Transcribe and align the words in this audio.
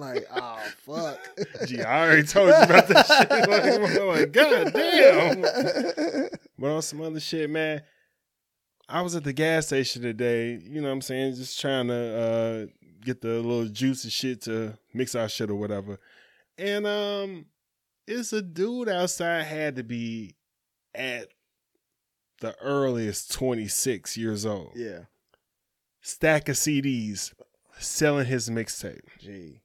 like, 0.00 0.26
oh 0.34 0.58
fuck. 0.78 1.18
Gee, 1.66 1.82
I 1.82 2.06
already 2.06 2.22
told 2.24 2.48
you 2.48 2.54
about 2.54 2.88
that 2.88 3.06
shit. 3.06 3.30
Like, 3.48 4.00
I'm 4.00 4.06
like, 4.08 4.32
god 4.32 4.72
damn. 4.72 6.28
But 6.58 6.70
on 6.70 6.82
some 6.82 7.00
other 7.02 7.20
shit, 7.20 7.48
man. 7.50 7.82
I 8.88 9.02
was 9.02 9.14
at 9.14 9.22
the 9.22 9.32
gas 9.32 9.68
station 9.68 10.02
today, 10.02 10.58
you 10.64 10.80
know 10.80 10.88
what 10.88 10.94
I'm 10.94 11.00
saying, 11.00 11.36
just 11.36 11.60
trying 11.60 11.86
to 11.88 11.94
uh, 11.94 12.66
get 13.04 13.20
the 13.20 13.34
little 13.40 13.66
juicy 13.66 14.10
shit 14.10 14.42
to 14.42 14.76
mix 14.92 15.14
our 15.14 15.28
shit 15.28 15.48
or 15.48 15.54
whatever. 15.54 16.00
And 16.58 16.86
um 16.86 17.46
it's 18.08 18.32
a 18.32 18.42
dude 18.42 18.88
outside 18.88 19.44
had 19.44 19.76
to 19.76 19.84
be 19.84 20.34
at 20.92 21.28
the 22.40 22.56
earliest 22.60 23.32
26 23.32 24.16
years 24.16 24.44
old. 24.44 24.72
yeah. 24.74 25.02
Stack 26.02 26.48
of 26.48 26.56
CDs 26.56 27.32
selling 27.78 28.26
his 28.26 28.50
mixtape. 28.50 29.00
Gee. 29.20 29.60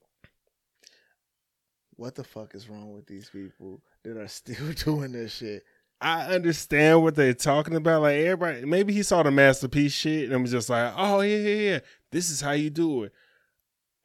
What 1.97 2.15
the 2.15 2.23
fuck 2.23 2.55
is 2.55 2.69
wrong 2.69 2.93
with 2.93 3.05
these 3.07 3.29
people 3.29 3.81
that 4.03 4.17
are 4.17 4.27
still 4.29 4.71
doing 4.73 5.11
this 5.13 5.35
shit? 5.35 5.63
I 6.01 6.25
understand 6.27 7.03
what 7.03 7.15
they're 7.15 7.33
talking 7.33 7.75
about. 7.75 8.01
Like 8.01 8.17
everybody, 8.17 8.65
maybe 8.65 8.93
he 8.93 9.01
saw 9.01 9.23
the 9.23 9.31
masterpiece 9.31 9.93
shit 9.93 10.29
and 10.31 10.41
was 10.41 10.51
just 10.51 10.69
like, 10.69 10.93
"Oh 10.95 11.21
yeah, 11.21 11.37
yeah, 11.37 11.71
yeah, 11.71 11.79
this 12.11 12.29
is 12.29 12.41
how 12.41 12.51
you 12.51 12.69
do 12.69 13.03
it." 13.03 13.13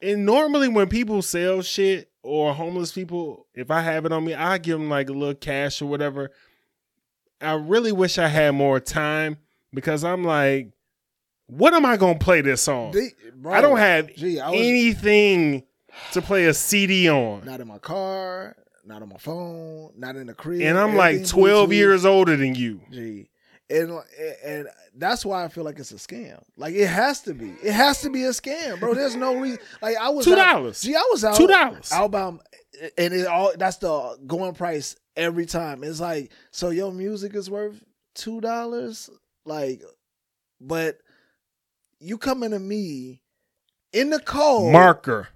And 0.01 0.25
normally, 0.25 0.69
when 0.69 0.89
people 0.89 1.21
sell 1.21 1.63
shit 1.63 2.11
or 2.23 2.55
homeless 2.55 2.93
people, 2.93 3.47
if 3.55 3.71
I 3.71 3.81
have 3.81 4.07
it 4.07 4.13
on 4.13 4.25
me, 4.25 4.35
I 4.35 4.59
give 4.59 4.79
them 4.79 4.89
like 4.89 5.11
a 5.11 5.13
little 5.13 5.35
cash 5.35 5.83
or 5.83 5.87
whatever. 5.87 6.31
I 7.41 7.55
really 7.55 7.93
wish 7.93 8.19
I 8.19 8.29
had 8.29 8.53
more 8.53 8.81
time 8.81 9.39
because 9.73 10.05
I'm 10.05 10.25
like, 10.25 10.73
what 11.47 11.75
am 11.75 11.85
I 11.85 11.97
gonna 11.97 12.19
play 12.19 12.41
this 12.41 12.63
song? 12.63 12.93
They- 12.93 13.15
bro, 13.35 13.53
I 13.53 13.61
don't 13.61 13.79
have 13.79 14.15
Gee, 14.15 14.39
I 14.39 14.51
was 14.51 14.61
anything 14.61 15.65
to 16.13 16.23
play 16.23 16.47
a 16.47 16.55
CD 16.55 17.09
on, 17.11 17.45
not 17.45 17.61
in 17.61 17.69
my 17.69 17.79
car, 17.79 18.57
not 18.85 19.03
on 19.03 19.09
my 19.09 19.17
phone, 19.19 19.93
not 19.97 20.17
in 20.17 20.27
the 20.27 20.35
crib. 20.35 20.63
and 20.63 20.79
I'm 20.79 20.97
like 20.97 21.27
12 21.27 21.69
Bluetooth. 21.69 21.75
years 21.75 22.05
older 22.05 22.37
than 22.37 22.55
you. 22.55 22.81
Gee. 22.91 23.29
And 23.69 24.01
and 24.45 24.67
that's 24.97 25.25
why 25.25 25.45
I 25.45 25.49
feel 25.49 25.63
like 25.63 25.79
it's 25.79 25.93
a 25.93 25.95
scam. 25.95 26.43
Like 26.57 26.75
it 26.75 26.89
has 26.89 27.21
to 27.23 27.35
be. 27.35 27.51
It 27.63 27.73
has 27.73 28.01
to 28.03 28.11
be 28.11 28.25
a 28.25 28.31
scam, 28.31 28.81
bro. 28.81 28.95
There's 28.95 29.15
no 29.15 29.37
reason. 29.37 29.61
Like 29.81 29.97
I 29.97 30.09
was 30.09 30.25
Two 30.25 30.35
dollars. 30.35 30.83
Gee, 30.83 30.97
I 30.97 31.07
was 31.13 31.25
out 31.25 31.37
Two 31.37 31.47
dollars. 31.47 31.93
Outbound, 31.93 32.41
and 32.99 33.15
it 33.15 33.29
all 33.29 33.53
that's 33.57 33.77
the 33.77 34.19
going 34.27 34.55
price 34.55 34.97
every 35.15 35.47
time. 35.47 35.85
It's 35.85 36.01
like 36.01 36.33
so 36.51 36.71
your 36.71 36.91
music 36.91 37.37
is 37.37 37.49
worth 37.49 37.81
two 38.17 38.41
dollars, 38.41 39.09
like, 39.45 39.83
but 40.61 40.99
you 42.01 42.19
coming 42.19 42.51
to 42.51 42.59
me 42.59 43.23
in 43.93 44.11
the 44.11 44.19
cold, 44.19 44.73
Marker. 44.73 45.29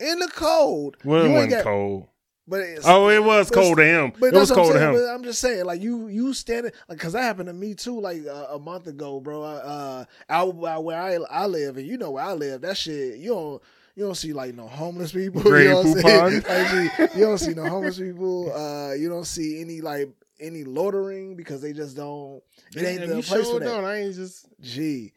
In 0.00 0.18
the 0.18 0.28
cold. 0.28 0.96
Well, 1.04 1.24
it 1.24 1.28
wasn't 1.30 1.50
got- 1.52 1.64
cold. 1.64 2.06
But 2.48 2.62
it's, 2.62 2.84
Oh, 2.84 3.08
it 3.10 3.22
was 3.22 3.48
cold 3.48 3.76
to 3.78 3.84
him. 3.84 4.12
but 4.18 4.34
It 4.34 4.34
was 4.34 4.50
cold 4.50 4.68
I'm 4.68 4.72
to 4.72 4.78
saying. 4.80 4.94
him. 4.94 5.00
But 5.00 5.14
I'm 5.14 5.22
just 5.22 5.40
saying, 5.40 5.64
like 5.66 5.80
you, 5.80 6.08
you 6.08 6.32
standing, 6.34 6.72
like, 6.88 6.98
cause 6.98 7.12
that 7.12 7.22
happened 7.22 7.46
to 7.46 7.52
me 7.52 7.74
too, 7.74 8.00
like 8.00 8.26
uh, 8.26 8.46
a 8.50 8.58
month 8.58 8.88
ago, 8.88 9.20
bro. 9.20 9.44
Uh, 9.44 10.04
out 10.28 10.64
out 10.64 10.82
where 10.84 11.00
I 11.00 11.14
I 11.30 11.46
live, 11.46 11.76
and 11.76 11.86
you 11.86 11.96
know 11.96 12.10
where 12.10 12.24
I 12.24 12.32
live, 12.32 12.62
that 12.62 12.76
shit, 12.76 13.18
you 13.18 13.28
don't. 13.30 13.62
You 13.94 14.06
don't 14.06 14.14
see 14.16 14.32
like 14.32 14.54
no 14.54 14.66
homeless 14.66 15.12
people. 15.12 15.42
You, 15.44 15.68
know 15.68 15.76
what 15.82 15.86
I'm 15.86 16.00
saying? 16.02 16.42
Like, 16.48 16.72
you, 16.98 17.20
you 17.20 17.26
don't 17.26 17.38
see 17.38 17.54
no 17.54 17.66
homeless 17.68 17.98
people. 17.98 18.52
Uh, 18.52 18.94
you 18.94 19.08
don't 19.08 19.26
see 19.26 19.60
any 19.60 19.80
like 19.80 20.08
any 20.40 20.64
loitering 20.64 21.36
because 21.36 21.60
they 21.62 21.72
just 21.72 21.96
don't. 21.96 22.42
It 22.74 22.82
ain't 22.84 23.00
the 23.02 23.22
place 23.22 23.26
sure 23.26 23.44
for 23.44 23.60
that. 23.60 23.66
don't. 23.66 23.84
I 23.84 23.96
ain't 24.02 24.14
just. 24.16 24.46
Gee, 24.60 25.12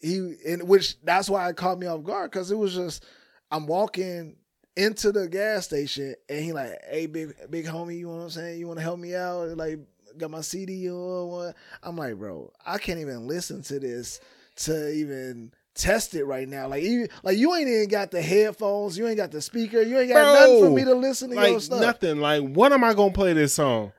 he 0.00 0.34
and 0.46 0.62
which 0.68 0.98
that's 1.02 1.28
why 1.28 1.48
it 1.50 1.56
caught 1.56 1.78
me 1.78 1.86
off 1.88 2.04
guard 2.04 2.30
because 2.30 2.50
it 2.50 2.56
was 2.58 2.74
just 2.74 3.04
I'm 3.50 3.66
walking 3.66 4.36
into 4.76 5.12
the 5.12 5.28
gas 5.28 5.66
station 5.66 6.14
and 6.28 6.44
he 6.44 6.52
like, 6.52 6.72
hey 6.90 7.06
big 7.06 7.34
big 7.50 7.66
homie, 7.66 7.98
you 7.98 8.08
know 8.08 8.16
what 8.16 8.22
I'm 8.24 8.30
saying? 8.30 8.58
You 8.58 8.66
want 8.66 8.78
to 8.78 8.82
help 8.82 8.98
me 8.98 9.14
out? 9.14 9.56
Like 9.56 9.78
got 10.18 10.30
my 10.30 10.40
CD 10.40 10.90
on 10.90 11.28
what? 11.28 11.56
I'm 11.82 11.96
like, 11.96 12.16
bro, 12.16 12.52
I 12.66 12.78
can't 12.78 12.98
even 13.00 13.26
listen 13.26 13.62
to 13.64 13.78
this 13.80 14.20
to 14.56 14.92
even 14.92 15.52
test 15.74 16.14
it 16.14 16.24
right 16.24 16.48
now. 16.48 16.68
Like 16.68 16.82
even 16.82 17.08
like 17.22 17.36
you 17.38 17.54
ain't 17.54 17.68
even 17.68 17.88
got 17.88 18.10
the 18.10 18.22
headphones, 18.22 18.96
you 18.98 19.06
ain't 19.06 19.16
got 19.16 19.30
the 19.30 19.40
speaker, 19.40 19.80
you 19.82 19.98
ain't 19.98 20.08
got 20.08 20.22
Bro, 20.22 20.32
nothing 20.34 20.60
for 20.64 20.70
me 20.70 20.84
to 20.84 20.94
listen 20.94 21.30
to 21.30 21.48
your 21.50 21.60
stuff. 21.60 21.80
nothing. 21.80 22.18
Like 22.20 22.42
what 22.42 22.72
am 22.72 22.82
I 22.84 22.94
gonna 22.94 23.12
play 23.12 23.32
this 23.32 23.54
song? 23.54 23.92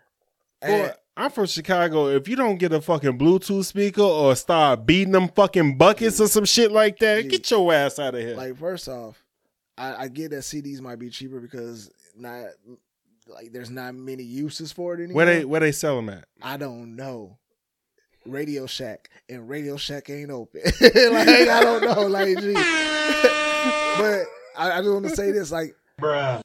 Boy, 0.61 0.91
I'm 1.17 1.31
from 1.31 1.45
Chicago. 1.45 2.07
If 2.07 2.27
you 2.27 2.35
don't 2.35 2.57
get 2.57 2.73
a 2.73 2.81
fucking 2.81 3.17
Bluetooth 3.17 3.65
speaker 3.65 4.01
or 4.01 4.35
start 4.35 4.85
beating 4.85 5.11
them 5.13 5.29
fucking 5.29 5.77
buckets 5.77 6.19
or 6.19 6.27
some 6.27 6.45
shit 6.45 6.71
like 6.71 6.97
that, 6.99 7.23
Yeah. 7.23 7.29
get 7.29 7.49
your 7.51 7.71
ass 7.73 7.99
out 7.99 8.15
of 8.15 8.21
here. 8.21 8.35
Like 8.35 8.57
first 8.57 8.87
off, 8.87 9.23
I, 9.77 10.03
I 10.03 10.07
get 10.07 10.31
that 10.31 10.41
CDs 10.41 10.81
might 10.81 10.99
be 10.99 11.09
cheaper 11.09 11.39
because 11.39 11.91
not 12.15 12.45
like 13.27 13.51
there's 13.51 13.69
not 13.69 13.95
many 13.95 14.23
uses 14.23 14.71
for 14.71 14.93
it 14.93 14.99
anymore. 15.03 15.15
where 15.17 15.25
they 15.25 15.45
where 15.45 15.59
they 15.59 15.71
sell 15.71 15.95
them 15.95 16.09
at? 16.09 16.25
I 16.41 16.57
don't 16.57 16.95
know. 16.95 17.37
Radio 18.25 18.65
Shack 18.65 19.09
and 19.29 19.47
Radio 19.47 19.77
Shack 19.77 20.09
ain't 20.09 20.31
open. 20.31 20.61
like 20.81 21.27
I 21.27 21.61
don't 21.61 21.83
know. 21.83 22.07
Like, 22.07 22.39
gee. 22.39 22.53
but 23.97 24.25
I, 24.57 24.71
I 24.71 24.77
just 24.77 24.89
want 24.91 25.05
to 25.05 25.15
say 25.15 25.31
this. 25.31 25.51
Like, 25.51 25.75
Bruh. 25.99 26.41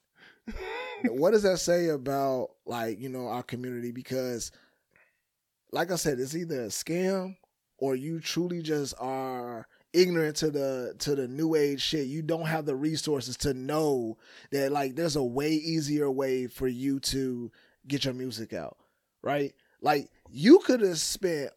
what 1.08 1.30
does 1.30 1.42
that 1.44 1.58
say 1.58 1.88
about 1.88 2.50
like 2.66 3.00
you 3.00 3.08
know 3.08 3.28
our 3.28 3.42
community? 3.42 3.92
Because, 3.92 4.52
like 5.72 5.90
I 5.90 5.96
said, 5.96 6.20
it's 6.20 6.36
either 6.36 6.64
a 6.64 6.68
scam 6.68 7.36
or 7.78 7.94
you 7.96 8.20
truly 8.20 8.60
just 8.60 8.94
are 8.98 9.66
ignorant 9.92 10.36
to 10.36 10.50
the 10.50 10.94
to 10.98 11.14
the 11.14 11.28
new 11.28 11.54
age 11.54 11.80
shit. 11.80 12.06
You 12.06 12.22
don't 12.22 12.46
have 12.46 12.66
the 12.66 12.76
resources 12.76 13.36
to 13.38 13.54
know 13.54 14.18
that 14.50 14.72
like 14.72 14.96
there's 14.96 15.16
a 15.16 15.22
way 15.22 15.52
easier 15.52 16.10
way 16.10 16.46
for 16.46 16.68
you 16.68 17.00
to 17.00 17.50
get 17.86 18.04
your 18.04 18.14
music 18.14 18.52
out, 18.52 18.76
right? 19.22 19.54
Like 19.80 20.10
you 20.30 20.60
could 20.60 20.80
have 20.80 20.98
spent 20.98 21.50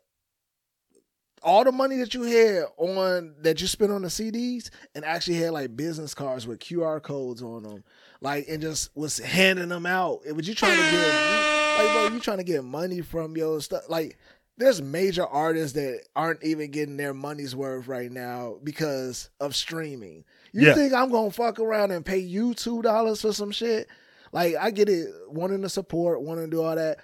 all 1.44 1.64
the 1.64 1.72
money 1.72 1.98
that 1.98 2.14
you 2.14 2.24
had 2.24 2.64
on 2.78 3.36
that 3.42 3.60
you 3.62 3.68
spent 3.68 3.92
on 3.92 4.02
the 4.02 4.08
CDs 4.08 4.70
and 4.96 5.04
actually 5.04 5.36
had 5.36 5.52
like 5.52 5.76
business 5.76 6.14
cards 6.14 6.48
with 6.48 6.60
QR 6.60 7.02
codes 7.02 7.42
on 7.42 7.64
them, 7.64 7.84
like 8.22 8.46
and 8.50 8.62
just 8.62 8.96
was 8.96 9.18
handing 9.20 9.70
them 9.70 9.86
out. 9.86 10.22
But 10.34 10.48
you 10.48 10.56
trying 10.56 10.78
to 10.78 10.92
get 10.92 11.44
like 11.78 11.92
bro, 11.92 12.08
you 12.14 12.20
trying 12.20 12.38
to 12.38 12.44
get 12.44 12.64
money 12.64 13.02
from 13.02 13.36
your 13.36 13.62
stuff. 13.62 13.84
Like 13.90 14.18
there's 14.58 14.82
major 14.82 15.26
artists 15.26 15.74
that 15.74 16.02
aren't 16.16 16.44
even 16.44 16.72
getting 16.72 16.98
their 16.98 17.14
money's 17.14 17.56
worth 17.56 17.88
right 17.88 18.12
now 18.12 18.58
because 18.64 19.30
of 19.40 19.56
streaming. 19.56 20.24
You 20.52 20.68
Yeah. 20.68 20.74
think 20.76 20.94
I'm 20.94 21.10
gonna 21.12 21.32
fuck 21.32 21.60
around 21.60 21.92
and 21.92 22.06
pay 22.06 22.20
you 22.20 22.54
two 22.54 22.82
dollars 22.82 23.22
for 23.22 23.34
some 23.34 23.52
shit? 23.52 23.88
Like 24.32 24.56
I 24.60 24.72
get 24.72 24.90
it, 24.90 25.10
wanting 25.28 25.62
to 25.64 25.70
support, 25.70 26.22
wanting 26.22 26.46
to 26.46 26.52
do 26.52 26.62
all 26.62 26.76
that. 26.76 27.00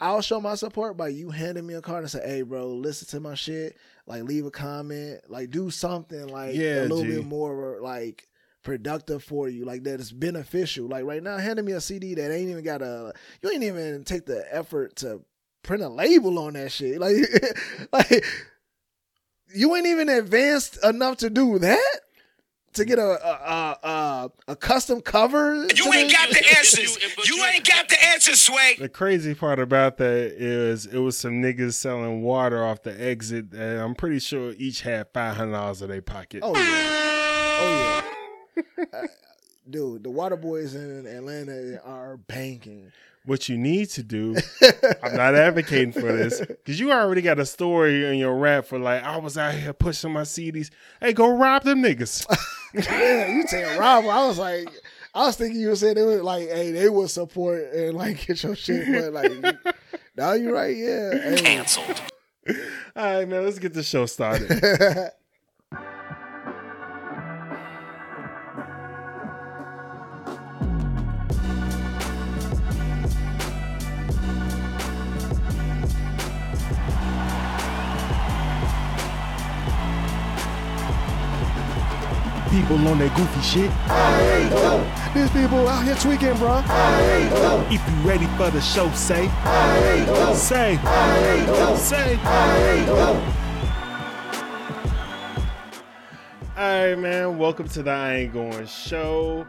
I'll 0.00 0.22
show 0.22 0.40
my 0.40 0.54
support 0.54 0.96
by 0.96 1.08
you 1.08 1.28
handing 1.28 1.66
me 1.66 1.74
a 1.74 1.82
card 1.82 2.02
and 2.02 2.10
say, 2.10 2.26
"Hey, 2.26 2.42
bro, 2.42 2.68
listen 2.68 3.08
to 3.08 3.20
my 3.20 3.34
shit. 3.34 3.76
Like, 4.06 4.22
leave 4.22 4.46
a 4.46 4.50
comment. 4.50 5.20
Like, 5.28 5.50
do 5.50 5.68
something 5.70 6.28
like 6.28 6.54
Yeah, 6.54 6.80
a 6.80 6.88
little 6.88 7.02
G. 7.02 7.10
bit 7.16 7.24
more 7.26 7.78
like 7.82 8.26
productive 8.62 9.22
for 9.22 9.48
you. 9.50 9.64
Like 9.66 9.84
that 9.84 10.00
is 10.00 10.12
beneficial. 10.12 10.88
Like 10.88 11.04
right 11.04 11.22
now, 11.22 11.36
handing 11.36 11.64
me 11.66 11.72
a 11.72 11.80
CD 11.80 12.14
that 12.14 12.32
ain't 12.32 12.48
even 12.48 12.64
got 12.64 12.80
a. 12.82 13.12
You 13.42 13.50
ain't 13.50 13.62
even 13.64 14.02
take 14.04 14.24
the 14.26 14.44
effort 14.54 14.96
to 14.96 15.20
print 15.66 15.82
a 15.82 15.88
label 15.88 16.38
on 16.38 16.54
that 16.54 16.72
shit. 16.72 17.00
Like, 17.00 17.16
like 17.92 18.24
you 19.54 19.74
ain't 19.76 19.86
even 19.86 20.08
advanced 20.08 20.82
enough 20.84 21.18
to 21.18 21.30
do 21.30 21.58
that. 21.58 22.00
To 22.74 22.84
get 22.84 22.98
a 22.98 23.02
a 23.02 23.30
a, 23.30 23.88
a, 23.88 24.30
a 24.48 24.56
custom 24.56 25.00
cover. 25.00 25.66
You 25.74 25.92
ain't 25.94 26.12
got 26.12 26.28
the 26.28 26.44
answers. 26.58 26.98
You 27.26 27.42
ain't 27.44 27.66
got 27.66 27.88
the 27.88 27.96
answers, 28.04 28.38
Sway. 28.38 28.76
The 28.78 28.90
crazy 28.90 29.34
part 29.34 29.58
about 29.58 29.96
that 29.96 30.34
is 30.36 30.84
it 30.84 30.98
was 30.98 31.16
some 31.16 31.40
niggas 31.42 31.72
selling 31.72 32.20
water 32.20 32.62
off 32.62 32.82
the 32.82 32.92
exit, 33.02 33.52
and 33.54 33.80
I'm 33.80 33.94
pretty 33.94 34.18
sure 34.18 34.52
each 34.58 34.82
had 34.82 35.06
five 35.14 35.36
hundred 35.36 35.52
dollars 35.52 35.80
in 35.80 35.88
their 35.88 36.02
pocket. 36.02 36.40
Oh 36.42 36.54
yeah. 36.54 36.62
Oh 37.60 37.70
yeah. 37.70 38.02
Uh, 38.92 39.06
dude, 39.68 40.02
the 40.02 40.10
water 40.10 40.36
boys 40.36 40.74
in 40.74 41.06
Atlanta 41.06 41.80
are 41.84 42.16
banking. 42.16 42.90
What 43.26 43.48
you 43.48 43.58
need 43.58 43.90
to 43.90 44.04
do, 44.04 44.36
I'm 45.02 45.16
not 45.16 45.34
advocating 45.34 45.90
for 45.90 46.00
this, 46.12 46.40
because 46.40 46.78
you 46.78 46.92
already 46.92 47.22
got 47.22 47.40
a 47.40 47.44
story 47.44 48.06
in 48.06 48.18
your 48.18 48.36
rap 48.36 48.66
for 48.66 48.78
like 48.78 49.02
I 49.02 49.16
was 49.18 49.36
out 49.36 49.54
here 49.54 49.72
pushing 49.72 50.12
my 50.12 50.22
CDs. 50.22 50.70
Hey, 51.00 51.12
go 51.12 51.36
rob 51.36 51.64
them 51.64 51.82
niggas. 51.82 52.24
yeah, 52.74 53.26
you 53.26 53.44
saying 53.48 53.78
Rob? 53.80 54.04
I 54.04 54.26
was 54.26 54.38
like, 54.38 54.68
I 55.12 55.26
was 55.26 55.36
thinking 55.36 55.60
you 55.60 55.68
were 55.68 55.76
saying 55.76 55.96
they 55.96 56.02
were 56.02 56.22
like, 56.22 56.48
hey, 56.48 56.70
they 56.70 56.88
would 56.88 57.10
support 57.10 57.64
and 57.74 57.96
like 57.96 58.24
get 58.26 58.42
your 58.44 58.54
shit, 58.54 58.86
but 58.92 59.12
like, 59.12 59.56
now 60.16 60.34
you're 60.34 60.54
right, 60.54 60.76
yeah. 60.76 61.10
Hey. 61.18 61.36
Canceled. 61.42 62.00
All 62.94 63.18
right, 63.18 63.28
man, 63.28 63.44
let's 63.44 63.58
get 63.58 63.74
the 63.74 63.82
show 63.82 64.06
started. 64.06 65.10
People 82.56 82.88
on 82.88 82.98
that 83.00 83.14
goofy 83.14 83.42
shit. 83.42 83.70
These 85.12 85.30
people 85.30 85.68
out 85.68 85.84
here 85.84 85.94
tweaking, 85.96 86.38
bro. 86.38 86.62
If 87.70 87.86
you 87.86 88.08
ready 88.08 88.24
for 88.38 88.50
the 88.50 88.62
show, 88.62 88.90
say, 88.92 89.28
say, 90.32 90.78
say. 91.76 92.16
All 96.56 96.88
right, 96.88 96.94
man. 96.98 97.36
Welcome 97.36 97.68
to 97.68 97.82
the 97.82 97.90
I 97.90 98.14
Ain't 98.14 98.32
Going 98.32 98.66
Show, 98.66 99.46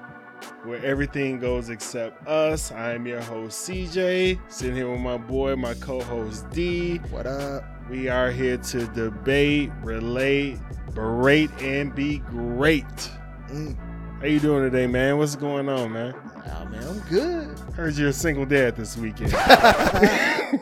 where 0.65 0.83
everything 0.83 1.39
goes 1.39 1.69
except 1.69 2.27
us. 2.27 2.73
I 2.73 2.91
am 2.91 3.07
your 3.07 3.21
host 3.21 3.69
CJ, 3.69 4.37
sitting 4.49 4.75
here 4.75 4.91
with 4.91 4.99
my 4.99 5.15
boy, 5.15 5.55
my 5.55 5.75
co-host 5.75 6.49
Dee. 6.49 6.97
What 7.09 7.25
up? 7.25 7.63
We 7.89 8.09
are 8.09 8.31
here 8.31 8.57
to 8.57 8.85
debate, 8.87 9.71
relate, 9.81 10.57
berate, 10.97 11.51
and 11.61 11.93
be 11.93 12.17
great. 12.17 12.83
Mm. 13.49 13.77
How 14.19 14.25
you 14.25 14.39
doing 14.39 14.63
today, 14.63 14.87
man? 14.87 15.19
What's 15.19 15.35
going 15.35 15.69
on, 15.69 15.91
man? 15.93 16.15
Oh, 16.15 16.65
man, 16.65 16.83
I'm 16.87 16.99
good. 17.01 17.59
Heard 17.75 17.93
you're 17.93 18.09
a 18.09 18.13
single 18.13 18.47
dad 18.47 18.75
this 18.75 18.97
weekend. 18.97 19.31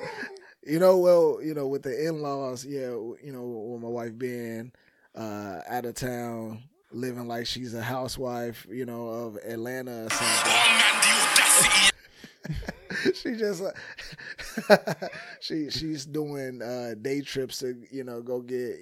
You 0.68 0.80
know, 0.80 0.98
well, 0.98 1.42
you 1.44 1.54
know, 1.54 1.68
with 1.68 1.84
the 1.84 2.08
in-laws, 2.08 2.66
yeah, 2.66 2.88
you 2.88 3.32
know, 3.32 3.44
with 3.44 3.84
my 3.84 3.88
wife 3.88 4.18
being 4.18 4.72
uh, 5.14 5.60
out 5.70 5.86
of 5.86 5.94
town, 5.94 6.64
living 6.92 7.28
like 7.28 7.46
she's 7.46 7.76
a 7.76 7.84
housewife, 7.84 8.66
you 8.68 8.84
know, 8.84 9.10
of 9.10 9.38
Atlanta 9.48 10.06
or 10.06 10.10
something. 10.10 10.52
One 10.52 10.72
man, 10.80 11.02
the 11.04 11.12
audacity. 12.50 13.14
she 13.14 13.36
just 13.36 13.64
uh, 14.70 15.08
she 15.40 15.70
she's 15.70 16.08
doing 16.08 16.64
uh, 16.64 16.96
day 17.00 17.22
trips 17.22 17.60
to 17.60 17.80
you 17.92 18.04
know 18.04 18.24
go 18.24 18.42
get 18.42 18.76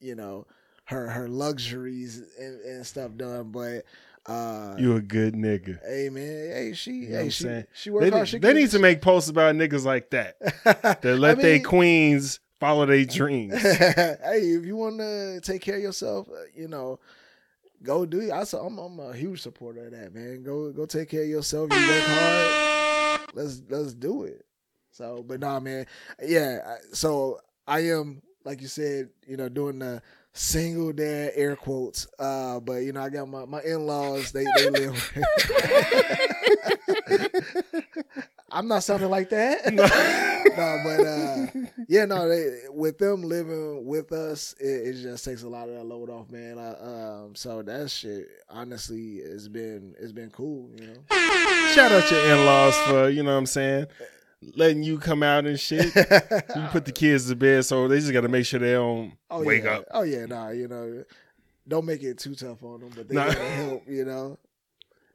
you 0.00 0.16
know 0.16 0.48
her 0.90 1.08
her 1.08 1.28
luxuries 1.28 2.22
and, 2.38 2.60
and 2.60 2.86
stuff 2.86 3.16
done, 3.16 3.50
but. 3.50 3.84
Uh, 4.26 4.76
you 4.78 4.96
a 4.96 5.00
good 5.00 5.34
nigga. 5.34 5.78
Hey 5.82 6.10
man, 6.10 6.22
hey 6.52 6.72
she, 6.74 6.90
You 6.92 7.08
know 7.08 7.18
hey 7.20 7.28
she, 7.30 7.42
saying? 7.44 7.64
she 7.72 7.90
work 7.90 8.02
They, 8.02 8.10
hard. 8.10 8.28
She 8.28 8.38
they 8.38 8.52
need 8.52 8.70
to 8.70 8.78
make 8.78 9.00
posts 9.00 9.30
about 9.30 9.54
niggas 9.54 9.84
like 9.86 10.10
that. 10.10 10.36
That 11.00 11.16
let 11.18 11.38
I 11.38 11.42
their 11.42 11.60
queens 11.60 12.38
follow 12.60 12.84
their 12.84 13.04
dreams. 13.06 13.60
hey, 13.62 14.18
if 14.42 14.66
you 14.66 14.76
want 14.76 14.98
to 14.98 15.40
take 15.40 15.62
care 15.62 15.76
of 15.76 15.82
yourself, 15.82 16.28
uh, 16.28 16.34
you 16.54 16.68
know, 16.68 17.00
go 17.82 18.04
do 18.04 18.20
it. 18.20 18.30
I 18.30 18.44
saw, 18.44 18.66
I'm, 18.66 18.76
I'm 18.78 19.00
a 19.00 19.14
huge 19.14 19.40
supporter 19.40 19.86
of 19.86 19.92
that, 19.92 20.14
man. 20.14 20.42
Go 20.42 20.70
go 20.70 20.84
take 20.84 21.08
care 21.08 21.22
of 21.22 21.28
yourself. 21.28 21.70
You 21.72 21.78
work 21.88 22.02
hard. 22.04 23.20
Let's 23.34 23.62
let's 23.70 23.94
do 23.94 24.24
it. 24.24 24.44
So, 24.92 25.24
but 25.26 25.40
nah, 25.40 25.60
man. 25.60 25.86
Yeah. 26.22 26.76
So 26.92 27.40
I 27.66 27.80
am, 27.86 28.20
like 28.44 28.60
you 28.60 28.68
said, 28.68 29.08
you 29.26 29.38
know, 29.38 29.48
doing 29.48 29.78
the 29.78 30.02
single 30.32 30.92
dad 30.92 31.32
air 31.34 31.56
quotes. 31.56 32.06
Uh, 32.18 32.60
but 32.60 32.82
you 32.82 32.92
know, 32.92 33.02
I 33.02 33.10
got 33.10 33.28
my 33.28 33.44
my 33.44 33.60
in 33.62 33.86
laws. 33.86 34.32
They 34.32 34.44
they 34.56 34.70
live. 34.80 35.12
I'm 38.52 38.66
not 38.66 38.82
sounding 38.82 39.10
like 39.10 39.30
that. 39.30 39.72
no, 39.72 39.84
but 40.84 41.06
uh, 41.06 41.46
yeah, 41.88 42.04
no, 42.04 42.28
they, 42.28 42.62
with 42.70 42.98
them 42.98 43.22
living 43.22 43.86
with 43.86 44.12
us, 44.12 44.54
it, 44.58 44.88
it 44.88 45.02
just 45.02 45.24
takes 45.24 45.42
a 45.44 45.48
lot 45.48 45.68
of 45.68 45.74
that 45.76 45.84
load 45.84 46.10
off, 46.10 46.30
man. 46.30 46.58
I, 46.58 46.70
um, 46.80 47.34
so 47.34 47.62
that 47.62 47.90
shit, 47.90 48.28
honestly, 48.48 49.16
it's 49.18 49.46
been 49.48 49.94
it's 50.00 50.12
been 50.12 50.30
cool, 50.30 50.68
you 50.76 50.86
know. 50.88 50.94
Shout 51.74 51.92
out 51.92 52.10
your 52.10 52.20
in-laws 52.32 52.76
for, 52.88 53.08
you 53.08 53.22
know 53.22 53.32
what 53.32 53.38
I'm 53.38 53.46
saying, 53.46 53.86
letting 54.42 54.82
you 54.82 54.98
come 54.98 55.22
out 55.22 55.46
and 55.46 55.58
shit. 55.58 55.94
You 55.94 56.66
put 56.70 56.84
the 56.84 56.92
kids 56.92 57.28
to 57.28 57.36
bed, 57.36 57.64
so 57.64 57.88
they 57.88 57.98
just 57.98 58.12
got 58.12 58.22
to 58.22 58.28
make 58.28 58.46
sure 58.46 58.60
they 58.60 58.72
don't 58.72 59.12
oh, 59.30 59.42
wake 59.44 59.64
yeah. 59.64 59.78
up. 59.78 59.84
Oh 59.92 60.02
yeah, 60.02 60.26
nah, 60.26 60.50
you 60.50 60.68
know, 60.68 61.04
don't 61.68 61.84
make 61.86 62.02
it 62.02 62.18
too 62.18 62.34
tough 62.34 62.62
on 62.62 62.80
them, 62.80 62.90
but 62.94 63.08
they 63.08 63.14
Nah. 63.14 63.26
gotta 63.26 63.40
help, 63.40 63.88
you 63.88 64.04
know. 64.04 64.38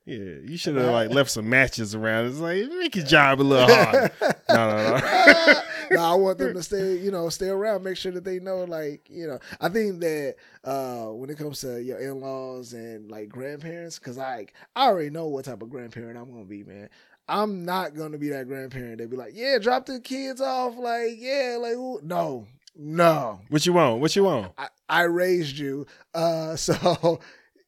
Yeah, 0.06 0.36
you 0.44 0.56
should 0.56 0.76
have 0.76 0.92
like 0.92 1.10
left 1.10 1.32
some 1.32 1.50
matches 1.50 1.96
around. 1.96 2.28
It's 2.28 2.38
like 2.38 2.70
make 2.78 2.96
your 2.96 3.06
job 3.06 3.42
a 3.42 3.44
little 3.44 3.68
hard. 3.68 4.12
no, 4.22 4.70
no, 4.70 4.98
no. 4.98 5.54
no, 5.92 6.00
I 6.04 6.14
want 6.14 6.38
them 6.38 6.54
to 6.54 6.62
stay, 6.62 6.98
you 6.98 7.10
know, 7.10 7.28
stay 7.30 7.48
around, 7.50 7.84
make 7.84 7.98
sure 7.98 8.12
that 8.12 8.24
they 8.24 8.40
know, 8.40 8.66
like, 8.66 9.10
you 9.10 9.26
know, 9.26 9.40
I 9.60 9.70
think 9.70 10.02
that 10.02 10.36
uh 10.64 11.06
when 11.08 11.32
it 11.32 11.40
comes 11.40 11.60
to 11.62 11.82
your 11.82 11.98
in 11.98 12.20
laws 12.22 12.74
and 12.74 13.10
like 13.10 13.30
grandparents, 13.30 13.98
because 13.98 14.18
like 14.18 14.54
I 14.76 14.86
already 14.86 15.10
know 15.10 15.26
what 15.26 15.46
type 15.46 15.64
of 15.64 15.72
grandparent 15.72 16.20
I'm 16.20 16.32
gonna 16.32 16.46
be, 16.46 16.64
man. 16.64 16.90
I'm 17.28 17.66
not 17.66 17.96
gonna 17.96 18.18
be 18.18 18.30
that 18.30 18.48
grandparent 18.48 19.00
They'd 19.00 19.10
be 19.10 19.18
like, 19.18 19.34
yeah, 19.36 19.58
drop 19.60 19.86
the 19.86 20.00
kids 20.00 20.42
off, 20.42 20.78
like, 20.78 21.14
yeah, 21.18 21.58
like, 21.60 21.74
ooh. 21.74 22.00
no, 22.04 22.46
no. 22.76 23.40
What 23.50 23.66
you 23.66 23.74
want? 23.74 24.02
What 24.02 24.16
you 24.16 24.26
want? 24.26 24.52
I, 24.58 24.68
I 24.88 25.02
raised 25.04 25.58
you, 25.58 25.88
uh, 26.14 26.56
so 26.56 27.20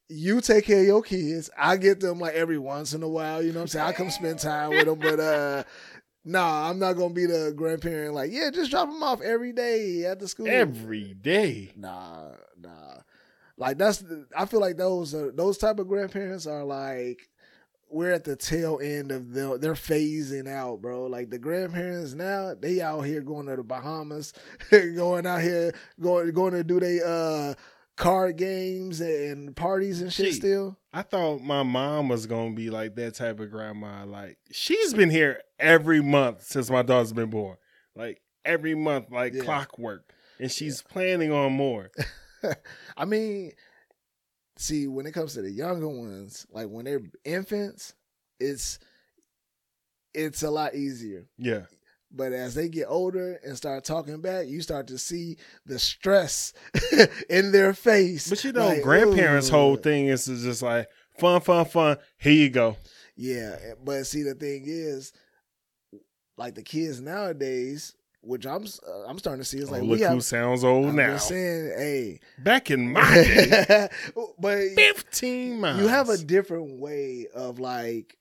you 0.10 0.42
take 0.42 0.66
care 0.66 0.82
of 0.82 0.86
your 0.86 1.02
kids. 1.02 1.50
I 1.58 1.78
get 1.78 2.00
them 2.00 2.20
like 2.20 2.34
every 2.34 2.58
once 2.58 2.94
in 2.94 3.04
a 3.04 3.10
while. 3.10 3.42
You 3.42 3.52
know 3.52 3.60
what 3.60 3.64
I'm 3.64 3.68
saying? 3.68 3.86
I 3.88 3.92
come 3.94 4.10
spend 4.10 4.40
time 4.40 4.70
with 4.70 4.86
them, 4.86 5.00
but 5.00 5.20
uh, 5.20 5.64
nah, 6.24 6.70
I'm 6.70 6.80
not 6.80 6.94
gonna 6.94 7.14
be 7.14 7.26
the 7.26 7.54
grandparent. 7.56 8.14
Like, 8.14 8.32
yeah, 8.32 8.50
just 8.52 8.72
drop 8.72 8.90
them 8.90 9.04
off 9.04 9.22
every 9.22 9.54
day 9.54 10.06
at 10.06 10.20
the 10.20 10.28
school. 10.28 10.48
Every 10.48 11.14
day. 11.14 11.74
Nah, 11.76 12.32
nah. 12.60 12.98
Like 13.58 13.78
that's. 13.78 14.04
I 14.36 14.46
feel 14.46 14.62
like 14.62 14.78
those 14.78 15.16
are 15.16 15.32
those 15.32 15.58
type 15.58 15.80
of 15.80 15.88
grandparents 15.88 16.48
are 16.48 16.64
like. 16.64 17.28
We're 17.90 18.12
at 18.12 18.24
the 18.26 18.36
tail 18.36 18.80
end 18.82 19.12
of 19.12 19.34
them. 19.34 19.60
They're 19.60 19.74
phasing 19.74 20.48
out, 20.48 20.82
bro. 20.82 21.06
Like 21.06 21.30
the 21.30 21.40
grandparents 21.40 22.14
now, 22.14 22.54
they 22.54 22.82
out 22.82 23.02
here 23.02 23.22
going 23.22 23.46
to 23.48 23.56
the 23.56 23.64
Bahamas, 23.64 24.34
going 24.72 25.26
out 25.26 25.42
here, 25.42 25.74
going 26.00 26.32
going 26.32 26.54
to 26.54 26.64
do 26.64 26.80
they 26.80 27.00
uh 27.02 27.54
card 27.96 28.38
games 28.38 29.00
and 29.02 29.56
parties 29.56 30.02
and 30.02 30.12
shit. 30.14 30.28
Gee. 30.28 30.32
Still, 30.34 30.78
I 30.94 31.02
thought 31.02 31.42
my 31.42 31.64
mom 31.64 32.10
was 32.10 32.26
gonna 32.28 32.54
be 32.54 32.70
like 32.70 32.96
that 32.96 33.16
type 33.16 33.40
of 33.40 33.50
grandma. 33.52 34.06
Like 34.06 34.38
she's 34.52 34.94
been 34.94 35.10
here 35.10 35.42
every 35.58 36.02
month 36.02 36.44
since 36.44 36.70
my 36.70 36.84
daughter's 36.84 37.14
been 37.14 37.30
born. 37.30 37.58
Like 37.96 38.22
every 38.46 38.76
month, 38.76 39.12
like 39.12 39.34
Yeah. 39.34 39.44
clockwork. 39.44 40.14
And 40.40 40.52
she's 40.52 40.84
planning 40.84 41.32
on 41.32 41.54
more. 41.54 41.90
I 42.98 43.06
mean, 43.06 43.54
see, 44.58 44.88
when 44.88 45.06
it 45.06 45.14
comes 45.14 45.34
to 45.34 45.42
the 45.42 45.52
younger 45.52 45.88
ones, 45.88 46.46
like 46.52 46.68
when 46.68 46.86
they're 46.86 47.02
infants, 47.26 47.94
it's 48.40 48.80
it's 50.14 50.44
a 50.44 50.50
lot 50.50 50.76
easier. 50.76 51.28
Yeah. 51.38 51.64
But 52.12 52.32
as 52.32 52.56
they 52.56 52.70
get 52.70 52.86
older 52.88 53.38
and 53.44 53.58
start 53.58 53.84
talking 53.84 54.22
back, 54.22 54.48
you 54.48 54.62
start 54.62 54.88
to 54.88 54.98
see 54.98 55.38
the 55.66 55.78
stress 55.78 56.54
in 57.30 57.52
their 57.52 57.74
face. 57.74 58.30
But 58.30 58.44
you 58.44 58.54
know, 58.54 58.68
Like, 58.68 58.82
grandparents' 58.82 59.50
ooh. 59.50 59.54
whole 59.54 59.76
thing 59.76 60.08
is 60.08 60.26
just 60.26 60.62
like 60.62 60.88
fun, 61.20 61.42
fun, 61.42 61.66
fun. 61.66 61.98
Here 62.18 62.32
you 62.34 62.50
go. 62.50 62.78
Yeah, 63.18 63.58
but 63.84 64.06
see, 64.08 64.24
the 64.24 64.36
thing 64.36 64.64
is, 64.66 65.12
like 66.38 66.56
the 66.56 66.64
kids 66.64 67.02
nowadays, 67.02 67.94
which 68.22 68.46
I'm 68.46 68.66
uh, 68.66 69.04
I'm 69.08 69.20
starting 69.20 69.42
to 69.42 69.46
see 69.48 69.60
is 69.60 69.70
like 69.72 69.82
oh, 69.84 69.86
look 69.86 70.00
who 70.00 70.06
have. 70.06 70.24
sounds 70.24 70.64
old 70.64 70.88
I'm 70.88 70.96
now. 70.96 71.14
just 71.14 71.28
saying, 71.30 71.72
hey, 71.78 72.20
Back 72.40 72.72
in 72.72 72.92
my 72.92 73.02
day, 73.14 73.90
but 74.40 74.60
fifteen 74.76 75.60
miles. 75.62 75.80
you 75.82 75.88
have 75.88 76.10
a 76.10 76.18
different 76.18 76.80
way 76.80 77.28
of 77.34 77.60
like 77.60 78.18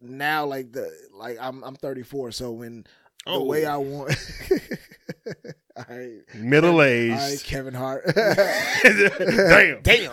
now, 0.00 0.46
like 0.46 0.72
the 0.72 0.90
like 1.12 1.36
I'm 1.40 1.62
I'm 1.62 1.76
34, 1.76 2.32
so 2.32 2.50
when 2.52 2.82
the 3.26 3.32
Oh. 3.32 3.44
way 3.44 3.66
I 3.66 3.76
want, 3.76 4.16
all 5.76 5.84
right, 5.90 6.20
middle 6.34 6.70
all 6.72 6.78
right, 6.78 6.88
aged. 7.32 7.44
Kevin 7.44 7.74
Hart. 7.74 8.04
Damn. 8.16 9.82
Damn. 9.82 10.10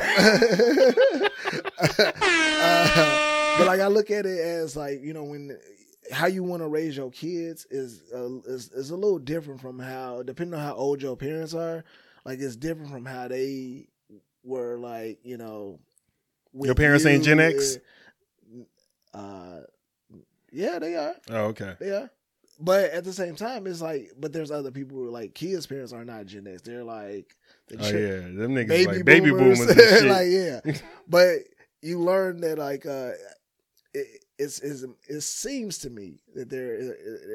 uh, 1.80 3.58
but 3.58 3.68
like 3.68 3.80
I 3.80 3.88
look 3.88 4.12
at 4.12 4.26
it 4.26 4.40
as 4.40 4.76
like 4.76 5.02
you 5.02 5.14
know 5.14 5.24
when 5.24 5.58
how 6.12 6.28
you 6.28 6.44
want 6.44 6.62
to 6.62 6.68
raise 6.68 6.96
your 6.96 7.12
kids 7.12 7.66
is, 7.70 8.04
uh, 8.14 8.40
is 8.46 8.72
is 8.72 8.92
a 8.92 8.96
little 8.96 9.20
different 9.20 9.62
from 9.62 9.80
how 9.80 10.24
depending 10.24 10.54
on 10.54 10.66
how 10.66 10.76
old 10.76 11.02
your 11.02 11.16
parents 11.16 11.54
are. 11.54 11.84
Like 12.26 12.40
it's 12.40 12.56
different 12.56 12.92
from 12.92 13.06
how 13.06 13.28
they 13.28 13.88
were 14.44 14.78
like 14.78 15.20
you 15.24 15.38
know. 15.38 15.80
Your 16.54 16.76
parents 16.76 17.06
ain't 17.06 17.24
Gen 17.24 17.40
X? 17.40 17.78
Uh, 19.14 19.62
yeah, 20.52 20.80
they 20.80 20.96
are. 20.96 21.16
Oh, 21.30 21.46
okay. 21.48 21.76
They 21.80 21.92
are. 21.92 22.10
But 22.60 22.92
at 22.92 23.04
the 23.04 23.14
same 23.14 23.36
time, 23.36 23.68
it's 23.68 23.82
like, 23.82 24.14
but 24.18 24.34
there's 24.34 24.50
other 24.50 24.72
people 24.72 24.98
who 24.98 25.08
are 25.08 25.12
like 25.12 25.36
kids' 25.36 25.68
parents 25.68 25.94
are 25.94 26.04
not 26.04 26.26
Gen 26.26 26.48
X. 26.48 26.64
They're 26.64 26.84
like 26.84 27.36
the 27.68 27.78
Oh 27.80 27.86
yeah, 27.86 28.22
them 28.22 28.56
niggas 28.56 28.68
baby 28.68 28.86
like 28.86 29.06
baby 29.06 29.30
boomers, 29.30 29.60
boomers, 29.60 29.78
and 29.78 29.80
shit. 30.00 30.06
like 30.06 30.28
yeah. 30.28 30.80
But 31.08 31.36
you 31.82 32.00
learn 32.00 32.42
that 32.42 32.58
like 32.58 32.86
uh, 32.86 33.12
it, 33.94 34.26
it's, 34.38 34.60
it's 34.60 34.84
it 35.08 35.22
seems 35.22 35.78
to 35.80 35.90
me 35.90 36.20
that 36.36 36.50
they're 36.50 36.80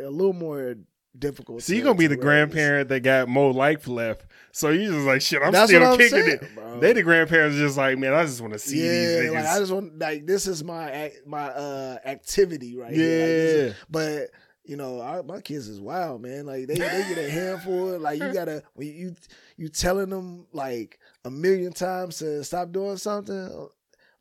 a, 0.05 0.09
a 0.09 0.11
little 0.11 0.33
more 0.33 0.77
difficult. 1.19 1.63
so 1.63 1.73
you 1.75 1.81
to- 1.81 1.85
gonna 1.85 1.99
be 1.99 2.07
the 2.07 2.15
raise. 2.17 2.23
grandparent 2.25 2.89
that 2.89 3.01
got 3.01 3.29
more 3.29 3.53
life 3.53 3.87
left. 3.89 4.25
So 4.53 4.71
you 4.71 4.91
just 4.93 5.07
like 5.07 5.21
shit. 5.21 5.43
I'm 5.43 5.53
That's 5.53 5.71
still 5.71 5.85
I'm 5.85 5.99
kicking 5.99 6.19
saying, 6.19 6.39
it. 6.43 6.55
bro. 6.55 6.81
They 6.81 6.93
the 6.93 7.03
grandparents 7.03 7.57
just 7.59 7.77
like 7.77 7.99
man. 7.99 8.15
I 8.15 8.25
just 8.25 8.41
want 8.41 8.53
to 8.55 8.59
see 8.59 8.81
these 8.81 8.85
yeah, 8.85 9.19
niggas. 9.31 9.35
like 9.35 9.45
I 9.47 9.59
just 9.59 9.73
want 9.73 9.99
like 9.99 10.27
this 10.27 10.47
is 10.47 10.63
my 10.65 11.13
my 11.27 11.49
uh 11.49 11.99
activity 12.05 12.77
right 12.77 12.93
here. 12.93 13.21
Like, 13.21 13.29
is- 13.29 13.71
yeah, 13.73 13.77
But 13.91 14.31
you 14.65 14.77
know, 14.77 15.01
our, 15.01 15.25
my 15.25 15.41
kids 15.41 15.67
is 15.69 15.81
wild, 15.81 16.23
man. 16.23 16.47
Like 16.47 16.69
they, 16.69 16.75
they 16.75 16.79
get 17.09 17.19
a 17.19 17.29
handful. 17.31 17.99
Like 17.99 18.21
you 18.21 18.33
gotta 18.33 18.63
when 18.75 18.87
you 18.87 19.15
you 19.57 19.69
telling 19.69 20.09
them 20.09 20.47
like 20.53 21.01
a 21.25 21.31
million 21.31 21.73
times 21.73 22.19
to 22.19 22.45
stop 22.45 22.71
doing 22.73 22.97
something. 22.97 23.69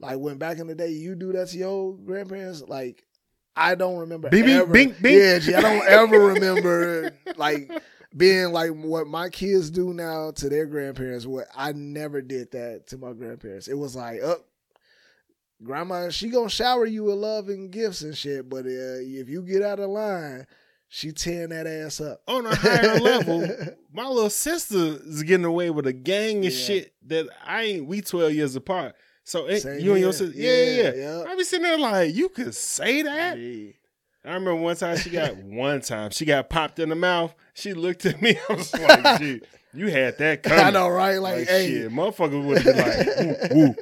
Like 0.01 0.17
when 0.17 0.37
back 0.37 0.57
in 0.59 0.67
the 0.67 0.75
day 0.75 0.89
you 0.91 1.15
do 1.15 1.31
that 1.33 1.49
to 1.49 1.57
your 1.57 1.93
grandparents, 1.95 2.61
like 2.67 3.05
I 3.55 3.75
don't 3.75 3.97
remember 3.99 4.29
Bing, 4.29 4.45
bing, 4.45 4.55
ever. 4.57 4.71
bing, 4.73 4.95
bing. 5.01 5.17
Yeah, 5.19 5.39
G, 5.39 5.53
I 5.53 5.61
don't 5.61 5.87
ever 5.87 6.19
remember 6.19 7.11
like 7.37 7.71
being 8.15 8.51
like 8.51 8.71
what 8.71 9.07
my 9.07 9.29
kids 9.29 9.69
do 9.69 9.93
now 9.93 10.31
to 10.31 10.49
their 10.49 10.65
grandparents. 10.65 11.25
What 11.25 11.45
I 11.55 11.71
never 11.73 12.21
did 12.21 12.51
that 12.51 12.87
to 12.87 12.97
my 12.97 13.13
grandparents. 13.13 13.67
It 13.67 13.77
was 13.77 13.95
like, 13.95 14.21
up, 14.23 14.45
grandma, 15.63 16.09
she 16.09 16.29
gonna 16.29 16.49
shower 16.49 16.85
you 16.85 17.03
with 17.05 17.15
love 17.15 17.49
and 17.49 17.71
gifts 17.71 18.01
and 18.01 18.17
shit. 18.17 18.49
But 18.49 18.65
uh, 18.65 18.99
if 19.01 19.29
you 19.29 19.41
get 19.41 19.61
out 19.61 19.79
of 19.79 19.89
line, 19.89 20.47
she 20.87 21.11
tearing 21.11 21.49
that 21.49 21.67
ass 21.67 22.01
up. 22.01 22.21
On 22.27 22.45
a 22.45 22.55
higher 22.55 22.99
level, 22.99 23.47
my 23.93 24.07
little 24.07 24.29
sister 24.29 24.97
is 25.05 25.23
getting 25.23 25.45
away 25.45 25.69
with 25.69 25.87
a 25.87 25.93
gang 25.93 26.39
of 26.39 26.45
Yeah. 26.45 26.49
shit 26.65 26.93
that 27.07 27.27
I 27.45 27.63
ain't. 27.63 27.85
We 27.87 28.01
twelve 28.01 28.33
years 28.33 28.55
apart. 28.55 28.95
So 29.23 29.45
it, 29.47 29.61
Same 29.61 29.79
you 29.79 29.91
and 29.93 30.01
your 30.01 30.13
sister, 30.13 30.35
yeah, 30.37 30.63
yeah, 30.63 30.93
yeah. 30.93 31.23
I 31.27 31.35
be 31.35 31.43
sitting 31.43 31.63
there 31.63 31.77
like, 31.77 32.13
you 32.15 32.29
could 32.29 32.55
say 32.55 33.01
that. 33.03 33.37
I 33.37 34.27
remember 34.27 34.55
one 34.55 34.75
time 34.75 34.97
she 34.97 35.09
got 35.09 35.35
one 35.37 35.81
time 35.81 36.11
she 36.11 36.25
got 36.25 36.49
popped 36.49 36.79
in 36.79 36.89
the 36.89 36.95
mouth. 36.95 37.33
She 37.53 37.73
looked 37.73 38.05
at 38.05 38.21
me. 38.21 38.37
I 38.49 38.53
was 38.53 38.73
like, 38.73 39.19
"Gee, 39.19 39.41
you 39.73 39.87
had 39.87 40.17
that 40.19 40.43
coming." 40.43 40.59
I 40.65 40.69
know, 40.69 40.87
right? 40.89 41.17
Like, 41.17 41.39
Like, 41.39 41.47
hey, 41.47 41.67
shit, 41.67 41.91
motherfucker 41.91 42.43
would 42.45 42.63
be 42.63 42.71
like, 42.73 43.51
"Woo, 43.51 43.65
woo, 43.67 43.75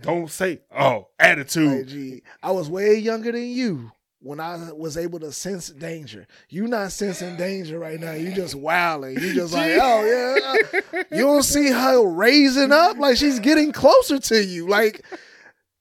don't 0.00 0.30
say, 0.30 0.60
oh, 0.74 1.08
attitude." 1.18 1.88
gee, 1.88 2.22
I 2.42 2.52
was 2.52 2.70
way 2.70 2.96
younger 2.96 3.32
than 3.32 3.48
you 3.48 3.92
when 4.22 4.38
I 4.38 4.72
was 4.72 4.96
able 4.96 5.18
to 5.20 5.32
sense 5.32 5.68
danger. 5.68 6.26
You 6.48 6.68
not 6.68 6.92
sensing 6.92 7.36
danger 7.36 7.78
right 7.78 7.98
now. 7.98 8.12
You 8.12 8.32
just 8.32 8.54
wilding. 8.54 9.18
You 9.20 9.34
just 9.34 9.52
like, 9.52 9.72
oh 9.80 10.64
yeah. 10.72 11.02
You 11.10 11.24
don't 11.24 11.42
see 11.42 11.70
her 11.70 12.06
raising 12.06 12.72
up 12.72 12.98
like 12.98 13.16
she's 13.16 13.40
getting 13.40 13.72
closer 13.72 14.18
to 14.18 14.44
you. 14.44 14.68
Like 14.68 15.04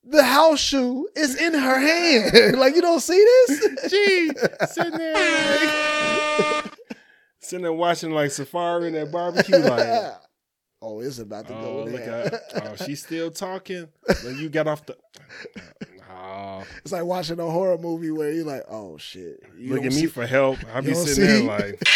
the 0.04 0.24
house 0.24 0.60
shoe 0.60 1.08
is 1.16 1.40
in 1.40 1.54
her 1.54 1.80
hand. 1.80 2.58
like 2.60 2.76
you 2.76 2.82
don't 2.82 3.00
see 3.00 3.24
this. 3.48 3.92
Gee, 3.92 4.32
sitting 4.68 4.98
there, 4.98 6.64
sitting 7.40 7.64
there 7.64 7.74
watching 7.74 8.12
like 8.12 8.32
Safari 8.32 8.88
and 8.88 8.96
that 8.96 9.12
barbecue, 9.12 9.58
like, 9.58 10.14
oh, 10.82 11.00
it's 11.02 11.20
about 11.20 11.48
to 11.48 11.56
oh, 11.56 11.62
go 11.62 11.84
look 11.92 12.04
there. 12.04 12.42
oh, 12.56 12.76
she's 12.86 13.04
still 13.04 13.30
talking. 13.30 13.88
When 14.24 14.38
you 14.40 14.50
got 14.50 14.68
off 14.68 14.86
the, 14.86 14.98
oh, 16.12 16.64
It's 16.84 16.92
like 16.92 17.04
watching 17.04 17.40
a 17.40 17.50
horror 17.50 17.78
movie 17.78 18.12
where 18.12 18.32
you're 18.32 18.46
like, 18.46 18.64
oh 18.70 18.98
shit. 18.98 19.42
You 19.58 19.76
look 19.76 19.84
at 19.86 19.92
me 19.92 20.02
see- 20.02 20.06
for 20.08 20.26
help. 20.26 20.58
I'll 20.74 20.82
be 20.82 20.94
sitting 20.94 21.14
see? 21.16 21.22
there 21.22 21.44
like. 21.44 21.80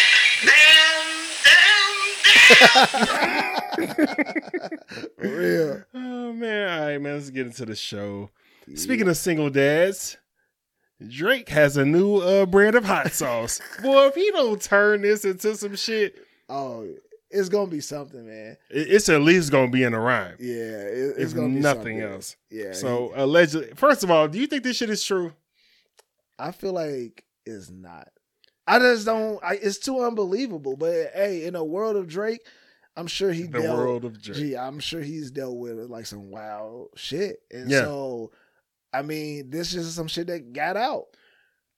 For 3.76 5.28
real. 5.28 5.84
Oh 5.94 6.34
man, 6.34 6.70
all 6.70 6.86
right, 6.88 7.02
man. 7.02 7.16
Let's 7.16 7.30
get 7.30 7.48
into 7.48 7.66
the 7.66 7.76
show. 7.76 8.30
Speaking 8.76 9.08
of 9.08 9.18
single 9.18 9.50
dads, 9.50 10.18
Drake 11.08 11.50
has 11.50 11.78
a 11.78 11.86
new 11.86 12.18
uh, 12.18 12.46
brand 12.46 12.76
of 12.76 12.86
hot 12.86 13.12
sauce. 13.12 13.60
Boy, 13.82 14.08
if 14.08 14.16
he 14.16 14.32
don't 14.32 14.62
turn 14.62 15.02
this 15.02 15.26
into 15.26 15.56
some 15.56 15.76
shit, 15.76 16.16
Oh, 16.48 16.88
it's 17.30 17.50
gonna 17.50 17.70
be 17.72 17.82
something, 17.82 18.26
man. 18.26 18.58
it's 18.70 19.10
at 19.10 19.22
least 19.22 19.52
gonna 19.52 19.72
be 19.72 19.84
in 19.84 19.94
a 19.94 20.00
rhyme. 20.00 20.36
Yeah, 20.40 20.54
it, 20.54 21.16
it's 21.18 21.32
If 21.32 21.36
gonna 21.36 21.54
be 21.54 21.60
nothing 21.60 22.02
else. 22.02 22.36
Yeah. 22.50 22.74
So 22.74 23.12
allegedly, 23.16 23.72
first 23.76 24.04
of 24.04 24.12
all, 24.12 24.28
do 24.28 24.40
you 24.40 24.48
think 24.48 24.64
this 24.64 24.78
shit 24.78 24.90
is 24.90 25.04
true? 25.04 25.34
I 26.38 26.52
feel 26.52 26.74
like 26.74 27.24
it's 27.46 27.70
not. 27.70 28.10
I 28.68 28.80
just 28.80 29.06
don't. 29.06 29.44
I, 29.44 29.54
it's 29.56 29.78
too 29.80 30.02
unbelievable. 30.04 30.76
But 30.76 31.12
hey, 31.14 31.46
in 31.46 31.56
a 31.56 31.64
world 31.64 31.96
of 31.96 32.08
Drake, 32.08 32.42
I'm 32.98 33.08
sure 33.08 33.32
he 33.32 33.44
The 33.44 33.62
dealt. 33.62 33.78
world 33.78 34.06
of 34.06 34.22
Drake. 34.22 34.38
Gee, 34.38 34.58
I'm 34.58 34.80
sure 34.80 35.02
he's 35.02 35.32
dealt 35.32 35.56
with 35.58 35.78
like 35.90 36.06
some 36.06 36.30
wild 36.32 36.90
shit, 36.96 37.38
and 37.52 37.70
Yeah. 37.70 37.82
so. 37.82 38.32
I 38.94 39.02
mean, 39.02 39.50
this 39.50 39.74
is 39.76 39.94
some 39.94 40.08
shit 40.08 40.28
that 40.28 40.54
got 40.54 40.78
out. 40.78 41.08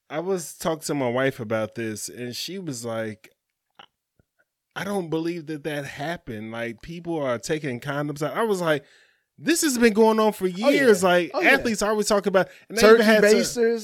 I 0.08 0.20
was 0.20 0.54
talking 0.56 0.84
to 0.84 0.94
my 0.94 1.10
wife 1.10 1.39
about 1.39 1.74
this, 1.74 2.10
and 2.10 2.36
she 2.36 2.60
was 2.60 2.86
like, 2.86 3.32
"I 4.80 4.84
don't 4.84 5.10
believe 5.10 5.48
that 5.48 5.64
that 5.64 5.86
happened. 5.86 6.52
Like 6.52 6.82
people 6.82 7.18
are 7.20 7.38
taking 7.40 7.80
condoms 7.80 8.22
out." 8.22 8.38
I 8.38 8.44
was 8.44 8.62
like, 8.62 8.84
"This 9.38 9.62
has 9.64 9.78
been 9.78 9.94
going 9.94 10.20
on 10.20 10.34
for 10.34 10.48
yeah. 10.48 10.70
years. 10.70 11.04
Like 11.04 11.32
Oh, 11.34 11.42
yeah. 11.42 11.50
athletes 11.52 11.82
always 11.82 12.08
talk 12.08 12.26
about 12.28 12.48
and 12.70 12.78
Turkey 12.78 13.04
had 13.04 13.22
to- 13.22 13.28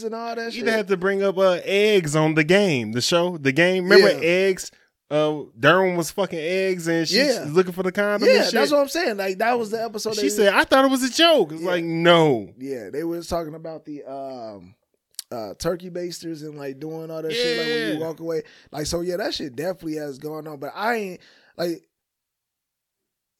and 0.05 0.13
all 0.15 0.35
that 0.35 0.53
shit. 0.53 0.61
Even 0.61 0.73
had 0.73 0.87
to 0.87 0.97
bring 0.97 1.23
up 1.23 1.37
uh, 1.37 1.59
eggs 1.63 2.15
on 2.15 2.35
the 2.35 2.43
game, 2.43 2.91
the 2.91 3.01
show, 3.01 3.37
the 3.37 3.51
game. 3.51 3.85
Remember 3.89 4.11
Yeah. 4.11 4.27
eggs? 4.27 4.71
Uh, 5.11 5.43
Durham 5.59 5.95
was 5.95 6.09
fucking 6.09 6.39
eggs, 6.39 6.87
and 6.87 7.07
she's 7.07 7.17
Yeah. 7.35 7.45
looking 7.47 7.73
for 7.73 7.83
the 7.83 7.91
condom. 7.91 8.27
yeah, 8.27 8.49
that's 8.51 8.71
what 8.71 8.79
I'm 8.79 8.87
saying. 8.87 9.17
Like 9.17 9.37
that 9.39 9.59
was 9.59 9.69
the 9.69 9.83
episode. 9.83 10.15
she 10.15 10.29
said. 10.29 10.53
I 10.53 10.63
thought 10.63 10.85
it 10.85 10.89
was 10.91 11.03
a 11.03 11.09
joke. 11.11 11.51
It's 11.51 11.61
Yeah. 11.61 11.67
like 11.69 11.83
no, 11.83 12.49
Yeah, 12.57 12.89
they 12.91 13.03
was 13.03 13.27
talking 13.27 13.53
about 13.53 13.85
the 13.85 14.03
um 14.05 14.73
uh 15.33 15.53
turkey 15.55 15.89
basters 15.89 16.43
and 16.43 16.57
like 16.57 16.79
doing 16.79 17.09
all 17.11 17.21
that 17.21 17.31
shit 17.31 17.57
like 17.57 17.67
when 17.67 17.93
you 17.97 18.05
walk 18.05 18.19
away. 18.19 18.43
Like 18.71 18.85
so 18.85 19.01
yeah, 19.01 19.17
that 19.17 19.33
shit 19.33 19.55
definitely 19.55 19.95
has 19.95 20.17
gone 20.17 20.47
on. 20.47 20.59
But 20.59 20.71
I 20.75 20.95
ain't 20.95 21.21
like 21.57 21.87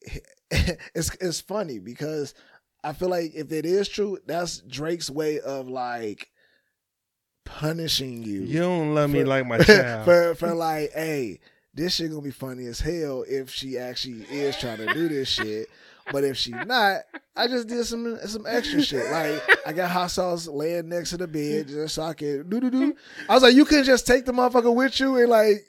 it's 0.50 1.14
it's 1.20 1.40
funny 1.40 1.78
because 1.78 2.34
I 2.82 2.92
feel 2.92 3.08
like 3.08 3.34
if 3.34 3.50
it 3.52 3.64
is 3.64 3.88
true, 3.88 4.18
that's 4.26 4.58
Drake's 4.60 5.10
way 5.10 5.40
of 5.40 5.68
like 5.68 6.30
punishing 7.44 8.22
you. 8.22 8.42
you 8.42 8.60
don't 8.60 8.94
love 8.94 9.10
me 9.10 9.24
like 9.24 9.46
my 9.46 9.58
child. 9.62 10.04
for 10.04 10.34
for 10.34 10.54
like, 10.54 10.92
hey, 10.92 11.40
this 11.72 11.94
shit 11.94 12.10
gonna 12.10 12.22
be 12.22 12.30
funny 12.30 12.66
as 12.66 12.80
hell 12.80 13.24
if 13.26 13.50
she 13.50 13.78
actually 13.78 14.22
is 14.30 14.56
trying 14.56 14.78
to 14.78 14.92
do 14.92 15.08
this 15.08 15.28
shit. 15.28 15.68
But 16.12 16.24
if 16.24 16.36
she 16.36 16.50
not, 16.50 17.02
I 17.34 17.48
just 17.48 17.68
did 17.68 17.84
some 17.84 18.18
some 18.26 18.46
extra 18.46 18.82
shit. 18.82 19.10
Like 19.10 19.42
I 19.66 19.72
got 19.72 19.90
hot 19.90 20.10
sauce 20.10 20.46
laying 20.46 20.88
next 20.88 21.10
to 21.10 21.16
the 21.16 21.26
bed 21.26 21.68
just 21.68 21.94
so 21.94 22.02
I 22.02 22.14
can 22.14 22.48
do 22.48 22.60
do 22.60 22.70
do. 22.70 22.94
I 23.28 23.34
was 23.34 23.42
like, 23.42 23.54
you 23.54 23.64
couldn't 23.64 23.84
just 23.84 24.06
take 24.06 24.24
the 24.24 24.32
motherfucker 24.32 24.74
with 24.74 24.98
you 25.00 25.16
and 25.16 25.28
like 25.28 25.64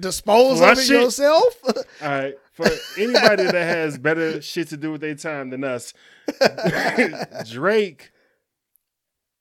dispose 0.00 0.60
of 0.60 0.70
it 0.70 0.78
it? 0.78 0.88
yourself. 0.88 1.54
All 2.02 2.08
right, 2.08 2.34
for 2.52 2.66
anybody 2.96 3.44
that 3.44 3.54
has 3.54 3.98
better 3.98 4.40
shit 4.40 4.68
to 4.68 4.76
do 4.76 4.92
with 4.92 5.00
their 5.00 5.14
time 5.14 5.50
than 5.50 5.64
us, 5.64 5.92
Drake 7.50 8.10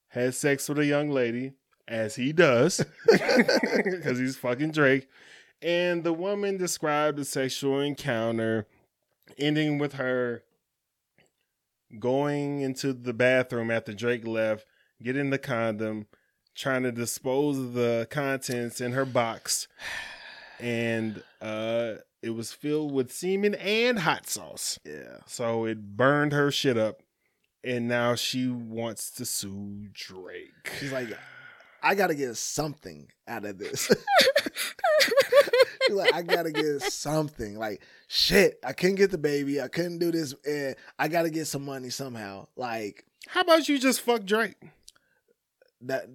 had 0.10 0.36
sex 0.36 0.68
with 0.68 0.80
a 0.80 0.86
young 0.86 1.10
lady, 1.10 1.54
as 1.88 2.16
he 2.16 2.34
does, 2.34 2.84
because 3.12 4.20
he's 4.20 4.36
fucking 4.38 4.72
Drake. 4.72 5.08
And 5.62 6.04
the 6.04 6.14
woman 6.14 6.58
described 6.58 7.18
the 7.18 7.26
sexual 7.26 7.80
encounter 7.80 8.68
ending 9.38 9.78
with 9.78 9.94
her 9.94 10.44
going 12.00 12.62
into 12.62 12.94
the 12.94 13.14
bathroom 13.14 13.72
after 13.72 13.94
Drake 13.94 14.28
left, 14.28 14.66
getting 15.02 15.30
the 15.30 15.38
condom, 15.38 16.08
trying 16.56 16.84
to 16.84 16.92
dispose 16.92 17.58
of 17.58 17.74
the 17.74 18.08
contents 18.10 18.82
in 18.82 18.92
her 18.94 19.06
box. 19.06 19.68
And 20.60 21.24
uh 21.42 21.96
it 22.24 22.32
was 22.32 22.52
filled 22.52 22.92
with 22.92 23.12
semen 23.12 23.54
and 23.56 24.00
hot 24.00 24.28
sauce. 24.28 24.80
yeah. 24.84 25.20
So 25.28 25.66
it 25.66 25.96
burned 25.96 26.34
her 26.34 26.52
shit 26.52 26.78
up. 26.78 27.02
And 27.64 27.88
now 27.88 28.16
she 28.16 28.48
wants 28.48 29.12
to 29.12 29.26
sue 29.26 29.88
Drake. 29.92 30.72
She's 30.80 30.92
like, 30.92 31.10
I 31.84 31.96
gotta 31.96 32.16
get 32.16 32.36
something 32.38 33.10
out 33.28 33.46
of 33.46 33.58
this. 33.60 33.92
Like, 35.90 36.14
I 36.14 36.22
gotta 36.22 36.52
get 36.52 36.82
something. 36.82 37.58
Like, 37.58 37.82
shit, 38.08 38.60
I 38.64 38.74
couldn't 38.74 38.96
get 38.96 39.12
the 39.12 39.18
baby. 39.18 39.62
I 39.62 39.68
couldn't 39.68 40.00
do 40.00 40.12
this. 40.12 40.34
And 40.46 40.76
I 40.98 41.08
gotta 41.08 41.30
get 41.30 41.48
some 41.48 41.66
money 41.66 41.90
somehow. 41.90 42.48
Like 42.56 43.06
How 43.28 43.42
about 43.42 43.68
you 43.70 43.80
just 43.80 44.02
fuck 44.02 44.24
Drake? 44.26 44.56
that. 45.82 46.08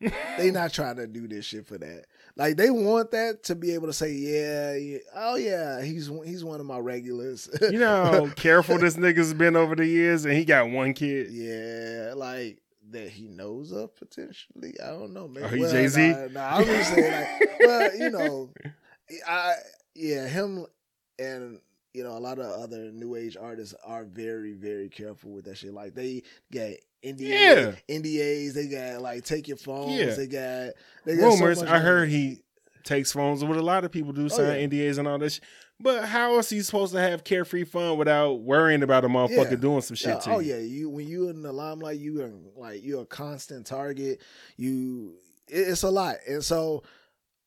They 0.38 0.52
not 0.52 0.72
trying 0.72 0.94
to 0.96 1.08
do 1.08 1.26
this 1.26 1.44
shit 1.44 1.66
for 1.66 1.76
that. 1.76 2.04
Like 2.36 2.56
they 2.56 2.70
want 2.70 3.10
that 3.10 3.42
to 3.44 3.56
be 3.56 3.74
able 3.74 3.88
to 3.88 3.92
say, 3.92 4.12
yeah, 4.12 4.76
yeah 4.76 4.98
oh 5.16 5.34
yeah, 5.34 5.82
he's 5.82 6.08
he's 6.24 6.44
one 6.44 6.60
of 6.60 6.66
my 6.66 6.78
regulars. 6.78 7.48
You 7.60 7.80
know 7.80 8.04
how 8.04 8.26
careful 8.36 8.78
this 8.78 8.94
nigga's 8.94 9.34
been 9.34 9.56
over 9.56 9.74
the 9.74 9.84
years 9.84 10.24
and 10.24 10.34
he 10.34 10.44
got 10.44 10.70
one 10.70 10.94
kid. 10.94 11.32
Yeah, 11.32 12.12
like 12.14 12.60
that 12.92 13.10
he 13.10 13.26
knows 13.26 13.72
of 13.72 13.94
potentially. 13.96 14.74
I 14.80 14.90
don't 14.90 15.12
know. 15.12 15.26
Man. 15.26 15.42
Are 15.42 15.48
he 15.48 15.62
well, 15.62 15.72
Jay-Z? 15.72 16.08
Nah, 16.10 16.26
nah, 16.28 16.56
I'm 16.58 16.64
just 16.64 16.94
saying, 16.94 17.12
like, 17.12 17.58
well, 17.60 17.96
you 17.96 18.10
know, 18.10 18.50
I 19.26 19.54
yeah, 19.94 20.26
him 20.26 20.66
and 21.18 21.58
you 21.94 22.04
know 22.04 22.16
a 22.16 22.20
lot 22.20 22.38
of 22.38 22.46
other 22.46 22.90
new 22.92 23.16
age 23.16 23.36
artists 23.40 23.74
are 23.84 24.04
very 24.04 24.52
very 24.52 24.88
careful 24.88 25.32
with 25.32 25.44
that 25.46 25.58
shit. 25.58 25.72
Like 25.72 25.94
they 25.94 26.22
got 26.52 26.72
NDA, 27.04 27.20
Yeah. 27.20 27.72
NDAs. 27.88 28.52
They 28.54 28.68
got 28.68 29.02
like 29.02 29.24
take 29.24 29.48
your 29.48 29.56
phones. 29.56 29.98
Yeah. 29.98 30.14
They 30.14 30.26
got 30.26 30.72
they 31.04 31.16
got 31.16 31.32
so 31.32 31.38
Rumors, 31.38 31.60
much 31.60 31.70
I 31.70 31.78
heard 31.78 32.08
he 32.08 32.42
takes 32.84 33.12
phones 33.12 33.44
with 33.44 33.58
a 33.58 33.62
lot 33.62 33.84
of 33.84 33.92
people 33.92 34.12
do 34.12 34.24
oh, 34.26 34.28
sign 34.28 34.46
Oh, 34.46 34.54
yeah. 34.54 34.66
NDAs 34.66 34.98
and 34.98 35.08
all 35.08 35.18
this. 35.18 35.40
But 35.80 36.06
how 36.06 36.34
else 36.34 36.50
he 36.50 36.60
supposed 36.62 36.92
to 36.94 37.00
have 37.00 37.22
carefree 37.22 37.64
fun 37.64 37.98
without 37.98 38.40
worrying 38.40 38.82
about 38.82 39.04
a 39.04 39.08
motherfucker 39.08 39.50
Yeah. 39.50 39.56
doing 39.56 39.80
some 39.80 39.94
shit 39.94 40.08
Yeah, 40.08 40.18
to 40.18 40.30
oh 40.30 40.38
you? 40.40 40.54
Oh 40.54 40.56
yeah, 40.56 40.62
you 40.62 40.90
when 40.90 41.06
you 41.06 41.28
in 41.28 41.42
the 41.42 41.52
limelight, 41.52 41.98
you 41.98 42.22
are 42.22 42.32
like 42.56 42.82
you're 42.82 43.02
a 43.02 43.06
constant 43.06 43.66
target. 43.66 44.20
You 44.56 45.14
it's 45.46 45.82
a 45.82 45.90
lot, 45.90 46.16
and 46.28 46.44
so 46.44 46.82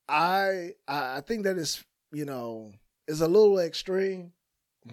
I 0.09 0.71
I 0.87 1.21
think 1.21 1.43
that 1.43 1.57
is 1.57 1.83
you 2.11 2.25
know 2.25 2.71
is 3.07 3.21
a 3.21 3.27
little 3.27 3.59
extreme, 3.59 4.31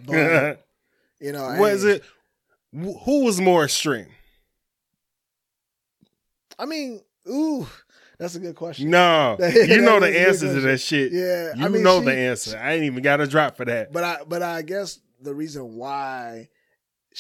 but 0.06 0.64
you 1.20 1.32
know 1.32 1.44
what 1.58 1.72
is 1.72 1.82
hey, 1.82 1.90
it? 1.94 2.04
who 3.04 3.24
was 3.24 3.40
more 3.40 3.64
extreme? 3.64 4.06
I 6.58 6.66
mean, 6.66 7.00
ooh, 7.28 7.66
that's 8.18 8.34
a 8.34 8.40
good 8.40 8.56
question. 8.56 8.90
No, 8.90 9.36
you 9.54 9.80
know 9.80 10.00
the 10.00 10.20
answer 10.26 10.52
to 10.52 10.60
that 10.60 10.78
shit. 10.80 11.12
Yeah, 11.12 11.54
You 11.54 11.64
I 11.64 11.68
mean, 11.68 11.82
know 11.82 12.00
she- 12.00 12.06
the 12.06 12.14
answer. 12.16 12.58
I 12.58 12.74
ain't 12.74 12.84
even 12.84 13.02
got 13.02 13.20
a 13.20 13.26
drop 13.26 13.56
for 13.56 13.64
that. 13.64 13.92
But 13.92 14.04
I 14.04 14.18
but 14.26 14.42
I 14.42 14.62
guess 14.62 14.98
the 15.20 15.34
reason 15.34 15.76
why 15.76 16.48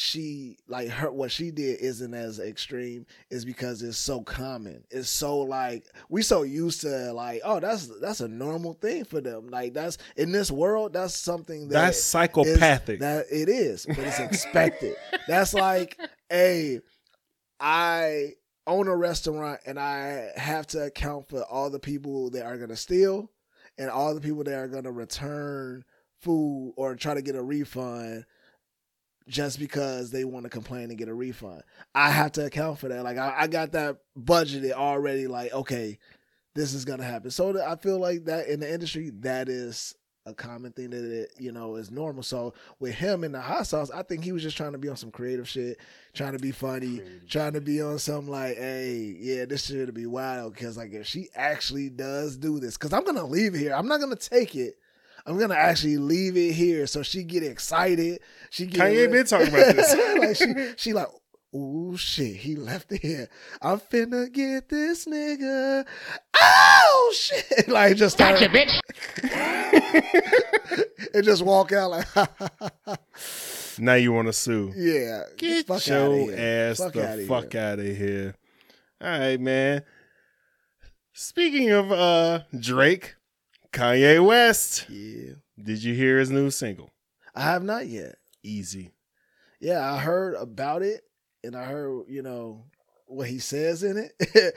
she 0.00 0.56
like 0.68 0.88
her 0.90 1.10
what 1.10 1.32
she 1.32 1.50
did 1.50 1.80
isn't 1.80 2.14
as 2.14 2.38
extreme 2.38 3.04
is 3.30 3.44
because 3.44 3.82
it's 3.82 3.98
so 3.98 4.20
common. 4.22 4.84
It's 4.92 5.08
so 5.08 5.38
like 5.38 5.86
we 6.08 6.22
so 6.22 6.42
used 6.42 6.82
to 6.82 7.12
like 7.12 7.40
oh 7.44 7.58
that's 7.58 7.88
that's 8.00 8.20
a 8.20 8.28
normal 8.28 8.74
thing 8.74 9.04
for 9.04 9.20
them. 9.20 9.48
Like 9.48 9.74
that's 9.74 9.98
in 10.16 10.30
this 10.30 10.52
world 10.52 10.92
that's 10.92 11.16
something 11.16 11.66
that 11.68 11.74
That's 11.74 11.98
is- 11.98 12.04
psychopathic. 12.04 13.00
that 13.00 13.26
it 13.28 13.48
is, 13.48 13.86
but 13.86 13.98
it's 13.98 14.20
expected. 14.20 14.94
that's 15.26 15.52
like 15.52 15.98
hey, 16.30 16.78
I 17.58 18.34
own 18.68 18.86
a 18.86 18.94
restaurant 18.96 19.58
and 19.66 19.80
I 19.80 20.28
have 20.36 20.68
to 20.68 20.84
account 20.84 21.28
for 21.28 21.42
all 21.42 21.70
the 21.70 21.80
people 21.80 22.30
that 22.30 22.46
are 22.46 22.56
gonna 22.56 22.76
steal 22.76 23.32
and 23.76 23.90
all 23.90 24.14
the 24.14 24.20
people 24.20 24.44
that 24.44 24.54
are 24.54 24.68
gonna 24.68 24.92
return 24.92 25.84
food 26.20 26.74
or 26.76 26.94
try 26.94 27.14
to 27.14 27.22
get 27.22 27.34
a 27.34 27.42
refund 27.42 28.26
just 29.28 29.58
because 29.58 30.10
they 30.10 30.24
want 30.24 30.44
to 30.44 30.50
complain 30.50 30.88
and 30.88 30.98
get 30.98 31.08
a 31.08 31.14
refund. 31.14 31.62
I 31.94 32.10
have 32.10 32.32
to 32.32 32.46
account 32.46 32.78
for 32.78 32.88
that. 32.88 33.04
Like 33.04 33.18
I, 33.18 33.34
I 33.40 33.46
got 33.46 33.72
that 33.72 33.98
budgeted 34.18 34.72
already. 34.72 35.26
Like 35.26 35.52
okay, 35.52 35.98
this 36.54 36.74
is 36.74 36.84
gonna 36.84 37.04
happen. 37.04 37.30
So 37.30 37.62
I 37.62 37.76
feel 37.76 37.98
like 37.98 38.24
that 38.24 38.48
in 38.48 38.60
the 38.60 38.72
industry, 38.72 39.10
that 39.20 39.48
is 39.48 39.94
a 40.26 40.34
common 40.34 40.72
thing 40.72 40.90
that 40.90 41.04
it, 41.04 41.32
you 41.38 41.52
know 41.52 41.76
is 41.76 41.90
normal. 41.90 42.22
So 42.22 42.54
with 42.80 42.94
him 42.94 43.24
in 43.24 43.32
the 43.32 43.40
hot 43.40 43.66
sauce, 43.66 43.90
I 43.90 44.02
think 44.02 44.24
he 44.24 44.32
was 44.32 44.42
just 44.42 44.56
trying 44.56 44.72
to 44.72 44.78
be 44.78 44.88
on 44.88 44.96
some 44.96 45.10
creative 45.10 45.48
shit, 45.48 45.78
trying 46.14 46.32
to 46.32 46.38
be 46.38 46.50
funny, 46.50 47.02
trying 47.28 47.52
to 47.54 47.60
be 47.60 47.80
on 47.82 47.98
some 47.98 48.28
like, 48.28 48.56
hey, 48.56 49.16
yeah, 49.18 49.44
this 49.44 49.66
should 49.66 49.94
be 49.94 50.06
wild. 50.06 50.54
Because 50.54 50.76
like 50.76 50.92
if 50.92 51.06
she 51.06 51.28
actually 51.34 51.90
does 51.90 52.36
do 52.36 52.60
this, 52.60 52.76
because 52.76 52.92
I'm 52.92 53.04
gonna 53.04 53.24
leave 53.24 53.54
here. 53.54 53.74
I'm 53.74 53.88
not 53.88 54.00
gonna 54.00 54.16
take 54.16 54.54
it. 54.54 54.78
I'm 55.28 55.38
gonna 55.38 55.54
actually 55.54 55.98
leave 55.98 56.38
it 56.38 56.52
here 56.54 56.86
so 56.86 57.02
she 57.02 57.22
get 57.22 57.42
excited. 57.42 58.20
She 58.48 58.64
get 58.64 58.80
Kanye 58.80 59.12
been 59.12 59.26
talking 59.26 59.48
about 59.48 59.76
this. 59.76 59.94
like 60.18 60.36
she 60.36 60.72
she 60.78 60.92
like, 60.94 61.08
oh 61.52 61.96
shit, 61.96 62.36
he 62.36 62.56
left 62.56 62.90
it 62.92 63.02
here. 63.02 63.28
I'm 63.60 63.78
finna 63.78 64.32
get 64.32 64.70
this 64.70 65.04
nigga. 65.04 65.86
Oh 66.40 67.14
shit! 67.14 67.68
Like 67.68 67.96
just 67.98 68.16
start 68.16 68.40
Gotcha, 68.40 68.50
bitch. 68.50 68.80
and 71.14 71.24
just 71.24 71.42
walk 71.42 71.72
out 71.72 71.90
like, 71.90 72.06
now 73.78 73.94
you 73.94 74.12
want 74.12 74.28
to 74.28 74.32
sue? 74.32 74.72
yeah, 74.74 75.24
Get 75.36 75.66
fuck 75.66 75.86
your 75.86 76.32
ass 76.32 76.78
Fuck 76.78 76.94
the 76.94 77.12
outta 77.12 77.26
fuck 77.26 77.54
out 77.54 77.80
of 77.80 77.84
here. 77.84 78.34
All 79.02 79.10
right, 79.10 79.38
man. 79.38 79.82
Speaking 81.12 81.70
of 81.70 81.92
uh 81.92 82.44
Drake, 82.58 83.16
Kanye 83.72 84.24
West, 84.24 84.86
Yeah, 84.88 85.34
did 85.62 85.82
you 85.82 85.94
hear 85.94 86.18
his 86.18 86.30
new 86.30 86.50
single? 86.50 86.90
I 87.34 87.42
have 87.42 87.62
not 87.62 87.86
yet. 87.86 88.16
Eazy. 88.44 88.92
Yeah, 89.60 89.92
I 89.92 89.98
heard 89.98 90.34
about 90.34 90.82
it, 90.82 91.02
and 91.44 91.54
I 91.56 91.64
heard 91.64 92.04
you 92.08 92.22
know 92.22 92.64
what 93.06 93.28
he 93.28 93.38
says 93.38 93.82
in 93.82 93.96
it, 93.98 94.54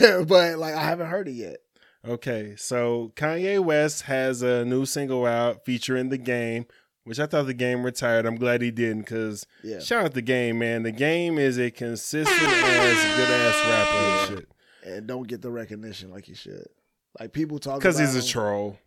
but 0.28 0.58
like 0.58 0.74
I 0.74 0.82
haven't 0.82 1.08
heard 1.08 1.28
it 1.28 1.32
yet. 1.32 1.58
Okay, 2.06 2.54
so 2.56 3.12
Kanye 3.16 3.58
West 3.64 4.02
has 4.02 4.42
a 4.42 4.64
new 4.64 4.86
single 4.86 5.26
out 5.26 5.64
featuring 5.64 6.08
the 6.08 6.18
game, 6.18 6.66
which 7.04 7.18
I 7.18 7.26
thought 7.26 7.46
the 7.46 7.54
game 7.54 7.84
retired. 7.84 8.26
I'm 8.26 8.36
glad 8.36 8.62
he 8.62 8.70
didn't 8.70 9.00
because 9.00 9.46
Yeah, 9.64 9.80
shout 9.80 10.04
out 10.04 10.14
the 10.14 10.22
game, 10.22 10.58
man. 10.58 10.82
The 10.84 10.92
game 10.92 11.38
is 11.38 11.58
a 11.58 11.70
consistent 11.70 12.38
ass 12.48 13.16
good 13.16 13.30
ass 13.30 13.68
rapper 13.68 14.34
and 14.34 14.38
shit. 14.40 14.48
and 14.94 15.06
don't 15.06 15.26
get 15.26 15.42
the 15.42 15.50
recognition 15.50 16.10
like 16.10 16.26
he 16.26 16.34
should. 16.34 16.68
Like 17.18 17.32
people 17.32 17.58
talk 17.58 17.78
Because 17.78 17.98
he's 17.98 18.14
a 18.14 18.26
troll. 18.26 18.78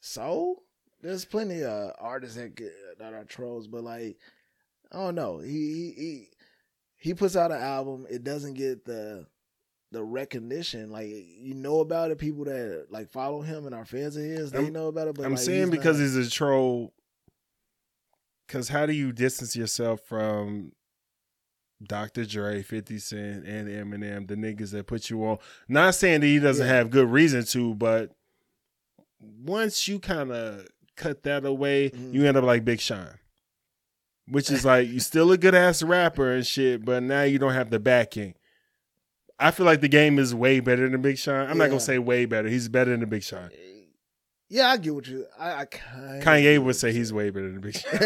So 0.00 0.62
there's 1.02 1.24
plenty 1.24 1.62
of 1.62 1.92
artists 1.98 2.36
that 2.36 2.54
get, 2.54 2.72
that 2.98 3.12
are 3.14 3.24
trolls, 3.24 3.66
but 3.66 3.84
like 3.84 4.16
I 4.92 4.96
don't 4.96 5.14
know. 5.14 5.38
He 5.38 5.50
he 5.50 5.92
he, 5.96 6.28
he 6.96 7.14
puts 7.14 7.36
out 7.36 7.52
an 7.52 7.60
album. 7.60 8.06
It 8.10 8.24
doesn't 8.24 8.54
get 8.54 8.84
the 8.84 9.26
the 9.92 10.02
recognition. 10.02 10.90
Like 10.90 11.08
you 11.08 11.54
know 11.54 11.80
about 11.80 12.10
it. 12.10 12.18
People 12.18 12.44
that 12.44 12.86
like 12.90 13.10
follow 13.10 13.42
him 13.42 13.66
and 13.66 13.74
are 13.74 13.84
fans 13.84 14.16
of 14.16 14.22
his, 14.24 14.50
they 14.50 14.58
I'm- 14.64 14.72
know 14.72 14.88
about 14.88 15.08
it. 15.08 15.14
But 15.16 15.26
I'm 15.26 15.32
like, 15.32 15.40
saying 15.40 15.60
he's 15.68 15.70
because 15.70 15.98
not- 15.98 16.04
he's 16.04 16.16
a 16.16 16.30
troll. 16.30 16.92
Because 18.46 18.68
how 18.68 18.84
do 18.86 18.92
you 18.92 19.12
distance 19.12 19.54
yourself 19.54 20.00
from 20.00 20.72
Dr. 21.82 22.24
Dre, 22.26 22.62
50 22.62 22.98
Cent, 22.98 23.46
and 23.46 23.68
Eminem, 23.68 24.26
the 24.28 24.34
niggas 24.34 24.70
that 24.72 24.86
put 24.86 25.08
you 25.10 25.24
on? 25.24 25.38
Not 25.68 25.94
saying 25.94 26.20
that 26.20 26.26
he 26.26 26.38
doesn't 26.38 26.66
Yeah. 26.66 26.72
have 26.74 26.90
good 26.90 27.08
reason 27.10 27.44
to, 27.46 27.74
but 27.74 28.14
once 29.20 29.88
you 29.88 29.98
kind 29.98 30.30
of 30.30 30.66
cut 30.96 31.22
that 31.22 31.44
away, 31.44 31.90
Mhm. 31.90 32.14
you 32.14 32.26
end 32.26 32.36
up 32.36 32.44
like 32.44 32.64
Big 32.64 32.80
Sean. 32.80 33.18
Which 34.28 34.50
is 34.50 34.64
like, 34.64 34.88
you 34.88 35.00
still 35.00 35.32
a 35.32 35.38
good 35.38 35.54
ass 35.54 35.82
rapper 35.82 36.32
and 36.32 36.46
shit, 36.46 36.84
but 36.84 37.02
now 37.02 37.22
you 37.22 37.38
don't 37.38 37.54
have 37.54 37.70
the 37.70 37.80
backing. 37.80 38.34
I 39.38 39.50
feel 39.50 39.66
like 39.66 39.80
the 39.80 39.88
game 39.88 40.18
is 40.18 40.34
way 40.34 40.60
better 40.60 40.88
than 40.88 41.00
Big 41.02 41.16
Sean. 41.18 41.48
I'm 41.48 41.58
not 41.58 41.68
gonna 41.68 41.80
say 41.80 41.98
way 41.98 42.26
better. 42.26 42.48
He's 42.48 42.68
better 42.68 42.96
than 42.96 43.08
Big 43.08 43.22
Sean. 43.22 43.50
Yeah, 44.52 44.68
I 44.68 44.78
get 44.78 44.92
what 44.92 45.06
you. 45.06 45.26
I, 45.38 45.60
I 45.60 45.64
kind 45.66 46.22
Kanye 46.22 46.58
would 46.58 46.74
say 46.74 46.92
he's 46.92 47.12
way 47.12 47.30
better 47.30 47.52
than 47.52 47.60
Big 47.60 47.76
Sean. 47.78 48.00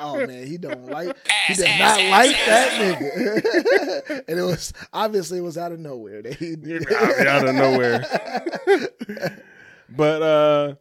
oh 0.00 0.26
man, 0.26 0.44
he 0.44 0.58
don't 0.58 0.86
like. 0.86 1.16
He 1.46 1.54
did 1.54 1.78
not 1.78 2.02
like 2.10 2.36
that 2.46 2.98
nigga, 2.98 4.24
and 4.28 4.38
it 4.40 4.42
was 4.42 4.72
obviously 4.92 5.38
it 5.38 5.42
was 5.42 5.56
out 5.56 5.70
of 5.70 5.78
nowhere. 5.78 6.20
That 6.20 6.34
he 6.34 6.54
out 7.28 7.48
of 7.48 7.54
nowhere. 7.54 8.04
but 9.88 10.22
uh 10.22 10.74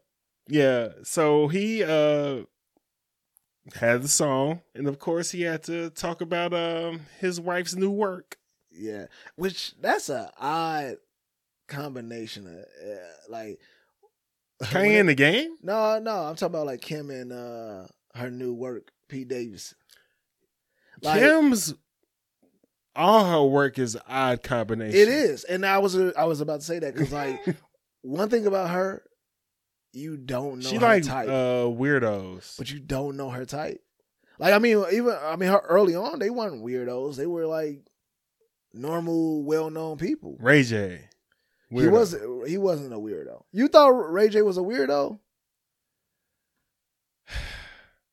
yeah, 0.48 0.90
so 1.04 1.48
he 1.48 1.84
uh 1.84 2.42
had 3.76 4.02
the 4.02 4.10
song 4.10 4.62
and 4.76 4.88
of 4.88 5.00
course 5.00 5.32
he 5.32 5.44
had 5.44 5.64
to 5.64 5.92
talk 5.92 6.22
about 6.22 6.54
um 6.56 7.02
his 7.20 7.40
wife's 7.40 7.76
new 7.76 7.92
work. 7.92 8.38
Yeah, 8.72 9.06
which 9.36 9.76
that's 9.80 10.10
a 10.10 10.32
odd 10.40 10.98
combination 11.68 12.48
of 12.48 12.56
uh, 12.62 12.98
like 13.30 13.60
Kanye 14.64 15.00
in 15.00 15.06
the 15.08 15.16
game? 15.16 15.58
No, 15.62 16.00
no, 16.00 16.12
I'm 16.12 16.36
talking 16.36 16.54
about 16.54 16.66
like 16.66 16.82
Kim 16.82 17.10
and 17.10 17.32
uh 17.32 17.88
her 18.16 18.30
new 18.30 18.54
work, 18.54 18.92
Pete 19.10 19.28
Davis. 19.28 19.74
Like, 21.02 21.20
Kim's 21.20 21.74
all 22.96 23.26
her 23.26 23.44
work 23.44 23.80
is 23.80 23.98
odd 24.08 24.44
combination. 24.44 24.96
It 25.00 25.08
is, 25.10 25.44
and 25.44 25.66
I 25.66 25.80
was 25.80 25.96
I 25.96 26.26
was 26.26 26.42
about 26.42 26.60
to 26.62 26.66
say 26.66 26.80
that 26.80 26.94
because 26.94 27.12
like 27.12 27.44
one 28.02 28.30
thing 28.30 28.46
about 28.46 28.70
her, 28.70 29.04
you 29.94 30.16
don't 30.18 30.60
know 30.60 30.70
She 30.70 30.76
her 30.76 30.82
like 30.82 31.04
type, 31.04 31.28
uh 31.28 31.66
weirdos. 31.66 32.58
but 32.58 32.70
you 32.72 32.80
don't 32.80 33.18
know 33.18 33.30
her 33.30 33.46
type. 33.46 33.82
Like 34.40 34.54
I 34.54 34.60
mean, 34.60 34.84
even 34.92 35.16
I 35.22 35.36
mean, 35.36 35.50
her 35.50 35.60
early 35.60 35.96
on 35.96 36.20
they 36.20 36.30
weren't 36.30 36.64
weirdos; 36.64 37.16
they 37.16 37.28
were 37.28 37.46
like 37.48 37.80
normal, 38.74 39.44
well-known 39.44 39.98
people. 39.98 40.38
Ray 40.40 40.64
J. 40.64 41.08
He 41.74 41.80
Weirdo. 41.80 41.92
was 41.92 42.16
he 42.48 42.58
wasn't 42.58 42.94
a 42.94 42.98
weirdo. 42.98 43.44
You 43.52 43.68
thought 43.68 43.90
Ray 43.90 44.30
J 44.30 44.42
was 44.42 44.58
a 44.58 44.62
weirdo? 44.62 45.20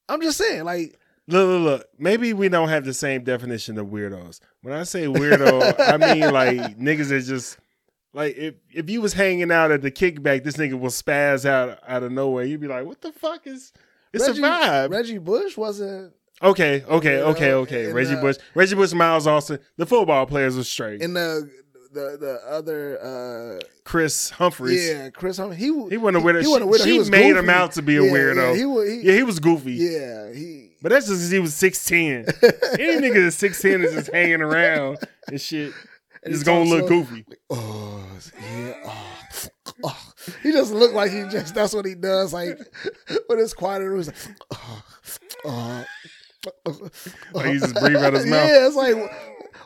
I'm 0.08 0.22
just 0.22 0.38
saying, 0.38 0.64
like 0.64 0.98
Look, 1.30 1.46
look, 1.46 1.62
look. 1.62 1.88
Maybe 1.96 2.32
we 2.32 2.48
don't 2.48 2.70
have 2.70 2.84
the 2.84 2.92
same 2.94 3.22
definition 3.22 3.78
of 3.78 3.86
weirdos. 3.86 4.40
When 4.62 4.74
I 4.74 4.82
say 4.82 5.04
weirdo, 5.04 5.76
I 5.78 5.96
mean 5.96 6.20
like 6.32 6.76
niggas 6.76 7.10
that 7.10 7.20
just 7.20 7.58
like 8.12 8.36
if 8.36 8.54
if 8.72 8.90
you 8.90 9.00
was 9.00 9.12
hanging 9.12 9.52
out 9.52 9.70
at 9.70 9.82
the 9.82 9.92
kickback, 9.92 10.42
this 10.42 10.56
nigga 10.56 10.78
will 10.78 10.90
spaz 10.90 11.44
out 11.44 11.78
out 11.86 12.02
of 12.02 12.10
nowhere. 12.10 12.44
You'd 12.44 12.60
be 12.60 12.66
like, 12.66 12.84
"What 12.84 13.00
the 13.00 13.12
fuck 13.12 13.46
is?" 13.46 13.72
It's 14.12 14.26
Reggie, 14.26 14.42
a 14.42 14.44
vibe. 14.44 14.90
Reggie 14.90 15.18
Bush 15.18 15.56
wasn't 15.56 16.12
okay, 16.42 16.82
okay, 16.88 17.22
okay, 17.22 17.52
okay. 17.52 17.84
and, 17.86 17.94
Reggie 17.94 18.16
uh, 18.16 18.20
Bush, 18.20 18.36
Reggie 18.56 18.74
Bush, 18.74 18.92
Miles 18.92 19.28
Austin, 19.28 19.60
the 19.76 19.86
football 19.86 20.26
players 20.26 20.56
were 20.56 20.64
straight. 20.64 21.00
in 21.00 21.14
the 21.14 21.48
the 21.92 22.16
the 22.20 22.40
other 22.48 23.00
uh 23.00 23.61
Kris 23.85 24.31
Humphries, 24.31 24.88
yeah 24.88 25.11
Kris 25.11 25.37
Humphrey 25.38 25.57
he 25.57 25.64
he 25.66 25.96
wasn't 25.96 26.16
a 26.16 26.20
weirdo. 26.20 26.42
he 26.42 26.46
wasn't 26.48 26.74
a. 26.74 26.79
She 26.79 26.92
He 26.92 26.98
was 26.98 27.11
made 27.11 27.29
goofy. 27.33 27.38
him 27.40 27.50
out 27.50 27.72
to 27.72 27.83
be 27.83 27.96
a 27.96 28.03
Yeah, 28.03 28.11
weirdo. 28.11 28.37
Yeah, 28.53 28.55
he 28.57 28.64
was. 28.64 28.88
He, 28.90 29.00
yeah, 29.03 29.12
he 29.14 29.22
was 29.22 29.38
goofy. 29.40 29.72
yeah, 29.72 30.33
he. 30.33 30.70
But 30.83 30.90
that's 30.90 31.07
just 31.07 31.18
because 31.18 31.31
he 31.31 31.38
was 31.40 31.55
six 31.55 31.85
ten. 31.85 32.24
Any 32.79 33.09
nigga 33.09 33.24
that's 33.24 33.37
six 33.37 33.61
ten 33.61 33.83
is 33.83 33.92
just 33.92 34.11
hanging 34.12 34.40
around 34.42 34.98
and 35.29 35.40
shit. 35.40 35.72
And 36.22 36.35
It's 36.35 36.42
gonna 36.44 36.68
look 36.68 36.83
so- 36.83 36.88
goofy. 36.88 37.24
Oh 37.50 38.07
yeah. 38.40 38.74
Oh, 38.87 39.48
oh. 39.85 40.12
He 40.42 40.53
just 40.53 40.72
looked 40.72 40.94
like 40.94 41.11
he 41.11 41.22
just. 41.31 41.55
That's 41.55 41.72
what 41.74 41.87
he 41.87 41.94
does. 41.94 42.33
Like 42.33 42.59
when 43.26 43.38
it's 43.38 43.55
quiet 43.55 43.81
room, 43.81 43.96
he's 43.98 44.07
like, 44.09 44.16
oh, 44.53 44.83
oh, 45.46 45.85
Like 47.33 47.46
he 47.46 47.59
just 47.59 47.74
breathe 47.76 47.96
out 47.96 48.14
his 48.14 48.26
mouth. 48.26 48.48
Yeah, 48.48 48.66
it's 48.66 48.76
like, 48.76 48.96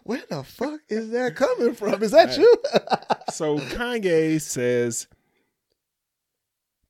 where 0.04 0.22
the 0.28 0.42
fuck 0.42 0.80
is 0.88 1.10
that 1.10 1.36
coming 1.36 1.74
from? 1.74 2.02
Is 2.02 2.10
that 2.12 2.36
you? 2.38 2.52
So 3.32 3.58
Kanye 3.58 4.40
says 4.40 5.08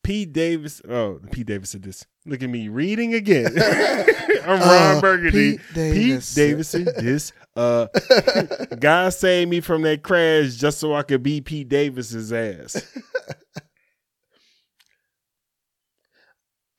Pete 0.02 0.32
Davis. 0.32 0.82
Oh, 0.86 1.20
Pete 1.32 1.46
Davis 1.46 1.70
said 1.70 1.82
this. 1.82 2.04
Look 2.26 2.42
at 2.42 2.50
me 2.50 2.68
reading 2.68 3.14
again. 3.14 3.46
I'm 4.46 4.60
Ron 4.60 4.96
Uh, 4.96 5.00
Burgundy. 5.00 5.52
Pete 5.58 5.60
Pete 5.68 5.74
Davidson. 5.74 6.34
Davidson. 6.84 6.84
This 7.04 7.32
uh 7.56 7.86
God 8.78 9.10
saved 9.14 9.50
me 9.50 9.60
from 9.60 9.82
that 9.82 10.02
crash 10.02 10.54
just 10.56 10.78
so 10.78 10.94
I 10.94 11.02
could 11.02 11.22
beat 11.22 11.44
Pete 11.46 11.68
Davis's 11.68 12.30
ass. 12.32 12.84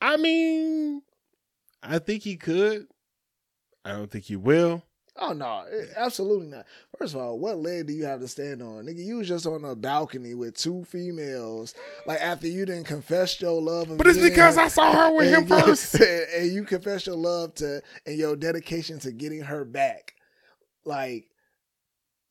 I 0.01 0.17
mean, 0.17 1.01
I 1.81 1.99
think 1.99 2.23
he 2.23 2.35
could. 2.35 2.87
I 3.85 3.91
don't 3.93 4.09
think 4.11 4.25
he 4.25 4.35
will. 4.35 4.83
Oh 5.17 5.31
no, 5.31 5.63
eh, 5.71 5.85
absolutely 5.95 6.47
not. 6.47 6.65
First 6.97 7.13
of 7.15 7.21
all, 7.21 7.39
what 7.39 7.57
leg 7.59 7.87
do 7.87 7.93
you 7.93 8.03
have 8.03 8.19
to 8.19 8.27
stand 8.27 8.61
on, 8.61 8.83
nigga? 8.85 8.97
You 9.05 9.15
was 9.17 9.29
just 9.29 9.45
on 9.45 9.63
a 9.63 9.73
balcony 9.73 10.33
with 10.33 10.57
two 10.57 10.83
females, 10.83 11.73
like 12.05 12.19
after 12.19 12.47
you 12.47 12.65
didn't 12.65 12.83
confess 12.87 13.39
your 13.39 13.61
love. 13.61 13.95
But 13.97 14.07
it's 14.07 14.17
being- 14.17 14.29
because 14.31 14.57
I 14.57 14.67
saw 14.67 14.91
her 14.91 15.15
with 15.15 15.29
him 15.33 15.43
you- 15.47 15.47
first. 15.61 15.95
and 15.95 16.51
you 16.51 16.65
confess 16.65 17.05
your 17.07 17.15
love 17.15 17.55
to 17.55 17.81
and 18.05 18.17
your 18.17 18.35
dedication 18.35 18.99
to 18.99 19.13
getting 19.13 19.39
her 19.41 19.63
back. 19.63 20.15
Like, 20.83 21.29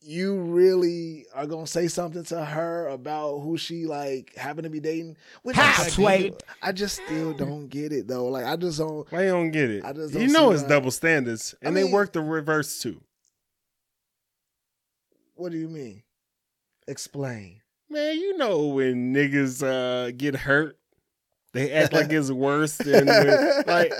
you 0.06 0.36
really 0.36 1.26
are 1.34 1.46
gonna 1.46 1.66
say 1.66 1.88
something 1.88 2.22
to 2.24 2.44
her 2.44 2.88
about 2.88 3.38
who 3.40 3.56
she 3.56 3.86
like 3.86 4.34
happened 4.36 4.64
to 4.64 4.70
be 4.70 4.80
dating? 4.80 5.16
Which 5.42 5.56
How, 5.56 5.82
I, 5.82 5.88
Sway? 5.88 6.32
I 6.62 6.72
just 6.72 7.00
still 7.04 7.32
don't 7.32 7.68
get 7.68 7.92
it 7.92 8.06
though. 8.06 8.26
Like, 8.26 8.44
I 8.44 8.56
just 8.56 8.78
don't. 8.78 9.10
Why 9.10 9.24
you 9.24 9.30
don't 9.30 9.50
get 9.50 9.70
it? 9.70 9.84
I 9.84 9.92
just 9.92 10.12
You 10.14 10.20
don't 10.26 10.32
know 10.32 10.50
it's 10.52 10.62
why. 10.62 10.68
double 10.68 10.90
standards, 10.90 11.54
I 11.62 11.66
and 11.66 11.74
mean- 11.74 11.86
they 11.86 11.92
work 11.92 12.12
the 12.12 12.20
reverse 12.20 12.80
too. 12.80 13.00
What 15.36 15.52
do 15.52 15.58
you 15.58 15.68
mean? 15.68 16.02
Explain. 16.86 17.60
Man, 17.90 18.16
you 18.18 18.36
know 18.36 18.66
when 18.68 19.14
niggas 19.14 19.62
uh, 19.62 20.10
get 20.16 20.36
hurt, 20.36 20.78
they 21.52 21.70
act 21.72 21.92
like 21.92 22.10
it's 22.10 22.30
worse 22.30 22.76
than 22.76 23.06
when, 23.06 23.64
like 23.66 23.92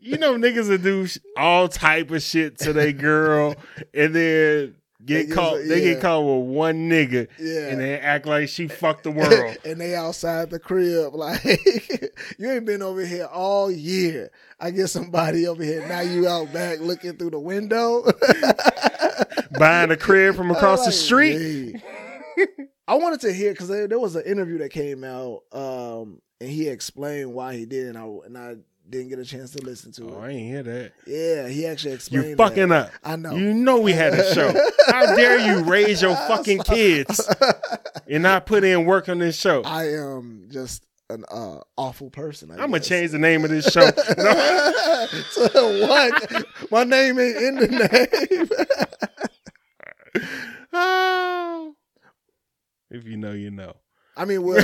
you 0.00 0.18
know 0.18 0.34
niggas 0.34 0.68
that 0.68 0.82
do 0.82 1.06
all 1.36 1.68
type 1.68 2.10
of 2.10 2.22
shit 2.22 2.58
to 2.58 2.72
their 2.72 2.92
girl, 2.92 3.54
and 3.94 4.14
then 4.14 4.74
get 5.04 5.14
They 5.14 5.22
just- 5.24 5.34
caught. 5.34 5.58
They 5.66 5.78
yeah. 5.84 5.92
get 5.94 6.00
caught 6.02 6.20
with 6.22 6.46
one 6.54 6.88
nigga, 6.90 7.28
Yeah. 7.38 7.68
and 7.68 7.80
they 7.80 7.98
act 7.98 8.26
like 8.26 8.48
she 8.48 8.68
fucked 8.68 9.04
the 9.04 9.10
world. 9.12 9.56
and 9.64 9.80
they 9.80 9.94
outside 9.94 10.50
the 10.50 10.58
crib 10.58 11.14
like 11.14 11.44
you 12.38 12.50
ain't 12.50 12.64
been 12.66 12.82
over 12.82 13.04
here 13.04 13.26
all 13.26 13.70
year. 13.70 14.30
I 14.58 14.70
get 14.70 14.88
somebody 14.88 15.46
over 15.46 15.62
here 15.62 15.86
now. 15.86 16.00
You 16.00 16.26
out 16.28 16.52
back 16.52 16.80
looking 16.80 17.16
through 17.16 17.30
the 17.30 17.40
window, 17.40 18.04
Buying 19.58 19.90
a 19.90 19.96
crib 19.96 20.34
from 20.36 20.50
across 20.50 20.84
the 20.84 20.92
street. 20.92 21.80
I 22.88 22.94
wanted 22.94 23.20
to 23.22 23.32
hear 23.32 23.52
because 23.52 23.68
there, 23.68 23.88
there 23.88 23.98
was 23.98 24.14
an 24.16 24.24
interview 24.24 24.58
that 24.58 24.70
came 24.70 25.02
out, 25.04 25.42
um, 25.52 26.20
and 26.40 26.50
he 26.50 26.68
explained 26.68 27.32
why 27.32 27.56
he 27.56 27.66
did, 27.66 27.88
and 27.88 27.98
I 27.98 28.04
and 28.24 28.38
I 28.38 28.54
didn't 28.88 29.08
get 29.08 29.18
a 29.18 29.24
chance 29.24 29.50
to 29.52 29.62
listen 29.64 29.92
to 29.92 30.08
it. 30.08 30.14
Oh, 30.14 30.20
I 30.20 30.28
it. 30.28 30.34
ain't 30.34 30.50
hear 30.50 30.62
that. 30.62 30.92
Yeah, 31.06 31.48
he 31.48 31.66
actually 31.66 31.94
explained. 31.94 32.30
You 32.30 32.36
fucking 32.36 32.68
that. 32.68 32.86
up. 32.86 32.92
I 33.04 33.16
know. 33.16 33.34
You 33.34 33.52
know 33.54 33.80
we 33.80 33.92
had 33.92 34.14
a 34.14 34.34
show. 34.34 34.52
How 34.86 35.06
dare 35.16 35.38
you 35.38 35.64
raise 35.64 36.02
your 36.02 36.14
fucking 36.14 36.60
kids 36.60 37.28
and 38.08 38.22
not 38.22 38.46
put 38.46 38.64
in 38.64 38.84
work 38.84 39.08
on 39.08 39.18
this 39.18 39.38
show? 39.38 39.62
I 39.62 39.92
am 39.92 40.48
just 40.50 40.86
an 41.10 41.24
uh, 41.30 41.58
awful 41.76 42.10
person. 42.10 42.50
I 42.50 42.54
I'm 42.54 42.70
gonna 42.70 42.80
change 42.80 43.10
the 43.10 43.18
name 43.18 43.44
of 43.44 43.50
this 43.50 43.66
show. 43.72 43.90
No. 44.18 45.06
so 45.30 45.86
what? 45.86 46.44
My 46.70 46.84
name 46.84 47.18
ain't 47.18 47.36
in 47.36 47.54
the 47.56 48.48
name. 50.16 50.22
oh. 50.72 51.74
If 52.90 53.04
you 53.04 53.16
know, 53.16 53.32
you 53.32 53.50
know. 53.50 53.76
I 54.16 54.24
mean, 54.24 54.42
well, 54.42 54.56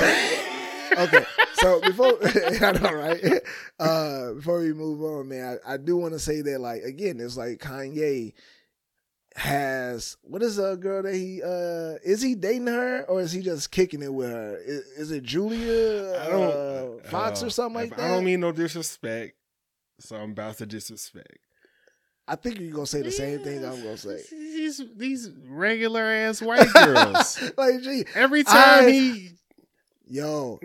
okay. 0.97 1.25
So 1.55 1.79
before 1.81 2.17
I 2.61 2.71
know, 2.73 2.93
right? 2.93 3.41
Uh, 3.79 4.33
before 4.33 4.59
we 4.59 4.73
move 4.73 5.01
on, 5.03 5.29
man, 5.29 5.59
I, 5.65 5.73
I 5.73 5.77
do 5.77 5.97
want 5.97 6.13
to 6.13 6.19
say 6.19 6.41
that, 6.41 6.59
like, 6.59 6.83
again, 6.83 7.19
it's 7.19 7.37
like 7.37 7.59
Kanye 7.59 8.33
has 9.35 10.15
what 10.21 10.43
is 10.43 10.59
a 10.59 10.77
girl 10.77 11.01
that 11.01 11.15
he 11.15 11.41
uh 11.41 11.97
is 12.07 12.21
he 12.21 12.35
dating 12.35 12.67
her 12.67 13.03
or 13.05 13.19
is 13.19 13.31
he 13.31 13.41
just 13.41 13.71
kicking 13.71 14.03
it 14.03 14.13
with 14.13 14.29
her? 14.29 14.57
Is, 14.57 14.85
is 14.97 15.11
it 15.11 15.23
Julia 15.23 16.19
I 16.21 16.29
don't 16.29 17.01
uh, 17.03 17.09
Fox 17.09 17.41
uh, 17.41 17.47
or 17.47 17.49
something 17.49 17.81
like 17.81 17.95
that? 17.95 17.99
I 17.99 18.07
don't 18.09 18.23
mean 18.25 18.41
no 18.41 18.51
disrespect, 18.51 19.35
so 19.99 20.17
I'm 20.17 20.31
about 20.33 20.57
to 20.59 20.67
disrespect. 20.67 21.39
I 22.27 22.35
think 22.35 22.59
you're 22.59 22.71
gonna 22.73 22.85
say 22.85 23.01
the 23.01 23.11
same 23.11 23.39
thing 23.39 23.65
I'm 23.65 23.81
gonna 23.81 23.97
say. 23.97 24.21
These 24.31 24.81
these 24.95 25.31
regular 25.47 26.03
ass 26.03 26.39
white 26.41 26.71
girls. 26.71 27.41
like, 27.57 27.81
gee, 27.81 28.05
Every 28.13 28.43
time 28.43 28.85
I- 28.85 28.91
he, 28.91 29.31
yo, 30.13 30.59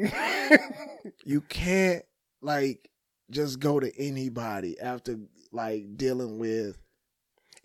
you 1.24 1.40
can't 1.40 2.04
like 2.42 2.90
just 3.30 3.58
go 3.60 3.80
to 3.80 3.90
anybody 3.98 4.78
after 4.78 5.18
like 5.52 5.96
dealing 5.96 6.38
with 6.38 6.78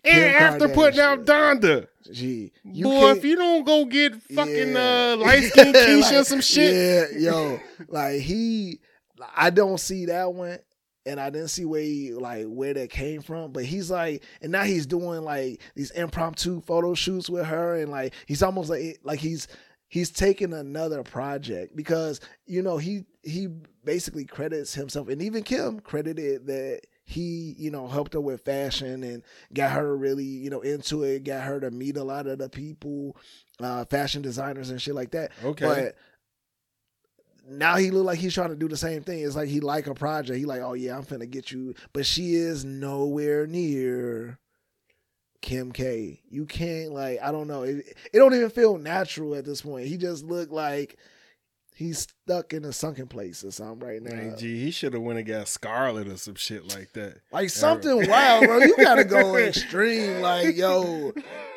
and 0.02 0.34
after 0.34 0.68
putting 0.68 1.00
out 1.00 1.24
Donda, 1.24 1.86
gee 2.10 2.52
you 2.64 2.84
boy, 2.84 3.10
if 3.12 3.24
you 3.24 3.36
don't 3.36 3.64
go 3.64 3.84
get 3.84 4.14
fucking 4.22 4.72
Yeah. 4.72 5.12
uh, 5.12 5.16
light 5.24 5.44
skinned 5.44 5.74
Keisha 5.74 6.02
Like, 6.02 6.14
or 6.20 6.24
some 6.24 6.40
shit, 6.40 7.10
yeah 7.20 7.30
yo 7.30 7.60
like 7.88 8.20
he 8.20 8.80
I 9.36 9.50
don't 9.50 9.78
see 9.78 10.06
that 10.06 10.32
one 10.32 10.58
and 11.06 11.20
I 11.20 11.30
didn't 11.30 11.48
see 11.48 11.64
where 11.66 11.82
he 11.82 12.12
like 12.12 12.46
where 12.46 12.74
that 12.74 12.90
came 12.90 13.22
from 13.22 13.52
but 13.52 13.64
he's 13.64 13.90
like 13.90 14.22
and 14.42 14.52
now 14.52 14.64
he's 14.64 14.86
doing 14.86 15.22
like 15.22 15.60
these 15.74 15.90
impromptu 15.92 16.60
photo 16.62 16.94
shoots 16.94 17.28
with 17.30 17.46
her 17.46 17.76
and 17.76 17.90
like 17.90 18.14
he's 18.26 18.42
almost 18.42 18.68
like 18.70 18.98
like 19.04 19.20
he's 19.20 19.48
he's 19.94 20.10
taking 20.10 20.52
another 20.52 21.04
project 21.04 21.76
because 21.76 22.20
you 22.46 22.60
know 22.60 22.78
he 22.78 23.04
he 23.22 23.46
basically 23.84 24.24
credits 24.24 24.74
himself 24.74 25.08
and 25.08 25.22
even 25.22 25.44
Kim 25.44 25.78
credited 25.78 26.48
that 26.48 26.80
he 27.04 27.54
you 27.56 27.70
know 27.70 27.86
helped 27.86 28.12
her 28.12 28.20
with 28.20 28.44
fashion 28.44 29.04
and 29.04 29.22
got 29.52 29.70
her 29.70 29.96
really 29.96 30.24
you 30.24 30.50
know 30.50 30.62
into 30.62 31.04
it 31.04 31.22
got 31.22 31.44
her 31.44 31.60
to 31.60 31.70
meet 31.70 31.96
a 31.96 32.02
lot 32.02 32.26
of 32.26 32.38
the 32.38 32.48
people 32.48 33.16
uh 33.60 33.84
fashion 33.84 34.20
designers 34.20 34.68
and 34.68 34.82
shit 34.82 34.96
like 34.96 35.12
that 35.12 35.30
okay. 35.44 35.64
but 35.64 35.94
now 37.48 37.76
he 37.76 37.92
look 37.92 38.04
like 38.04 38.18
he's 38.18 38.34
trying 38.34 38.48
to 38.48 38.56
do 38.56 38.68
the 38.68 38.76
same 38.76 39.02
thing. 39.02 39.20
It's 39.20 39.36
like 39.36 39.50
he 39.50 39.60
like 39.60 39.86
a 39.86 39.92
project. 39.92 40.38
He 40.38 40.46
like, 40.46 40.62
oh 40.62 40.72
yeah, 40.72 40.96
I'm 40.96 41.04
finna 41.04 41.28
get 41.28 41.50
you, 41.50 41.74
but 41.92 42.06
she 42.06 42.36
is 42.36 42.64
nowhere 42.64 43.46
near 43.46 44.38
Kim 45.44 45.72
K. 45.72 46.22
You 46.30 46.46
can't 46.46 46.92
like, 46.92 47.18
I 47.22 47.30
don't 47.30 47.46
know. 47.46 47.64
It, 47.64 47.84
it 48.12 48.18
don't 48.18 48.32
even 48.34 48.48
feel 48.48 48.78
natural 48.78 49.34
at 49.34 49.44
this 49.44 49.60
point. 49.60 49.86
He 49.86 49.98
just 49.98 50.24
look 50.24 50.50
like 50.50 50.96
he's 51.74 51.98
stuck 52.24 52.54
in 52.54 52.64
a 52.64 52.72
sunken 52.72 53.08
place 53.08 53.44
or 53.44 53.50
something 53.50 53.86
right 53.86 54.00
now. 54.00 54.14
Man, 54.14 54.38
gee, 54.38 54.58
he 54.58 54.70
should 54.70 54.94
have 54.94 55.02
went 55.02 55.18
and 55.18 55.28
got 55.28 55.46
Scarlett 55.48 56.08
or 56.08 56.16
some 56.16 56.36
shit 56.36 56.74
like 56.74 56.94
that. 56.94 57.18
Like 57.30 57.50
something 57.50 58.08
wild, 58.08 58.46
bro. 58.46 58.58
You 58.60 58.74
gotta 58.78 59.04
go 59.04 59.36
extreme. 59.36 60.22
Like, 60.22 60.56
yo, 60.56 61.12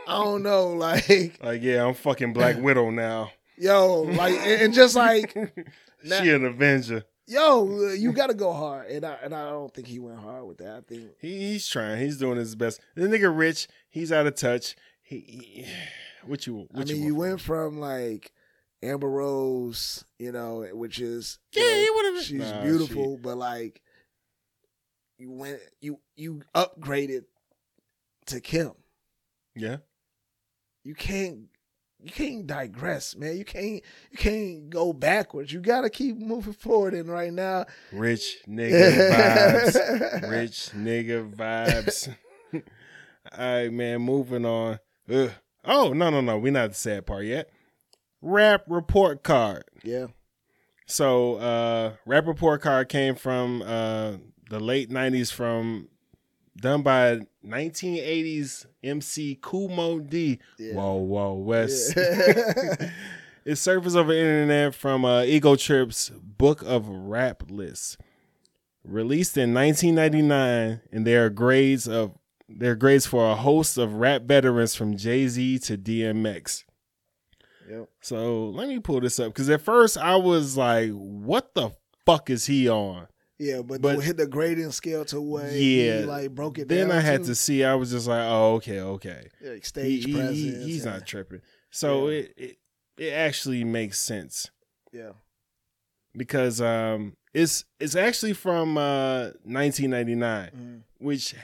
I 0.06 0.21
don't 0.21 0.43
know. 0.43 0.73
Like, 0.73 1.39
Like, 1.41 1.62
yeah, 1.63 1.86
I'm 1.88 1.93
fucking 1.93 2.34
Black 2.34 2.58
Widow 2.58 2.89
now. 2.89 3.32
yo, 3.58 4.02
like, 4.02 4.34
and, 4.34 4.62
and 4.63 4.73
just 4.73 4.97
like, 4.97 5.34
she 6.04 6.30
an 6.30 6.43
Avenger. 6.43 7.06
Yo, 7.27 7.89
uh, 7.89 7.93
you 7.93 8.11
gotta 8.13 8.33
go 8.33 8.53
hard. 8.53 8.87
And 8.87 9.05
I 9.05 9.17
and 9.23 9.33
I 9.35 9.49
don't 9.49 9.73
think 9.73 9.87
he 9.87 9.99
went 9.99 10.19
hard 10.19 10.45
with 10.45 10.57
that. 10.59 10.75
I 10.77 10.81
think 10.81 11.11
He, 11.19 11.51
he's 11.51 11.67
trying. 11.67 11.99
He's 11.99 12.17
doing 12.17 12.37
his 12.37 12.55
best. 12.55 12.79
The 12.95 13.07
nigga 13.07 13.35
rich. 13.35 13.67
He's 13.89 14.11
out 14.11 14.25
of 14.27 14.35
touch. 14.35 14.75
He, 15.03 15.19
he 15.19 15.65
what 16.25 16.45
you? 16.47 16.67
What 16.71 16.89
I 16.89 16.93
mean, 16.93 16.97
you, 17.01 17.07
you 17.07 17.15
want 17.15 17.29
went 17.29 17.41
from 17.41 17.79
like 17.79 18.31
Amber 18.83 19.09
Rose, 19.09 20.03
you 20.19 20.31
know, 20.31 20.61
which 20.73 20.99
is 20.99 21.39
you 21.55 21.61
Yeah, 21.63 21.69
know, 21.69 21.81
he 21.81 21.89
would've- 21.89 22.23
She's 22.23 22.39
Nah, 22.39 22.63
beautiful, 22.63 23.17
but 23.17 23.37
like 23.37 23.81
you 25.17 25.31
went, 25.31 25.59
you 25.81 25.99
you 26.15 26.41
upgraded 26.55 27.25
to 28.27 28.39
Kim. 28.41 28.71
Yeah. 29.55 29.77
You 30.83 30.93
can't. 30.95 31.47
You 32.03 32.12
can't 32.12 32.45
digress, 32.45 33.15
man. 33.15 33.38
You 33.38 33.45
can't. 33.45 33.81
You 34.12 34.17
can't 34.17 34.69
go 34.69 34.93
backwards. 34.93 35.51
You 35.51 35.60
gotta 35.60 35.89
keep 35.89 36.17
moving 36.17 36.53
forward. 36.53 36.93
And 36.93 37.10
right 37.10 37.33
now, 37.33 37.65
Rich 37.91 38.38
nigga 38.47 39.10
vibes. 39.12 40.21
Rich 40.29 40.71
nigga 40.75 41.33
vibes. 41.33 42.13
All 42.53 42.62
right, 43.38 43.73
man. 43.73 44.01
Moving 44.01 44.45
on. 44.45 44.79
Ugh. 45.12 45.31
Oh 45.65 45.91
no 45.93 46.10
no 46.10 46.21
no. 46.21 46.38
We're 46.38 46.51
not 46.51 46.69
the 46.69 46.75
sad 46.75 47.05
part 47.05 47.25
yet. 47.25 47.49
Rap 48.21 48.63
report 48.67 49.23
card. 49.23 49.63
Yeah, 49.83 50.07
So 50.86 51.36
uh 51.36 51.93
rap 52.05 52.25
report 52.27 52.62
card 52.62 52.89
came 52.89 53.15
from 53.15 53.62
uh 53.63 54.13
the 54.49 54.60
late 54.60 54.89
nineties 54.89 55.29
from 55.31 55.89
done 56.60 56.82
by 56.82 57.22
1980s 57.46 58.65
MC 58.84 59.38
Kool 59.41 59.70
Moe 59.70 60.00
Dee. 60.00 60.39
Yeah. 60.58 60.74
Whoa 60.74 60.96
whoa 60.96 61.34
West. 61.34 61.93
Yeah. 61.96 62.91
it 63.46 63.56
surfaced 63.56 63.96
over 63.96 64.13
the 64.13 64.20
internet 64.20 64.76
from 64.76 65.06
uh, 65.06 65.24
Ego 65.24 65.56
Trip's 65.56 66.10
Book 66.10 66.62
of 66.63 66.88
Rap 66.89 67.43
Lists, 67.50 67.98
released 68.84 69.38
in 69.38 69.54
1999, 69.54 70.82
and 70.91 71.08
there 71.08 71.26
are 71.26 71.30
grades 71.30 71.88
of 71.88 72.17
there 72.50 72.72
are 72.72 72.76
grades 72.76 73.06
for 73.06 73.30
a 73.30 73.36
host 73.36 73.78
of 73.78 73.96
rap 73.96 74.24
veterans 74.24 74.74
from 74.74 74.96
Jay 74.96 75.28
Z 75.28 75.60
to 75.60 75.78
DMX. 75.78 76.63
Yep. 77.70 77.89
So 78.02 78.50
let 78.50 78.70
me 78.70 78.80
pull 78.80 79.02
this 79.02 79.20
up 79.20 79.34
because 79.34 79.50
at 79.50 79.62
first 79.62 79.98
I 79.98 80.15
was 80.15 80.56
like, 80.56 80.91
"What 80.91 81.54
the 81.54 81.72
fuck 82.06 82.30
is 82.30 82.46
he 82.46 82.70
on?" 82.70 83.08
Yeah, 83.39 83.62
but, 83.62 83.82
But- 83.82 84.00
hit 84.04 84.17
the 84.17 84.26
grading 84.26 84.71
scale 84.71 85.06
to 85.06 85.21
where 85.21 85.52
Yeah. 85.56 86.00
he 86.00 86.06
like 86.06 86.32
broke 86.34 86.58
it 86.58 86.67
down. 86.67 86.88
Then. 86.89 86.91
I 86.97 87.02
had 87.02 87.21
to, 87.21 87.28
to 87.28 87.36
see. 87.36 87.63
I 87.63 87.76
was 87.76 87.91
just 87.91 88.08
like, 88.08 88.21
oh, 88.28 88.56
okay, 88.56 88.80
okay. 88.82 89.28
like 89.41 89.63
stage 89.65 90.06
he- 90.06 90.12
he- 90.12 90.17
presence. 90.17 90.65
he's 90.65 90.86
and- 90.86 90.95
not 90.95 91.06
tripping. 91.08 91.41
So 91.69 92.10
Yeah. 92.10 92.19
it, 92.21 92.34
it 92.38 92.58
it 92.97 93.13
actually 93.13 93.63
makes 93.63 94.00
sense 94.02 94.50
Yeah. 94.91 95.12
because 96.15 96.60
um 96.62 97.15
it's 97.34 97.63
it's 97.80 97.95
actually 97.95 98.34
from 98.34 98.76
uh 98.78 99.32
1999, 99.43 100.50
Mhm. 100.56 100.82
which 100.97 101.36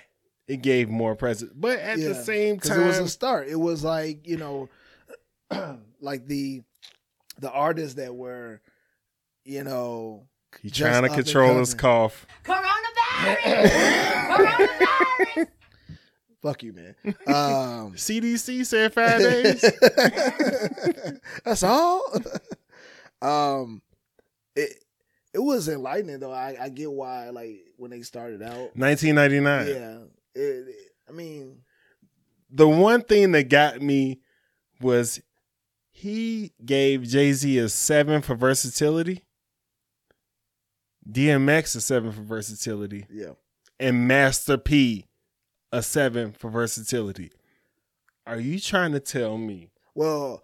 it 0.47 0.62
gave 0.63 0.89
more 0.89 1.15
presence, 1.15 1.51
but 1.56 1.77
at 1.79 1.99
the 1.99 2.15
same 2.15 2.60
time, 2.60 2.82
it 2.82 2.86
was 2.88 2.97
a 2.99 3.08
start. 3.08 3.47
It 3.49 3.56
was 3.60 3.84
like 3.84 4.27
you 4.27 4.38
know, 4.38 4.67
like 6.01 6.25
the 6.27 6.63
the 7.39 7.51
artists 7.51 7.95
that 7.95 8.15
were, 8.15 8.62
you 9.45 9.63
know, 9.63 10.27
he's 10.61 10.71
just 10.71 10.89
trying 10.89 11.03
to 11.03 11.09
control 11.09 11.57
his 11.59 11.73
cough. 11.73 12.25
Coronavirus! 12.43 13.67
Coronavirus! 14.27 15.47
fuck 16.41 16.63
you, 16.63 16.73
man. 16.73 16.95
Um, 17.27 17.93
CDC 17.95 18.65
said 18.65 18.93
five 18.93 19.19
days. 19.19 19.61
That's 21.45 21.63
all. 21.63 22.03
um, 23.21 23.81
it 24.55 24.83
it 25.33 25.39
was 25.39 25.67
enlightening 25.69 26.19
though. 26.19 26.31
I, 26.33 26.55
I 26.59 26.69
get 26.69 26.91
why 26.91 27.29
like 27.29 27.61
when 27.77 27.91
they 27.91 28.01
started 28.01 28.41
out. 28.41 28.75
1999. 28.75 29.67
Yeah, 29.67 29.97
it, 30.35 30.67
it- 30.67 30.75
I 31.07 31.11
mean, 31.11 31.59
the 32.49 32.67
one 32.67 33.01
thing 33.01 33.33
that 33.33 33.49
got 33.49 33.81
me 33.81 34.21
was 34.79 35.21
he 35.91 36.53
gave 36.65 37.03
Jay 37.03 37.33
Z 37.33 37.57
a 37.57 37.67
seven 37.67 38.21
for 38.21 38.35
versatility, 38.35 39.22
DMX 41.09 41.75
a 41.75 41.81
seven 41.81 42.11
for 42.11 42.21
versatility, 42.21 43.05
yeah. 43.11 43.31
and 43.79 44.07
Master 44.07 44.57
P 44.57 45.05
a 45.71 45.81
seven 45.81 46.31
for 46.31 46.49
versatility. 46.49 47.31
Are 48.25 48.39
you 48.39 48.59
trying 48.59 48.93
to 48.93 48.99
tell 48.99 49.37
me 49.37 49.69
Well, 49.95 50.43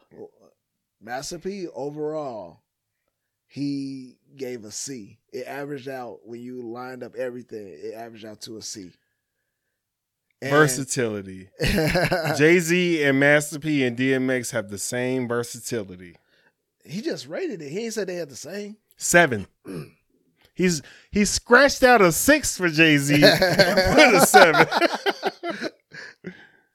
Master 1.02 1.40
P 1.40 1.68
overall, 1.74 2.60
he 3.48 4.18
gave 4.36 4.66
a 4.66 4.72
C. 4.72 5.18
It 5.32 5.48
averaged 5.48 5.88
out 5.88 6.20
when 6.28 6.42
you 6.42 6.62
lined 6.62 7.04
up 7.04 7.16
everything. 7.16 7.68
It 7.70 7.94
averaged 7.94 8.26
out 8.26 8.42
to 8.42 8.58
a 8.58 8.62
C. 8.62 8.92
And- 10.42 10.52
versatility? 10.52 11.50
Jay 12.38 12.60
Z 12.60 13.04
and 13.04 13.20
Master 13.20 13.60
P 13.60 13.84
and 13.86 13.98
DMX 13.98 14.52
have 14.52 14.70
the 14.70 14.78
same 14.78 15.28
versatility. 15.28 16.16
he 16.84 17.02
just 17.02 17.28
rated 17.28 17.62
it. 17.62 17.70
He 17.70 17.86
ain't 17.86 17.94
said 17.94 18.08
they 18.08 18.16
had 18.16 18.30
the 18.30 18.36
same. 18.36 18.76
Seven. 18.98 19.48
He's 20.60 20.82
he 21.10 21.24
scratched 21.26 21.84
out 21.84 22.02
a 22.02 22.12
six 22.12 22.58
for 22.58 22.68
Jay 22.70 22.98
Z. 22.98 23.14
Put 23.22 23.24
a 24.16 24.26
seven. 24.28 24.68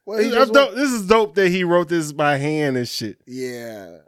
Well, 0.07 0.19
This, 0.19 0.51
dope. 0.51 0.75
this 0.75 0.91
is 0.91 1.07
dope 1.07 1.35
that 1.37 1.49
he 1.49 1.65
wrote 1.65 1.89
this 1.89 2.13
by 2.13 2.37
hand 2.37 2.77
and 2.77 2.87
shit. 2.87 3.19
Yeah. 3.27 3.99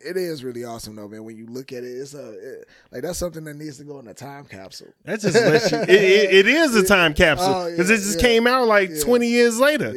It 0.00 0.16
is 0.16 0.42
really 0.44 0.64
awesome 0.64 0.96
though, 0.96 1.08
man. 1.08 1.24
When 1.24 1.36
you 1.36 1.46
look 1.46 1.72
at 1.72 1.82
it, 1.84 1.88
it's 1.88 2.14
a 2.14 2.30
it, 2.60 2.68
like 2.92 3.02
that's 3.02 3.18
something 3.18 3.44
that 3.44 3.54
needs 3.54 3.76
to 3.78 3.84
go 3.84 3.98
in 3.98 4.06
a 4.08 4.14
time 4.14 4.44
capsule. 4.46 4.88
That 5.04 5.20
just 5.20 5.34
lets 5.34 5.70
you. 5.72 5.78
It, 5.82 5.90
it, 5.90 6.34
it 6.34 6.46
is 6.46 6.74
a 6.76 6.84
time 6.86 7.12
capsule 7.12 7.48
Oh, 7.54 7.70
because 7.70 7.90
yeah, 7.90 7.96
it 7.96 7.98
just 7.98 8.16
yeah. 8.20 8.22
came 8.26 8.46
out 8.46 8.66
like 8.68 8.90
Yeah. 8.90 9.02
twenty 9.02 9.26
years 9.28 9.58
later. 9.58 9.92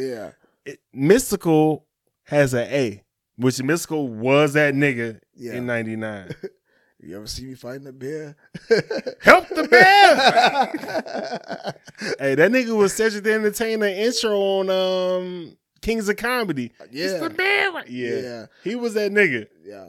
Yeah, 0.65 0.73
Mystikal 0.95 1.83
has 2.23 2.53
an 2.53 2.67
A, 2.71 3.03
which 3.37 3.55
Mystikal 3.57 4.09
was 4.09 4.53
that 4.53 4.73
nigga 4.73 5.19
in 5.39 5.67
'99. 5.67 6.33
You 7.01 7.15
ever 7.15 7.27
see 7.27 7.45
me 7.45 7.55
fighting 7.55 7.87
a 7.87 7.91
bear? 7.93 8.35
Help 9.21 9.47
the 9.49 9.67
bear! 9.69 10.15
hey, 12.19 12.35
that 12.35 12.51
nigga 12.51 12.75
was 12.75 12.93
Cedric 12.93 13.23
the 13.23 13.33
Entertainer 13.33 13.87
intro 13.87 14.37
on 14.39 14.69
um 14.69 15.57
Kings 15.81 16.09
of 16.09 16.17
Comedy. 16.17 16.71
It's 16.91 17.13
yeah, 17.13 17.19
the 17.19 17.29
bear. 17.29 17.71
right- 17.71 17.89
Yeah. 17.89 18.19
yeah, 18.19 18.45
he 18.63 18.75
was 18.75 18.93
that 18.95 19.11
nigga, 19.11 19.47
yeah. 19.63 19.87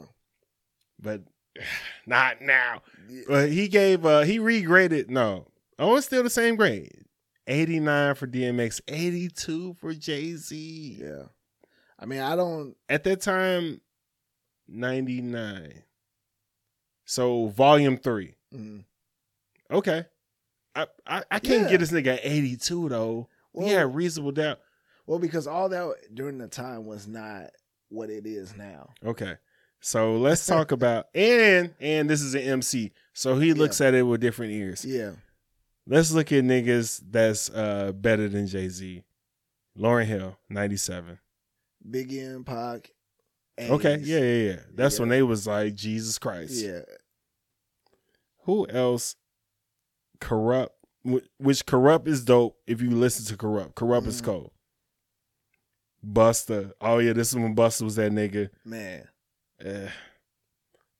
but 0.99 1.21
not 2.05 2.41
now. 2.41 2.81
Yeah. 3.09 3.23
But 3.27 3.49
he 3.49 3.67
gave 3.67 4.05
uh 4.05 4.21
he 4.21 4.39
regraded 4.39 5.09
no. 5.09 5.47
Oh, 5.79 5.95
it's 5.97 6.05
still 6.05 6.23
the 6.23 6.29
same 6.29 6.55
grade. 6.55 7.05
89 7.47 8.15
for 8.15 8.27
DMX, 8.27 8.81
82 8.87 9.73
for 9.73 9.93
Jay-Z. 9.95 10.97
Yeah. 11.01 11.23
I 11.99 12.05
mean, 12.05 12.19
I 12.21 12.35
don't. 12.35 12.75
At 12.87 13.03
that 13.05 13.21
time, 13.21 13.81
99. 14.67 15.83
So 17.11 17.47
volume 17.47 17.97
three. 17.97 18.35
mm. 18.55 18.85
Okay. 19.69 20.05
I 20.73 20.87
I, 21.05 21.23
I 21.29 21.39
can't 21.39 21.63
Yeah. 21.63 21.69
get 21.71 21.79
this 21.81 21.91
nigga 21.91 22.17
82 22.23 22.87
though. 22.87 23.27
Well, 23.51 23.67
yeah, 23.67 23.85
reasonable 23.85 24.31
doubt. 24.31 24.59
well, 25.05 25.19
because 25.19 25.45
all 25.45 25.67
that 25.67 25.93
during 26.13 26.37
the 26.37 26.47
time 26.47 26.85
was 26.85 27.07
not 27.09 27.49
what 27.89 28.09
it 28.09 28.25
is 28.25 28.55
now. 28.55 28.91
Okay. 29.05 29.35
So 29.81 30.15
let's 30.15 30.45
talk 30.45 30.71
about 30.77 31.07
and 31.13 31.73
and 31.81 32.09
this 32.09 32.21
is 32.21 32.33
an 32.33 32.43
MC. 32.43 32.93
So 33.13 33.37
he 33.39 33.53
looks 33.53 33.81
at 33.81 33.93
it 33.93 34.03
with 34.03 34.21
different 34.21 34.53
ears. 34.53 34.85
Yeah, 34.85 35.11
Let's 35.85 36.13
look 36.13 36.31
at 36.31 36.45
niggas 36.45 37.01
that's 37.11 37.49
uh 37.49 37.91
better 37.93 38.29
than 38.29 38.47
Jay-Z. 38.47 39.03
Lauryn 39.77 40.05
Hill, 40.05 40.37
97. 40.49 41.19
Biggie 41.89 42.25
and 42.25 42.45
Pac. 42.45 42.91
Okay, 43.59 43.97
yeah, 43.97 44.19
yeah, 44.19 44.51
yeah. 44.53 44.59
That's 44.73 44.95
Yeah. 44.95 45.01
when 45.01 45.09
they 45.09 45.21
was 45.23 45.45
like 45.45 45.75
Jesus 45.75 46.17
Christ. 46.17 46.53
yeah. 46.63 46.79
Who 48.43 48.67
else? 48.67 49.15
Kurupt, 50.19 50.69
which 51.03 51.65
Kurupt 51.65 52.07
is 52.07 52.23
dope. 52.23 52.57
If 52.67 52.81
you 52.81 52.91
listen 52.91 53.25
to 53.25 53.35
Kurupt, 53.37 53.73
Kurupt 53.73 54.07
is 54.07 54.21
Mhm. 54.21 54.25
cold. 54.25 54.51
Busta. 56.05 56.71
Oh 56.81 56.97
yeah, 56.97 57.13
this 57.13 57.29
is 57.29 57.35
when 57.35 57.55
Busta 57.55 57.83
was 57.83 57.95
that 57.95 58.11
nigga. 58.11 58.49
Man, 58.65 59.07
Eh. 59.63 59.87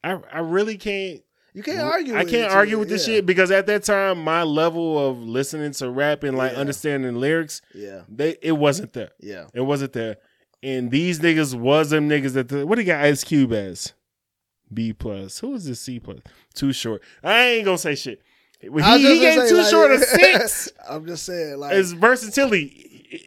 I 0.03 0.11
I 0.31 0.39
really 0.39 0.77
can't. 0.77 1.21
you 1.53 1.63
can't 1.63 1.79
argue. 1.81 2.15
I 2.15 2.23
can't 2.25 2.51
argue 2.51 2.77
with 2.79 2.89
this 2.89 3.07
yeah. 3.07 3.15
shit 3.15 3.25
because 3.25 3.51
at 3.51 3.65
that 3.67 3.83
time, 3.83 4.19
my 4.23 4.43
level 4.43 4.97
of 5.09 5.19
listening 5.19 5.71
to 5.73 5.89
rap 5.89 6.23
and 6.23 6.37
like 6.37 6.53
Yeah. 6.53 6.59
understanding 6.59 7.15
lyrics, 7.15 7.61
Yeah, 7.73 8.03
they 8.07 8.37
it 8.41 8.53
wasn't 8.53 8.93
there. 8.93 9.11
yeah. 9.19 9.47
It 9.53 9.61
wasn't 9.61 9.93
there. 9.93 10.17
And 10.63 10.91
these 10.91 11.19
niggas 11.19 11.55
was 11.55 11.89
them 11.89 12.07
niggas 12.07 12.33
that 12.33 12.49
the, 12.49 12.67
what 12.67 12.75
do 12.75 12.81
you 12.81 12.87
got 12.87 13.03
Ice 13.03 13.23
Cube 13.23 13.51
as? 13.53 13.93
B 14.73 14.93
plus. 14.93 15.39
Who 15.39 15.53
is 15.53 15.65
this 15.65 15.79
C 15.79 15.99
plus? 15.99 16.19
Too 16.53 16.73
short. 16.73 17.01
I 17.23 17.43
ain't 17.43 17.65
gonna 17.65 17.77
say 17.77 17.95
shit. 17.95 18.21
When 18.67 18.83
he, 18.83 18.97
he 18.97 19.19
gave 19.19 19.33
say, 19.33 19.49
too 19.49 19.57
like- 19.57 19.69
short 19.71 19.91
a 19.91 19.99
six. 19.99 20.71
I'm 20.89 21.05
just 21.05 21.25
saying, 21.25 21.57
like, 21.57 21.73
His 21.73 21.93
versatility, 21.93 22.65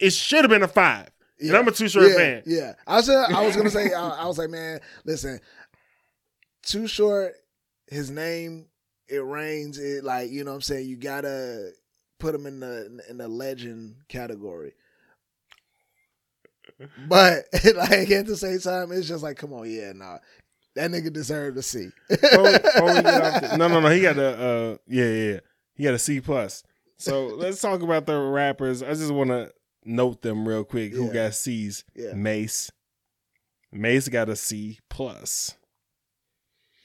it 0.01 0.13
should 0.13 0.43
have 0.43 0.51
been 0.51 0.63
a 0.63 0.69
five. 0.69 1.09
And 1.41 1.57
I'm 1.57 1.67
a 1.67 1.73
too 1.73 1.89
short 1.89 2.09
yeah, 2.09 2.17
fan. 2.17 2.43
Yeah, 2.47 2.73
I 2.87 2.97
was. 2.97 3.11
I 3.11 3.45
was 3.45 3.57
gonna 3.57 3.71
say. 3.71 3.93
I, 3.93 4.09
I 4.09 4.27
was 4.27 4.39
like, 4.39 4.51
man, 4.51 4.81
listen, 5.05 5.41
too 6.63 6.87
short. 6.87 7.35
His 7.89 8.11
name, 8.11 8.67
it 9.09 9.25
rains. 9.25 9.79
It 9.79 10.05
like 10.05 10.31
you 10.31 10.45
know. 10.45 10.53
what 10.53 10.57
I'm 10.57 10.63
saying 10.63 10.89
you 10.89 10.97
gotta 10.97 11.73
put 12.19 12.35
him 12.35 12.47
in 12.47 12.61
the 12.61 13.01
in 13.11 13.19
the 13.19 13.29
legend 13.29 13.97
category. 14.09 14.75
But 17.09 17.45
like 17.77 18.11
at 18.11 18.27
the 18.27 18.37
same 18.37 18.59
time, 18.61 18.93
it's 18.93 19.09
just 19.09 19.23
like, 19.23 19.37
come 19.37 19.53
on, 19.53 19.71
yeah, 19.71 19.93
nah, 19.93 20.19
that 20.77 20.91
nigga 20.91 21.13
deserved 21.13 21.57
a 21.59 21.63
C. 21.63 21.89
Before 22.09 22.43
we- 22.45 22.59
before 22.59 22.87
we 22.87 22.95
the- 23.03 23.57
no, 23.57 23.69
no, 23.69 23.81
no. 23.81 23.89
He 23.89 24.01
got 24.01 24.17
a 24.19 24.29
uh, 24.73 24.77
yeah, 24.89 25.05
yeah. 25.11 25.41
He 25.75 25.85
got 25.85 25.95
a 25.95 25.99
C 25.99 26.21
plus. 26.21 26.63
So 26.99 27.27
let's 27.37 27.61
talk 27.61 27.83
about 27.83 28.07
the 28.07 28.19
rappers. 28.19 28.83
I 28.83 28.91
just 28.95 29.11
want 29.13 29.31
to 29.31 29.53
note 29.85 30.23
them 30.23 30.47
real 30.47 30.65
quick. 30.65 30.93
Who 30.93 31.07
Yeah. 31.09 31.13
got 31.13 31.35
C's? 31.35 31.85
Yeah. 31.95 32.13
Mase. 32.15 32.71
Mase 33.73 34.09
got 34.09 34.29
a 34.29 34.37
C 34.37 34.79
plus. 34.89 35.57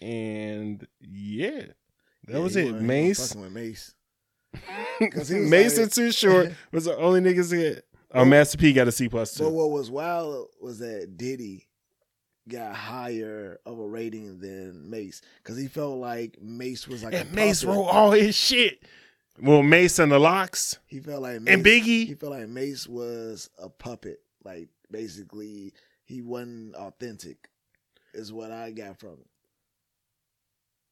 And 0.02 0.88
yeah, 1.02 1.49
that 2.25 2.34
Yeah, 2.34 2.39
was 2.39 2.56
it. 2.56 2.71
wasn't- 2.71 2.91
he 2.91 3.08
wasn't 3.10 3.54
Mase. 3.54 3.54
Mase. 3.54 3.95
'Cause 5.12 5.30
he 5.30 5.39
Mase 5.39 5.78
like- 5.78 5.84
and 5.84 5.91
Too 5.93 6.12
Short 6.12 6.54
was 6.71 6.86
the 6.86 6.97
only 6.97 7.21
niggas 7.21 7.49
that. 7.52 7.84
Oh, 8.12 8.25
Master 8.25 8.58
P 8.58 8.73
got 8.73 8.88
a 8.88 8.91
C 8.91 9.08
plus 9.08 9.36
too. 9.36 9.43
But 9.43 9.52
what 9.52 9.69
was 9.69 9.91
wild 9.91 10.47
was 10.60 10.80
that 10.80 11.15
Diddy 11.15 11.67
got 12.50 12.76
higher 12.76 13.60
of 13.66 13.80
a 13.80 13.88
rating 13.88 14.40
than 14.40 14.90
Mase 14.90 15.22
because 15.42 15.58
he 15.58 15.68
felt 15.68 15.98
like 15.98 16.42
Mase 16.42 16.88
was 16.88 17.04
like 17.04 17.14
And 17.14 17.30
a 17.30 17.34
Mase 17.34 17.64
wrote 17.64 17.86
all 17.86 18.12
his 18.12 18.36
shit. 18.36 18.84
Well, 19.42 19.64
Mase 19.64 20.00
and 20.00 20.12
the 20.12 20.20
LOX 20.20 20.80
He 20.86 21.00
felt 21.00 21.22
like 21.22 21.42
Mase, 21.42 21.54
and 21.54 21.66
Biggie. 21.66 22.08
He 22.08 22.16
felt 22.16 22.34
like 22.34 22.50
Mase 22.50 22.88
was 22.88 23.50
a 23.58 23.70
puppet. 23.70 24.20
Like 24.44 24.68
basically, 24.92 25.74
he 26.04 26.22
wasn't 26.22 26.76
authentic. 26.76 27.50
Is 28.14 28.34
what 28.34 28.52
I 28.52 28.72
got 28.72 29.00
from 29.00 29.14
it. 29.14 29.28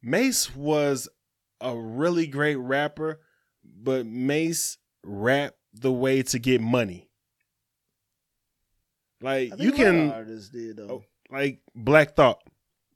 Mase 0.04 0.56
was 0.56 1.10
a 1.60 1.76
really 1.76 2.28
great 2.28 2.58
rapper, 2.58 3.20
but 3.64 4.06
Mase 4.06 4.78
rapped 5.04 5.58
the 5.74 5.92
way 5.92 6.22
to 6.22 6.40
get 6.40 6.62
money. 6.62 7.10
Like 9.22 9.60
you 9.60 9.70
a 9.70 9.72
lot 9.72 9.72
of 9.72 9.76
can 9.76 10.12
artists 10.12 10.50
did 10.50 10.78
though. 10.78 10.90
Oh. 10.90 11.04
Like 11.32 11.60
Black 11.76 12.16
Thought. 12.16 12.42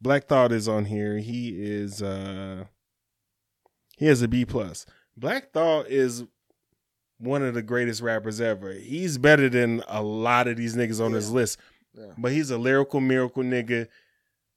Black 0.01 0.25
Thought 0.27 0.51
is 0.51 0.67
on 0.67 0.85
here. 0.85 1.17
He 1.17 1.49
is 1.49 2.01
uh 2.01 2.65
He 3.97 4.05
has 4.05 4.21
a 4.21 4.27
B 4.27 4.45
plus. 4.45 4.85
Black 5.15 5.51
Thought 5.51 5.87
is 5.87 6.23
one 7.19 7.43
of 7.43 7.53
the 7.53 7.61
greatest 7.61 8.01
rappers 8.01 8.41
ever. 8.41 8.73
He's 8.73 9.17
better 9.17 9.47
than 9.49 9.83
a 9.87 10.01
lot 10.01 10.47
of 10.47 10.57
these 10.57 10.75
niggas 10.75 11.03
on 11.03 11.11
this 11.11 11.29
list. 11.29 11.59
Yeah. 11.93 12.13
But 12.17 12.31
he's 12.31 12.49
a 12.49 12.57
lyrical 12.57 12.99
miracle 12.99 13.43
nigga. 13.43 13.87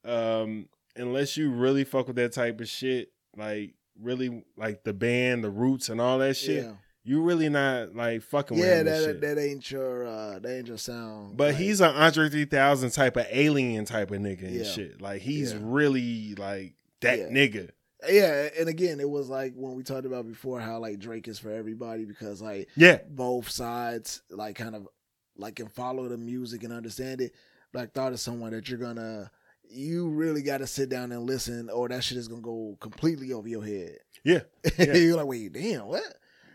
Um, 0.05 0.69
unless 0.97 1.37
you 1.37 1.51
really 1.51 1.85
fuck 1.85 2.07
with 2.07 2.17
that 2.17 2.33
type 2.33 2.61
of 2.61 2.69
shit, 2.69 3.13
like 3.37 3.75
really 4.01 4.45
like 4.57 4.85
the 4.85 4.93
band, 4.93 5.45
the 5.45 5.51
roots, 5.51 5.89
and 5.89 6.01
all 6.01 6.19
that 6.19 6.37
shit, 6.37 6.65
Yeah, 6.65 6.73
you 7.05 7.21
really 7.23 7.49
not 7.49 7.95
like 7.95 8.23
fucking 8.23 8.59
with 8.59 8.67
yeah, 8.67 8.79
and 8.81 8.89
shit. 8.89 9.21
that 9.21 9.37
that 9.37 9.41
ain't 9.43 9.71
your 9.71 10.07
uh, 10.07 10.39
that 10.39 10.57
ain't 10.59 10.69
your 10.69 10.79
sound. 10.79 11.37
But 11.37 11.49
like, 11.49 11.57
he's 11.57 11.81
an 11.81 11.95
Andre 11.95 12.29
3000 12.29 12.91
type 12.91 13.17
of 13.17 13.27
alien 13.31 13.85
type 13.85 14.11
of 14.11 14.19
nigga 14.21 14.45
and 14.45 14.55
Yeah. 14.57 14.65
shit. 14.65 15.01
Like 15.01 15.21
he's 15.23 15.53
Yeah. 15.53 15.59
really 15.63 16.35
like 16.37 16.75
that 17.01 17.19
Yeah. 17.19 17.25
nigga. 17.29 17.71
yeah, 18.09 18.49
and 18.59 18.69
again, 18.69 19.01
it 19.01 19.09
was 19.09 19.29
like 19.29 19.55
when 19.55 19.75
we 19.75 19.83
talked 19.83 20.07
about 20.07 20.27
before 20.27 20.61
how 20.61 20.79
like 20.79 20.99
Drake 20.99 21.29
is 21.29 21.39
for 21.39 21.51
everybody 21.51 22.05
because 22.05 22.41
like 22.43 22.69
Yeah. 22.77 22.99
both 23.09 23.49
sides 23.51 24.23
like 24.31 24.57
kind 24.57 24.75
of 24.75 24.89
like 25.37 25.57
can 25.57 25.69
follow 25.69 26.09
the 26.09 26.17
music 26.19 26.65
and 26.65 26.73
understand 26.73 27.21
it. 27.21 27.35
Black 27.73 27.93
Thought 27.93 28.13
is 28.13 28.23
someone 28.23 28.53
that 28.53 28.69
you're 28.69 28.79
gonna 28.79 29.31
you 29.69 30.09
really 30.11 30.43
got 30.43 30.59
to 30.59 30.67
sit 30.67 30.89
down 30.91 31.11
and 31.11 31.23
listen, 31.25 31.69
or 31.71 31.89
that 31.89 32.05
shit 32.05 32.19
is 32.19 32.29
gonna 32.29 32.41
go 32.43 32.77
completely 32.81 33.33
over 33.33 33.49
your 33.49 33.65
head. 33.65 33.99
Yeah. 34.23 34.41
Yeah. 34.79 34.95
you're 34.95 35.17
like, 35.17 35.27
wait, 35.27 35.53
damn, 35.53 35.87
what? 35.87 36.03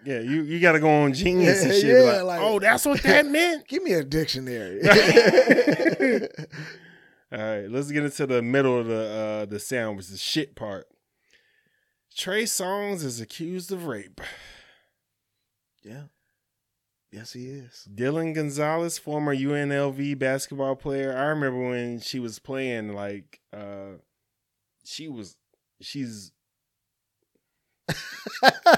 Yeah, 0.05 0.19
you 0.19 0.43
you 0.43 0.59
got 0.59 0.71
to 0.73 0.79
go 0.79 0.89
on 0.89 1.13
Genius 1.13 1.63
and 1.63 1.73
shit. 1.73 1.83
yeah, 1.85 2.21
like, 2.21 2.23
like- 2.23 2.41
oh, 2.41 2.59
that's 2.59 2.85
what 2.85 3.03
that 3.03 3.25
meant. 3.37 3.67
Give 3.67 3.83
me 3.83 3.93
a 3.93 4.03
dictionary. 4.03 4.81
All 7.31 7.37
right, 7.37 7.69
let's 7.69 7.91
get 7.91 8.03
into 8.05 8.25
the 8.25 8.41
middle 8.41 8.77
of 8.79 8.87
the 8.87 9.41
uh 9.43 9.45
the 9.45 9.59
sound, 9.59 9.97
which 9.97 10.07
is 10.07 10.11
the 10.13 10.17
shit 10.17 10.55
part. 10.55 10.87
Trey 12.15 12.43
Songz 12.43 13.03
is 13.03 13.21
accused 13.21 13.71
of 13.71 13.85
rape. 13.85 14.19
yeah. 15.83 16.03
Yes, 17.11 17.33
he 17.33 17.47
is. 17.47 17.87
Dylan 17.91 18.35
Gonzalez, 18.35 18.99
former 18.99 19.35
UNLV 19.35 20.19
basketball 20.19 20.75
player. 20.75 21.15
I 21.17 21.23
remember 21.25 21.67
when 21.69 21.99
she 22.01 22.19
was 22.19 22.37
playing, 22.37 22.93
like, 22.93 23.39
uh, 23.51 23.97
she 24.85 25.07
was, 25.07 25.35
she's, 25.81 26.31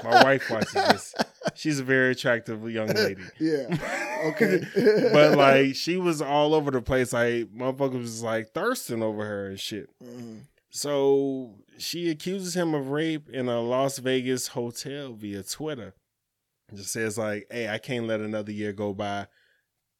my 0.04 0.22
wife 0.24 0.50
watches 0.50 0.72
this. 0.72 1.14
She's 1.54 1.78
a 1.80 1.84
very 1.84 2.12
attractive 2.12 2.68
young 2.70 2.88
lady. 2.94 3.22
Yeah. 3.38 3.76
Okay. 4.26 4.62
but 5.12 5.36
like, 5.36 5.74
she 5.74 5.96
was 5.96 6.22
all 6.22 6.54
over 6.54 6.70
the 6.70 6.82
place. 6.82 7.12
Like, 7.12 7.52
motherfuckers 7.54 8.00
was 8.00 8.22
like 8.22 8.52
thirsting 8.52 9.02
over 9.02 9.24
her 9.24 9.46
and 9.48 9.60
shit. 9.60 9.88
Mhm. 10.02 10.42
So 10.70 11.54
she 11.78 12.10
accuses 12.10 12.56
him 12.56 12.74
of 12.74 12.88
rape 12.88 13.28
in 13.28 13.48
a 13.48 13.60
Las 13.60 13.98
Vegas 13.98 14.48
hotel 14.48 15.12
via 15.12 15.42
Twitter. 15.42 15.94
Just 16.74 16.92
says 16.92 17.18
like, 17.18 17.46
"Hey, 17.50 17.68
I 17.68 17.76
can't 17.78 18.06
let 18.06 18.20
another 18.20 18.52
year 18.52 18.72
go 18.72 18.94
by 18.94 19.26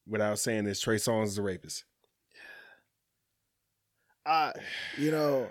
without 0.07 0.39
saying 0.39 0.65
this. 0.65 0.81
Trey 0.81 0.97
Songz 0.97 1.27
is 1.27 1.37
the 1.37 1.43
rapist." 1.43 1.85
I, 4.25 4.53
you 4.97 5.11
know, 5.11 5.51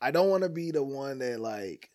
I 0.00 0.10
don't 0.10 0.30
want 0.30 0.42
to 0.42 0.48
be 0.48 0.70
the 0.70 0.82
one 0.82 1.18
that 1.18 1.40
like, 1.40 1.90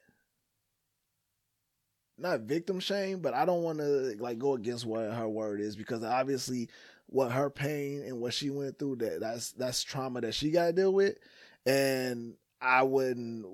not 2.18 2.42
victim 2.42 2.80
shame, 2.80 3.20
but 3.20 3.34
I 3.34 3.46
don't 3.46 3.64
want 3.64 3.80
to 3.80 4.16
like 4.20 4.40
go 4.40 4.54
against 4.54 4.86
what 4.86 5.12
her 5.12 5.28
word 5.28 5.60
is 5.60 5.76
because 5.76 6.04
obviously 6.04 6.70
what 7.08 7.32
her 7.32 7.50
pain 7.50 8.04
and 8.04 8.20
what 8.22 8.34
she 8.34 8.50
went 8.50 8.80
through 8.80 8.98
that 8.98 9.20
that's 9.20 9.52
that's 9.52 9.84
trauma 9.84 10.22
that 10.22 10.34
she 10.34 10.52
got 10.52 10.68
to 10.68 10.74
deal 10.74 10.94
with, 10.94 11.18
and 11.66 12.36
I 12.62 12.84
wouldn't 12.84 13.46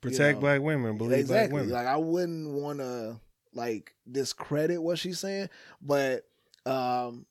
Protect 0.00 0.36
know, 0.36 0.40
black 0.40 0.60
women, 0.60 0.96
believe 0.96 1.18
exactly 1.18 1.50
black 1.50 1.52
women. 1.52 1.70
like 1.70 1.86
I 1.86 1.96
wouldn't 1.96 2.50
want 2.50 2.78
to 2.78 3.18
like 3.52 3.94
discredit 4.10 4.82
what 4.82 4.98
she's 4.98 5.18
saying, 5.18 5.48
but 5.82 6.24
um 6.66 7.26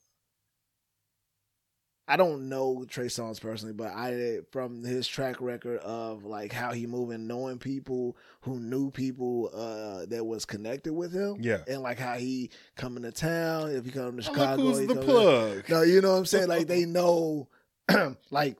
I 2.08 2.18
don't 2.18 2.50
know 2.50 2.86
Trey 2.90 3.06
Songz 3.06 3.40
personally, 3.40 3.74
but 3.74 3.88
I 3.88 4.40
from 4.52 4.84
his 4.84 5.08
track 5.08 5.40
record 5.40 5.80
of 5.80 6.26
like 6.26 6.52
how 6.52 6.74
he 6.74 6.86
moving, 6.86 7.28
knowing 7.28 7.60
people 7.60 8.18
who 8.42 8.60
knew 8.60 8.92
people 8.92 9.50
uh 9.54 10.06
that 10.08 10.26
was 10.26 10.44
connected 10.44 10.94
with 10.94 11.14
him, 11.14 11.38
yeah. 11.40 11.60
and 11.68 11.82
like 11.82 11.98
how 12.00 12.16
he 12.16 12.50
coming 12.76 13.04
to 13.04 13.12
town. 13.12 13.72
If 13.72 13.86
he 13.86 13.92
come 13.92 14.18
to 14.18 14.22
Chicago, 14.24 14.62
look 14.62 14.76
who's 14.76 14.80
he 14.80 14.86
the 14.88 14.96
come 14.96 15.06
to- 15.06 15.10
plug. 15.12 15.70
no, 15.70 15.82
you 15.84 16.02
know 16.02 16.12
what 16.12 16.18
I'm 16.18 16.26
saying? 16.26 16.50
Like 16.50 16.68
they 16.68 16.86
know 16.86 17.48
like 18.32 18.58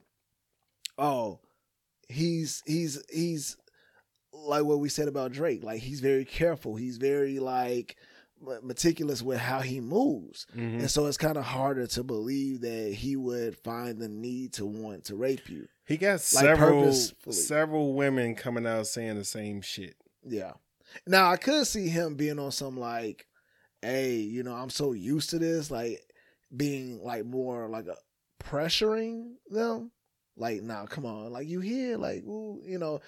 oh, 0.96 1.40
he's 2.08 2.62
he's 2.66 3.02
he's 3.12 3.56
like 4.32 4.64
what 4.64 4.80
we 4.80 4.88
said 4.88 5.08
about 5.08 5.32
Drake. 5.32 5.62
Like 5.62 5.80
he's 5.80 6.00
very 6.00 6.24
careful. 6.24 6.76
He's 6.76 6.96
very 6.96 7.38
like 7.40 7.96
meticulous 8.62 9.22
with 9.22 9.38
how 9.38 9.60
he 9.60 9.80
moves. 9.80 10.46
Mhm. 10.56 10.80
And 10.80 10.90
so 10.90 11.06
it's 11.06 11.16
kind 11.16 11.36
of 11.36 11.44
harder 11.44 11.86
to 11.88 12.02
believe 12.02 12.60
that 12.62 12.94
he 12.94 13.16
would 13.16 13.56
find 13.58 13.98
the 13.98 14.08
need 14.08 14.52
to 14.54 14.66
want 14.66 15.04
to 15.06 15.16
rape 15.16 15.48
you. 15.48 15.68
He 15.86 15.96
got 15.96 16.12
Like, 16.12 16.20
several 16.20 16.92
several 16.92 17.94
women 17.94 18.34
coming 18.34 18.66
out 18.66 18.86
saying 18.86 19.16
the 19.16 19.24
same 19.24 19.60
shit. 19.60 19.96
Yeah. 20.26 20.52
Now 21.06 21.30
I 21.30 21.36
could 21.36 21.66
see 21.66 21.88
him 21.88 22.14
being 22.14 22.38
on 22.38 22.52
some 22.52 22.78
like, 22.78 23.26
hey, 23.82 24.14
you 24.16 24.42
know, 24.42 24.54
I'm 24.54 24.70
so 24.70 24.92
used 24.92 25.30
to 25.30 25.38
this, 25.38 25.70
like 25.70 26.00
being 26.56 27.02
like 27.02 27.24
more 27.24 27.68
like 27.68 27.86
a 27.86 27.96
pressuring 28.42 29.34
them. 29.50 29.90
Like, 30.36 30.62
nah, 30.62 30.86
come 30.86 31.06
on, 31.06 31.32
like 31.32 31.46
you 31.46 31.60
here, 31.60 31.96
like, 31.96 32.24
ooh, 32.24 32.60
you 32.64 32.78
know, 32.78 33.00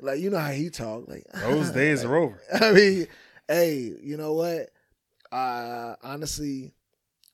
like 0.00 0.20
you 0.20 0.30
know 0.30 0.38
how 0.38 0.52
he 0.52 0.70
talk, 0.70 1.06
like 1.08 1.24
Those 1.34 1.70
days 1.72 2.02
like, 2.04 2.10
are 2.10 2.16
over. 2.16 2.40
I 2.54 2.72
mean, 2.72 3.06
hey, 3.48 3.94
you 4.02 4.16
know 4.16 4.34
what? 4.34 4.70
Uh 5.32 5.96
honestly, 6.02 6.74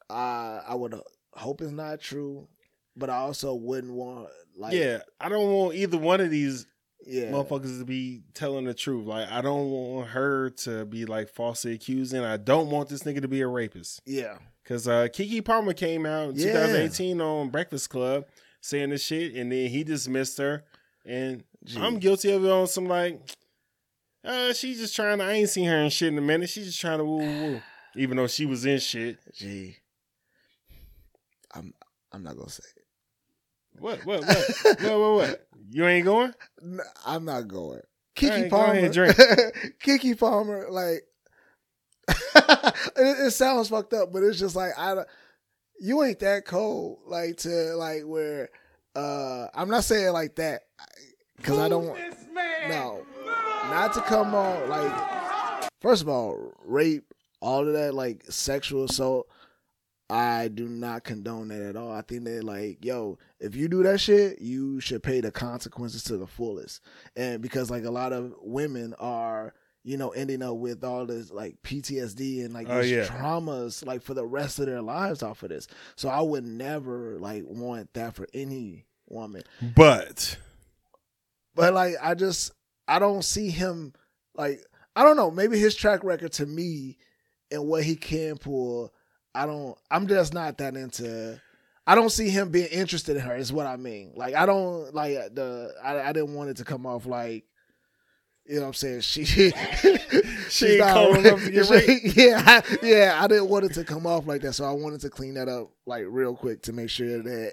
uh, 0.09 0.61
I 0.66 0.75
would 0.75 0.99
hope 1.35 1.61
it's 1.61 1.70
not 1.73 2.01
true, 2.01 2.49
but 2.96 3.11
I 3.11 3.16
also 3.18 3.55
wouldn't 3.55 3.92
want 3.92 4.29
like 4.57 4.73
yeah, 4.75 5.01
I 5.20 5.29
don't 5.29 5.53
want 5.53 5.75
either 5.77 5.99
one 5.99 6.20
of 6.20 6.31
these 6.31 6.66
yeah, 7.07 7.31
motherfuckers 7.31 7.79
to 7.79 7.85
be 7.85 8.23
telling 8.35 8.64
the 8.66 8.75
truth. 8.75 9.07
Like, 9.07 9.31
I 9.31 9.40
don't 9.40 9.70
want 9.70 10.09
her 10.09 10.51
to 10.51 10.85
be 10.85 11.07
like 11.07 11.29
falsely 11.31 11.73
accusing. 11.73 12.23
I 12.23 12.37
don't 12.37 12.68
want 12.70 12.88
this 12.90 13.03
nigga 13.05 13.23
to 13.23 13.29
be 13.29 13.40
a 13.40 13.46
rapist. 13.49 14.03
yeah, 14.05 14.37
Cause 14.66 14.87
uh, 14.87 15.09
Keke 15.11 15.42
Palmer 15.44 15.73
came 15.73 16.05
out 16.05 16.31
in 16.31 16.37
Yeah. 16.37 16.53
2018 16.53 17.20
on 17.23 17.49
Breakfast 17.49 17.88
Club 17.90 18.27
saying 18.61 18.90
this 18.90 19.03
shit, 19.03 19.35
and 19.35 19.51
then 19.51 19.68
he 19.70 19.83
dismissed 19.83 20.37
her. 20.38 20.64
And 21.07 21.42
Gee. 21.64 21.81
I'm 21.81 21.99
guilty 21.99 22.31
of 22.33 22.44
it 22.44 22.51
on 22.51 22.66
some 22.66 22.87
like, 22.87 23.18
uh, 24.25 24.53
she's 24.53 24.79
just 24.79 24.95
trying 24.97 25.19
to. 25.19 25.25
I 25.25 25.33
ain't 25.33 25.49
seen 25.51 25.67
her 25.67 25.79
in 25.79 25.91
shit 25.91 26.09
in 26.09 26.19
a 26.19 26.23
minute. 26.23 26.49
She's 26.51 26.67
just 26.67 26.81
trying 26.81 26.99
to 26.99 27.05
woo 27.05 27.19
woo, 27.19 27.43
woo. 27.53 27.63
even 27.97 28.17
though 28.17 28.27
she 28.27 28.47
was 28.47 28.65
in 28.67 28.79
shit. 28.79 29.19
Gee, 29.35 29.77
I'm 31.55 31.73
I'm 32.13 32.23
not 32.23 32.37
gonna 32.37 32.51
say 32.51 32.65
it. 32.77 32.85
What? 33.81 34.05
What? 34.05 34.21
What? 34.27 34.37
what? 34.81 34.83
What? 34.83 35.15
What? 35.15 35.47
You 35.71 35.87
ain't 35.87 36.05
going? 36.05 36.35
I'm 37.07 37.25
not 37.25 37.49
going. 37.49 37.81
Keke 38.17 38.31
right, 38.31 38.51
go 38.51 38.57
Palmer, 38.57 38.73
ahead, 38.73 38.93
drink. 38.93 39.17
Keke 39.85 40.19
Palmer, 40.19 40.67
like 40.69 41.03
it, 42.09 42.75
it 43.27 43.31
sounds 43.33 43.69
fucked 43.69 43.95
up, 43.95 44.13
but 44.13 44.23
it's 44.23 44.39
just 44.39 44.57
like 44.57 44.73
I, 44.77 44.95
don't- 44.97 45.09
you 45.79 46.03
ain't 46.03 46.19
that 46.19 46.45
cold, 46.45 46.99
like 47.07 47.39
to 47.39 47.49
like 47.77 48.03
where 48.05 48.51
uh 48.97 49.47
I'm 49.55 49.69
not 49.71 49.85
saying 49.85 50.13
like 50.13 50.35
that 50.37 50.63
because 51.37 51.59
I 51.59 51.69
don't 51.69 51.87
want 51.87 52.01
no, 52.69 53.07
not 53.71 53.93
to 53.95 54.01
come 54.03 54.35
on 54.35 54.69
like 54.69 55.71
first 55.81 56.03
of 56.03 56.09
all, 56.09 56.53
rape, 56.65 57.05
all 57.41 57.67
of 57.67 57.73
that, 57.75 57.95
like 57.95 58.25
sexual 58.29 58.85
assault. 58.85 59.29
I 60.13 60.49
do 60.49 60.69
not 60.69 61.05
condone 61.05 61.49
that 61.49 61.63
at 61.63 61.77
all. 61.77 61.93
I 61.93 62.03
think 62.03 62.25
that 62.25 62.43
like, 62.43 62.85
yo, 62.85 63.17
if 63.39 63.55
you 63.55 63.69
do 63.69 63.85
that 63.85 64.01
shit, 64.01 64.41
you 64.41 64.81
should 64.81 65.05
pay 65.05 65.21
the 65.21 65.31
consequences 65.31 66.03
to 66.05 66.17
the 66.17 66.27
fullest. 66.27 66.81
And 67.15 67.41
because 67.41 67.71
like 67.71 67.85
a 67.85 67.91
lot 67.93 68.13
of 68.13 68.35
women 68.43 68.93
are, 68.99 69.55
you 69.85 69.97
know, 69.97 70.11
ending 70.11 70.43
up 70.43 70.57
with 70.57 70.83
all 70.83 71.07
this 71.07 71.31
like 71.31 71.62
PTSD 71.62 72.45
and 72.45 72.53
like 72.53 72.66
Oh, 72.68 72.83
these 72.83 72.91
yeah. 72.91 73.05
traumas 73.05 73.87
like 73.87 74.03
for 74.03 74.14
the 74.14 74.27
rest 74.27 74.59
of 74.59 74.66
their 74.66 74.83
lives 74.83 75.23
off 75.23 75.45
of 75.45 75.51
this. 75.51 75.68
So 75.95 76.09
I 76.09 76.21
would 76.21 76.45
never 76.45 77.16
like 77.21 77.45
want 77.47 77.95
that 77.95 78.14
for 78.16 78.27
any 78.35 78.87
woman. 79.09 79.45
But 79.77 80.37
But 81.55 81.73
like 81.73 81.95
I 82.03 82.14
just 82.14 82.51
I 82.91 82.99
don't 82.99 83.24
see 83.24 83.51
him 83.51 83.95
like 84.34 84.61
I 84.97 85.05
don't 85.05 85.16
know, 85.16 85.30
maybe 85.30 85.59
his 85.59 85.76
track 85.76 86.03
record 86.03 86.32
to 86.32 86.47
me 86.47 86.99
and 87.53 87.66
what 87.66 87.84
he 87.84 87.95
can 87.97 88.36
pull, 88.36 88.93
I 89.34 89.47
don't 89.47 89.78
I'm 89.91 90.09
just 90.09 90.34
not 90.34 90.59
that 90.59 90.76
into 90.76 91.41
I 91.86 91.95
don't 91.95 92.11
see 92.11 92.28
him 92.28 92.51
being 92.51 92.68
interested 92.68 93.16
in 93.16 93.22
her 93.22 93.36
is 93.36 93.53
what 93.53 93.66
I 93.66 93.76
mean. 93.76 94.12
Like 94.16 94.34
I 94.34 94.45
don't 94.45 94.93
like 94.95 95.14
the 95.34 95.72
I, 95.82 96.01
I 96.09 96.12
didn't 96.12 96.34
want 96.34 96.51
it 96.51 96.57
to 96.59 96.64
come 96.64 96.84
off 96.84 97.07
like 97.07 97.45
you 98.47 98.57
know 98.57 98.62
what 98.62 98.66
I'm 98.68 98.74
saying? 98.74 99.01
She 99.03 99.24
she 100.49 100.80
up 100.80 101.12
to 101.22 101.51
get. 101.53 102.16
Yeah, 102.16 102.43
I, 102.45 102.62
yeah, 102.82 103.18
I 103.22 103.28
didn't 103.28 103.49
want 103.49 103.66
it 103.66 103.74
to 103.74 103.84
come 103.84 104.07
off 104.07 104.26
like 104.26 104.43
that, 104.43 104.55
so 104.55 104.64
I 104.64 104.72
wanted 104.72 105.01
to 105.03 105.11
clean 105.11 105.34
that 105.34 105.49
up 105.49 105.70
like 105.86 106.05
real 106.09 106.34
quick 106.34 106.62
to 106.62 106.72
make 106.72 106.91
sure 106.91 107.22
that 107.22 107.53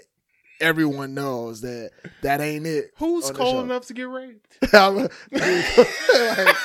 everyone 0.59 1.13
knows 1.13 1.61
that 1.61 1.91
that 2.21 2.41
ain't 2.41 2.65
it. 2.65 2.91
Who's 2.97 3.29
cold 3.31 3.63
enough 3.65 3.85
to 3.87 3.93
get 3.93 4.07
raped? 4.09 4.57
like, 4.73 5.11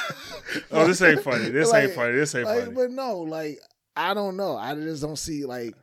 Oh, 0.70 0.86
this 0.86 1.01
ain't 1.03 1.22
funny. 1.22 1.49
This 1.51 1.70
Like- 1.70 1.84
ain't 1.84 1.93
funny. 1.95 2.12
This 2.14 2.34
ain't 2.34 2.47
like, 2.47 2.61
funny. 2.64 2.74
but 2.74 2.90
no, 2.90 3.18
like 3.20 3.59
I 3.97 4.14
don't 4.14 4.36
know. 4.36 4.57
I 4.57 4.74
just 4.74 5.03
don't 5.03 5.18
see 5.18 5.45
like 5.45 5.74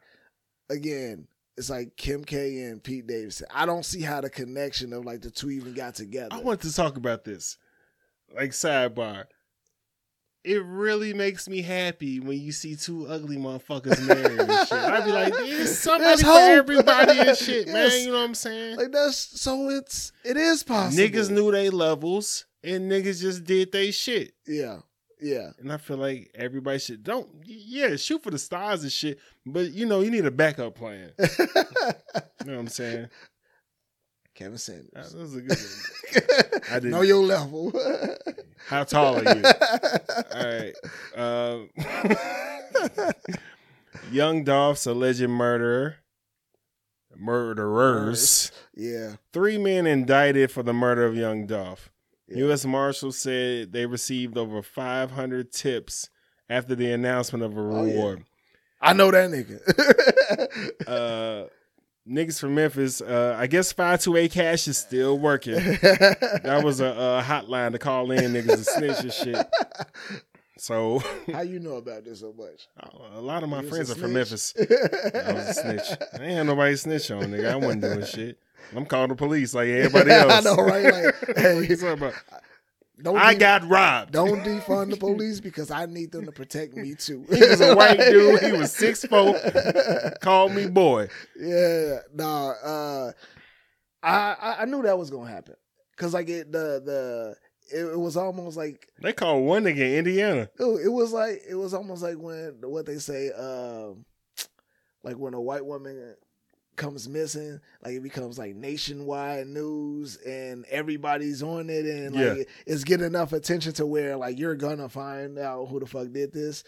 again. 0.70 1.28
It's 1.57 1.70
like 1.70 1.97
Kim 1.97 2.24
K 2.24 2.62
and 2.64 2.82
Pete 2.82 3.05
Davidson. 3.05 3.47
I 3.53 3.66
don't 3.66 3.84
see 3.84 4.01
how 4.01 4.22
the 4.22 4.30
connection 4.30 4.93
of 4.93 5.03
like 5.05 5.22
the 5.22 5.30
two 5.30 5.49
even 5.49 5.74
got 5.74 5.93
together. 5.95 6.30
I 6.32 6.39
want 6.39 6.62
to 6.62 6.74
talk 6.74 6.95
about 6.95 7.26
this. 7.26 7.57
Like 8.34 8.51
sidebar. 8.51 9.26
It 10.43 10.63
really 10.63 11.13
makes 11.13 11.49
me 11.49 11.61
happy 11.61 12.19
when 12.21 12.39
you 12.39 12.51
see 12.53 12.75
two 12.75 13.05
ugly 13.07 13.35
motherfuckers 13.37 14.01
married 14.07 14.39
and 14.39 14.67
shit. 14.67 14.71
I'd 14.71 15.03
be 15.05 15.11
like, 15.11 15.33
there's 15.33 15.77
somebody 15.79 16.21
for 16.21 16.27
hope. 16.27 16.39
everybody 16.51 17.19
and 17.19 17.37
shit, 17.37 17.67
man. 17.73 17.75
Yes. 17.75 18.05
You 18.05 18.11
know 18.11 18.19
what 18.19 18.23
I'm 18.23 18.35
saying? 18.35 18.77
like 18.77 18.91
that's 18.91 19.17
so 19.17 19.69
it's 19.69 20.11
it 20.23 20.37
is 20.37 20.63
possible. 20.63 21.03
niggas 21.03 21.29
knew 21.29 21.51
they 21.51 21.69
levels 21.69 22.45
and 22.63 22.89
niggas 22.89 23.21
just 23.21 23.43
did 23.43 23.71
they 23.73 23.91
shit. 23.91 24.31
Yeah, 24.47 24.77
yeah. 25.21 25.49
And 25.59 25.73
I 25.73 25.77
feel 25.77 25.97
like 25.97 26.31
everybody 26.33 26.79
should 26.79 27.03
don't 27.03 27.27
yeah, 27.45 27.97
shoot 27.97 28.23
for 28.23 28.31
the 28.31 28.39
stars 28.39 28.83
and 28.83 28.91
shit. 28.91 29.19
But 29.45 29.71
you 29.71 29.85
know, 29.85 29.99
you 29.99 30.09
need 30.11 30.25
a 30.25 30.31
backup 30.31 30.75
plan. 30.75 31.11
You 32.45 32.51
know 32.51 32.53
what 32.53 32.61
I'm 32.61 32.67
saying? 32.69 33.09
Kevin 34.39 34.53
That 34.53 34.59
Sanders. 34.61 35.13
was 35.15 35.35
a 35.35 35.41
good 35.41 35.57
one. 35.57 36.61
I 36.71 36.75
didn't- 36.75 36.91
know 36.91 37.01
your 37.01 37.21
level. 37.23 37.73
How 38.67 38.85
tall 38.85 39.17
are 39.17 39.35
you? 39.35 39.43
All 40.33 40.47
right. 40.47 40.73
Um, 41.15 41.69
Young 44.11 44.43
Dolph's 44.45 44.85
alleged 44.85 45.27
murderer, 45.27 45.97
murderers. 47.15 48.51
yeah. 48.75 49.15
Three 49.33 49.57
men 49.57 49.85
indicted 49.85 50.51
for 50.51 50.63
the 50.63 50.73
murder 50.73 51.05
of 51.05 51.15
Young 51.15 51.45
Dolph. 51.45 51.89
Yeah. 52.27 52.37
U.S. 52.45 52.65
Marshals 52.65 53.17
said 53.19 53.71
they 53.73 53.85
received 53.85 54.37
over 54.37 54.61
500 54.61 55.51
tips 55.51 56.09
after 56.49 56.75
the 56.75 56.91
announcement 56.91 57.43
of 57.43 57.57
a 57.57 57.59
Oh, 57.61 57.83
yeah. 57.85 57.91
reward. 57.93 58.23
I 58.81 58.93
know 58.93 59.11
that 59.11 59.29
nigga. 59.31 59.59
uh, 60.87 61.47
niggas 62.07 62.39
from 62.39 62.55
Memphis, 62.55 63.01
uh, 63.01 63.35
I 63.37 63.47
guess 63.47 63.71
528 63.71 64.31
Cash 64.31 64.67
is 64.67 64.77
still 64.77 65.17
working. 65.17 65.55
That 66.43 66.61
was 66.63 66.79
a, 66.79 66.85
a 66.87 67.23
hotline 67.25 67.71
to 67.73 67.79
call 67.79 68.11
in 68.11 68.33
niggas 68.33 68.53
and 68.53 68.65
snitch 68.65 68.99
and 69.01 69.13
shit. 69.13 69.47
So 70.57 70.99
How 71.31 71.41
you 71.41 71.59
know 71.59 71.75
about 71.75 72.03
this 72.05 72.19
so 72.19 72.33
much? 72.37 72.67
a 73.13 73.21
lot 73.21 73.43
of 73.43 73.49
my 73.49 73.61
You 73.61 73.69
friends 73.69 73.91
are 73.91 73.95
from? 73.95 74.13
Memphis. 74.13 74.53
I 74.57 75.33
was 75.33 75.49
a 75.49 75.53
snitch. 75.53 75.97
I 76.13 76.23
ain't 76.23 76.33
had 76.33 76.43
nobody 76.47 76.75
snitch 76.75 77.11
on, 77.11 77.23
nigga. 77.25 77.51
I 77.51 77.55
wasn't 77.55 77.81
doing 77.81 78.05
shit. 78.05 78.37
I'm 78.75 78.85
calling 78.85 79.09
the 79.09 79.15
police 79.15 79.53
like 79.53 79.67
everybody 79.69 80.11
else. 80.11 80.31
I 80.33 80.41
know, 80.41 80.55
right? 80.57 80.83
Like, 80.83 81.37
hey, 81.37 81.55
What 81.55 81.69
you 81.69 81.75
talking 81.75 81.91
about? 81.93 82.13
Don't 83.01 83.17
I 83.17 83.33
de- 83.33 83.39
got 83.39 83.63
robbed. 83.69 84.11
don't 84.11 84.41
defund 84.43 84.89
the 84.91 84.97
police 84.97 85.39
because 85.39 85.71
I 85.71 85.85
need 85.85 86.11
them 86.11 86.25
to 86.25 86.31
protect 86.31 86.75
me 86.75 86.95
too. 86.95 87.25
He 87.29 87.39
was 87.39 87.61
a 87.61 87.75
white 87.75 87.97
dude. 87.97 88.41
He 88.41 88.51
was 88.61 88.71
six 88.73 89.03
foot. 89.05 89.41
Called 90.21 90.51
me 90.53 90.67
boy. 90.67 91.07
Yeah, 91.39 91.99
nah. 92.13 92.49
Uh, 92.51 93.11
I, 94.01 94.57
I 94.59 94.65
knew 94.65 94.81
that 94.83 94.97
was 94.97 95.09
gonna 95.09 95.29
happen 95.29 95.55
because 95.91 96.13
like 96.13 96.29
it 96.29 96.51
the 96.51 96.81
the 96.85 97.35
it, 97.71 97.85
it 97.85 97.99
was 97.99 98.17
almost 98.17 98.57
like 98.57 98.87
They 99.01 99.13
called 99.13 99.45
one 99.45 99.63
nigga 99.65 99.97
Indiana. 99.97 100.49
it, 100.59 100.85
it 100.85 100.89
was 100.89 101.11
like 101.13 101.41
it 101.47 101.55
was 101.55 101.73
almost 101.73 102.01
like 102.01 102.17
when 102.17 102.57
what 102.63 102.85
they 102.85 102.97
say 102.97 103.31
um 103.31 104.05
like 105.03 105.17
when 105.17 105.33
a 105.33 105.41
white 105.41 105.65
woman 105.65 106.15
comes 106.80 107.07
missing 107.07 107.59
like 107.84 107.93
it 107.93 108.01
becomes 108.01 108.39
like 108.39 108.55
nationwide 108.55 109.45
news 109.47 110.17
and 110.25 110.65
everybody's 110.71 111.43
on 111.43 111.69
it 111.69 111.86
and 111.86 112.15
like 112.15 112.38
Yeah. 112.38 112.43
it's 112.65 112.84
getting 112.84 113.05
enough 113.05 113.34
attention 113.34 113.73
to 113.73 113.86
where 113.86 114.17
like 114.17 114.39
you're 114.39 114.55
gonna 114.55 114.89
find 114.89 115.38
out 115.38 115.67
who 115.67 115.80
the 115.80 115.86
fuck 115.86 116.11
did 116.11 116.34
this 116.34 116.63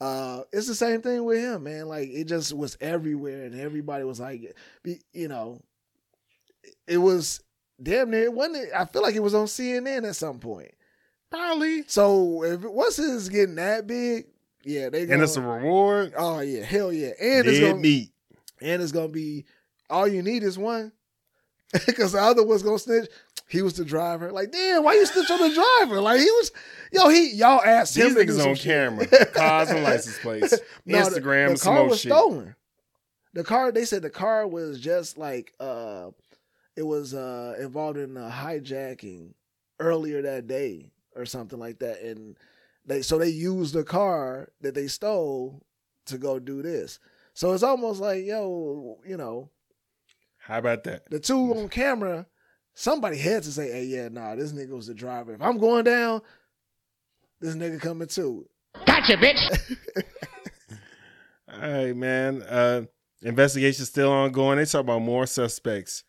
uh 0.00 0.42
it's 0.52 0.66
the 0.68 0.74
same 0.74 1.02
thing 1.02 1.24
with 1.24 1.38
him 1.40 1.64
man 1.64 1.86
like 1.88 2.08
it 2.10 2.24
just 2.24 2.52
was 2.52 2.76
everywhere 2.80 3.44
and 3.44 3.58
everybody 3.58 4.04
was 4.04 4.20
like 4.20 4.54
be- 4.82 5.02
you 5.12 5.28
know 5.28 5.60
it 6.86 6.98
was 6.98 7.42
damn 7.82 8.10
near 8.10 8.24
it 8.24 8.32
wasn't 8.32 8.56
it, 8.56 8.68
i 8.76 8.84
feel 8.84 9.02
like 9.02 9.14
it 9.14 9.22
was 9.22 9.34
on 9.34 9.46
cnn 9.46 10.06
at 10.08 10.16
some 10.16 10.38
point 10.38 10.70
Probably. 11.30 11.82
so 11.88 12.44
if 12.44 12.60
once 12.62 12.96
it's 13.00 13.28
getting 13.28 13.56
that 13.56 13.88
big, 13.88 14.26
yeah, 14.62 14.88
they 14.88 15.00
And 15.00 15.08
gonna, 15.08 15.14
and 15.14 15.22
it's 15.24 15.36
a 15.36 15.40
reward. 15.40 16.12
oh 16.16 16.38
yeah, 16.38 16.62
hell 16.62 16.92
yeah, 16.92 17.08
and 17.20 17.46
it's 17.48 17.58
gonna 17.58 17.74
meat. 17.74 18.12
and 18.62 18.80
it's 18.80 18.92
gonna 18.92 19.08
be 19.08 19.44
all 19.94 20.08
you 20.08 20.22
need 20.22 20.42
is 20.42 20.58
one, 20.58 20.92
because 21.86 22.12
the 22.12 22.20
other 22.20 22.44
one's 22.44 22.62
gonna 22.62 22.78
snitch. 22.78 23.08
He 23.48 23.60
was 23.62 23.74
the 23.74 23.84
driver. 23.84 24.32
Like, 24.32 24.50
damn, 24.52 24.82
why 24.84 24.94
you 24.94 25.04
snitch 25.06 25.30
on 25.30 25.38
the 25.48 25.54
driver? 25.54 26.00
Like 26.00 26.18
he 26.20 26.24
was, 26.30 26.50
yo, 26.92 27.08
he 27.10 27.32
y'all 27.34 27.60
asked 27.62 27.94
These 27.94 28.06
him 28.06 28.14
do 28.14 28.20
niggas 28.24 28.46
on 28.46 28.56
camera. 28.56 29.06
Cars 29.34 29.70
and 29.70 29.82
license 29.82 30.18
plates. 30.18 30.54
No, 30.86 31.08
the- 31.08 31.20
Instagram, 31.20 31.50
the, 31.50 31.56
some 31.58 31.74
car 31.74 31.86
was 31.88 32.00
shit. 32.00 32.10
stolen. 32.12 32.54
The 33.34 33.44
car, 33.44 33.70
they 33.72 33.84
said 33.84 34.02
the 34.02 34.10
car 34.10 34.46
was 34.46 34.80
just 34.80 35.18
like 35.18 35.52
uh, 35.60 36.10
it 36.76 36.82
was 36.86 37.14
uh 37.14 37.56
involved 37.60 37.98
in 37.98 38.16
a 38.16 38.30
hijacking 38.30 39.34
earlier 39.80 40.22
that 40.22 40.46
day 40.46 40.90
or 41.16 41.26
something 41.26 41.58
like 41.58 41.80
that, 41.80 42.00
and 42.02 42.36
they 42.86 43.02
so 43.02 43.18
they 43.18 43.28
used 43.28 43.74
the 43.74 43.84
car 43.84 44.48
that 44.62 44.74
they 44.74 44.86
stole 44.86 45.62
to 46.06 46.16
go 46.16 46.38
do 46.38 46.62
this. 46.62 46.98
So 47.34 47.52
it's 47.52 47.62
almost 47.62 48.00
like 48.00 48.24
yo, 48.24 48.98
you 49.06 49.16
know, 49.16 49.50
How 50.46 50.58
about 50.58 50.84
that? 50.84 51.08
the 51.10 51.18
two 51.20 51.54
on 51.54 51.68
camera. 51.68 52.26
Somebody 52.74 53.18
had 53.18 53.42
to 53.44 53.52
say, 53.52 53.70
"Hey, 53.70 53.84
yeah, 53.84 54.08
nah, 54.08 54.34
this 54.34 54.52
nigga 54.52 54.70
was 54.70 54.88
the 54.88 54.94
driver. 54.94 55.32
If 55.34 55.40
I'm 55.42 55.58
going 55.58 55.84
down, 55.84 56.22
this 57.40 57.54
nigga 57.54 57.80
coming 57.80 58.08
too." 58.08 58.46
Gotcha, 58.84 59.16
bitch. 59.16 59.76
All 61.52 61.60
right, 61.60 61.94
man. 61.96 62.42
Uh, 62.42 62.82
investigation's 63.22 63.88
still 63.88 64.10
ongoing. 64.10 64.58
They 64.58 64.64
talk 64.64 64.80
about 64.80 65.02
more 65.02 65.26
suspects. 65.26 66.02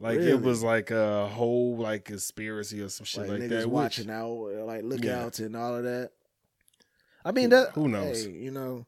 Like 0.00 0.18
Really? 0.18 0.32
it 0.32 0.40
was 0.42 0.62
like 0.62 0.90
a 0.90 1.26
whole 1.28 1.76
like 1.76 2.04
conspiracy 2.04 2.80
or 2.80 2.88
some 2.88 3.04
shit 3.04 3.22
like, 3.22 3.30
like, 3.30 3.40
niggas 3.42 3.48
that. 3.50 3.58
which- 3.68 3.72
watching 3.72 4.10
out, 4.10 4.26
or, 4.28 4.64
like 4.64 4.82
Yeah. 4.82 4.88
lookouts 4.88 5.38
and 5.40 5.56
all 5.56 5.76
of 5.76 5.84
that. 5.84 6.10
I 7.24 7.32
mean, 7.32 7.50
that 7.50 7.70
Who 7.72 7.88
knows? 7.88 8.24
Hey, 8.24 8.30
you 8.32 8.50
know, 8.50 8.86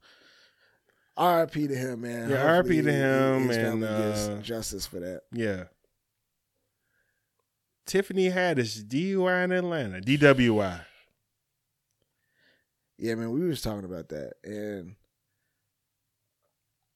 R.I.P. 1.20 1.68
to 1.68 1.74
him, 1.74 2.00
man. 2.00 2.30
Yeah, 2.30 2.44
R.I.P. 2.46 2.80
To 2.82 2.92
him, 2.92 3.48
his 3.48 3.56
and, 3.58 3.84
uh, 3.84 4.40
justice 4.40 4.86
for 4.86 5.00
that. 5.00 5.20
Yeah. 5.32 5.64
Tiffany 7.86 8.30
Haddish, 8.30 8.82
DUI 8.84 9.44
in 9.44 9.52
Atlanta, 9.52 10.00
DWI. 10.00 10.80
Yeah, 12.98 13.14
man, 13.16 13.30
we 13.30 13.46
was 13.46 13.62
talking 13.62 13.84
about 13.84 14.08
that, 14.10 14.34
and 14.44 14.94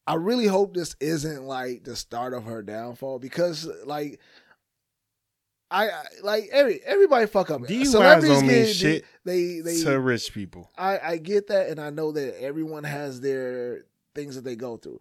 I 0.07 0.15
really 0.15 0.47
hope 0.47 0.75
this 0.75 0.95
isn't 1.01 1.45
like 1.45 1.85
the 1.85 1.97
start 1.97 2.33
of 2.35 2.45
her 2.45 2.63
downfall 2.63 3.19
because, 3.19 3.69
like. 3.85 4.21
I 5.71 5.89
I- 5.89 6.03
like 6.23 6.49
every 6.53 6.81
everybody 6.85 7.27
fuck 7.27 7.51
up. 7.51 7.63
DUIs 7.63 7.87
Celebrities 7.87 8.29
don't 8.39 8.47
mean 8.47 8.65
get- 8.67 8.77
shit 8.77 9.05
They 9.25 9.61
they 9.61 9.81
to 9.83 9.99
rich 9.99 10.33
people. 10.33 10.71
I, 10.77 10.99
I 11.03 11.17
get 11.17 11.49
that, 11.49 11.69
and 11.69 11.81
I 11.81 11.89
know 11.91 12.13
that 12.13 12.41
everyone 12.41 12.85
has 12.85 13.21
their 13.23 13.87
things 14.15 14.35
that 14.37 14.45
they 14.45 14.57
go 14.57 14.77
through. 14.77 15.01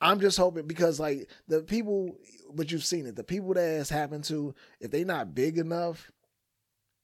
I'm 0.00 0.20
just 0.20 0.38
hoping 0.38 0.66
because 0.66 0.98
like 0.98 1.28
the 1.46 1.62
people, 1.62 2.16
but 2.54 2.72
you've 2.72 2.84
seen 2.84 3.06
it. 3.06 3.16
The 3.16 3.24
people 3.24 3.52
that 3.54 3.60
has 3.60 3.90
happened 3.90 4.24
to, 4.24 4.54
if 4.80 4.90
they 4.90 5.04
not 5.04 5.34
big 5.34 5.58
enough, 5.58 6.10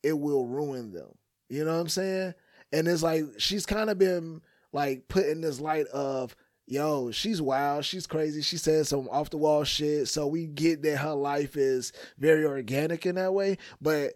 it 0.03 0.19
will 0.19 0.47
ruin 0.47 0.93
them. 0.93 1.17
You 1.49 1.65
know 1.65 1.75
what 1.75 1.81
I'm 1.81 1.89
saying? 1.89 2.35
And 2.73 2.89
it's 2.89 3.03
like 3.03 3.25
she's 3.39 3.67
kind 3.67 3.91
of 3.91 3.99
been 3.99 4.41
like 4.73 5.09
put 5.09 5.27
in 5.27 5.41
this 5.41 5.61
light 5.61 5.87
of, 5.89 6.35
yo, 6.67 7.11
she's 7.11 7.41
wild, 7.41 7.85
she's 7.85 8.07
crazy, 8.07 8.43
she 8.43 8.57
says 8.57 8.89
some 8.89 9.09
off 9.11 9.31
the 9.31 9.37
wall 9.37 9.65
shit. 9.65 10.09
So 10.09 10.27
we 10.27 10.47
get 10.47 10.83
that 10.83 10.99
her 10.99 11.15
life 11.15 11.57
is 11.57 11.93
very 12.19 12.45
organic 12.45 13.07
in 13.07 13.17
that 13.17 13.35
way, 13.35 13.59
but 13.81 14.15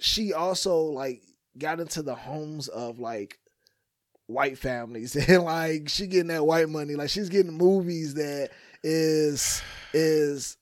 she 0.00 0.32
also 0.32 0.78
like 0.78 1.22
got 1.58 1.80
into 1.80 2.02
the 2.02 2.14
homes 2.14 2.68
of 2.68 2.98
like 2.98 3.38
white 4.28 4.56
families 4.58 5.16
and 5.28 5.42
like 5.42 5.88
she 5.88 6.06
getting 6.06 6.28
that 6.28 6.46
white 6.46 6.68
money 6.68 6.94
like 6.94 7.10
she's 7.10 7.28
getting 7.30 7.52
movies 7.52 8.14
that 8.14 8.50
is 8.84 9.60
is 9.92 10.56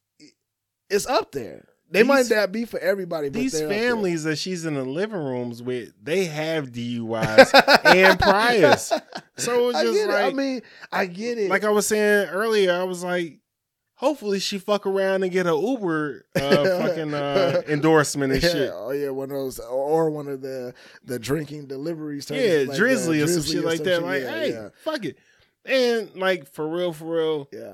it's 0.88 1.06
up 1.06 1.32
there 1.32 1.66
they 1.90 2.00
These- 2.02 2.08
might 2.08 2.30
not 2.30 2.50
be 2.52 2.64
for 2.64 2.78
everybody 2.80 3.28
but 3.28 3.38
These 3.38 3.52
they're 3.52 3.64
up 3.64 3.68
there. 3.70 3.88
families 3.90 4.24
that 4.24 4.36
she's 4.36 4.64
in 4.64 4.74
the 4.74 4.84
living 4.84 5.18
rooms 5.22 5.62
with, 5.62 5.92
they 6.02 6.24
have 6.24 6.72
DUIs 6.72 7.84
and 7.84 8.18
priors. 8.20 8.92
So 9.36 9.68
it's 9.68 9.78
I 9.78 9.82
just 9.84 9.94
get 9.94 10.10
it. 10.10 10.12
I 10.12 10.32
mean, 10.32 10.62
I 10.90 11.06
get 11.06 11.38
it. 11.38 11.48
Like 11.48 11.62
I 11.62 11.70
was 11.70 11.86
saying 11.86 12.28
earlier, 12.30 12.72
I 12.72 12.82
was 12.82 13.04
like, 13.04 13.38
hopefully 13.96 14.38
she 14.38 14.58
fuck 14.58 14.86
around 14.86 15.22
and 15.22 15.32
get 15.32 15.46
a 15.46 15.56
Uber 15.56 16.26
uh, 16.36 16.40
fucking 16.80 17.12
uh, 17.12 17.62
endorsement 17.66 18.32
and 18.32 18.42
yeah, 18.42 18.48
shit. 18.48 18.70
oh 18.72 18.90
yeah, 18.90 19.10
one 19.10 19.30
of 19.30 19.36
those, 19.36 19.58
or 19.58 20.10
one 20.10 20.28
of 20.28 20.40
the 20.40 20.72
the 21.04 21.18
drinking 21.18 21.66
deliveries. 21.66 22.30
Yeah, 22.30 22.64
like, 22.66 22.78
uh, 22.78 22.80
Drizly 22.80 23.24
or 23.24 23.26
some 23.26 23.42
shit 23.42 23.64
like 23.64 23.82
that. 23.82 24.02
Like, 24.02 24.22
yeah, 24.22 24.30
hey, 24.30 24.50
yeah, 24.50 24.68
fuck 24.84 25.04
it. 25.04 25.18
And 25.64 26.14
like 26.14 26.52
for 26.52 26.68
real, 26.68 26.92
for 26.92 27.16
real, 27.16 27.48
yeah. 27.52 27.72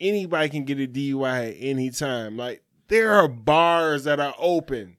anybody 0.00 0.48
can 0.48 0.64
get 0.64 0.78
a 0.78 0.86
DUI 0.86 1.50
at 1.50 1.56
any 1.58 1.90
time. 1.90 2.36
Like 2.36 2.62
there 2.88 3.12
are 3.12 3.28
bars 3.28 4.04
that 4.04 4.20
are 4.20 4.34
open. 4.38 4.96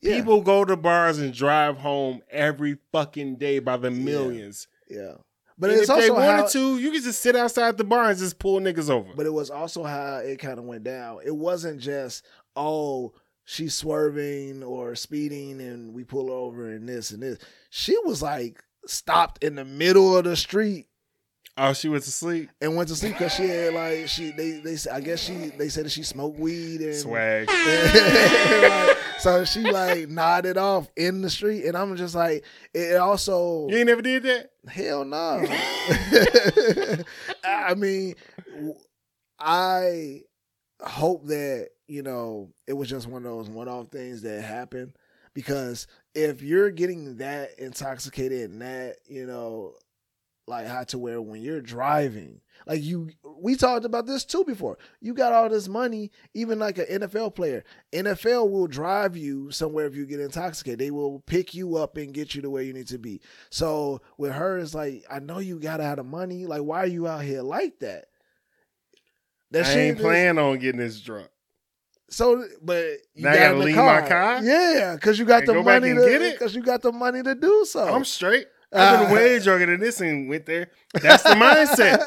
Yeah. 0.00 0.16
People 0.16 0.42
go 0.42 0.66
to 0.66 0.76
bars 0.76 1.18
and 1.18 1.32
drive 1.32 1.78
home 1.78 2.20
every 2.30 2.76
fucking 2.92 3.36
day 3.36 3.58
by 3.58 3.78
the 3.78 3.90
millions. 3.90 4.68
Yeah. 4.88 5.14
But 5.56 5.70
and 5.70 5.80
it's 5.80 5.88
if 5.88 5.96
they 5.96 6.10
wanted 6.10 6.26
how, 6.26 6.46
to, 6.48 6.78
you 6.78 6.90
could 6.90 7.02
just 7.02 7.22
sit 7.22 7.36
outside 7.36 7.76
the 7.76 7.84
bar 7.84 8.10
and 8.10 8.18
just 8.18 8.38
pull 8.38 8.60
niggas 8.60 8.90
over. 8.90 9.12
but 9.14 9.26
it 9.26 9.32
was 9.32 9.50
also 9.50 9.84
how 9.84 10.16
it 10.16 10.38
kind 10.38 10.58
of 10.58 10.64
went 10.64 10.84
down. 10.84 11.20
It 11.24 11.34
wasn't 11.34 11.80
just 11.80 12.24
oh 12.56 13.12
she's 13.44 13.74
swerving 13.74 14.62
or 14.62 14.94
speeding 14.94 15.60
and 15.60 15.94
we 15.94 16.04
pull 16.04 16.28
her 16.28 16.34
over 16.34 16.70
and 16.70 16.88
this 16.88 17.10
and 17.10 17.22
this. 17.22 17.38
She 17.70 17.96
was 18.04 18.22
like 18.22 18.62
stopped 18.86 19.44
in 19.44 19.54
the 19.54 19.64
middle 19.64 20.16
of 20.16 20.24
the 20.24 20.36
street 20.36 20.86
oh, 21.56 21.72
she 21.72 21.88
went 21.88 22.04
to 22.04 22.10
sleep. 22.10 22.50
and 22.60 22.76
went 22.76 22.88
to 22.88 22.96
sleep 22.96 23.14
because 23.14 23.34
she 23.34 23.48
had 23.48 23.74
like 23.74 24.08
she 24.08 24.30
they 24.32 24.52
they 24.60 24.76
I 24.90 25.00
guess 25.00 25.20
she 25.20 25.34
they 25.56 25.68
said 25.68 25.86
that 25.86 25.90
she 25.90 26.02
smoked 26.02 26.38
weed 26.38 26.80
and 26.80 26.94
Swag. 26.94 27.48
Like, 28.64 28.98
so 29.20 29.44
she 29.44 29.60
like 29.60 30.08
nodded 30.08 30.58
off 30.58 30.90
in 30.96 31.22
the 31.22 31.30
street 31.30 31.64
and 31.64 31.76
I'm 31.76 31.96
just 31.96 32.14
like 32.14 32.44
it 32.74 32.96
also 32.96 33.68
You 33.68 33.78
ain't 33.78 33.86
never 33.86 34.02
did 34.02 34.24
that? 34.24 34.50
Hell 34.68 35.04
no. 35.04 35.44
I 37.44 37.74
mean, 37.74 38.14
I 39.38 40.22
hope 40.82 41.26
that, 41.26 41.70
you 41.86 42.02
know, 42.02 42.50
it 42.66 42.72
was 42.74 42.88
just 42.88 43.06
one 43.06 43.24
of 43.24 43.30
those 43.30 43.48
one 43.48 43.68
off 43.68 43.88
things 43.88 44.22
that 44.22 44.42
happened. 44.42 44.94
Because 45.34 45.86
if 46.14 46.42
you're 46.42 46.70
getting 46.70 47.16
that 47.16 47.58
intoxicated 47.58 48.50
and 48.50 48.62
that, 48.62 48.96
you 49.06 49.26
know, 49.26 49.74
like 50.46 50.66
how 50.66 50.84
to 50.84 50.98
where 50.98 51.20
when 51.22 51.40
you're 51.40 51.60
driving, 51.62 52.40
like 52.66 52.82
you, 52.82 53.10
we 53.38 53.56
talked 53.56 53.84
about 53.84 54.06
this 54.06 54.24
too 54.24 54.44
before. 54.44 54.78
You 55.00 55.14
got 55.14 55.32
all 55.32 55.48
this 55.48 55.68
money, 55.68 56.10
even 56.34 56.58
like 56.58 56.78
an 56.78 56.86
NFL 57.00 57.34
player. 57.34 57.64
NFL 57.92 58.50
will 58.50 58.66
drive 58.66 59.16
you 59.16 59.50
somewhere 59.50 59.86
if 59.86 59.94
you 59.94 60.06
get 60.06 60.20
intoxicated. 60.20 60.78
They 60.78 60.90
will 60.90 61.20
pick 61.20 61.54
you 61.54 61.76
up 61.76 61.96
and 61.96 62.12
get 62.12 62.34
you 62.34 62.42
to 62.42 62.50
where 62.50 62.62
you 62.62 62.72
need 62.72 62.88
to 62.88 62.98
be. 62.98 63.20
So 63.50 64.02
with 64.18 64.32
her, 64.32 64.58
it's 64.58 64.74
like 64.74 65.04
I 65.10 65.18
know 65.18 65.38
you 65.38 65.58
got 65.58 65.80
out 65.80 65.98
of 65.98 66.06
money. 66.06 66.46
Like 66.46 66.62
why 66.62 66.80
are 66.80 66.86
you 66.86 67.06
out 67.08 67.22
here 67.22 67.42
like 67.42 67.78
that? 67.80 68.06
That 69.50 69.66
I 69.66 69.72
ain't 69.78 69.98
planning 69.98 70.38
on 70.42 70.58
getting 70.58 70.80
this 70.80 71.00
drunk. 71.00 71.28
So, 72.10 72.46
but 72.62 72.84
you 73.14 73.24
Now 73.24 73.30
I 73.30 73.34
got 73.34 73.38
gotta 73.40 73.52
in 73.54 73.58
the 73.60 73.64
leave 73.64 73.74
car. 73.76 74.00
my 74.00 74.08
car? 74.08 74.42
Yeah, 74.44 74.94
because 74.94 75.18
you 75.18 75.24
got 75.24 75.46
the 75.46 75.54
money 75.54 75.88
to 75.94 75.94
get 75.94 76.22
it? 76.22 76.38
because 76.38 76.54
you 76.54 76.62
got 76.62 76.82
the 76.82 76.92
money 76.92 77.22
to 77.22 77.34
do 77.34 77.64
so. 77.68 77.82
I'm 77.92 78.04
straight. 78.04 78.46
I've 78.74 79.00
been 79.00 79.10
Uh, 79.10 79.14
way 79.14 79.38
drunker 79.38 79.66
than 79.66 79.80
this 79.80 80.00
and 80.00 80.28
went 80.28 80.46
there. 80.46 80.70
That's 80.94 81.22
the 81.22 81.30
mindset. 81.30 81.98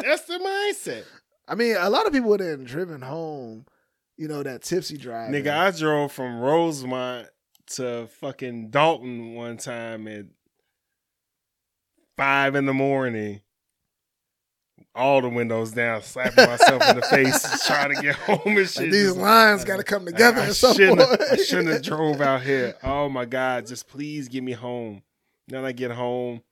That's 0.00 0.24
the 0.24 0.38
mindset. 0.38 1.04
I 1.46 1.54
mean, 1.54 1.76
a 1.78 1.90
lot 1.90 2.06
of 2.06 2.12
people 2.12 2.30
would 2.30 2.40
have 2.40 2.64
driven 2.64 3.02
home, 3.02 3.66
you 4.16 4.28
know, 4.28 4.42
that 4.42 4.62
tipsy 4.62 4.96
drive. 4.96 5.30
Nigga, 5.30 5.50
I 5.56 5.70
drove 5.70 6.12
from 6.12 6.40
Rosemont 6.40 7.28
to 7.76 8.06
fucking 8.20 8.70
Dolton 8.70 9.34
one 9.34 9.56
time 9.58 10.08
at 10.08 10.24
five 12.16 12.54
in 12.54 12.66
the 12.66 12.74
morning. 12.74 13.40
All 14.96 15.20
the 15.20 15.28
windows 15.28 15.72
down, 15.72 16.02
slapping 16.02 16.46
myself 16.46 16.80
in 16.88 16.96
the 16.96 17.02
face, 17.10 17.66
trying 17.66 17.94
to 17.94 18.00
get 18.00 18.14
home 18.14 18.56
and 18.56 18.68
shit. 18.68 18.82
like, 18.84 18.92
these 18.92 19.16
lines 19.16 19.64
got 19.64 19.78
to 19.78 19.82
come 19.82 20.06
together 20.06 20.40
I 20.40 20.48
some 20.50 20.74
shouldn't, 20.76 21.00
have, 21.00 21.20
I 21.32 21.36
shouldn't 21.36 21.68
have 21.68 21.82
drove 21.82 22.20
out 22.20 22.42
here. 22.42 22.76
Oh 22.82 23.08
my 23.08 23.24
God, 23.24 23.66
just 23.66 23.88
please 23.88 24.28
get 24.28 24.42
me 24.44 24.52
home. 24.52 25.02
Then 25.48 25.64
I 25.64 25.72
get 25.72 25.90
home, 25.90 26.42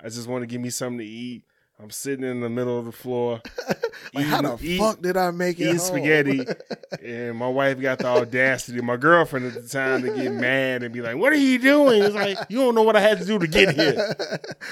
I 0.00 0.04
just 0.08 0.28
want 0.28 0.42
to 0.42 0.46
give 0.46 0.60
me 0.60 0.70
something 0.70 0.98
to 0.98 1.04
eat. 1.04 1.44
I'm 1.80 1.90
sitting 1.90 2.24
in 2.24 2.40
the 2.40 2.50
middle 2.50 2.78
of 2.78 2.84
the 2.84 2.92
floor 2.92 3.40
like, 4.14 4.24
how 4.26 4.40
the 4.42 4.54
eating- 4.54 4.70
eat- 4.74 4.78
fuck 4.78 5.02
did 5.02 5.16
I 5.16 5.32
make 5.32 5.58
it 5.58 5.64
eating 5.64 5.78
spaghetti, 5.78 6.46
and 7.04 7.36
my 7.36 7.48
wife 7.48 7.80
got 7.80 7.98
the 7.98 8.06
audacity, 8.06 8.80
my 8.82 8.96
girlfriend 8.96 9.46
at 9.46 9.54
the 9.54 9.68
time, 9.68 10.02
to 10.02 10.14
get 10.14 10.30
mad 10.32 10.84
and 10.84 10.92
be 10.94 11.00
like, 11.00 11.16
"What 11.16 11.32
are 11.32 11.36
you 11.36 11.58
doing?" 11.58 12.02
It's 12.04 12.14
like 12.14 12.38
you 12.50 12.58
don't 12.58 12.76
know 12.76 12.82
what 12.82 12.94
I 12.94 13.00
had 13.00 13.18
to 13.18 13.24
do 13.24 13.36
to 13.38 13.48
get 13.48 13.74
here. 13.74 14.14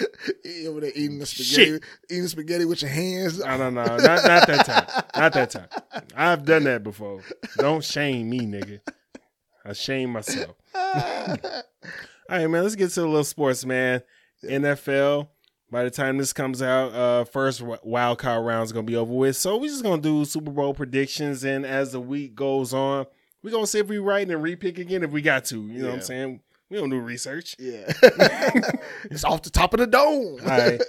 you 0.45 0.71
over 0.71 0.81
there 0.83 0.93
eating 0.95 1.19
the 1.19 1.27
spaghetti, 1.27 1.73
Shit. 1.73 1.83
eating 2.11 2.29
spaghetti 2.29 2.65
with 2.65 2.83
your 2.83 2.91
hands. 2.93 3.41
No, 3.41 3.57
no, 3.57 3.71
no, 3.71 3.85
not, 3.85 3.99
not 4.03 4.23
that 4.47 4.67
time. 4.67 5.05
Not 5.17 5.33
that 5.33 5.51
time. 5.51 5.69
I've 6.15 6.45
done 6.45 6.63
that 6.65 6.85
before. 6.85 7.23
Don't 7.57 7.83
shame 7.83 8.31
me, 8.31 8.41
nigga. 8.41 8.81
I 9.65 9.73
shame 9.73 10.11
myself. 10.11 10.55
All 12.31 12.39
right, 12.39 12.49
man. 12.49 12.63
Let's 12.63 12.77
get 12.77 12.91
to 12.91 13.01
the 13.01 13.09
little 13.09 13.25
sports, 13.25 13.67
man. 13.67 14.03
NFL. 14.45 15.27
By 15.69 15.83
the 15.83 15.91
time 15.91 16.17
this 16.17 16.33
comes 16.33 16.63
out, 16.63 16.93
uh, 16.93 17.25
first 17.25 17.61
wild 17.83 18.19
card 18.19 18.47
round 18.47 18.67
is 18.67 18.73
gonna 18.73 18.85
be 18.85 18.95
over 18.95 19.13
with. 19.13 19.37
So 19.37 19.57
we're 19.57 19.69
just 19.69 19.83
gonna 19.83 20.01
do 20.01 20.25
Super 20.25 20.53
Bowl 20.53 20.73
predictions, 20.73 21.43
and 21.43 21.67
as 21.67 21.91
the 21.91 22.01
week 22.01 22.37
goes 22.37 22.73
on, 22.73 23.07
we're 23.43 23.51
gonna 23.51 23.67
see 23.67 23.81
if 23.81 23.89
we 23.89 23.99
right 23.99 24.29
and 24.29 24.45
repick 24.45 24.79
again 24.79 25.03
if 25.03 25.11
we 25.11 25.23
got 25.23 25.45
to. 25.47 25.61
You 25.67 25.81
know 25.81 25.89
what 25.89 25.95
I'm 25.95 26.01
saying? 26.03 26.41
We 26.71 26.77
don't 26.77 26.91
do 26.91 27.01
research. 27.01 27.57
Yeah, 27.59 27.93
it's 29.11 29.25
off 29.25 29.43
the 29.43 29.51
top 29.51 29.75
of 29.75 29.81
the 29.81 29.89
dome. 29.89 30.39
All 30.43 30.47
right. 30.47 30.81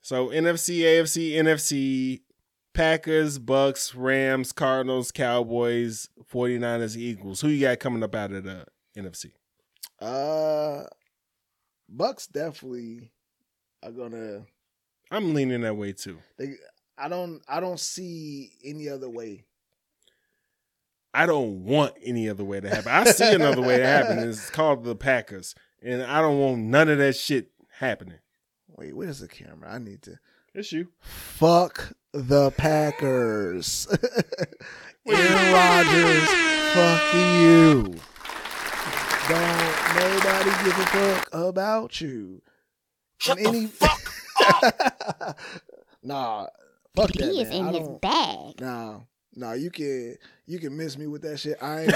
So 0.00 0.28
NFC, 0.28 0.78
AFC, 0.80 1.32
NFC, 1.32 2.22
Packers, 2.72 3.38
Bucs, 3.38 3.92
Rams, 3.94 4.52
Cardinals, 4.52 5.12
Cowboys, 5.12 6.08
49ers, 6.32 6.96
Eagles. 6.96 7.42
Who 7.42 7.48
you 7.48 7.60
got 7.60 7.78
coming 7.78 8.02
up 8.02 8.14
out 8.14 8.32
of 8.32 8.44
the 8.44 8.64
NFC? 8.96 9.32
Uh, 10.00 10.84
Bucs 11.94 12.30
definitely 12.30 13.10
are 13.82 13.92
gonna. 13.92 14.44
I'm 15.10 15.34
leaning 15.34 15.62
that 15.62 15.76
way 15.76 15.92
too. 15.92 16.18
They, 16.38 16.54
I 16.96 17.08
don't. 17.08 17.42
I 17.48 17.60
don't 17.60 17.80
see 17.80 18.52
any 18.64 18.88
other 18.88 19.08
way. 19.08 19.44
I 21.14 21.26
don't 21.26 21.64
want 21.64 21.94
any 22.04 22.28
other 22.28 22.44
way 22.44 22.60
to 22.60 22.68
happen. 22.68 22.92
I 22.92 23.04
see 23.04 23.32
another 23.32 23.62
way 23.62 23.78
to 23.78 23.86
happen. 23.86 24.18
It's 24.18 24.50
called 24.50 24.84
the 24.84 24.94
Packers. 24.94 25.54
And 25.82 26.02
I 26.02 26.20
don't 26.20 26.38
want 26.38 26.58
none 26.58 26.88
of 26.88 26.98
that 26.98 27.16
shit 27.16 27.50
happening. 27.78 28.18
Wait, 28.68 28.94
where's 28.94 29.20
the 29.20 29.28
camera? 29.28 29.72
I 29.72 29.78
need 29.78 30.02
to. 30.02 30.18
It's 30.54 30.70
you. 30.70 30.88
Fuck 31.00 31.92
the 32.12 32.50
Packers. 32.52 33.88
Aaron 35.06 35.52
Rodgers, 35.52 36.28
fuck 36.74 37.14
you. 37.14 37.94
Don't 39.28 39.94
nobody 39.94 40.50
give 40.64 40.78
a 40.78 40.86
fuck 40.86 41.28
about 41.32 42.00
you. 42.00 42.40
Shut 43.18 43.36
And 43.38 43.46
the 43.46 43.50
any- 43.50 43.66
fuck 43.66 44.00
nah, 46.02 46.46
fuck 46.94 47.12
that. 47.12 47.30
He 47.30 47.40
is 47.42 47.48
man. 47.48 47.58
in 47.58 47.66
I 47.66 47.72
his 47.78 47.88
don't- 47.88 48.00
bag. 48.00 48.60
Nah, 48.60 49.00
nah, 49.34 49.52
you 49.52 49.70
can 49.70 50.16
you 50.46 50.58
can 50.58 50.76
miss 50.76 50.96
me 50.96 51.06
with 51.06 51.22
that 51.22 51.38
shit. 51.38 51.58
I 51.62 51.82
ain't 51.82 51.90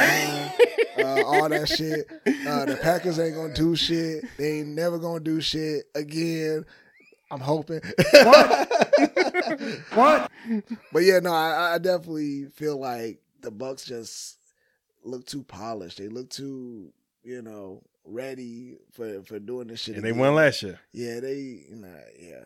doing 0.96 1.06
uh, 1.06 1.22
all 1.24 1.48
that 1.48 1.68
shit. 1.68 2.06
Uh, 2.46 2.64
the 2.66 2.78
Packers 2.82 3.18
ain't 3.18 3.34
gonna 3.36 3.54
do 3.54 3.74
shit. 3.76 4.24
They 4.36 4.58
ain't 4.60 4.68
never 4.68 4.98
gonna 4.98 5.20
do 5.20 5.40
shit 5.40 5.84
again. 5.94 6.64
I'm 7.30 7.40
hoping. 7.40 7.80
What? 8.12 8.68
what? 9.94 10.30
But 10.92 11.02
yeah, 11.04 11.20
no, 11.20 11.32
I, 11.32 11.74
I 11.74 11.78
definitely 11.78 12.46
feel 12.46 12.78
like 12.78 13.20
the 13.40 13.50
Bucs 13.50 13.86
just 13.86 14.36
look 15.02 15.24
too 15.24 15.42
polished. 15.44 15.96
They 15.98 16.08
look 16.08 16.28
too, 16.28 16.92
you 17.22 17.42
know, 17.42 17.82
ready 18.04 18.76
for 18.92 19.22
for 19.22 19.38
doing 19.38 19.68
this 19.68 19.80
shit. 19.80 19.96
And 19.96 20.04
they 20.04 20.12
won 20.12 20.34
last 20.34 20.62
year. 20.62 20.80
Yeah, 20.92 21.20
they, 21.20 21.64
you 21.70 21.76
know, 21.76 22.00
yeah. 22.18 22.44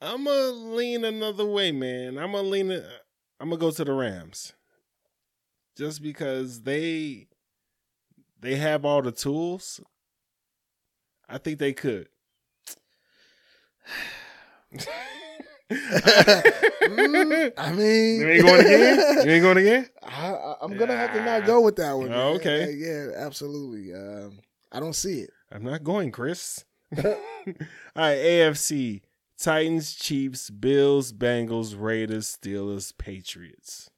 I'm 0.00 0.24
gonna 0.24 0.50
lean 0.50 1.04
another 1.04 1.46
way, 1.46 1.72
man. 1.72 2.18
I'm 2.18 2.32
gonna 2.32 2.48
lean. 2.48 2.70
Uh, 2.70 2.82
I'm 3.40 3.48
gonna 3.50 3.60
go 3.60 3.70
to 3.70 3.84
the 3.84 3.92
Rams, 3.92 4.52
just 5.76 6.02
because 6.02 6.62
they 6.62 7.26
they 8.40 8.56
have 8.56 8.84
all 8.84 9.02
the 9.02 9.12
tools. 9.12 9.80
I 11.28 11.38
think 11.38 11.58
they 11.58 11.72
could. 11.72 12.08
Mm, 15.70 17.52
I 17.58 17.72
mean, 17.72 18.20
You 18.20 18.28
ain't 18.28 18.42
going 18.44 18.60
again. 18.60 18.98
You 19.26 19.32
ain't 19.32 19.42
going 19.42 19.58
again. 19.58 19.88
I, 20.02 20.30
I, 20.32 20.54
I'm 20.62 20.76
gonna 20.76 20.96
have 20.96 21.12
to 21.12 21.24
not 21.24 21.44
go 21.44 21.60
with 21.60 21.76
that 21.76 21.92
one. 21.92 22.12
Oh, 22.12 22.34
okay. 22.34 22.66
Like, 22.66 22.76
yeah, 22.78 23.08
absolutely. 23.26 23.92
Um, 23.94 24.38
I 24.72 24.80
don't 24.80 24.94
see 24.94 25.20
it. 25.20 25.30
I'm 25.52 25.62
not 25.64 25.84
going, 25.84 26.10
Chris. 26.10 26.64
all 26.96 27.04
right, 27.96 28.16
AFC: 28.18 29.02
Titans, 29.38 29.94
Chiefs, 29.94 30.50
Bills, 30.50 31.12
Bengals, 31.12 31.74
Raiders, 31.78 32.36
Steelers, 32.40 32.96
Patriots. 32.96 33.90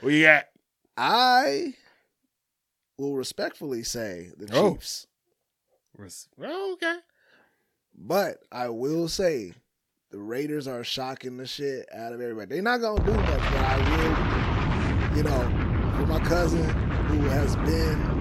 What 0.00 0.12
you 0.12 0.24
got? 0.24 0.44
I 0.96 1.74
will 2.98 3.16
respectfully 3.16 3.82
say 3.84 4.30
the 4.36 4.48
Oh. 4.52 4.72
Chiefs, 4.74 5.06
Res- 5.96 6.28
Oh, 6.42 6.72
okay. 6.74 6.96
but 7.96 8.38
I 8.52 8.68
will 8.68 9.08
say 9.08 9.54
the 10.10 10.18
Raiders 10.18 10.66
are 10.66 10.82
shocking 10.84 11.36
the 11.36 11.46
shit 11.46 11.86
out 11.94 12.12
of 12.12 12.20
everybody. 12.20 12.54
They're 12.54 12.62
not 12.62 12.80
gonna 12.80 13.04
do 13.04 13.12
much, 13.12 13.26
but 13.26 13.56
I 13.56 15.10
will, 15.10 15.16
you 15.16 15.22
know, 15.22 15.42
for 15.98 16.06
my 16.06 16.18
cousin 16.20 16.64
who 17.08 17.20
has 17.28 17.56
been. 17.56 18.18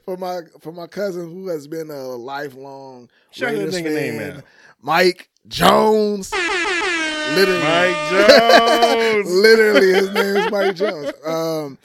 for 0.04 0.16
my 0.16 0.40
for 0.60 0.72
my 0.72 0.86
cousin 0.86 1.30
who 1.30 1.48
has 1.48 1.66
been 1.66 1.90
a 1.90 2.08
lifelong 2.08 3.08
Shout 3.30 3.52
Raiders 3.52 3.74
nigga 3.74 3.94
name 3.94 4.18
fan. 4.18 4.42
Mike 4.82 5.30
Jones. 5.48 6.32
Literally, 6.32 7.62
Mike 7.62 8.10
Jones. 8.10 9.30
Literally, 9.30 9.94
his 9.94 10.10
name 10.10 10.36
is 10.36 10.50
Mike 10.50 10.76
Jones. 10.76 11.12
Um, 11.24 11.78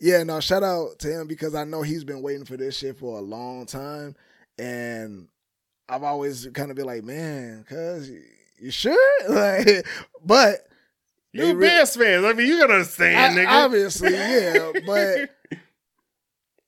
yeah, 0.00 0.22
no, 0.22 0.38
shout 0.40 0.62
out 0.62 0.98
to 1.00 1.08
him 1.08 1.26
because 1.26 1.54
I 1.54 1.64
know 1.64 1.82
he's 1.82 2.04
been 2.04 2.22
waiting 2.22 2.44
for 2.44 2.56
this 2.56 2.76
shit 2.76 2.96
for 2.98 3.18
a 3.18 3.22
long 3.22 3.66
time, 3.66 4.14
and 4.58 5.26
I've 5.94 6.02
always 6.02 6.46
kind 6.54 6.70
of 6.70 6.76
been 6.76 6.86
like, 6.86 7.04
man, 7.04 7.64
cuz 7.68 8.10
you 8.58 8.70
sure? 8.70 8.96
Like, 9.28 9.86
but 10.24 10.66
You 11.32 11.46
they 11.46 11.54
re- 11.54 11.66
Bears 11.68 11.96
fans. 11.96 12.24
I 12.24 12.32
mean, 12.32 12.46
you 12.48 12.58
gotta 12.58 12.74
understand, 12.74 13.38
I- 13.38 13.44
nigga. 13.44 13.64
obviously, 13.64 14.12
yeah, 14.12 14.72
but 14.86 15.30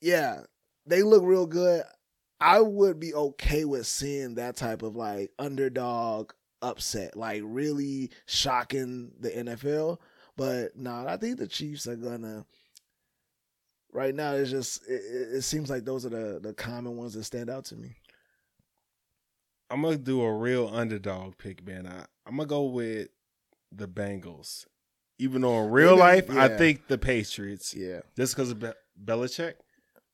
yeah, 0.00 0.40
they 0.86 1.02
look 1.02 1.22
real 1.24 1.46
good. 1.46 1.82
I 2.40 2.60
would 2.60 3.00
be 3.00 3.14
okay 3.14 3.64
with 3.64 3.86
seeing 3.86 4.34
that 4.34 4.56
type 4.56 4.82
of 4.82 4.94
like 4.94 5.30
underdog 5.38 6.32
upset, 6.62 7.16
like 7.16 7.42
really 7.44 8.10
shocking 8.26 9.12
the 9.20 9.30
NFL. 9.30 9.98
But 10.36 10.76
nah, 10.76 11.06
I 11.06 11.16
think 11.16 11.38
the 11.38 11.46
Chiefs 11.46 11.86
are 11.86 11.96
gonna. 11.96 12.44
Right 13.92 14.14
now, 14.14 14.32
it's 14.34 14.50
just 14.50 14.82
it, 14.86 15.00
it 15.02 15.36
it 15.36 15.42
seems 15.42 15.70
like 15.70 15.84
those 15.86 16.04
are 16.04 16.10
the 16.10 16.38
the 16.42 16.52
common 16.52 16.96
ones 16.96 17.14
that 17.14 17.24
stand 17.24 17.48
out 17.48 17.64
to 17.66 17.76
me. 17.76 17.96
I'm 19.70 19.82
gonna 19.82 19.96
do 19.96 20.22
a 20.22 20.32
real 20.32 20.68
underdog 20.72 21.38
pick, 21.38 21.64
man. 21.66 21.86
I, 21.86 22.04
I'm 22.26 22.36
gonna 22.36 22.46
go 22.46 22.64
with 22.64 23.08
the 23.72 23.88
Bengals. 23.88 24.66
Even 25.18 25.42
though 25.42 25.64
in 25.64 25.70
real 25.70 25.88
Even- 25.94 25.98
life, 25.98 26.30
I 26.30 26.48
think 26.56 26.88
the 26.88 26.98
Patriots, 26.98 27.74
Yeah, 27.74 28.00
just 28.16 28.34
because 28.34 28.50
of 28.50 28.60
Be- 28.60 28.72
Belichick. 29.02 29.54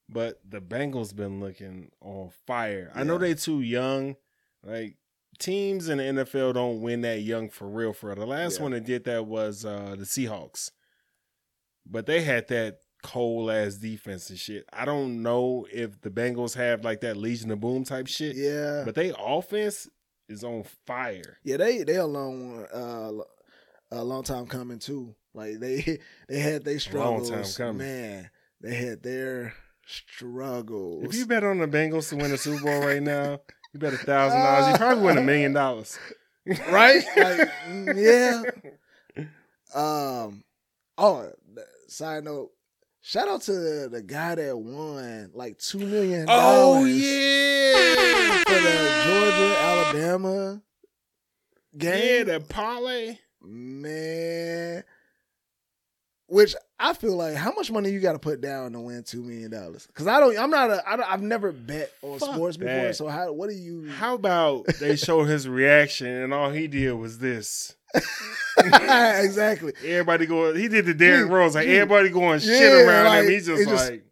But 0.08 0.40
the 0.48 0.60
Bengals 0.60 1.14
been 1.14 1.40
looking 1.40 1.90
on 2.00 2.30
fire. 2.46 2.92
I 2.94 3.02
know 3.02 3.14
Yeah. 3.14 3.18
they 3.28 3.34
too 3.34 3.60
young. 3.62 4.16
Like 4.62 4.96
teams 5.38 5.88
in 5.88 5.98
the 5.98 6.04
NFL 6.04 6.52
don't 6.54 6.82
win 6.82 7.00
that 7.00 7.20
young 7.22 7.48
for 7.48 7.66
real. 7.68 7.92
For 7.92 8.08
real. 8.08 8.16
the 8.16 8.26
last 8.26 8.56
Yeah. 8.58 8.62
one 8.62 8.72
that 8.72 8.84
did 8.84 9.04
that 9.04 9.26
was 9.26 9.64
uh, 9.64 9.96
the 9.98 10.04
Seahawks, 10.04 10.70
but 11.86 12.06
they 12.06 12.22
had 12.22 12.46
that 12.48 12.80
cold 13.02 13.50
ass 13.50 13.74
defense 13.74 14.30
and 14.30 14.38
shit. 14.38 14.64
I 14.72 14.84
don't 14.84 15.22
know 15.22 15.66
if 15.72 16.00
the 16.00 16.10
Bengals 16.10 16.54
have 16.56 16.84
like 16.84 17.00
that 17.02 17.16
Legion 17.16 17.50
of 17.50 17.60
Boom 17.60 17.84
type 17.84 18.06
shit. 18.06 18.36
yeah, 18.36 18.82
But 18.84 18.94
they 18.94 19.12
offense 19.18 19.88
is 20.28 20.44
on 20.44 20.64
fire. 20.86 21.38
Yeah, 21.44 21.56
they 21.58 21.82
they 21.84 21.96
a 21.96 22.06
long 22.06 22.64
uh 22.72 23.12
a 23.90 24.02
long 24.04 24.22
time 24.22 24.46
coming 24.46 24.78
too. 24.78 25.14
Like 25.34 25.58
they 25.60 25.98
they 26.28 26.38
had 26.38 26.64
their 26.64 26.74
long 26.94 27.24
struggles. 27.24 27.30
time 27.56 27.66
coming. 27.66 27.86
Man, 27.86 28.30
they 28.60 28.74
had 28.74 29.02
their 29.02 29.54
struggles. 29.86 31.04
If 31.04 31.14
you 31.14 31.26
bet 31.26 31.44
on 31.44 31.58
the 31.58 31.66
Bengals 31.66 32.08
to 32.10 32.16
win 32.16 32.30
the 32.30 32.38
Super 32.38 32.62
Bowl 32.64 32.80
right 32.80 33.02
now, 33.02 33.40
you 33.72 33.80
bet 33.80 33.92
a 33.94 33.98
thousand 33.98 34.40
dollars. 34.40 34.68
You 34.72 34.76
probably 34.78 35.04
win 35.04 35.18
a 35.18 35.22
million 35.22 35.52
dollars. 35.52 35.98
right? 36.70 37.02
Like 37.16 37.50
mm, 37.68 38.44
yeah. 39.16 39.24
Um 39.74 40.44
oh 40.98 41.30
side 41.88 42.24
note. 42.24 42.50
Shout 43.04 43.28
out 43.28 43.42
to 43.42 43.52
the, 43.52 43.88
the 43.90 44.00
guy 44.02 44.36
that 44.36 44.56
won 44.56 45.30
like 45.34 45.58
two 45.58 45.78
million 45.78 46.26
Oh 46.28 46.74
dollars 46.76 46.96
yeah, 46.96 48.42
for 48.46 48.54
the 48.54 49.02
Georgia 49.04 49.56
Alabama 49.60 50.62
yeah, 51.72 51.78
game. 51.78 52.26
that 52.26 52.48
parlay. 52.48 53.18
Man, 53.44 54.84
which 56.28 56.54
I 56.78 56.94
feel 56.94 57.16
like 57.16 57.34
how 57.34 57.52
much 57.54 57.72
money 57.72 57.90
you 57.90 57.98
got 57.98 58.12
to 58.12 58.20
put 58.20 58.40
down 58.40 58.70
to 58.72 58.80
win 58.80 59.02
two 59.02 59.20
million 59.24 59.50
dollars? 59.50 59.88
Because 59.88 60.06
I 60.06 60.20
don't, 60.20 60.38
I'm 60.38 60.50
not 60.50 60.70
a, 60.70 60.88
I 60.88 60.96
don't, 60.96 61.10
I've 61.12 61.22
never 61.22 61.50
bet 61.50 61.90
on 62.02 62.20
Fuck 62.20 62.34
sports 62.34 62.56
before. 62.56 62.72
that. 62.72 62.94
So 62.96 63.08
how, 63.08 63.32
what 63.32 63.50
do 63.50 63.56
you? 63.56 63.88
How 63.90 64.14
about 64.14 64.66
they 64.78 64.94
show 64.94 65.24
his 65.24 65.48
reaction 65.48 66.06
and 66.06 66.32
all 66.32 66.50
he 66.50 66.68
did 66.68 66.92
was 66.92 67.18
this? 67.18 67.74
exactly. 69.24 69.72
Everybody 69.84 70.26
going, 70.26 70.56
he 70.56 70.68
did 70.68 70.86
the 70.86 70.94
Derrick 70.94 71.28
Yeah, 71.28 71.34
Rose, 71.36 71.54
like 71.54 71.66
yeah. 71.66 71.74
everybody 71.74 72.08
going 72.10 72.40
shit 72.40 72.60
Yeah, 72.72 72.86
around 72.86 73.06
like, 73.06 73.24
him. 73.24 73.30
He's 73.30 73.46
just 73.46 73.68
just- 73.68 73.90
like, 73.90 74.04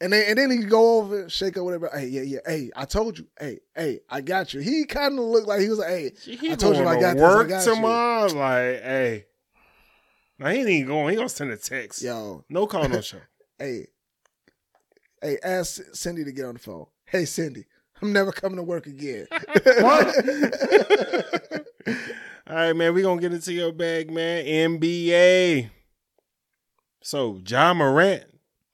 And 0.00 0.12
then 0.12 0.24
and 0.28 0.38
then 0.38 0.50
he 0.50 0.58
go 0.58 0.98
over, 0.98 1.28
shake 1.28 1.56
up 1.58 1.64
whatever. 1.64 1.90
Hey, 1.92 2.06
yeah, 2.06 2.22
yeah. 2.22 2.38
Hey, 2.46 2.70
I 2.76 2.84
told 2.86 3.18
you. 3.18 3.26
Hey, 3.38 3.58
hey, 3.74 4.00
I 4.08 4.20
got 4.22 4.54
you. 4.54 4.60
He 4.60 4.84
kind 4.84 5.18
of 5.18 5.24
looked 5.24 5.46
like 5.48 5.60
he 5.60 5.68
was 5.68 5.78
like, 5.78 5.88
hey, 5.88 6.12
he 6.24 6.52
I 6.52 6.54
told 6.54 6.76
you 6.76 6.86
I 6.86 6.98
got 7.00 7.10
to 7.10 7.14
this, 7.16 7.22
I 7.22 7.36
work 7.36 7.48
got 7.48 7.66
you. 7.66 7.74
tomorrow. 7.74 8.26
Like, 8.26 8.82
hey, 8.82 9.26
now 10.38 10.48
he 10.50 10.60
ain't 10.60 10.68
even 10.70 10.86
going. 10.88 11.10
He 11.10 11.16
gonna 11.16 11.28
send 11.28 11.50
a 11.50 11.56
text. 11.56 12.00
yo, 12.02 12.44
No 12.48 12.66
call, 12.66 12.88
no 12.88 13.00
show. 13.02 13.18
hey, 13.58 13.86
hey, 15.20 15.38
ask 15.42 15.80
Cindy 15.92 16.24
to 16.24 16.32
get 16.32 16.46
on 16.46 16.54
the 16.54 16.60
phone. 16.60 16.86
Hey, 17.04 17.24
Cindy, 17.26 17.66
I'm 18.00 18.12
never 18.12 18.32
coming 18.32 18.56
to 18.56 18.62
work 18.62 18.86
again. 18.86 19.26
All 22.50 22.56
right, 22.56 22.72
man, 22.74 22.92
we're 22.92 23.04
gonna 23.04 23.20
get 23.20 23.32
into 23.32 23.52
your 23.52 23.70
bag, 23.70 24.10
man. 24.10 24.44
NBA. 24.44 25.70
So 27.00 27.40
Ja 27.46 27.72
Morant 27.72 28.24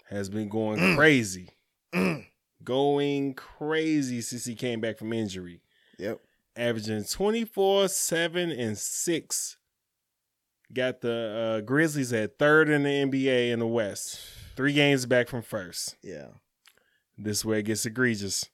has 0.09 0.31
been 0.31 0.49
going 0.49 0.79
Mm. 0.81 0.97
crazy, 0.97 1.51
Mm. 1.93 2.27
going 2.65 3.35
crazy 3.35 4.23
since 4.23 4.47
he 4.47 4.55
came 4.55 4.81
back 4.81 4.97
from 4.97 5.13
injury, 5.13 5.61
yep. 5.99 6.21
averaging 6.57 7.05
24, 7.05 7.89
7, 7.89 8.51
and 8.51 8.79
6. 8.79 9.59
Got 10.73 11.03
the 11.03 11.59
uh, 11.59 11.61
Grizzlies 11.61 12.15
at 12.15 12.39
third 12.39 12.71
in 12.71 12.83
the 12.85 12.89
NBA 13.03 13.51
in 13.51 13.59
the 13.59 13.67
West. 13.67 14.19
Three 14.57 14.73
games 14.73 15.05
back 15.05 15.29
from 15.29 15.43
first. 15.43 15.97
Yeah. 16.03 16.29
This 17.19 17.45
way 17.45 17.59
it 17.59 17.65
gets 17.65 17.85
egregious. 17.85 18.47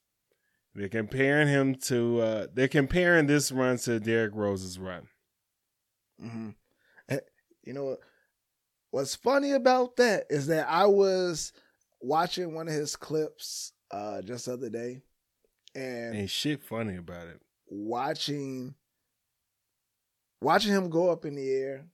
They're 0.74 0.88
comparing 0.88 1.46
him 1.46 1.76
to 1.86 2.20
uh 2.20 2.46
they're 2.52 2.66
comparing 2.66 3.28
this 3.28 3.52
run 3.52 3.76
to 3.78 4.00
Derrick 4.00 4.34
Rose's 4.34 4.78
run. 4.80 5.06
Hmm 6.22 6.50
You 7.64 7.72
know? 7.72 7.96
What's 8.90 9.14
funny 9.16 9.52
about 9.52 9.96
that 9.96 10.26
is 10.28 10.48
that 10.48 10.68
I 10.68 10.86
was 10.86 11.52
watching 12.00 12.54
one 12.54 12.68
of 12.68 12.74
his 12.74 12.94
clips 12.96 13.72
uh 13.90 14.20
just 14.22 14.46
the 14.46 14.52
other 14.54 14.68
day, 14.70 15.02
and 15.74 16.14
Ain't 16.14 16.30
shit 16.30 16.62
funny 16.62 16.96
about 16.96 17.26
it. 17.28 17.40
watching 17.68 18.74
watching 20.42 20.72
him 20.72 20.90
go 20.90 21.10
up 21.10 21.24
in 21.24 21.34
the 21.36 21.50
air 21.50 21.86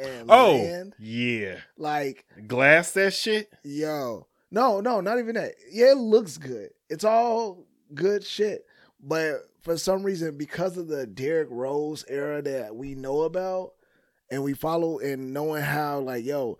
and 0.00 0.30
Oh 0.30 0.52
land 0.62 0.94
yeah. 0.98 1.56
like 1.76 2.24
Glass 2.46 2.92
that 2.92 3.12
shit? 3.12 3.52
yo 3.62 4.26
no 4.50 4.80
no 4.80 5.00
not 5.00 5.18
even 5.18 5.34
that 5.34 5.54
yeah 5.70 5.90
it 5.92 5.96
looks 5.98 6.38
good 6.38 6.70
it's 6.88 7.04
all 7.04 7.66
good 7.94 8.24
shit 8.24 8.64
but 9.02 9.42
for 9.62 9.76
some 9.78 10.02
reason 10.02 10.36
because 10.36 10.76
of 10.76 10.88
the 10.88 11.06
Derrick 11.06 11.48
Rose 11.50 12.04
era 12.08 12.42
that 12.42 12.74
we 12.76 12.94
know 12.94 13.22
about 13.22 13.72
and 14.30 14.42
we 14.42 14.54
follow 14.54 14.98
and 14.98 15.32
knowing 15.32 15.62
how 15.62 16.00
like 16.00 16.24
yo 16.24 16.58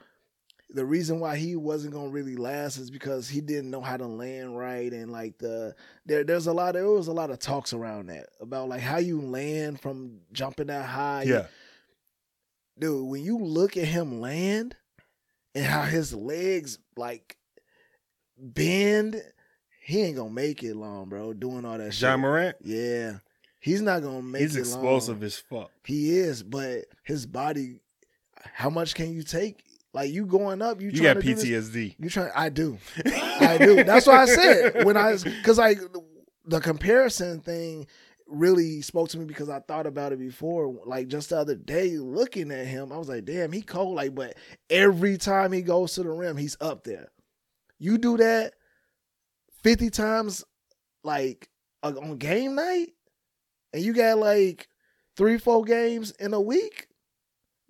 the 0.75 0.85
reason 0.87 1.21
why 1.21 1.37
he 1.37 1.55
wasn't 1.55 1.93
gonna 1.93 2.09
really 2.09 2.37
last 2.37 2.79
is 2.79 2.91
because 2.91 3.29
he 3.29 3.41
didn't 3.43 3.71
know 3.71 3.83
how 3.83 3.97
to 3.97 4.07
land 4.07 4.57
right 4.57 4.93
and 4.93 5.13
like 5.13 5.37
the 5.39 5.75
there 6.07 6.25
there's 6.25 6.47
a 6.47 6.53
lot 6.53 6.73
there 6.73 6.89
was 6.89 7.09
a 7.09 7.13
lot 7.13 7.31
of 7.31 7.39
talks 7.39 7.73
around 7.75 8.07
that 8.07 8.27
about 8.41 8.69
like 8.69 8.81
how 8.81 8.97
you 8.99 9.21
land 9.21 9.81
from 9.81 10.21
jumping 10.33 10.69
that 10.69 10.87
high 10.87 11.25
Yeah. 11.25 11.47
dude, 12.79 13.07
when 13.07 13.23
you 13.23 13.39
look 13.39 13.77
at 13.77 13.85
him 13.85 14.21
land 14.21 14.75
and 15.55 15.67
how 15.67 15.83
his 15.83 16.15
legs 16.15 16.79
like 16.97 17.37
bend, 18.39 19.23
he 19.85 20.03
ain't 20.03 20.17
gonna 20.17 20.31
make 20.31 20.63
it 20.63 20.75
long, 20.77 21.09
bro. 21.09 21.33
Doing 21.33 21.65
all 21.65 21.79
that 21.79 21.93
shit. 21.93 22.03
Ja 22.03 22.13
shit. 22.13 22.21
Morant? 22.21 22.57
yeah, 22.63 23.19
he's 23.61 23.83
not 23.83 24.03
gonna 24.03 24.23
make 24.23 24.41
it. 24.43 24.45
He's 24.45 24.57
it 24.57 24.61
explosive 24.61 25.17
long. 25.19 25.25
as 25.27 25.37
fuck. 25.39 25.71
He 25.85 26.11
is, 26.19 26.43
but 26.43 26.85
his 27.03 27.27
body, 27.27 27.81
how 28.55 28.71
much 28.71 28.95
can 28.95 29.13
you 29.13 29.23
take? 29.23 29.65
Like 29.95 30.11
you 30.11 30.25
going 30.25 30.63
up, 30.63 30.81
you, 30.81 30.87
You 30.89 30.93
trying 30.93 31.15
got 31.15 31.21
to 31.21 31.21
do 31.27 31.35
this- 31.35 31.45
PTSD. 31.71 31.97
You 31.99 32.09
trying? 32.09 32.31
I 32.35 32.49
do. 32.49 32.79
I 33.07 33.59
do. 33.59 33.85
That's 33.85 34.07
why 34.07 34.23
I 34.23 34.27
said 34.27 34.85
when 34.85 34.97
I 34.97 35.17
because 35.23 35.59
like 35.59 35.79
the 36.47 36.61
comparison 36.61 37.41
thing 37.41 37.87
really 38.27 38.81
spoke 38.81 39.11
to 39.11 39.19
me 39.19 39.27
because 39.27 39.51
I 39.51 39.61
thought 39.61 39.87
about 39.87 40.13
it 40.13 40.19
before. 40.19 40.75
Like 40.87 41.09
just 41.09 41.29
the 41.31 41.39
other 41.39 41.55
day, 41.57 41.99
looking 41.99 42.51
at 42.53 42.67
him, 42.67 42.91
I 42.91 42.97
was 42.97 43.09
like, 43.11 43.27
"Damn, 43.27 43.53
he 43.53 43.61
cold." 43.61 43.95
Like, 43.97 44.15
but 44.15 44.35
every 44.71 45.19
time 45.19 45.53
he 45.53 45.61
goes 45.61 45.93
to 45.95 46.03
the 46.03 46.11
rim, 46.11 46.39
he's 46.39 46.57
up 46.61 46.85
there. 46.85 47.11
You 47.79 47.99
do 47.99 48.17
that 48.17 48.55
fifty 49.63 49.91
times, 49.91 50.45
like 51.03 51.49
uh, 51.83 51.93
on 52.01 52.19
game 52.19 52.55
night, 52.55 52.91
and 53.73 53.83
you 53.83 53.93
got 53.93 54.19
like 54.19 54.69
three, 55.17 55.39
four 55.39 55.65
games 55.65 56.13
in 56.13 56.35
a 56.35 56.41
week, 56.41 56.89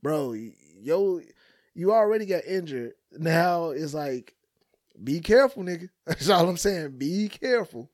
bro. 0.02 0.34
Yo, 0.80 1.20
you 1.74 1.92
already 1.92 2.26
got 2.26 2.44
injured. 2.44 2.92
Now 3.12 3.70
it's 3.70 3.94
like, 3.94 4.34
be 5.02 5.20
careful, 5.20 5.62
nigga. 5.62 5.88
That's 6.06 6.28
all 6.28 6.48
I'm 6.48 6.56
saying. 6.56 6.98
Be 6.98 7.28
careful. 7.28 7.90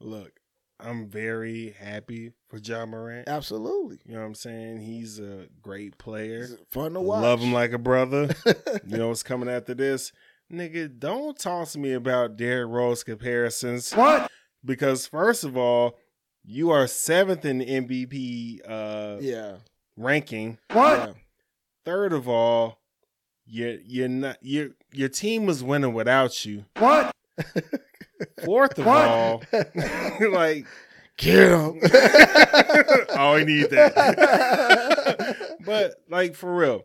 Look, 0.00 0.32
I'm 0.80 1.08
very 1.08 1.74
happy 1.78 2.32
for 2.48 2.58
Ja 2.58 2.86
Morant. 2.86 3.28
Absolutely. 3.28 4.00
You 4.04 4.14
know 4.14 4.20
what 4.20 4.26
I'm 4.26 4.34
saying? 4.34 4.80
He's 4.80 5.20
a 5.20 5.46
great 5.60 5.98
player. 5.98 6.48
Fun 6.70 6.94
to 6.94 7.00
watch. 7.00 7.22
Love 7.22 7.40
him 7.40 7.52
like 7.52 7.72
a 7.72 7.78
brother. 7.78 8.34
you 8.86 8.96
know 8.96 9.08
what's 9.08 9.22
coming 9.22 9.48
after 9.48 9.74
this. 9.74 10.12
Nigga, 10.52 10.98
don't 10.98 11.38
talk 11.38 11.68
to 11.70 11.78
me 11.78 11.92
about 11.94 12.36
Derrick 12.36 12.70
Rose 12.70 13.02
comparisons. 13.02 13.92
What? 13.92 14.30
Because 14.64 15.06
first 15.06 15.44
of 15.44 15.56
all, 15.56 15.98
you 16.44 16.70
are 16.70 16.86
seventh 16.86 17.44
in 17.44 17.58
the 17.58 17.66
MVP 17.66 18.60
uh, 18.68 19.16
Yeah. 19.20 19.56
ranking. 19.96 20.58
What? 20.72 20.98
Yeah. 20.98 21.12
Third 21.84 22.12
of 22.12 22.28
all, 22.28 22.80
you 23.46 23.80
you're 23.84 24.08
not 24.08 24.36
your 24.42 24.68
your 24.92 25.08
team 25.08 25.46
was 25.46 25.64
winning 25.64 25.94
without 25.94 26.44
you. 26.44 26.64
What? 26.78 27.12
Fourth 28.44 28.78
of 28.78 28.86
What? 28.86 29.08
all, 29.08 29.42
like 30.30 30.66
Get 31.18 31.50
him. 31.50 31.78
oh, 33.10 33.36
he 33.38 33.44
need 33.44 33.70
that. 33.70 35.56
but 35.64 35.94
like 36.08 36.34
for 36.34 36.54
real, 36.54 36.82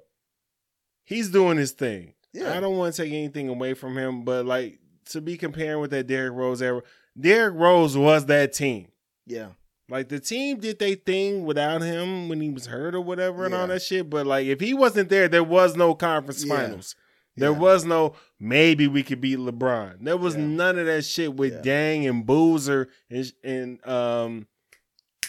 he's 1.03 1.29
doing 1.29 1.57
his 1.57 1.71
thing. 1.71 2.13
Yeah. 2.37 2.55
I 2.55 2.59
don't 2.59 2.77
want 2.77 2.93
to 2.95 3.03
take 3.03 3.11
anything 3.13 3.49
away 3.49 3.73
from 3.73 3.97
him, 3.97 4.23
but 4.23 4.45
like 4.45 4.79
to 5.09 5.21
be 5.21 5.37
comparing 5.37 5.79
with 5.81 5.91
that 5.91 6.07
Derrick 6.07 6.33
Rose 6.33 6.61
era, 6.61 6.81
Derrick 7.19 7.55
Rose 7.55 7.97
was 7.97 8.25
that 8.27 8.53
team. 8.53 8.87
yeah. 9.25 9.49
Like 9.89 10.09
the 10.09 10.19
team 10.19 10.59
did 10.59 10.79
they 10.79 10.95
thing 10.95 11.45
without 11.45 11.81
him 11.81 12.27
when 12.27 12.41
he 12.41 12.49
was 12.49 12.65
hurt 12.65 12.93
or 12.93 12.99
whatever 12.99 13.45
and 13.45 13.53
all 13.55 13.67
that 13.67 13.81
shit. 13.81 14.09
But 14.09 14.25
like 14.27 14.45
if 14.45 14.59
he 14.59 14.73
wasn't 14.73 15.07
there, 15.07 15.29
there 15.29 15.45
was 15.45 15.77
no 15.77 15.95
conference 15.95 16.43
Yeah. 16.43 16.57
finals. 16.57 16.93
There 17.37 17.51
Yeah. 17.53 17.57
was 17.57 17.85
no 17.85 18.13
maybe 18.37 18.87
we 18.89 19.01
could 19.01 19.21
beat 19.21 19.37
LeBron. 19.39 19.99
There 20.03 20.17
was 20.17 20.35
none 20.35 20.77
of 20.77 20.87
that 20.87 21.05
shit 21.05 21.35
with. 21.35 21.63
Deng 21.63 22.05
and 22.09 22.25
Boozer 22.25 22.89
and, 23.09 23.31
and 23.45 23.87
um 23.87 24.47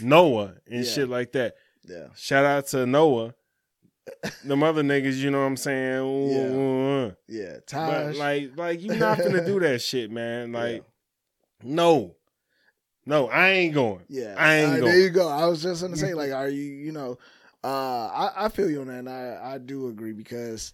Noah 0.00 0.54
and 0.70 0.84
shit 0.84 1.09
like 1.09 1.32
that. 1.32 1.54
Yeah. 1.84 2.09
Shout 2.16 2.44
out 2.44 2.66
to 2.68 2.84
Noah. 2.84 3.34
Them 4.44 4.62
other 4.62 4.82
niggas, 4.82 5.16
you 5.16 5.30
know 5.30 5.40
what 5.40 5.46
I'm 5.46 5.56
saying? 5.56 5.98
Ooh, 6.00 6.30
Yeah. 6.30 6.46
ooh, 6.52 7.06
uh. 7.09 7.11
Yeah. 7.28 7.56
But 7.70 8.16
like, 8.16 8.56
like 8.56 8.82
you're 8.82 8.96
not 8.96 9.18
gonna 9.18 9.44
do 9.44 9.61
that 9.61 9.80
shit, 9.82 10.11
man. 10.11 10.52
Like, 10.59 10.84
no, 11.62 12.14
no, 13.06 13.28
I 13.28 13.50
ain't 13.50 13.74
going. 13.74 14.04
Yeah, 14.09 14.34
I 14.38 14.54
ain't 14.56 14.66
Uh, 14.72 14.80
going. 14.80 14.92
There 14.92 15.00
you 15.00 15.11
go. 15.11 15.28
I 15.28 15.46
was 15.46 15.62
just 15.62 15.82
gonna 15.82 15.96
say, 15.96 16.14
like, 16.22 16.32
are 16.32 16.48
you, 16.48 16.62
you 16.62 16.92
know, 16.92 17.18
uh, 17.64 18.06
I, 18.06 18.44
I 18.44 18.48
feel 18.48 18.70
you 18.70 18.80
on 18.82 18.86
that, 18.88 18.98
and 19.00 19.09
I, 19.09 19.54
I 19.54 19.59
do 19.59 19.88
agree 19.88 20.12
because 20.12 20.72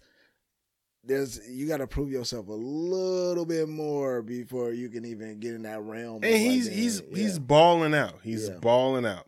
there's 1.03 1.39
you 1.47 1.67
got 1.67 1.77
to 1.77 1.87
prove 1.87 2.09
yourself 2.11 2.47
a 2.47 2.51
little 2.53 3.45
bit 3.45 3.69
more 3.69 4.21
before 4.21 4.71
you 4.71 4.89
can 4.89 5.05
even 5.05 5.39
get 5.39 5.53
in 5.53 5.61
that 5.63 5.81
realm. 5.81 6.23
And 6.23 6.35
he's 6.35 6.67
being- 6.67 6.79
he's 6.81 7.01
yeah, 7.09 7.15
he's 7.17 7.39
balling 7.39 7.93
out. 7.93 8.19
He's 8.23 8.47
Yeah. 8.49 8.57
balling 8.57 9.05
out. 9.05 9.27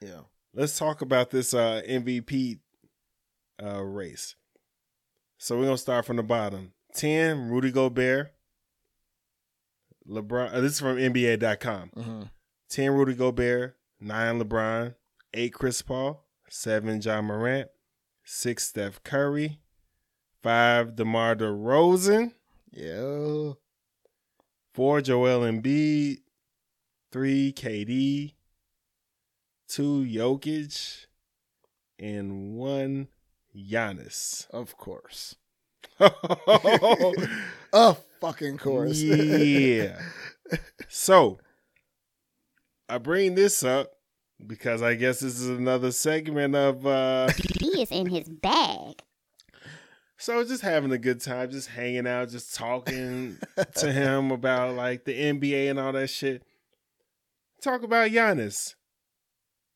yeah, 0.00 0.20
Let's 0.52 0.76
talk 0.78 1.02
about 1.02 1.30
this 1.30 1.54
uh, 1.54 1.82
MVP 1.88 2.58
uh, 3.62 3.82
race. 3.82 4.34
So 5.38 5.56
we're 5.58 5.64
gonna 5.64 5.78
start 5.78 6.06
from 6.06 6.16
the 6.16 6.22
bottom. 6.22 6.72
Ten, 6.94 7.48
Rudy 7.48 7.70
Gobert. 7.70 8.32
LeBron. 10.08 10.52
Uh, 10.54 10.60
this 10.60 10.72
is 10.72 10.80
from 10.80 10.96
NBA.com. 10.98 11.90
Mhm. 11.96 12.30
10 12.68 12.90
Rudy 12.92 13.14
Gobert, 13.14 13.76
9 14.00 14.40
LeBron, 14.40 14.94
8 15.32 15.54
Chris 15.54 15.80
Paul, 15.82 16.26
7 16.48 17.00
Ja 17.00 17.22
Morant, 17.22 17.68
6 18.24 18.66
Steph 18.66 19.02
Curry, 19.04 19.60
5 20.42 20.96
DeMar 20.96 21.36
DeRozan, 21.36 22.32
yeah. 22.72 23.52
4 24.74 25.00
Joel 25.02 25.40
Embiid, 25.40 26.22
3 27.12 27.52
KD, 27.52 28.34
2 29.68 30.04
Jokic, 30.04 31.06
and 31.98 32.54
1 32.56 33.08
Giannis. 33.56 34.48
Of 34.50 34.76
course, 34.76 35.36
yeah. 36.00 36.10
of 37.72 38.04
fucking 38.20 38.58
course. 38.58 39.00
Yeah. 39.00 39.98
So, 40.88 41.38
I 42.88 42.98
bring 42.98 43.34
this 43.34 43.62
up 43.62 43.92
because 44.46 44.82
I 44.82 44.94
guess 44.94 45.20
this 45.20 45.40
is 45.40 45.48
another 45.48 45.92
segment 45.92 46.54
of 46.54 46.86
uh 46.86 47.30
He 47.60 47.82
is 47.82 47.90
in 47.90 48.06
his 48.06 48.28
bag. 48.28 49.02
So 50.16 50.42
just 50.44 50.62
having 50.62 50.92
a 50.92 50.98
good 50.98 51.20
time, 51.20 51.50
just 51.50 51.68
hanging 51.68 52.06
out, 52.06 52.30
just 52.30 52.54
talking 52.54 53.36
to 53.76 53.92
him 53.92 54.30
about 54.30 54.74
like 54.74 55.04
the 55.04 55.12
NBA 55.12 55.70
and 55.70 55.78
all 55.78 55.92
that 55.92 56.08
shit. 56.08 56.42
Talk 57.60 57.82
about 57.82 58.10
Giannis. 58.10 58.74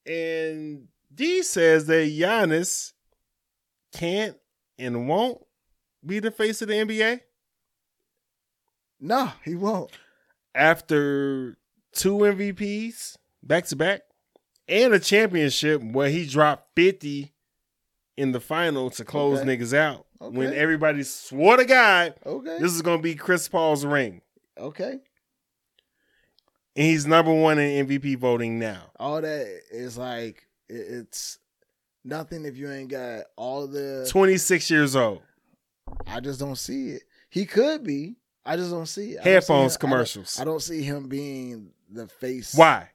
And 0.06 0.88
Dee 1.14 1.42
says 1.42 1.86
that 1.86 2.08
Giannis 2.08 2.92
can't 3.92 4.36
and 4.78 5.08
won't 5.08 5.38
be 6.04 6.18
the 6.20 6.30
face 6.30 6.62
of 6.62 6.68
the 6.68 6.74
NBA 6.74 7.20
no, 9.00 9.30
he 9.44 9.54
won't. 9.54 9.90
after 10.54 11.56
two 11.92 12.16
MVPs 12.18 13.16
back 13.42 13.64
to 13.66 13.76
back 13.76 14.02
and 14.68 14.92
a 14.92 14.98
championship 14.98 15.82
where 15.82 16.10
he 16.10 16.26
dropped 16.26 16.68
50 16.76 17.32
in 18.16 18.32
the 18.32 18.40
final 18.40 18.90
to 18.90 19.04
close 19.04 19.40
Okay. 19.40 19.56
niggas 19.56 19.72
out 19.76 20.06
when 20.18 20.52
everybody 20.52 21.02
swore 21.04 21.56
to 21.56 21.64
God 21.64 22.14
Okay, 22.26 22.58
this 22.58 22.72
is 22.72 22.82
going 22.82 22.98
to 22.98 23.02
be 23.02 23.14
Chris 23.14 23.48
Paul's 23.48 23.84
ring. 23.84 24.20
okay. 24.58 24.98
And 26.76 26.86
he's 26.86 27.06
number 27.06 27.32
one 27.34 27.58
in 27.58 27.86
MVP 27.88 28.16
voting 28.18 28.58
now. 28.60 28.90
All 29.00 29.20
that 29.20 29.60
is 29.72 29.98
like 29.98 30.46
it's 30.68 31.38
nothing 32.04 32.44
if 32.44 32.56
you 32.56 32.70
ain't 32.70 32.90
got 32.90 33.24
all 33.36 33.66
the 33.66 34.06
26 34.10 34.70
years 34.70 34.94
old. 34.96 35.22
I 36.06 36.20
just 36.20 36.38
don't 36.40 36.56
see 36.56 36.90
it. 36.90 37.02
He 37.30 37.46
could 37.46 37.84
be. 37.84 38.16
I 38.44 38.56
just 38.56 38.70
don't 38.70 38.86
see 38.86 39.12
it. 39.12 39.20
I 39.20 39.24
see 39.24 39.30
Headphones 39.30 39.48
him- 39.48 39.58
I 39.58 39.68
don't- 39.68 39.80
commercials. 39.80 40.40
I 40.40 40.44
don't, 40.44 40.60
see 40.62 40.82
him 40.82 41.08
being 41.08 41.70
the 41.90 42.08
face. 42.08 42.54
Why? 42.54 42.90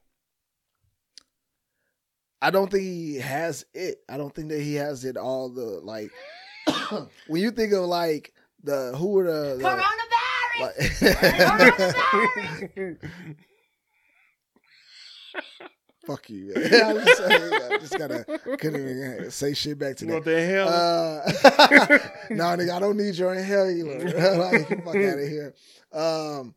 I 2.41 2.49
don't 2.49 2.69
think 2.69 2.83
he 2.83 3.15
has 3.15 3.65
it. 3.73 3.99
I 4.09 4.17
don't 4.17 4.33
think 4.33 4.49
that 4.49 4.61
he 4.61 4.75
has 4.75 5.05
it 5.05 5.15
all. 5.15 5.49
The 5.49 5.61
like 5.81 6.11
when 7.27 7.41
you 7.41 7.51
think 7.51 7.71
of 7.73 7.85
like 7.85 8.33
the 8.63 8.93
who 8.97 9.17
are 9.19 9.23
the, 9.23 9.55
the 9.57 9.63
Coronavirus. 9.63 9.83
like, 13.03 13.03
fuck 16.05 16.29
you. 16.29 16.53
man. 16.55 16.65
I, 16.65 16.93
just, 17.05 17.21
I 17.21 17.77
just 17.79 17.97
gotta 17.97 18.23
couldn't 18.57 18.75
even 18.75 19.31
say 19.31 19.53
shit 19.53 19.77
back 19.79 19.97
to 19.97 20.05
What 20.05 20.23
that. 20.25 20.31
the 20.31 20.45
hell? 20.45 20.67
Uh, 20.67 21.97
no, 22.29 22.43
nigga, 22.57 22.71
I 22.71 22.79
don't 22.79 22.97
need 22.97 23.15
your 23.15 23.33
inhaler. 23.33 23.99
like, 24.37 24.69
get 24.69 24.83
fuck 24.83 24.95
out 24.95 25.19
of 25.19 25.27
here. 25.27 25.53
Um, 25.91 26.55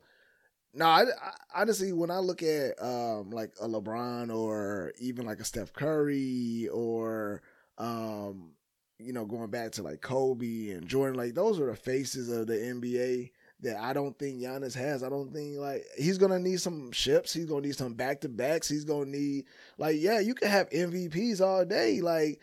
no, 0.74 0.86
I, 0.86 1.03
I 1.03 1.61
honestly, 1.62 1.92
when 1.92 2.11
I 2.11 2.18
look 2.18 2.42
at 2.42 2.80
um 2.82 3.30
like 3.30 3.53
a 3.61 3.66
LeBron 3.66 4.34
or 4.34 4.92
even 4.99 5.26
like 5.26 5.40
a 5.40 5.44
Steph 5.44 5.72
Curry 5.72 6.68
or 6.72 7.42
um 7.78 8.53
you 8.99 9.12
know 9.12 9.24
going 9.24 9.51
back 9.51 9.72
to 9.72 9.82
like 9.82 10.01
Kobe 10.01 10.70
and 10.70 10.86
Jordan, 10.86 11.16
like 11.16 11.34
those 11.34 11.59
are 11.61 11.66
the 11.66 11.76
faces 11.76 12.30
of 12.30 12.47
the 12.47 12.55
NBA 12.55 13.30
that 13.66 13.78
I 13.78 13.92
don't 13.92 14.18
think 14.18 14.40
Giannis 14.40 14.74
has. 14.74 15.02
I 15.04 15.10
don't 15.10 15.32
think 15.32 15.58
like 15.58 15.84
he's 15.98 16.18
gonna 16.18 16.38
need 16.40 16.60
some 16.60 16.92
ships. 16.92 17.32
He's 17.32 17.46
gonna 17.46 17.62
need 17.62 17.76
some 17.76 17.94
back 17.94 18.22
to 18.22 18.28
backs. 18.28 18.68
He's 18.68 18.84
gonna 18.84 19.06
need 19.06 19.44
like 19.78 19.96
yeah, 20.00 20.20
you 20.20 20.34
can 20.34 20.48
have 20.48 20.70
MVPs 20.70 21.40
all 21.42 21.64
day. 21.66 22.00
Like 22.00 22.40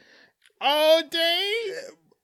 All 0.61 1.03
day? 1.09 1.74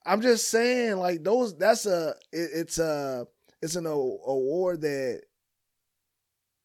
I'm 0.05 0.21
just 0.21 0.49
saying, 0.49 0.97
like 0.97 1.23
those. 1.23 1.55
That's 1.57 1.85
a. 1.85 2.15
It, 2.31 2.49
it's 2.55 2.79
a. 2.79 3.27
It's 3.61 3.75
an 3.75 3.85
award 3.85 4.81
that 4.81 5.23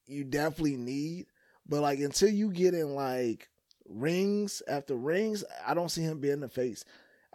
you 0.07 0.25
definitely 0.25 0.77
need, 0.77 1.27
but 1.67 1.83
like 1.83 1.99
until 1.99 2.29
you 2.29 2.51
get 2.53 2.75
in 2.75 2.95
like 2.95 3.49
rings 3.89 4.63
after 4.69 4.95
rings, 4.97 5.45
I 5.67 5.75
don't 5.75 5.91
see 5.91 6.03
him 6.03 6.21
being 6.21 6.41
the 6.41 6.49
face. 6.49 6.85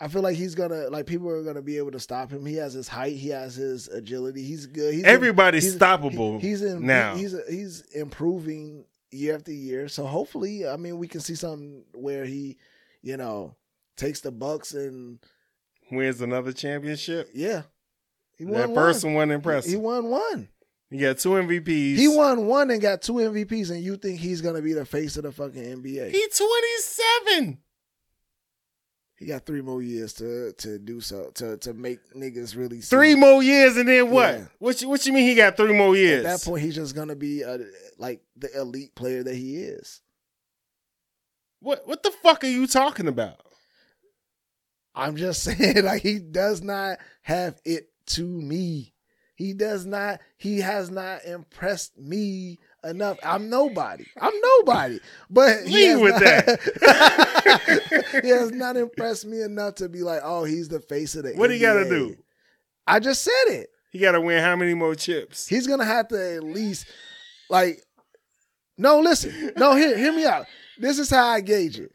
I 0.02 0.08
feel 0.08 0.22
like 0.22 0.38
he's 0.38 0.56
gonna 0.56 0.88
like 0.90 1.06
people 1.06 1.30
are 1.30 1.44
gonna 1.44 1.62
be 1.62 1.78
able 1.78 1.92
to 1.92 2.00
stop 2.00 2.32
him. 2.32 2.46
He 2.46 2.56
has 2.56 2.74
his 2.74 2.88
height. 2.88 3.18
He 3.18 3.30
has 3.30 3.56
his 3.56 3.88
agility. 3.90 4.44
He's 4.44 4.66
good. 4.66 4.94
He's 4.94 5.04
Everybody's 5.04 5.64
he's- 5.64 5.76
stoppable 5.76 6.40
he- 6.40 6.48
he's 6.50 6.62
in 6.62 6.86
now. 6.86 7.16
He's 7.16 7.36
he's 7.50 7.82
improving 7.94 8.86
year 9.12 9.36
after 9.36 9.52
year. 9.52 9.88
So 9.90 10.06
hopefully, 10.06 10.68
I 10.68 10.78
mean, 10.78 10.98
we 11.00 11.08
can 11.08 11.20
see 11.20 11.36
something 11.36 11.84
where 11.94 12.24
he, 12.26 12.58
you 13.02 13.18
know, 13.18 13.56
takes 13.98 14.22
the 14.22 14.32
Bucks 14.32 14.74
and 14.74 15.20
Wins 15.92 16.22
another 16.22 16.54
championship. 16.54 17.30
yeah, 17.34 17.64
he 18.38 18.46
won 18.46 18.54
That 18.62 18.74
first 18.76 19.04
one 19.04 19.16
wasn't 19.16 19.32
impressive. 19.34 19.72
He 19.72 19.78
won 19.78 20.06
one. 20.10 20.48
He 20.92 20.98
got 21.00 21.18
two 21.18 21.30
MVPs. 21.30 21.98
He 21.98 22.08
won 22.08 22.46
one 22.48 22.72
and 22.72 22.82
got 22.82 23.02
two 23.02 23.14
MVPs, 23.14 23.70
and 23.72 23.84
you 23.84 23.98
think 23.98 24.20
he's 24.20 24.42
gonna 24.42 24.62
be 24.62 24.74
the 24.74 24.86
face 24.86 25.18
of 25.18 25.24
the 25.24 25.32
fucking 25.32 25.62
NBA? 25.62 26.12
He 26.12 26.28
27. 26.36 27.58
He 29.20 29.26
got 29.26 29.46
three 29.46 29.62
more 29.62 29.82
years 29.82 30.14
to 30.14 30.54
to 30.54 30.80
do 30.80 31.02
so 31.02 31.30
to 31.36 31.58
to 31.58 31.74
make 31.74 32.00
niggas 32.14 32.56
really 32.56 32.80
see. 32.80 32.96
Three 32.96 33.16
more 33.16 33.44
years 33.44 33.76
and 33.76 33.90
then 33.90 34.10
what? 34.12 34.34
Yeah. 34.34 34.46
What 34.60 34.82
you, 34.82 34.88
what 34.88 35.06
you 35.06 35.12
mean 35.12 35.28
he 35.28 35.36
got 35.36 35.58
three 35.58 35.74
more 35.74 35.94
years? 35.94 36.26
At 36.26 36.40
that 36.40 36.46
point, 36.46 36.64
he's 36.64 36.76
just 36.76 36.96
gonna 36.96 37.18
be 37.18 37.42
a, 37.42 37.60
like 37.98 38.22
the 38.38 38.50
elite 38.58 38.96
player 38.96 39.22
that 39.22 39.36
he 39.36 39.58
is. 39.58 40.00
What 41.60 41.86
what 41.86 42.02
the 42.02 42.12
fuck 42.24 42.46
are 42.46 42.48
you 42.48 42.66
talking 42.66 43.10
about? 43.10 43.42
I'm 44.96 45.18
just 45.18 45.44
saying, 45.44 45.84
like 45.84 46.02
he 46.02 46.20
does 46.20 46.62
not 46.62 47.00
have 47.24 47.60
it 47.66 47.90
to 48.08 48.24
me. 48.24 48.94
He 49.36 49.52
does 49.52 49.86
not. 49.86 50.22
He 50.38 50.60
has 50.60 50.90
not 50.90 51.26
impressed 51.26 51.98
me 51.98 52.60
enough. 52.84 53.18
I'm 53.24 53.50
nobody. 53.50 54.06
I'm 54.20 54.34
nobody. 54.42 55.00
But 55.30 55.68
he 55.68 55.94
Leave 55.94 56.02
with 56.02 56.14
not- 56.14 56.22
that. 56.22 58.20
he 58.24 58.30
has 58.30 58.52
not 58.52 58.78
impressed 58.78 59.26
me 59.26 59.42
enough 59.42 59.76
to 59.76 59.90
be 59.90 60.02
like, 60.02 60.22
oh, 60.24 60.44
he's 60.44 60.68
the 60.70 60.80
face 60.80 61.16
of 61.16 61.24
the. 61.24 61.34
What 61.34 61.52
he 61.52 61.60
got 61.60 61.74
to 61.76 61.90
do? 61.90 62.16
I 62.88 63.00
just 63.00 63.24
said 63.24 63.46
it. 63.48 63.70
He 63.92 64.00
got 64.00 64.12
to 64.14 64.22
win 64.22 64.44
how 64.44 64.56
many 64.56 64.74
more 64.74 64.96
chips? 64.96 65.48
He's 65.48 65.66
gonna 65.68 65.86
have 65.86 66.08
to 66.10 66.36
at 66.36 66.44
least 66.44 66.86
like. 67.50 67.82
No, 68.78 69.00
listen. 69.00 69.52
No, 69.58 69.76
hear 69.76 69.98
hear 69.98 70.14
me 70.14 70.26
out. 70.26 70.46
This 70.78 71.00
is 71.00 71.10
how 71.10 71.28
I 71.28 71.42
gauge 71.42 71.80
it. 71.80 71.92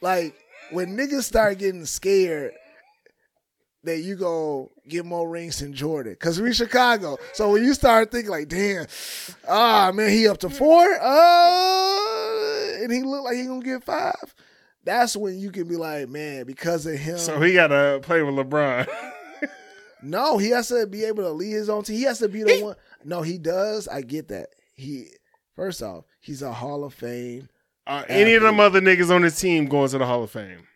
Like 0.00 0.34
when 0.70 0.96
niggas 0.96 1.24
start 1.24 1.58
getting 1.58 1.84
scared 1.86 2.52
that 3.84 4.00
you 4.00 4.16
go 4.16 4.70
get 4.88 5.04
more 5.04 5.28
rings 5.28 5.60
than 5.60 5.72
Jordan, 5.72 6.16
cause 6.20 6.40
we 6.40 6.52
Chicago. 6.52 7.16
So 7.32 7.52
when 7.52 7.64
you 7.64 7.74
start 7.74 8.10
thinking 8.10 8.30
like, 8.30 8.48
damn, 8.48 8.86
ah 9.48 9.92
man, 9.94 10.10
he 10.10 10.28
up 10.28 10.38
to 10.38 10.50
four, 10.50 10.84
uh, 11.00 12.82
and 12.82 12.92
he 12.92 13.02
look 13.02 13.24
like 13.24 13.36
he 13.36 13.44
gonna 13.44 13.62
get 13.62 13.84
five. 13.84 14.34
That's 14.84 15.16
when 15.16 15.38
you 15.38 15.50
can 15.50 15.68
be 15.68 15.76
like, 15.76 16.08
man, 16.08 16.46
because 16.46 16.86
of 16.86 16.94
him. 16.94 17.18
So 17.18 17.40
he 17.40 17.52
got 17.52 17.66
to 17.68 18.00
play 18.02 18.22
with 18.22 18.34
LeBron. 18.34 18.88
No, 20.02 20.38
he 20.38 20.50
has 20.50 20.68
to 20.68 20.86
be 20.86 21.04
able 21.04 21.24
to 21.24 21.30
lead 21.30 21.52
his 21.52 21.68
own 21.68 21.82
team. 21.82 21.96
He 21.96 22.02
has 22.04 22.20
to 22.20 22.28
be 22.28 22.42
the 22.42 22.62
one. 22.62 22.76
No, 23.04 23.22
he 23.22 23.38
does. 23.38 23.88
I 23.88 24.02
get 24.02 24.28
that. 24.28 24.48
He 24.74 25.08
first 25.56 25.82
off, 25.82 26.04
he's 26.20 26.42
a 26.42 26.52
Hall 26.52 26.84
of 26.84 26.94
Fame. 26.94 27.48
Are 27.86 28.04
any 28.08 28.34
of 28.34 28.42
them 28.42 28.60
other 28.60 28.80
niggas 28.80 29.10
on 29.10 29.22
his 29.22 29.38
team 29.38 29.66
going 29.66 29.88
to 29.88 29.98
the 29.98 30.06
Hall 30.06 30.22
of 30.22 30.30
Fame? 30.30 30.66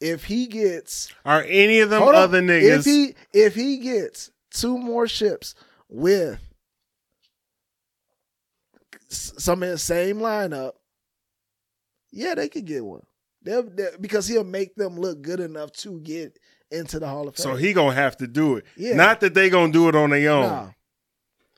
If 0.00 0.24
he 0.24 0.46
gets 0.46 1.12
Are 1.24 1.42
any 1.46 1.80
of 1.80 1.90
them 1.90 2.02
hold 2.02 2.14
on. 2.14 2.22
other 2.22 2.40
niggas? 2.42 2.78
if 2.78 2.84
he 2.84 3.14
if 3.32 3.54
he 3.54 3.76
gets 3.78 4.30
two 4.50 4.78
more 4.78 5.06
ships 5.06 5.54
with 5.88 6.38
some 9.08 9.62
of 9.62 9.68
the 9.68 9.78
same 9.78 10.18
lineup, 10.18 10.72
yeah, 12.12 12.34
they 12.34 12.48
could 12.48 12.64
get 12.64 12.84
one. 12.84 13.02
They'll, 13.42 13.62
they'll- 13.62 13.98
because 14.00 14.26
he'll 14.26 14.44
make 14.44 14.74
them 14.74 14.98
look 14.98 15.22
good 15.22 15.40
enough 15.40 15.72
to 15.72 16.00
get 16.00 16.38
into 16.70 16.98
the 17.00 17.08
Hall 17.08 17.26
of 17.28 17.36
Fame. 17.36 17.42
so 17.42 17.54
he 17.56 17.72
gonna 17.72 17.94
have 17.94 18.16
to 18.18 18.26
do 18.26 18.56
it. 18.56 18.64
Yeah. 18.76 18.94
Not 18.94 19.20
that 19.20 19.34
they 19.34 19.50
gonna 19.50 19.72
do 19.72 19.88
it 19.88 19.96
on 19.96 20.10
their 20.10 20.30
own. 20.30 20.42
Nah. 20.42 20.70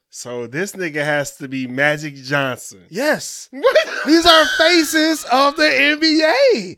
So 0.09 0.47
this 0.47 0.73
nigga 0.73 1.05
has 1.05 1.37
to 1.37 1.49
be 1.49 1.67
Magic 1.67 2.15
Johnson. 2.17 2.85
Yes. 2.89 3.49
These 4.07 4.27
are 4.27 4.45
faces 4.59 5.25
of 5.31 5.57
the 5.57 5.63
NBA. 5.63 6.77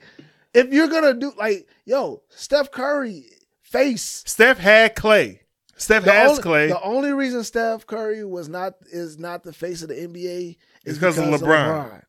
If 0.54 0.72
you're 0.72 0.88
gonna 0.88 1.14
do 1.14 1.32
like, 1.36 1.68
yo, 1.84 2.22
Steph 2.30 2.70
Curry 2.70 3.26
face. 3.62 4.22
Steph 4.26 4.58
had 4.58 4.94
Clay. 4.94 5.40
Steph 5.76 6.04
The 6.04 6.12
has 6.12 6.30
only, 6.30 6.42
Clay. 6.42 6.66
the 6.68 6.80
only 6.82 7.12
reason 7.12 7.42
Steph 7.42 7.84
Curry 7.86 8.24
was 8.24 8.48
not 8.48 8.74
is 8.92 9.18
not 9.18 9.42
the 9.42 9.52
face 9.52 9.82
of 9.82 9.88
the 9.88 9.94
NBA 9.96 10.56
is 10.84 10.96
because 10.96 11.18
of 11.18 11.24
LeBron. 11.24 12.02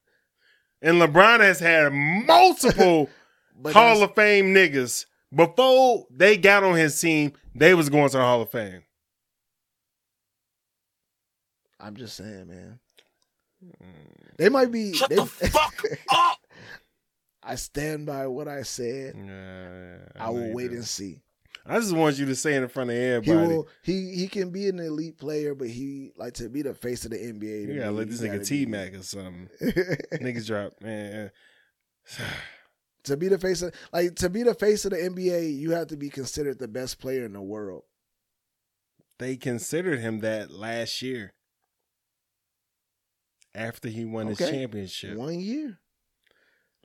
and 0.83 1.01
LeBron 1.01 1.39
has 1.39 1.59
had 1.59 1.91
multiple 1.91 3.09
Hall 3.73 4.03
of 4.03 4.13
Fame 4.15 4.53
niggas. 4.53 5.05
Before 5.33 6.05
they 6.11 6.37
got 6.37 6.63
on 6.63 6.75
his 6.75 6.99
team, 7.01 7.33
they 7.55 7.73
was 7.73 7.89
going 7.89 8.09
to 8.09 8.17
the 8.17 8.23
Hall 8.23 8.41
of 8.43 8.51
Fame. 8.51 8.83
I'm 11.79 11.95
just 11.95 12.15
saying, 12.15 12.47
man. 12.47 12.79
They 14.37 14.49
might 14.49 14.71
be. 14.71 14.93
Shut 14.93 15.09
they- 15.09 15.15
the 15.15 15.25
fuck 15.25 15.73
up! 16.13 16.37
I 17.45 17.55
stand 17.55 18.05
by 18.05 18.27
what 18.27 18.47
I 18.47 18.63
said. 18.63 19.13
Yeah, 19.15 19.97
I 20.19 20.29
will 20.31 20.51
wait 20.53 20.71
do. 20.71 20.77
and 20.77 20.85
see. 20.85 21.21
I 21.67 21.79
just 21.79 21.93
want 21.95 22.17
you 22.17 22.25
to 22.27 22.35
say 22.35 22.55
it 22.55 22.61
in 22.63 22.67
front 22.69 22.89
of 22.91 22.95
He 22.95 23.01
everybody. 23.03 23.47
will. 23.47 23.67
He 23.83 24.15
he 24.15 24.27
can 24.27 24.49
be 24.51 24.67
an 24.67 24.79
elite 24.79 25.17
player, 25.17 25.55
but 25.55 25.67
he 25.67 26.11
like 26.17 26.33
to 26.35 26.49
be 26.49 26.61
the 26.61 26.73
face 26.73 27.05
of 27.05 27.11
the 27.11 27.17
NBA. 27.17 27.67
you 27.67 27.79
gotta 27.79 27.91
me, 27.91 27.97
let 27.97 28.09
this 28.09 28.21
nigga 28.21 28.45
T 28.45 28.65
Mac 28.65 28.93
or 28.93 29.03
something. 29.03 29.49
Niggas 29.61 30.47
drop, 30.47 30.73
man. 30.81 31.31
to 33.03 33.17
be 33.17 33.27
the 33.29 33.37
face 33.39 33.61
of 33.61 33.73
like 33.93 34.15
to 34.15 34.29
be 34.29 34.43
the 34.43 34.53
face 34.53 34.85
of 34.85 34.91
the 34.91 34.97
NBA, 34.97 35.55
you 35.57 35.71
have 35.71 35.87
to 35.87 35.97
be 35.97 36.09
considered 36.09 36.59
the 36.59 36.67
best 36.67 36.99
player 36.99 37.25
in 37.25 37.33
the 37.33 37.41
world. 37.41 37.83
They 39.17 39.37
considered 39.37 39.99
him 39.99 40.19
that 40.19 40.51
last 40.51 41.01
year. 41.01 41.33
After 43.55 43.87
he 43.87 44.03
won 44.03 44.27
his 44.27 44.37
championship. 44.37 45.17
One 45.17 45.39
year. 45.39 45.79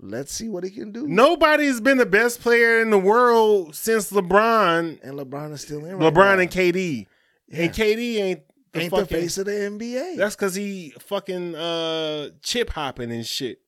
Let's 0.03 0.33
see 0.33 0.49
what 0.49 0.65
he 0.65 0.71
can 0.71 0.93
do. 0.93 1.07
Nobody's 1.07 1.81
been 1.81 1.99
the 1.99 2.07
best 2.07 2.41
player 2.41 2.81
in 2.81 2.91
the 2.91 2.99
world 2.99 3.75
since 3.75 4.11
LeBron, 4.11 4.99
And 5.03 5.19
LeBron 5.19 5.53
is 5.53 5.61
still 5.61 5.85
in. 5.85 5.99
Right 5.99 6.13
LeBron 6.13 6.37
now. 6.37 6.43
and 6.43 6.51
KD. 6.51 7.07
Yeah. 7.49 7.63
And 7.65 7.73
KD 7.73 8.17
ain't 8.17 8.41
the 8.73 8.81
ain't 8.81 8.91
fucking, 8.91 9.07
the 9.07 9.15
face 9.15 9.37
of 9.39 9.47
the 9.47 9.53
NBA. 9.53 10.17
That's 10.17 10.37
because 10.37 10.55
he 10.55 10.95
fucking 11.01 11.55
uh 11.55 12.31
chip 12.43 12.71
hopping 12.71 13.11
and 13.11 13.27
shit. 13.27 13.61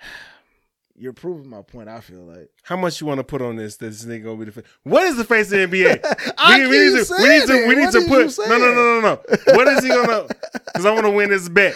You're 0.94 1.12
proving 1.14 1.48
my 1.48 1.62
point. 1.62 1.88
I 1.88 2.00
feel 2.00 2.22
like 2.22 2.50
How 2.62 2.76
much 2.76 3.00
you 3.00 3.06
want 3.08 3.18
to 3.18 3.24
put 3.24 3.42
on 3.42 3.56
this? 3.56 3.76
That 3.78 3.86
this 3.86 4.04
nigga 4.04 4.24
gonna 4.24 4.36
be 4.36 4.44
the 4.44 4.52
face? 4.52 4.64
What 4.84 5.02
is 5.04 5.16
the 5.16 5.24
face 5.24 5.50
of 5.50 5.58
the 5.70 5.84
NBA? 5.84 6.34
I 6.38 6.58
we, 6.60 6.68
we 6.68 6.78
need 6.94 7.04
to, 7.06 7.14
we 7.18 7.28
need 7.28 7.46
to, 7.46 7.66
we 7.68 7.74
need 7.74 7.90
to 7.92 8.00
put. 8.08 8.38
No, 8.48 8.58
no, 8.58 8.72
no, 8.72 8.74
no, 8.74 9.00
no. 9.00 9.20
What 9.56 9.68
is 9.68 9.82
he 9.82 9.88
gonna? 9.88 10.26
Because 10.72 10.86
I 10.86 10.92
want 10.92 11.04
to 11.04 11.10
win 11.10 11.28
this 11.28 11.50
bet. 11.50 11.74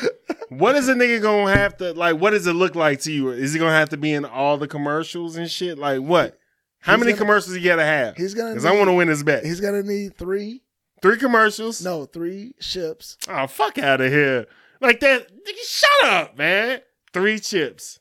What 0.49 0.77
is 0.77 0.89
a 0.89 0.95
nigga 0.95 1.21
gonna 1.21 1.53
have 1.53 1.77
to 1.79 1.93
like? 1.95 2.17
What 2.21 2.31
does 2.31 2.47
it 2.47 2.53
look 2.53 2.75
like 2.75 3.01
to 3.03 3.13
you? 3.13 3.31
Is 3.31 3.53
he 3.53 3.59
gonna 3.59 3.73
have 3.73 3.89
to 3.91 3.97
be 3.97 4.13
in 4.13 4.25
all 4.25 4.57
the 4.59 4.69
commercials 4.69 5.37
and 5.37 5.51
shit? 5.51 5.79
Like 5.79 6.01
what? 6.01 6.39
How 6.81 6.93
He's 6.93 7.01
many 7.01 7.13
gonna- 7.13 7.21
commercials 7.25 7.57
you 7.57 7.65
gotta 7.65 7.85
have? 7.85 8.17
he's 8.17 8.35
gonna. 8.35 8.51
Because 8.51 8.65
I 8.65 8.73
want 8.73 8.89
to 8.89 8.93
win 8.93 9.09
this 9.09 9.23
bet. 9.23 9.45
He's 9.45 9.61
gonna 9.61 9.83
need 9.83 10.17
three. 10.17 10.63
Three 11.03 11.19
commercials. 11.19 11.85
No, 11.85 12.05
three 12.07 12.55
ships. 12.61 13.17
Oh 13.29 13.47
fuck 13.47 13.77
out 13.79 14.01
of 14.01 14.11
here! 14.13 14.47
Like 14.81 15.01
that. 15.01 15.27
Shut 15.67 16.11
up, 16.11 16.39
man. 16.39 16.81
Three 17.13 17.39
chips. 17.39 17.99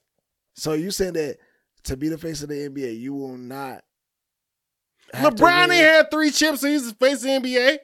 So 0.56 0.74
you 0.74 0.92
saying 0.92 1.14
that 1.14 1.38
to 1.84 1.98
be 1.98 2.10
the 2.10 2.18
face 2.18 2.42
of 2.44 2.50
the 2.50 2.56
NBA, 2.70 3.00
you 3.00 3.14
will 3.14 3.38
not. 3.38 3.84
LeBron 5.14 5.64
ain't 5.64 5.72
had 5.74 6.12
three 6.12 6.32
chips, 6.32 6.64
and 6.64 6.74
he's 6.74 6.88
the 6.90 6.96
face 6.96 7.18
of 7.18 7.22
the 7.24 7.30
NBA. 7.50 7.78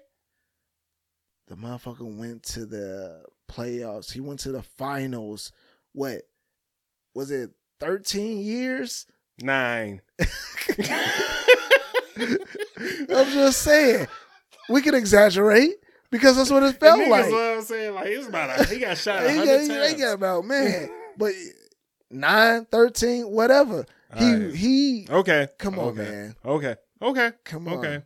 The 1.47 1.55
motherfucker 1.55 2.18
went 2.18 2.43
to 2.43 2.66
the 2.66 3.24
playoffs. 3.52 4.12
He 4.12 4.20
went 4.20 4.39
to 4.41 4.52
the 4.52 4.62
finals. 4.62 5.52
What 5.93 6.22
was 7.14 7.32
it? 7.32 7.52
Thirteen 7.80 8.39
years. 8.39 9.06
Nine. 9.41 10.02
I'm 12.20 13.32
just 13.32 13.62
saying. 13.62 14.08
We 14.70 14.82
can 14.82 14.95
exaggerate 14.95 15.74
because 16.12 16.38
that's 16.38 16.52
what 16.52 16.64
it 16.64 16.80
felt 16.80 16.99
Niggas 16.99 17.10
like. 17.10 17.32
what 17.32 17.41
I'm 17.41 17.62
saying. 17.62 17.95
Like 17.95 18.08
it's 18.08 18.28
about 18.28 18.60
a, 18.60 18.66
he 18.66 18.80
got 18.80 18.97
shot 18.97 19.24
He 19.30 19.36
got, 19.38 19.45
times. 19.45 19.68
they 19.68 19.95
got 19.95 20.14
about 20.14 20.45
man, 20.45 20.89
but 21.18 21.34
nine, 22.10 22.66
13, 22.66 23.24
whatever. 23.30 23.86
He 24.18 24.26
Alright. 24.26 24.56
he. 24.56 25.08
Okay. 25.10 25.47
Come 25.58 25.80
on, 25.80 25.86
okay. 25.89 26.02
man. 26.04 26.36
Okay. 26.45 26.76
Okay. 27.02 27.32
Come 27.45 27.68
on. 27.68 27.74
Okay. 27.76 28.04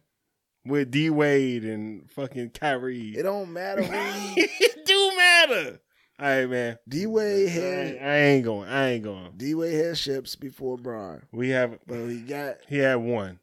With 0.65 0.89
D 0.91 1.09
Wade 1.09 1.63
and 1.63 2.09
fucking 2.11 2.49
Kyrie. 2.51 3.09
It 3.15 3.23
don't 3.23 3.53
matter 3.53 3.81
it 3.87 4.85
do 4.85 5.11
matter. 5.17 5.79
All 6.17 6.25
right, 6.27 6.49
man. 6.49 6.77
D 6.87 7.05
Wade 7.07 7.49
had 7.49 7.63
ain't- 7.87 8.01
I 8.01 8.17
ain't 8.17 8.45
going. 8.45 8.69
I 8.69 8.91
ain't 8.91 9.03
going. 9.03 9.33
D 9.37 9.53
Wade 9.53 9.73
had 9.85 9.97
ships 9.97 10.35
before 10.35 10.77
Bron, 10.77 11.21
We 11.31 11.49
have. 11.49 11.77
but 11.85 12.07
he 12.07 12.19
got 12.21 12.55
He 12.67 12.77
had 12.77 12.95
one. 12.95 13.39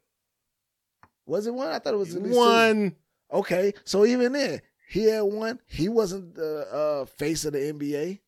was 1.25 1.47
it 1.47 1.53
one? 1.53 1.67
I 1.69 1.79
thought 1.79 1.93
it 1.93 1.97
was 1.97 2.15
at 2.15 2.21
least 2.23 2.33
two. 2.35 2.39
One. 2.39 2.95
Okay, 3.31 3.73
so 3.83 4.05
even 4.05 4.33
then, 4.33 4.61
he 4.89 5.05
had 5.05 5.21
one. 5.21 5.59
He 5.67 5.89
wasn't 5.89 6.35
the 6.35 6.67
uh, 6.71 7.05
face 7.05 7.45
of 7.45 7.53
the 7.53 7.59
NBA. 7.59 8.19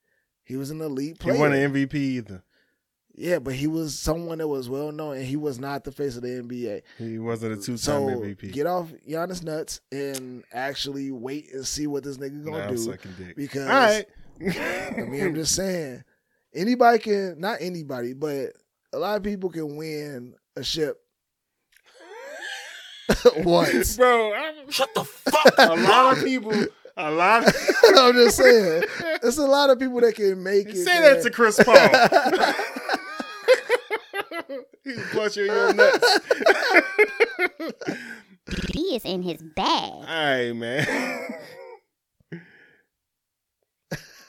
He 0.44 0.56
was 0.56 0.72
an 0.72 0.82
elite 0.82 1.20
player. 1.20 1.36
He 1.36 1.40
won 1.42 1.54
an 1.54 1.74
MVP 1.74 1.94
either. 1.96 2.44
Yeah, 3.18 3.40
but 3.40 3.54
he 3.54 3.68
was 3.68 3.98
someone 3.98 4.38
that 4.40 4.48
was 4.48 4.70
well 4.70 4.92
known, 4.92 5.16
and 5.18 5.26
he 5.26 5.36
was 5.38 5.58
not 5.60 5.84
the 5.84 5.92
face 5.92 6.16
of 6.18 6.22
the 6.24 6.28
NBA. 6.30 6.82
He 6.98 7.18
wasn't 7.20 7.54
a 7.54 7.56
two 7.56 7.74
time 7.74 7.78
So 7.78 8.08
MVP. 8.08 8.52
get 8.52 8.68
off 8.68 8.92
Giannis 9.08 9.44
nuts 9.44 9.82
and 9.92 10.44
actually 10.54 11.12
wait 11.12 11.54
and 11.54 11.66
see 11.66 11.88
what 11.88 12.04
this 12.04 12.18
nigga 12.18 12.44
gonna 12.44 12.58
Nah, 12.66 12.68
do. 12.72 12.78
sucking 12.78 13.14
dick. 13.18 13.36
Because 13.36 13.68
All 13.68 13.74
right. 13.74 14.06
I 14.42 15.02
mean, 15.08 15.24
I'm 15.24 15.36
just 15.36 15.56
saying, 15.56 16.04
anybody 16.54 17.00
can 17.00 17.40
not 17.40 17.58
anybody, 17.62 18.14
but 18.14 18.50
a 18.94 19.00
lot 19.00 19.16
of 19.18 19.24
people 19.24 19.50
can 19.50 19.76
win 19.78 20.34
a 20.58 20.64
ship 20.64 20.98
once. 23.38 23.96
Bro, 23.98 24.34
I'm, 24.34 24.70
Shut 24.72 24.94
the 24.94 25.04
fuck 25.04 25.54
a 25.58 25.74
lot 25.76 26.18
of 26.18 26.24
people, 26.24 26.52
a 26.98 27.12
lot 27.12 27.48
of. 27.48 27.56
I'm 27.96 28.14
just 28.14 28.38
saying, 28.38 28.84
there's 29.22 29.38
a 29.38 29.46
lot 29.48 29.70
of 29.70 29.80
people 29.80 30.02
that 30.02 30.16
can 30.16 30.42
make 30.44 30.68
it. 30.70 30.84
Say 30.84 31.02
that 31.02 31.22
to 31.24 31.30
Chris 31.30 31.62
Paul. 31.64 31.76
He's 34.84 35.06
clutching 35.08 35.46
your 35.46 35.74
nuts. 35.74 36.20
He 38.74 38.96
is 38.96 39.04
in 39.06 39.24
his 39.24 39.42
bag. 39.42 39.92
All 39.92 40.04
right, 40.04 40.54
man. 40.54 40.88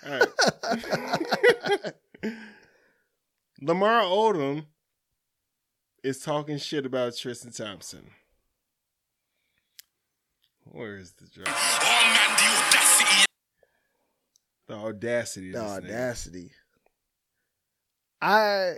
All 0.06 0.18
right. 0.18 1.92
Lamar 3.60 4.02
Odom 4.02 4.64
is 6.02 6.20
talking 6.20 6.56
shit 6.58 6.86
about 6.86 7.16
Tristan 7.16 7.52
Thompson. 7.52 8.10
Where 10.64 10.96
is 10.96 11.12
the 11.12 11.26
drop? 11.26 11.48
Oh 11.48 12.02
man, 12.14 12.36
the 12.38 12.44
audacity. 12.54 13.26
The 14.68 14.74
audacity. 14.74 15.52
The 15.52 15.58
of 15.58 15.82
this 15.82 15.90
audacity. 15.90 16.50
I 18.22 18.76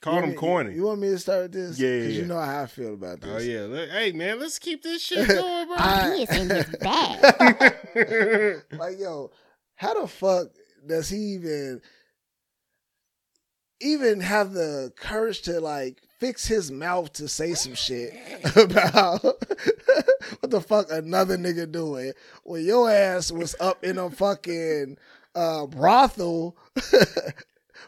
Called 0.00 0.16
you 0.16 0.22
him 0.22 0.28
want 0.28 0.38
corny. 0.38 0.74
You 0.74 0.84
want 0.84 1.00
me 1.00 1.08
to 1.08 1.18
start 1.18 1.50
this? 1.52 1.78
Yeah, 1.78 1.88
yeah, 1.88 2.00
Because 2.00 2.16
you 2.18 2.24
know 2.26 2.38
how 2.40 2.62
I 2.62 2.66
feel 2.66 2.94
about 2.94 3.20
this. 3.20 3.30
oh 3.32 3.38
yeah. 3.38 3.62
Look, 3.62 3.90
hey 3.90 4.12
man, 4.12 4.38
let's 4.38 4.58
keep 4.58 4.82
this 4.82 5.02
shit 5.02 5.26
going, 5.28 5.66
bro. 5.66 5.76
I- 5.76 6.14
He 6.16 6.22
is 6.22 6.30
in 6.30 6.50
his 6.50 6.66
bag. 6.80 8.62
like 8.78 8.98
yo, 9.00 9.30
how 9.74 10.00
the 10.00 10.06
fuck 10.08 10.48
does 10.86 11.08
he 11.08 11.16
even 11.34 11.80
even 13.80 14.20
have 14.20 14.52
the 14.52 14.92
courage 14.96 15.42
to 15.42 15.60
like 15.60 16.02
fix 16.18 16.46
his 16.46 16.70
mouth 16.70 17.12
to 17.12 17.28
say 17.28 17.54
some 17.54 17.74
shit 17.74 18.12
about 18.56 19.22
what 19.22 20.50
the 20.50 20.60
fuck 20.60 20.90
another 20.90 21.36
nigga 21.38 21.70
doing 21.70 22.12
when 22.42 22.64
your 22.64 22.90
ass 22.90 23.30
was 23.30 23.54
up 23.60 23.84
in 23.84 23.96
a 23.98 24.10
fucking 24.10 24.96
uh, 25.36 25.64
brothel 25.66 26.56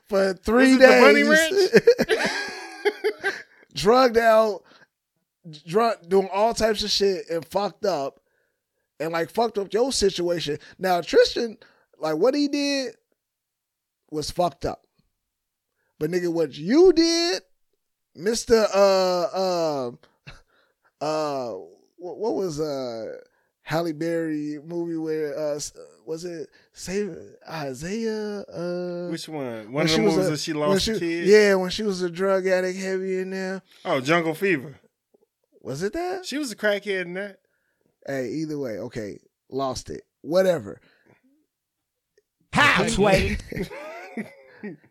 for 0.05 0.35
three 0.35 0.77
Was 0.77 0.83
it 0.83 1.85
the 2.07 2.07
days, 2.07 3.33
drugged 3.75 4.19
out, 4.19 4.63
drunk, 5.67 6.09
doing 6.09 6.29
all 6.33 6.55
types 6.55 6.83
of 6.83 6.91
shit 6.91 7.29
and 7.31 7.45
fucked 7.45 7.85
up, 7.85 8.21
and 8.99 9.13
like 9.13 9.31
fucked 9.31 9.59
up 9.59 9.73
your 9.73 9.93
situation. 9.93 10.59
Now 10.79 11.01
Tristan, 11.01 11.59
like 11.99 12.17
what 12.17 12.35
he 12.35 12.49
did 12.49 12.95
was 14.11 14.31
fucked 14.31 14.65
up, 14.65 14.87
but 15.99 16.11
nigga, 16.11 16.33
what 16.33 16.57
you 16.57 16.93
did, 16.93 17.43
Mister, 18.15 18.67
uh, 18.75 19.23
uh, 19.23 19.91
uh, 21.01 21.55
what, 21.97 22.35
was 22.35 22.61
uh. 22.61 23.19
Halle 23.63 23.93
Berry 23.93 24.59
movie 24.65 24.97
where 24.97 25.39
uh 25.39 25.61
was 26.11 26.25
it 26.25 26.49
Save 26.73 27.17
Isaiah 27.49 28.41
uh 28.43 29.09
Which 29.11 29.29
one? 29.29 29.71
One 29.73 29.85
of 29.87 29.93
the 29.93 29.99
movies 29.99 30.27
a- 30.27 30.31
that 30.31 30.41
she 30.41 30.53
lost 30.53 30.85
she- 30.85 30.91
a 30.93 30.99
kid. 30.99 31.27
Yeah, 31.29 31.55
when 31.55 31.71
she 31.71 31.85
was 31.85 32.03
a 32.03 32.11
drug 32.11 32.47
addict 32.47 32.79
heavy 32.79 33.19
in 33.21 33.31
there. 33.31 33.63
Oh, 33.85 34.01
Jungle 34.01 34.35
Fever. 34.35 34.81
Was 35.63 35.83
it 35.83 35.93
that? 35.93 36.27
She 36.27 36.37
was 36.39 36.51
a 36.51 36.57
crackhead 36.57 37.03
in 37.03 37.15
that. 37.15 37.39
Hey, 38.07 38.29
either 38.31 38.59
way, 38.59 38.79
okay, 38.79 39.19
lost 39.51 39.89
it. 39.91 40.03
Whatever. 40.23 40.81
How, 42.53 42.87
Sway? 42.89 43.39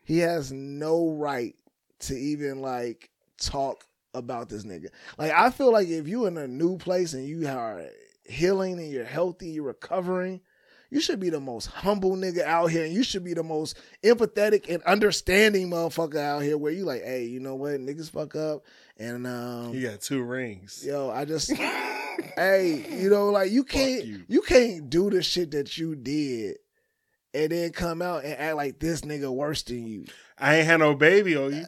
He 0.03 0.17
has 0.20 0.51
no 0.51 1.11
right 1.11 1.53
to 1.99 2.15
even 2.15 2.59
like 2.59 3.11
talk 3.39 3.84
about 4.15 4.49
this 4.49 4.63
nigga. 4.63 4.88
Like 5.20 5.32
I 5.32 5.51
feel 5.51 5.72
like 5.72 5.88
if 5.88 6.07
you 6.07 6.26
in 6.26 6.38
a 6.38 6.47
new 6.47 6.78
place 6.80 7.13
and 7.13 7.28
you 7.28 7.47
are 7.47 7.86
healing 8.26 8.80
and 8.80 8.91
you're 8.91 9.05
healthy, 9.05 9.49
you're 9.49 9.65
recovering, 9.65 10.41
you 10.91 10.99
should 11.01 11.19
be 11.19 11.29
the 11.29 11.39
most 11.39 11.67
humble 11.67 12.15
nigga 12.15 12.43
out 12.43 12.67
here 12.67 12.83
and 12.85 12.93
you 12.93 13.03
should 13.03 13.23
be 13.23 13.33
the 13.33 13.43
most 13.43 13.77
empathetic 14.03 14.67
and 14.69 14.81
understanding 14.83 15.69
motherfucker 15.69 16.17
out 16.17 16.39
here 16.43 16.57
where 16.57 16.71
you 16.71 16.83
like, 16.85 17.03
hey, 17.03 17.25
you 17.25 17.39
know 17.39 17.55
what, 17.55 17.73
niggas 17.79 18.09
fuck 18.09 18.35
up 18.35 18.63
and 18.97 19.25
um 19.27 19.73
He 19.73 19.81
got 19.81 20.01
two 20.01 20.21
rings. 20.23 20.83
yo, 20.85 21.09
I 21.09 21.25
just 21.25 21.51
hey, 22.35 22.85
you 22.99 23.09
know, 23.09 23.29
like 23.29 23.51
you 23.51 23.63
can't 23.63 24.05
you. 24.05 24.23
you. 24.27 24.41
can't 24.41 24.89
do 24.89 25.09
the 25.09 25.21
shit 25.21 25.51
that 25.51 25.77
you 25.77 25.95
did 25.95 26.57
and 27.33 27.51
then 27.51 27.71
come 27.71 28.01
out 28.01 28.23
and 28.23 28.33
act 28.33 28.55
like 28.55 28.79
this 28.79 29.01
nigga 29.01 29.29
worse 29.31 29.61
than 29.61 29.85
you. 29.85 30.05
I 30.39 30.55
ain't 30.55 30.65
had 30.67 30.79
no 30.79 30.95
baby 30.95 31.35
on 31.35 31.55
you. 31.55 31.65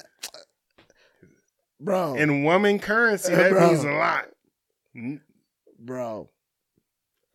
Bro. 1.80 2.16
In 2.16 2.44
woman 2.44 2.80
currency, 2.80 3.34
that 3.34 3.50
bro. 3.52 3.68
means 3.70 3.84
a 3.84 3.92
lot. 3.92 4.26
Bro. 5.80 6.30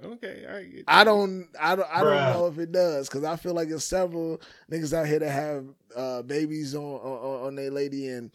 Okay, 0.03 0.45
I 0.89 1.01
I 1.01 1.05
don't 1.05 1.49
I 1.59 1.75
don't 1.75 1.89
I 1.91 2.03
Bruh. 2.03 2.05
don't 2.05 2.27
know 2.27 2.47
if 2.49 2.59
it 2.59 2.71
does 2.71 3.09
cuz 3.09 3.25
I 3.25 3.37
feel 3.37 3.55
like 3.55 3.69
there's 3.69 3.85
several 3.85 4.41
niggas 4.71 4.93
out 4.93 5.07
here 5.07 5.21
that 5.21 5.31
have 5.31 5.65
uh 5.95 6.23
babies 6.23 6.75
on 6.75 6.83
on, 6.83 7.47
on 7.47 7.55
their 7.55 7.71
lady 7.71 8.09
and 8.09 8.31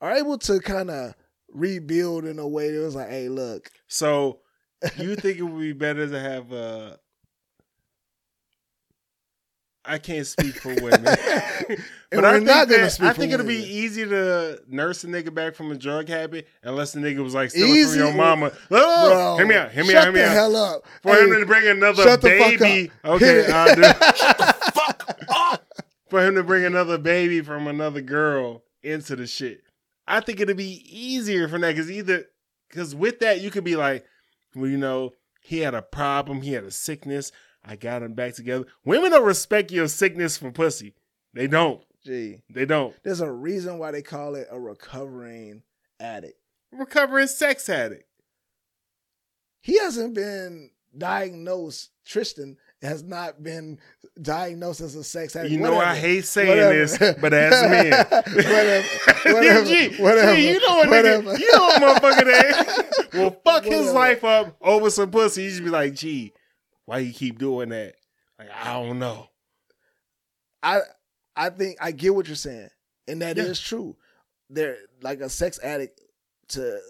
are 0.00 0.12
able 0.16 0.38
to 0.38 0.60
kind 0.60 0.90
of 0.90 1.14
rebuild 1.48 2.24
in 2.24 2.38
a 2.38 2.46
way 2.46 2.70
that 2.70 2.80
was 2.80 2.94
like, 2.94 3.08
"Hey, 3.08 3.28
look, 3.28 3.70
So, 3.88 4.40
you 4.96 5.16
think 5.16 5.38
it 5.38 5.42
would 5.42 5.60
be 5.60 5.72
better 5.72 6.08
to 6.08 6.20
have 6.20 6.52
uh 6.52 6.96
I 9.86 9.98
can't 9.98 10.26
speak 10.26 10.56
for 10.56 10.74
women. 10.74 11.04
But 12.12 12.24
I 12.24 12.34
think, 12.34 12.46
that- 12.46 12.92
speak 12.92 13.08
I 13.08 13.12
think 13.12 13.32
it'll 13.32 13.44
be 13.46 13.56
easy 13.56 14.04
to 14.06 14.60
nurse 14.68 15.02
a 15.04 15.08
nigga 15.08 15.34
back 15.34 15.54
from 15.56 15.72
a 15.72 15.74
drug 15.74 16.08
habit 16.08 16.46
unless 16.62 16.92
the 16.92 17.00
nigga 17.00 17.18
was 17.22 17.34
like 17.34 17.50
stealing 17.50 17.74
Easy? 17.74 17.98
from 17.98 18.06
your 18.08 18.16
mama. 18.16 18.52
Oh, 18.70 19.08
bro, 19.10 19.36
hear 19.38 19.46
me 19.46 19.54
out, 19.56 19.72
hear 19.72 19.82
me 19.84 19.90
shut 19.90 19.96
out, 19.96 20.04
hear 20.04 20.12
me 20.12 20.18
the 20.20 20.26
out. 20.26 20.32
hell 20.32 20.56
up. 20.56 20.86
For 21.02 21.14
Hey, 21.14 21.24
him 21.24 21.30
to 21.40 21.46
bring 21.46 21.66
another 21.68 22.02
shut 22.04 22.20
the 22.22 22.28
baby. 22.28 22.90
Okay, 23.04 23.24
Hit 23.26 23.36
it. 23.48 23.50
I'll 23.50 23.74
do 23.74 23.82
Fuck 24.72 25.24
up. 25.28 25.64
for 26.08 26.24
him 26.24 26.36
to 26.36 26.42
bring 26.44 26.64
another 26.64 26.96
baby 26.96 27.40
from 27.42 27.66
another 27.66 28.00
girl 28.00 28.62
into 28.82 29.16
the 29.16 29.26
shit. 29.26 29.62
I 30.06 30.20
think 30.20 30.38
it'd 30.40 30.56
be 30.56 30.84
easier 30.88 31.48
from 31.48 31.62
that 31.62 31.74
because 31.74 31.90
either 31.90 32.26
because 32.70 32.94
with 32.94 33.18
that 33.20 33.40
you 33.40 33.50
could 33.50 33.64
be 33.64 33.76
like, 33.76 34.04
well, 34.54 34.70
you 34.70 34.78
know, 34.78 35.12
he 35.40 35.58
had 35.58 35.74
a 35.74 35.82
problem, 35.82 36.42
he 36.42 36.52
had 36.52 36.64
a 36.64 36.70
sickness. 36.70 37.32
I 37.66 37.76
got 37.76 38.02
him 38.02 38.14
back 38.14 38.34
together. 38.34 38.64
Women 38.84 39.10
don't 39.10 39.24
respect 39.26 39.72
your 39.72 39.88
sickness 39.88 40.36
for 40.38 40.50
pussy. 40.52 40.94
They 41.34 41.46
don't. 41.48 41.82
Gee, 42.04 42.42
They 42.48 42.64
don't. 42.66 42.94
there's 43.02 43.20
a 43.20 43.30
reason 43.30 43.78
why 43.78 43.90
they 43.90 44.02
call 44.02 44.36
it 44.36 44.46
a 44.50 44.60
recovering 44.60 45.62
addict. 45.98 46.38
Recovering 46.70 47.26
sex 47.26 47.68
addict. 47.68 48.04
He 49.60 49.78
hasn't 49.78 50.14
been 50.14 50.70
diagnosed. 50.96 51.90
Tristan 52.04 52.56
has 52.80 53.02
not 53.02 53.42
been 53.42 53.80
diagnosed 54.22 54.80
as 54.80 54.94
a 54.94 55.02
sex 55.02 55.34
addict. 55.34 55.50
You 55.52 55.58
know 55.58 55.78
I 55.78 55.96
hate 55.96 56.24
saying 56.24 56.48
Whatever. 56.50 56.72
this, 56.74 56.98
but 57.20 57.34
as 57.34 57.62
men, 57.70 58.06
whatever, 58.10 58.86
whatever, 59.34 59.64
Gee, 59.66 59.88
whatever, 59.96 60.36
gee, 60.36 60.50
you 60.52 60.60
know 60.60 60.76
what, 60.76 60.88
nigga, 60.88 61.38
you 61.40 61.52
know 61.52 61.58
what 61.64 61.82
motherfucker 62.02 62.24
that 62.24 63.08
will 63.14 63.30
fuck 63.44 63.64
his 63.64 63.90
life 63.92 64.22
up 64.22 64.56
over 64.60 64.88
some 64.90 65.10
pussy. 65.10 65.42
You 65.44 65.50
just 65.50 65.64
be 65.64 65.70
like, 65.70 65.94
gee, 65.94 66.32
why 66.86 66.98
you 66.98 67.12
keep 67.12 67.38
doing 67.38 67.68
that? 67.68 67.94
Like, 68.38 68.48
I 68.52 68.72
don't 68.74 68.98
know. 68.98 69.28
I 70.62 70.80
I 71.36 71.50
think 71.50 71.76
I 71.80 71.92
get 71.92 72.14
what 72.14 72.26
you're 72.26 72.34
saying, 72.36 72.70
and 73.06 73.20
that 73.22 73.38
is 73.38 73.60
Yeah. 73.60 73.68
true. 73.68 73.96
They're 74.50 74.78
like 75.02 75.20
a 75.20 75.28
sex 75.28 75.58
addict 75.62 76.00
to 76.48 76.80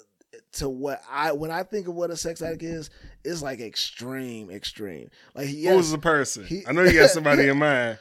to 0.53 0.68
what 0.68 1.03
I 1.11 1.32
when 1.32 1.51
I 1.51 1.62
think 1.62 1.88
of 1.88 1.94
what 1.94 2.11
a 2.11 2.16
sex 2.16 2.42
addict 2.42 2.62
is, 2.62 2.90
is 3.24 3.42
like 3.42 3.61
extreme, 3.61 4.51
extreme. 4.51 5.09
Like 5.34 5.47
he 5.47 5.64
Who's 5.66 5.90
the 5.90 5.99
person? 5.99 6.44
he- 6.44 6.64
I 6.66 6.72
know 6.72 6.82
you 6.84 6.92
got 7.01 7.11
somebody 7.11 7.49
in 7.49 7.59
mind. 7.59 7.99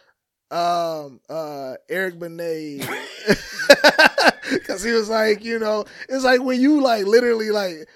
um 0.51 1.19
uh 1.29 1.75
Eric 1.89 2.19
Benet 2.19 2.79
because 4.51 4.83
he 4.83 4.91
was 4.91 5.09
like 5.09 5.43
you 5.43 5.57
know 5.59 5.85
it's 6.09 6.23
like 6.23 6.41
when 6.43 6.59
you 6.61 6.81
like 6.81 7.05
literally 7.05 7.49
like 7.51 7.87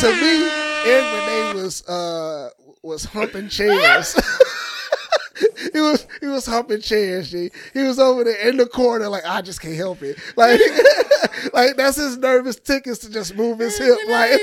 to 0.00 0.06
me 0.12 0.48
Eric 0.86 1.04
Benet 1.12 1.54
was 1.62 1.86
uh 1.88 2.50
was 2.82 3.04
humping 3.04 3.48
chairs. 3.48 4.14
he 5.72 5.80
was 5.80 6.06
he 6.20 6.26
was 6.26 6.46
humping 6.46 6.80
chairs. 6.80 7.30
G. 7.30 7.50
He 7.74 7.82
was 7.82 7.98
over 7.98 8.22
there 8.24 8.48
in 8.48 8.56
the 8.58 8.66
corner 8.66 9.08
like 9.08 9.24
I 9.26 9.42
just 9.42 9.60
can't 9.60 9.74
help 9.74 10.02
it. 10.02 10.16
Like 10.36 10.60
like 11.52 11.76
that's 11.76 11.96
his 11.96 12.16
nervous 12.16 12.56
tickets 12.56 13.00
to 13.00 13.10
just 13.10 13.34
move 13.36 13.58
his 13.58 13.76
hip 13.76 13.98
like. 14.08 14.40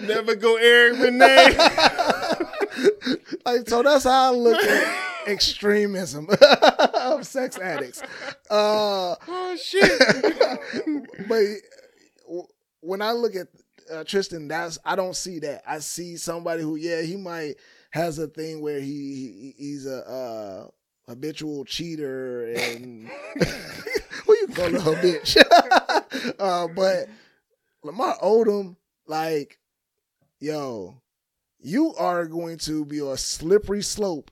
Never 0.00 0.34
go 0.34 0.56
Eric 0.56 0.98
Benet. 0.98 1.56
like 3.46 3.68
so 3.68 3.82
that's 3.82 4.04
how 4.04 4.32
I 4.32 4.36
look 4.36 4.60
at 4.60 5.28
extremism 5.28 6.28
of 6.94 7.26
sex 7.26 7.58
addicts. 7.58 8.02
Uh, 8.50 9.14
oh 9.28 9.56
shit. 9.60 10.00
but 11.28 11.44
when 12.80 13.02
I 13.02 13.12
look 13.12 13.34
at 13.34 13.48
uh, 13.92 14.04
Tristan, 14.04 14.48
that's 14.48 14.78
I 14.84 14.96
don't 14.96 15.16
see 15.16 15.38
that. 15.40 15.62
I 15.66 15.78
see 15.78 16.16
somebody 16.16 16.62
who, 16.62 16.76
yeah, 16.76 17.02
he 17.02 17.16
might 17.16 17.54
has 17.90 18.18
a 18.18 18.26
thing 18.26 18.60
where 18.60 18.80
he, 18.80 18.84
he 18.86 19.54
he's 19.56 19.86
a 19.86 20.08
uh, 20.08 20.68
habitual 21.08 21.64
cheater 21.64 22.44
and 22.46 23.08
who 24.26 24.36
you 24.36 24.48
call 24.48 24.66
a 24.66 24.96
bitch. 24.96 25.36
uh, 26.38 26.68
but 26.68 27.08
Lamar 27.82 28.18
Odom, 28.18 28.76
like, 29.06 29.58
yo, 30.40 31.00
you 31.60 31.94
are 31.96 32.26
going 32.26 32.58
to 32.58 32.84
be 32.84 33.00
on 33.00 33.12
a 33.12 33.16
slippery 33.16 33.82
slope 33.82 34.30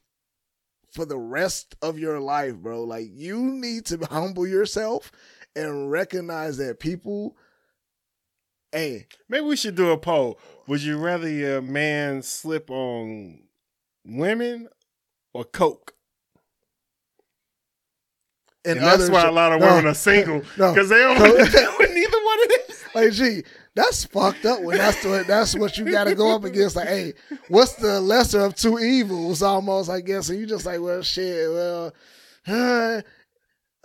for 0.91 1.05
the 1.05 1.19
rest 1.19 1.77
of 1.83 1.99
your 1.99 2.21
life, 2.21 2.57
bro. 2.57 2.85
Like, 2.85 3.09
you 3.13 3.41
need 3.41 3.87
to 3.87 3.99
humble 4.11 4.47
yourself 4.47 5.13
and 5.55 5.91
recognize 5.91 6.59
that 6.59 6.81
people, 6.81 7.37
hey, 8.73 9.07
Maybe 9.29 9.45
we 9.45 9.57
should 9.57 9.75
do 9.75 9.91
a 9.91 9.99
poll. 9.99 10.39
Would 10.67 10.83
you 10.83 10.99
rather 10.99 11.29
your 11.29 11.63
man 11.63 12.23
slip 12.23 12.71
on 12.71 13.41
women 14.05 14.69
or 15.33 15.45
coke? 15.45 15.93
and, 18.65 18.79
And, 18.79 18.87
that's 18.87 19.09
why 19.11 19.21
shit- 19.23 19.29
a 19.31 19.33
lot 19.33 19.53
of 19.53 19.61
No, 19.61 19.67
women 19.69 19.87
are 19.87 19.95
single 19.95 20.43
no. 20.59 20.73
because 20.75 20.89
they 20.89 20.99
don't 20.99 21.19
want 21.19 21.33
do 21.53 21.95
neither 21.95 22.25
one 22.25 22.43
of 22.43 22.49
this. 22.49 22.85
Like, 22.95 23.13
gee, 23.13 23.43
That's 23.75 24.05
fucked 24.07 24.45
up. 24.47 24.63
When 24.63 24.79
that's 24.79 25.05
what 25.05 25.27
that's 25.27 25.55
what 25.55 25.77
you 25.79 25.91
got 25.91 26.05
to 26.05 26.15
go 26.15 26.35
up 26.35 26.45
against. 26.45 26.77
Like, 26.77 26.89
hey, 26.89 27.13
what's 27.49 27.75
the 27.75 28.01
lesser 28.01 28.41
of 28.41 28.55
two 28.55 28.79
evils? 28.79 29.43
Almost, 29.43 29.91
I 29.91 30.01
guess. 30.01 30.31
And 30.31 30.41
you 30.41 30.47
just 30.47 30.65
like, 30.67 30.81
well, 30.81 31.03
shit. 31.03 31.51
Well, 31.51 31.93
uh, 32.49 33.03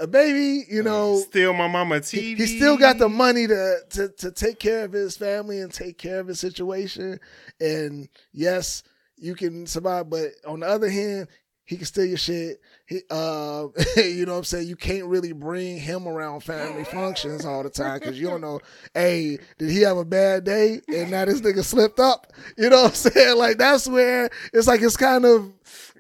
a 0.02 0.08
baby, 0.08 0.66
you 0.68 0.82
know, 0.82 1.20
Steal 1.20 1.54
my 1.54 1.68
mama 1.68 1.99
he, 1.99 2.34
he 2.34 2.47
still 2.47 2.76
got 2.76 2.97
the 2.97 3.08
money 3.08 3.45
to, 3.45 3.78
to 3.91 4.10
to 4.10 4.32
take 4.32 4.58
care 4.58 4.84
of 4.84 4.91
his 4.91 5.16
family 5.16 5.60
and 5.60 5.72
take 5.72 5.99
care 5.99 6.20
of 6.20 6.28
his 6.28 6.39
situation. 6.39 7.20
And 7.60 8.10
yes, 8.34 8.82
you 9.18 9.36
can 9.36 9.68
survive, 9.68 10.10
but 10.10 10.32
on 10.45 10.62
the 10.62 10.68
other 10.68 10.89
hand, 10.89 11.28
he 11.66 11.78
can 11.78 11.86
steal 11.86 12.06
your 12.06 12.18
shit. 12.18 12.60
He, 12.92 13.02
uh, 13.10 13.68
you 13.96 14.26
know 14.26 14.34
what 14.34 14.39
I'm 14.39 14.44
saying? 14.44 14.68
You 14.68 14.76
can't 14.76 15.06
really 15.06 15.32
bring 15.32 15.78
him 15.78 16.10
around 16.10 16.42
family 16.42 16.84
functions 16.84 17.46
all 17.46 17.64
the 17.64 17.70
time 17.70 18.00
because 18.00 18.20
you 18.20 18.28
don't 18.28 18.42
know, 18.42 18.60
hey, 18.94 19.39
did 19.58 19.70
he 19.70 19.80
have 19.84 19.96
a 19.96 20.04
bad 20.04 20.44
day? 20.44 20.82
And 20.94 21.10
now 21.10 21.24
this 21.24 21.39
nigga 21.39 21.64
slipped 21.64 22.02
up. 22.02 22.34
You 22.58 22.70
know 22.70 22.82
what 22.82 22.89
I'm 22.89 22.96
saying? 23.14 23.38
Like, 23.38 23.58
that's 23.58 23.88
where 23.88 24.30
it's 24.52 24.68
like, 24.68 24.82
it's 24.82 24.98
kind 24.98 25.24
of, 25.24 25.54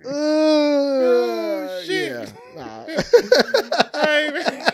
uh, 0.05 1.81
shit. 1.83 2.11
yeah. 2.11 2.25
Nah. 2.57 2.85
Hey, 3.93 4.65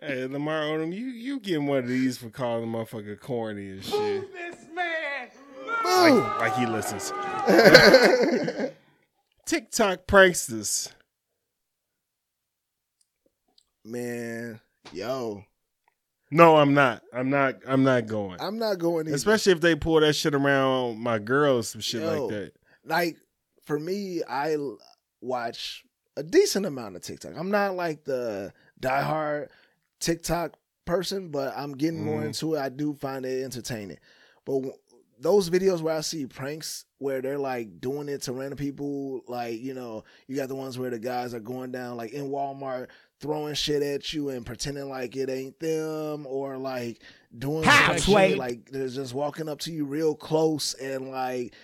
hey, 0.00 0.26
Lamar 0.26 0.62
Odom, 0.62 0.94
you 0.94 1.06
you 1.06 1.40
getting 1.40 1.66
one 1.66 1.78
of 1.78 1.88
these 1.88 2.18
for 2.18 2.28
calling 2.28 2.70
the 2.70 2.78
motherfucker 2.78 3.18
corny 3.18 3.70
and 3.70 3.84
shit. 3.84 4.30
Boom. 5.82 6.18
Like, 6.20 6.40
like 6.40 6.54
he 6.54 6.66
listens. 6.66 7.12
TikTok 9.46 10.06
pranksters. 10.06 10.90
Man, 13.84 14.60
yo, 14.92 15.44
No, 16.30 16.56
I'm 16.56 16.72
not. 16.72 17.02
I'm 17.12 17.28
not. 17.28 17.56
I'm 17.66 17.84
not 17.84 18.06
going. 18.06 18.40
I'm 18.40 18.58
not 18.58 18.78
going 18.78 19.06
either. 19.06 19.14
Especially 19.14 19.52
if 19.52 19.60
they 19.60 19.74
pull 19.74 20.00
that 20.00 20.14
shit 20.14 20.34
around 20.34 20.98
my 20.98 21.18
girls, 21.18 21.68
some 21.68 21.80
shit 21.82 22.00
Yo. 22.02 22.26
like 22.26 22.30
that. 22.34 22.52
like 22.84 23.16
for 23.66 23.78
me, 23.78 24.22
I 24.28 24.56
watch 25.20 25.84
a 26.16 26.22
decent 26.22 26.64
amount 26.64 26.96
of 26.96 27.02
TikTok. 27.02 27.32
I'm 27.36 27.50
not 27.50 27.76
like 27.76 28.04
the 28.04 28.52
diehard 28.80 29.48
TikTok 30.00 30.54
person, 30.86 31.28
but 31.30 31.52
I'm 31.56 31.72
getting 31.76 32.02
more 32.04 32.20
Mhm. 32.22 32.26
into 32.26 32.54
it. 32.54 32.60
I 32.60 32.68
do 32.70 32.94
find 32.94 33.24
it 33.26 33.42
entertaining. 33.44 33.98
But 34.46 34.62
those 35.24 35.48
videos 35.48 35.80
where 35.80 35.96
I 35.96 36.02
see 36.02 36.26
pranks 36.26 36.84
where 36.98 37.22
they're 37.22 37.38
like 37.38 37.80
doing 37.80 38.10
it 38.10 38.20
to 38.22 38.32
random 38.32 38.58
people, 38.58 39.22
like 39.26 39.58
you 39.58 39.72
know, 39.72 40.04
you 40.28 40.36
got 40.36 40.48
the 40.48 40.54
ones 40.54 40.78
where 40.78 40.90
the 40.90 40.98
guys 40.98 41.32
are 41.32 41.40
going 41.40 41.72
down 41.72 41.96
like 41.96 42.12
in 42.12 42.28
Walmart 42.28 42.88
throwing 43.20 43.54
shit 43.54 43.82
at 43.82 44.12
you 44.12 44.28
and 44.28 44.44
pretending 44.44 44.90
like 44.90 45.16
it 45.16 45.30
ain't 45.30 45.58
them, 45.58 46.26
or 46.26 46.58
like 46.58 47.00
doing 47.36 47.64
How, 47.64 47.92
some 47.92 47.98
Sway? 47.98 48.28
shit 48.30 48.38
like 48.38 48.70
they're 48.70 48.86
just 48.86 49.14
walking 49.14 49.48
up 49.48 49.60
to 49.60 49.72
you 49.72 49.86
real 49.86 50.14
close 50.14 50.74
and 50.74 51.10
like 51.10 51.54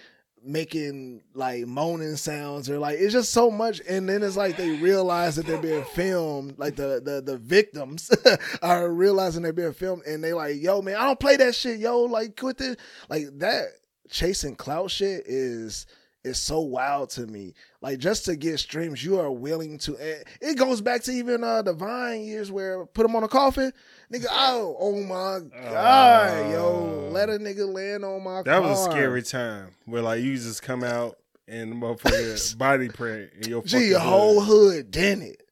making 0.43 1.23
like 1.35 1.67
moaning 1.67 2.17
sounds 2.17 2.71
or 2.71 2.79
like 2.79 2.99
it's 2.99 3.13
just 3.13 3.33
so 3.33 3.51
much. 3.51 3.81
And 3.89 4.09
then 4.09 4.23
it's 4.23 4.37
like 4.37 4.57
they 4.57 4.71
realize 4.71 5.37
that 5.37 5.47
they're 5.47 5.59
being 5.59 5.85
filmed 5.85 6.59
like 6.59 6.77
the 6.77 7.01
the, 7.05 7.21
the 7.21 7.37
victims 7.37 8.11
are 8.63 8.91
realizing 8.91 9.43
they're 9.43 9.53
being 9.53 9.73
filmed 9.73 10.03
and 10.07 10.23
they 10.25 10.33
like 10.33 10.61
yo 10.61 10.83
man 10.83 10.97
i 10.97 11.05
don't 11.05 11.21
play 11.21 11.37
that 11.37 11.55
shit 11.55 11.79
yo. 11.79 12.03
Like 12.03 12.37
quit 12.37 12.59
this. 12.59 12.77
Like 13.09 13.27
that 13.39 13.67
chasing 14.09 14.57
clout 14.57 14.91
shit 14.91 15.25
is 15.27 15.87
is 16.25 16.39
so 16.39 16.61
wild 16.61 17.09
to 17.09 17.27
me 17.27 17.55
like 17.81 17.99
just 17.99 18.27
to 18.27 18.37
get 18.37 18.59
streams 18.59 19.03
you 19.03 19.19
are 19.19 19.31
willing 19.33 19.79
to 19.79 19.95
it 20.41 20.59
goes 20.59 20.81
back 20.83 21.03
to 21.03 21.11
even 21.13 21.43
uh 21.43 21.63
the 21.63 21.73
vine 21.73 22.23
years 22.23 22.53
where 22.53 22.85
put 22.87 23.03
them 23.05 23.17
on 23.17 23.23
a 23.25 23.29
coffin 23.29 23.73
nigga 24.13 24.27
oh 24.31 24.77
oh 24.79 25.03
my 25.03 25.41
god 25.71 26.51
yo 26.53 27.07
Uh, 27.09 27.11
let 27.11 27.29
a 27.31 27.39
nigga 27.39 27.67
land 27.73 28.05
on 28.05 28.23
my 28.23 28.43
That 28.43 28.63
was 28.63 28.87
a 28.87 28.91
scary 28.91 29.23
time 29.23 29.71
where 29.87 30.03
like 30.03 30.23
you 30.23 30.35
just 30.37 30.63
come 30.63 30.85
out 30.85 31.17
and 31.49 31.73
the 31.73 31.77
motherfucker 31.77 32.59
body 32.59 32.89
print 32.91 33.31
in 33.41 33.49
your 33.49 33.63
Gee, 33.63 33.93
whole 33.93 34.41
hood. 34.43 34.91
dent 34.91 35.23
it. 35.23 35.43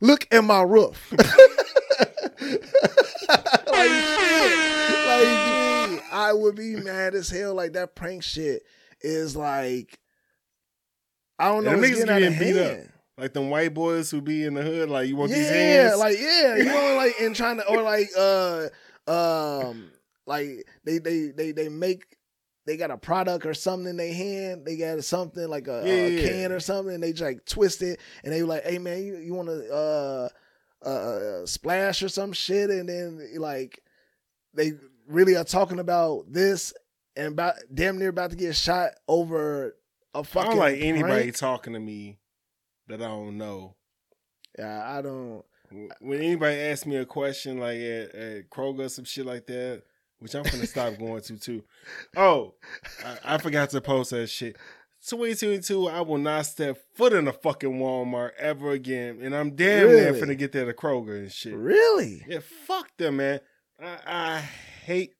Look 0.00 0.28
at 0.30 0.44
my 0.44 0.62
roof. 0.62 1.10
like 1.12 1.20
shit. 3.90 4.68
Like 5.08 6.02
I 6.12 6.32
would 6.32 6.54
be 6.54 6.76
mad 6.76 7.14
as 7.14 7.28
hell. 7.30 7.54
Like 7.54 7.72
that 7.72 7.94
prank 7.96 8.22
shit 8.22 8.62
is 9.00 9.34
like 9.34 9.98
I 11.38 11.48
don't 11.48 11.64
know. 11.64 11.72
And 11.72 11.82
niggas 11.82 11.90
getting 12.06 12.10
out 12.10 12.22
of 12.22 12.38
getting 12.38 12.52
beat 12.54 12.60
up. 12.60 12.78
Like 13.16 13.32
them 13.32 13.50
white 13.50 13.74
boys 13.74 14.10
who 14.10 14.20
be 14.20 14.44
in 14.44 14.54
the 14.54 14.62
hood, 14.62 14.88
like 14.90 15.08
you 15.08 15.16
want 15.16 15.32
these 15.32 15.48
Yeah, 15.50 15.86
hands. 15.86 15.98
like 15.98 16.18
yeah, 16.20 16.56
you 16.56 16.64
know, 16.64 16.94
like 16.96 17.14
and 17.20 17.34
trying 17.34 17.56
to 17.56 17.68
or 17.68 17.82
like 17.82 18.08
uh 18.16 18.68
um 19.08 19.90
like 20.26 20.66
they 20.84 20.98
they 20.98 21.28
they 21.28 21.50
they 21.52 21.68
make 21.68 22.16
they 22.64 22.76
got 22.76 22.90
a 22.90 22.98
product 22.98 23.44
or 23.46 23.54
something 23.54 23.88
in 23.90 23.96
their 23.96 24.12
hand. 24.12 24.64
They 24.64 24.76
got 24.76 25.02
something 25.02 25.48
like 25.48 25.66
a, 25.68 25.82
Yeah, 25.84 25.92
a 26.06 26.10
yeah. 26.12 26.22
can 26.22 26.52
or 26.52 26.60
something. 26.60 26.94
And 26.94 27.02
they 27.02 27.12
just 27.12 27.22
like 27.22 27.44
twist 27.44 27.82
it, 27.82 27.98
and 28.22 28.32
they 28.32 28.42
were 28.42 28.48
like, 28.48 28.64
"Hey 28.64 28.78
man, 28.78 29.02
you, 29.02 29.16
you 29.16 29.34
want 29.34 29.48
to 29.48 29.72
uh, 29.74 30.28
uh 30.84 30.88
uh 30.88 31.46
splash 31.46 32.02
or 32.02 32.08
some 32.08 32.32
shit?" 32.32 32.70
And 32.70 32.88
then 32.88 33.20
like 33.38 33.82
they 34.54 34.72
really 35.08 35.34
are 35.34 35.44
talking 35.44 35.78
about 35.80 36.24
this 36.32 36.72
and 37.16 37.28
about 37.32 37.54
damn 37.72 37.98
near 37.98 38.10
about 38.10 38.30
to 38.30 38.36
get 38.36 38.54
shot 38.54 38.90
over 39.08 39.74
a 40.14 40.18
I 40.18 40.22
fucking. 40.22 40.50
don't 40.50 40.58
like 40.58 40.78
anybody 40.80 41.22
prank. 41.22 41.36
talking 41.36 41.72
to 41.74 41.80
me 41.80 42.18
that 42.88 43.00
I 43.02 43.06
don't 43.06 43.36
know. 43.38 43.76
Yeah, 44.58 44.82
I 44.98 45.02
don't. 45.02 45.44
When 46.00 46.18
anybody 46.18 46.56
asks 46.56 46.86
me 46.86 46.96
a 46.96 47.04
question 47.04 47.58
like 47.58 47.76
at, 47.78 48.14
at 48.14 48.50
Kroger 48.50 48.86
or 48.86 48.88
some 48.88 49.04
shit 49.04 49.26
like 49.26 49.46
that, 49.46 49.82
which 50.18 50.34
I'm 50.34 50.42
gonna 50.44 50.66
stop 50.66 50.96
going 50.98 51.20
to 51.22 51.36
too. 51.38 51.62
Oh, 52.16 52.54
I, 53.04 53.34
I 53.34 53.38
forgot 53.38 53.70
to 53.70 53.80
post 53.80 54.10
that 54.10 54.28
shit. 54.28 54.56
2022, 55.06 55.88
I 55.88 56.00
will 56.00 56.18
not 56.18 56.44
step 56.46 56.76
foot 56.94 57.12
in 57.12 57.28
a 57.28 57.32
fucking 57.32 57.78
Walmart 57.78 58.30
ever 58.38 58.72
again, 58.72 59.20
and 59.22 59.34
I'm 59.36 59.54
damn 59.54 59.86
near 59.88 60.12
Really? 60.12 60.20
finna 60.20 60.36
get 60.36 60.50
there 60.52 60.64
to 60.66 60.72
Kroger 60.72 61.16
and 61.18 61.30
shit. 61.30 61.54
Really? 61.54 62.24
Yeah, 62.26 62.40
fuck 62.66 62.88
them, 62.96 63.18
man. 63.18 63.40
I, 63.80 63.98
I 64.06 64.38
hate. 64.84 65.12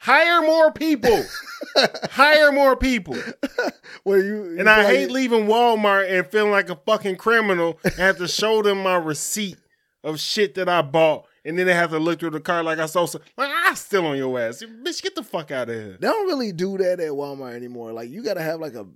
Hire 0.00 0.42
more 0.42 0.72
people. 0.72 1.22
Hire 1.76 2.52
more 2.52 2.76
people. 2.76 3.16
Where 4.04 4.18
you? 4.22 4.58
And 4.58 4.68
I 4.68 4.84
hate 4.84 5.10
leaving 5.10 5.46
Walmart 5.46 6.10
and 6.10 6.26
feeling 6.26 6.50
like 6.50 6.70
a 6.70 6.76
fucking 6.76 7.16
criminal 7.16 7.78
and 7.84 7.94
have 7.94 8.18
to 8.18 8.28
show 8.28 8.62
them 8.62 8.82
my 8.82 8.96
receipt 8.96 9.58
of 10.02 10.18
shit 10.20 10.54
that 10.54 10.68
I 10.68 10.82
bought. 10.82 11.26
And 11.44 11.58
then 11.58 11.66
they 11.66 11.74
have 11.74 11.90
to 11.90 11.98
look 11.98 12.20
through 12.20 12.30
the 12.30 12.40
car 12.40 12.62
like 12.62 12.78
I 12.78 12.86
saw 12.86 13.06
some. 13.06 13.22
Like, 13.36 13.50
I 13.50 13.74
still 13.74 14.06
on 14.06 14.16
your 14.16 14.38
ass. 14.38 14.62
Bitch, 14.62 15.02
get 15.02 15.14
the 15.14 15.22
fuck 15.22 15.50
out 15.50 15.70
of 15.70 15.74
here. 15.74 15.96
They 15.98 16.06
don't 16.06 16.26
really 16.26 16.52
do 16.52 16.76
that 16.78 17.00
at 17.00 17.10
Walmart 17.12 17.54
anymore. 17.54 17.92
Like 17.92 18.10
you 18.10 18.22
gotta 18.22 18.42
have 18.42 18.60
like 18.60 18.74
a 18.74 18.86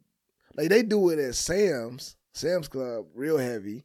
like 0.56 0.68
they 0.68 0.82
do 0.82 1.10
it 1.10 1.18
at 1.18 1.34
Sam's, 1.34 2.16
Sam's 2.32 2.68
Club, 2.68 3.06
real 3.14 3.38
heavy. 3.38 3.84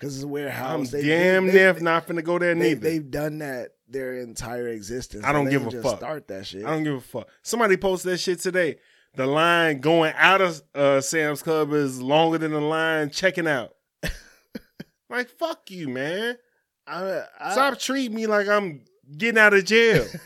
Cause 0.00 0.16
it's 0.16 0.24
warehouse. 0.24 0.74
I'm. 0.74 0.84
They- 0.86 1.06
damn 1.06 1.46
they, 1.46 1.52
near 1.52 1.72
they, 1.74 1.80
not 1.82 2.06
finna 2.06 2.24
go 2.24 2.38
there 2.38 2.54
they, 2.54 2.60
neither. 2.70 2.80
They've 2.80 3.10
done 3.10 3.38
that 3.40 3.72
their 3.90 4.16
entire 4.16 4.68
existence. 4.68 5.24
I 5.24 5.32
don't 5.32 5.50
give 5.50 5.66
a 5.66 5.82
fuck. 5.82 5.98
Start 5.98 6.28
that 6.28 6.46
shit. 6.46 6.64
I 6.64 6.70
don't 6.70 6.84
give 6.84 6.94
a 6.94 7.00
fuck. 7.00 7.28
Somebody 7.42 7.76
posted 7.76 8.12
that 8.12 8.18
shit 8.18 8.40
today. 8.40 8.76
The 9.14 9.26
line 9.26 9.80
going 9.80 10.14
out 10.16 10.40
of 10.40 10.62
uh, 10.74 11.00
Sam's 11.00 11.42
Club 11.42 11.72
is 11.72 12.00
longer 12.00 12.38
than 12.38 12.52
the 12.52 12.60
line 12.60 13.10
checking 13.10 13.48
out. 13.48 13.74
like, 15.10 15.28
fuck 15.30 15.70
you, 15.70 15.88
man. 15.88 16.36
I, 16.86 17.22
I, 17.38 17.52
Stop 17.52 17.78
treating 17.78 18.14
me 18.14 18.26
like 18.26 18.48
I'm 18.48 18.82
getting 19.16 19.38
out 19.38 19.54
of 19.54 19.64
jail. 19.64 20.06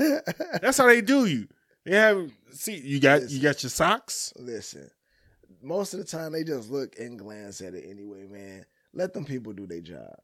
That's 0.61 0.79
how 0.79 0.87
they 0.87 1.01
do 1.01 1.27
you. 1.27 1.49
They 1.85 1.97
have 1.97 2.31
see 2.51 2.77
you 2.77 3.01
got 3.01 3.29
you 3.31 3.41
got 3.41 3.63
your 3.63 3.71
socks. 3.71 4.33
Listen, 4.37 4.91
most 5.63 5.93
of 5.93 6.01
the 6.01 6.07
time 6.07 6.33
they 6.33 6.45
just 6.45 6.71
look 6.71 6.99
and 6.99 7.19
glance 7.19 7.61
at 7.61 7.75
it 7.75 7.85
anyway, 7.89 8.27
man. 8.27 8.65
Let 8.95 9.13
them 9.13 9.25
people 9.25 9.53
do 9.53 9.67
their 9.67 9.81
job. 9.81 10.15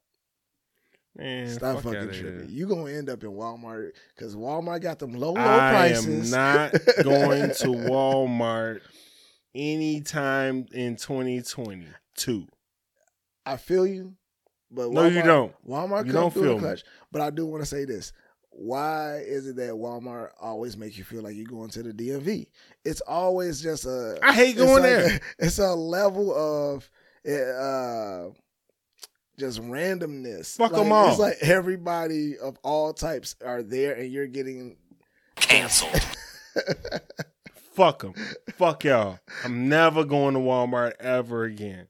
Man, 1.21 1.49
Stop 1.51 1.75
fuck 1.83 1.93
fucking 1.93 2.09
tripping. 2.13 2.23
here. 2.41 2.45
You 2.49 2.67
gonna 2.67 2.91
end 2.93 3.09
up 3.11 3.23
in 3.23 3.31
Walmart 3.31 3.91
because 4.17 4.35
Walmart 4.35 4.81
got 4.81 4.99
them 4.99 5.13
low 5.15 5.33
low 5.35 5.41
I 5.41 5.71
prices. 5.71 6.33
I 6.33 6.67
am 6.67 6.73
not 6.73 6.73
going 7.05 7.49
to 7.51 7.67
Walmart 7.91 8.81
anytime 9.55 10.67
in 10.73 10.97
2022. 10.97 12.47
I 13.47 13.57
feel 13.57 13.87
you, 13.87 14.15
but 14.71 14.91
No, 14.91 15.07
you 15.07 15.23
don't. 15.23 15.55
Walmart 15.67 16.07
You 16.07 16.13
don't 16.13 16.33
feel 16.33 16.43
the 16.45 16.55
me. 16.55 16.59
clutch. 16.61 16.85
But 17.13 17.23
I 17.23 17.31
do 17.31 17.47
want 17.47 17.63
to 17.63 17.67
say 17.67 17.85
this: 17.85 18.13
Why 18.51 19.17
is 19.19 19.47
it 19.47 19.57
that 19.57 19.71
Walmart 19.73 20.31
always 20.41 20.77
make 20.77 20.97
you 20.97 21.05
feel 21.05 21.23
like 21.23 21.35
you're 21.37 21.47
going 21.47 21.71
to 21.71 21.83
the 21.83 21.93
DMV? 21.93 22.47
It's 22.85 23.01
always 23.03 23.61
just 23.63 23.85
a. 23.87 24.19
I 24.23 24.33
hate 24.33 24.51
it's 24.57 24.59
going 24.65 24.83
like 24.83 24.93
there. 24.93 25.17
a- 25.17 25.21
it's 25.47 25.59
a 25.59 25.75
level 25.75 26.35
of, 26.35 26.89
uh, 27.27 28.31
just 29.41 29.61
randomness. 29.63 30.57
Fuck 30.57 30.73
them 30.73 30.93
all. 30.93 31.09
It's 31.11 31.19
like 31.19 31.39
everybody 31.41 32.39
of 32.39 32.57
all 32.63 32.93
types 32.93 33.35
are 33.45 33.63
there, 33.63 33.95
and 33.95 34.13
you're 34.13 34.27
getting 34.29 34.77
Canceled. 35.37 36.01
Fuck 37.75 38.03
them. 38.03 38.15
Fuck 38.57 38.85
y'all. 38.85 39.19
I'm 39.45 39.69
never 39.69 40.05
going 40.05 40.35
to 40.35 40.41
Walmart 40.41 40.93
ever 41.01 41.45
again. 41.45 41.87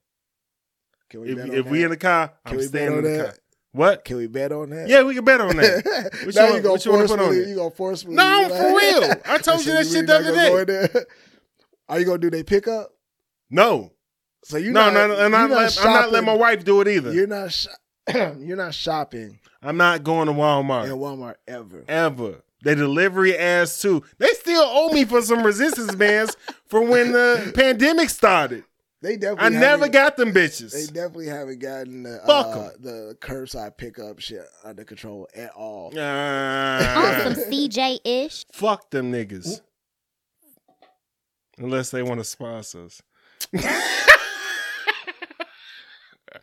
Can 1.09 1.23
we 1.23 1.31
If, 1.33 1.53
if 1.53 1.67
we 1.67 1.83
in 1.83 1.91
the 1.91 1.97
car, 1.97 2.29
Can 2.47 2.53
I'm 2.55 2.57
we 2.59 2.63
staying 2.65 2.93
in 2.99 3.03
the 3.03 3.11
that? 3.11 3.25
car. 3.25 3.35
What? 3.73 4.05
Can 4.05 4.17
we 4.19 4.27
bet 4.29 4.53
on 4.53 4.71
that? 4.71 4.89
Yeah, 4.89 5.03
we 5.03 5.15
can 5.15 5.25
bet 5.25 5.41
on 5.41 5.57
that. 5.57 6.11
What 6.25 6.35
you 6.35 6.41
now 6.41 6.45
want- 6.51 6.57
you 6.57 6.63
gonna 6.63 6.73
what 6.73 6.85
you 6.85 6.93
wanna 6.93 7.09
put 7.09 7.21
on 7.21 7.35
it? 7.35 7.49
you 7.49 7.57
gonna 7.57 7.71
forcefully. 7.71 8.15
No, 8.17 8.23
I'm 8.25 8.51
like- 8.51 8.61
for 8.61 8.77
real. 8.77 9.15
I 9.27 9.39
told 9.43 9.65
you 9.65 9.73
that 9.73 9.87
So 9.87 9.93
shit 9.93 9.95
really 9.95 10.07
the 10.07 10.15
other 10.15 10.33
gonna 10.33 10.65
go 10.67 10.89
day. 10.89 11.05
Are 11.89 11.99
you 11.99 12.05
gonna 12.07 12.19
do 12.19 12.31
they 12.31 12.43
pickup? 12.45 12.93
No, 13.49 13.93
So 14.45 14.57
you 14.57 14.71
no, 14.73 14.91
not, 14.91 14.95
no, 14.95 15.07
no. 15.09 15.15
I'm 15.15 15.31
you're 15.31 15.31
not, 15.31 15.51
let, 15.51 15.79
I'm 15.81 15.93
not 15.93 16.11
letting 16.13 16.27
my 16.27 16.35
wife 16.37 16.65
do 16.65 16.81
it 16.81 16.89
either. 16.89 17.13
You're 17.13 17.27
not. 17.27 17.53
Sh- 17.53 17.67
you're 18.15 18.57
not 18.57 18.75
shopping 18.75 19.39
I'm 19.63 19.77
not 19.77 20.03
going 20.03 20.27
to 20.27 20.33
Walmart 20.33 20.87
in 20.87 20.93
Walmart 20.93 21.35
ever. 21.47 21.85
ever. 21.87 22.43
They 22.65 22.75
delivery 22.75 23.37
ass 23.37 23.81
too. 23.81 24.03
They 24.19 24.29
still 24.31 24.63
owe 24.65 24.89
me 24.89 25.05
for 25.05 25.23
some 25.23 25.43
resistance 25.45 25.95
bands 25.95 26.37
for 26.67 26.83
when 26.83 27.13
the 27.13 27.53
pandemic 27.55 28.09
started. 28.11 28.65
They 29.03 29.17
definitely. 29.17 29.57
I 29.57 29.61
never 29.61 29.89
got 29.89 30.17
them 30.17 30.33
bitches. 30.33 30.73
They 30.73 30.87
definitely 30.87 31.27
haven't 31.29 31.59
gotten 31.61 32.03
the 32.03 32.21
Fuck 32.27 32.47
uh, 32.49 32.61
'em. 32.61 32.71
the 32.81 33.17
curbside 33.21 33.77
pickup 33.79 34.19
shit 34.21 34.45
under 34.65 34.85
control 34.85 35.29
at 35.35 35.51
all. 35.53 35.87
On 35.89 35.99
Ah, 35.99 37.21
some 37.25 37.35
CJ 37.35 38.01
ish. 38.05 38.45
fuck 38.53 38.91
them 38.91 39.13
niggas. 39.13 39.61
Unless 41.59 41.91
they 41.91 42.03
want 42.03 42.21
to 42.21 42.25
sponsor 42.25 42.85
us. 42.87 43.01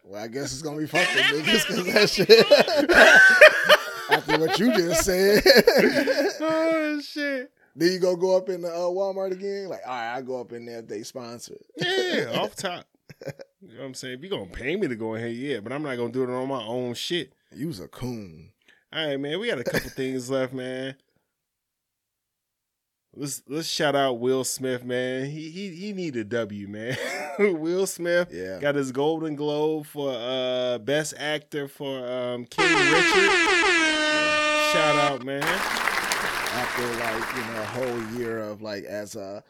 Well, 0.07 0.23
I 0.23 0.27
guess 0.29 0.53
it's 0.53 0.61
gonna 0.61 0.77
be 0.77 0.87
fuck 0.87 1.05
them 1.13 1.23
niggas 1.25 1.67
because 1.67 1.93
that 1.93 2.09
shit. 2.09 2.29
After 4.09 4.39
what 4.39 4.57
you 4.57 4.71
just 4.73 5.03
said, 5.03 5.43
oh 6.39 7.01
shit. 7.01 7.51
then 7.75 7.91
you 7.91 7.99
go 7.99 8.15
go 8.15 8.37
up 8.37 8.47
in 8.47 8.61
the 8.61 8.69
uh, 8.69 8.87
Walmart 8.87 9.33
again. 9.33 9.67
Like, 9.67 9.81
all 9.85 9.91
right, 9.91 10.15
I 10.15 10.21
go 10.21 10.39
up 10.39 10.53
in 10.53 10.65
there 10.65 10.79
if 10.79 10.87
they 10.87 11.03
sponsor. 11.03 11.57
Yeah, 11.75 12.39
off 12.39 12.55
top. 12.55 12.85
You 13.61 13.73
know 13.73 13.79
what 13.79 13.85
I'm 13.87 13.93
saying? 13.95 14.19
If 14.19 14.23
you 14.23 14.29
gonna 14.29 14.45
pay 14.45 14.77
me 14.77 14.87
to 14.87 14.95
go 14.95 15.15
in 15.15 15.21
here, 15.27 15.53
yeah, 15.55 15.59
but 15.59 15.73
I'm 15.73 15.83
not 15.83 15.97
gonna 15.97 16.13
do 16.13 16.23
it 16.23 16.29
on 16.29 16.47
my 16.47 16.63
own 16.63 16.93
shit. 16.93 17.33
You 17.53 17.67
was 17.67 17.81
a 17.81 17.89
coon. 17.89 18.51
All 18.93 19.05
right, 19.05 19.19
man. 19.19 19.39
We 19.39 19.49
got 19.49 19.59
a 19.59 19.63
couple 19.65 19.89
things 19.89 20.29
left, 20.29 20.53
man. 20.53 20.95
Let's 23.19 23.41
let's 23.47 23.67
shout 23.67 23.95
out 23.95 24.19
Will 24.19 24.43
Smith, 24.43 24.83
man. 24.85 25.25
He 25.25 25.49
he 25.49 25.69
he 25.69 25.93
need 25.93 26.15
a 26.17 26.23
W, 26.23 26.67
man. 26.67 26.95
Will 27.39 27.87
Smith 27.87 28.29
Yeah. 28.31 28.59
got 28.59 28.75
his 28.75 28.91
Golden 28.91 29.35
Globe 29.35 29.85
for 29.87 30.11
uh 30.13 30.77
best 30.77 31.15
actor 31.17 31.67
for 31.67 31.97
um 32.07 32.45
King 32.45 32.65
Richard. 32.67 33.31
Shout 34.71 34.95
out, 35.11 35.23
man. 35.25 35.41
After 35.43 36.83
like 36.83 37.35
you 37.35 37.53
know 37.53 37.61
a 37.61 37.65
whole 37.65 38.19
year 38.19 38.39
of 38.39 38.61
like 38.61 38.83
as 38.83 39.15
uh, 39.15 39.41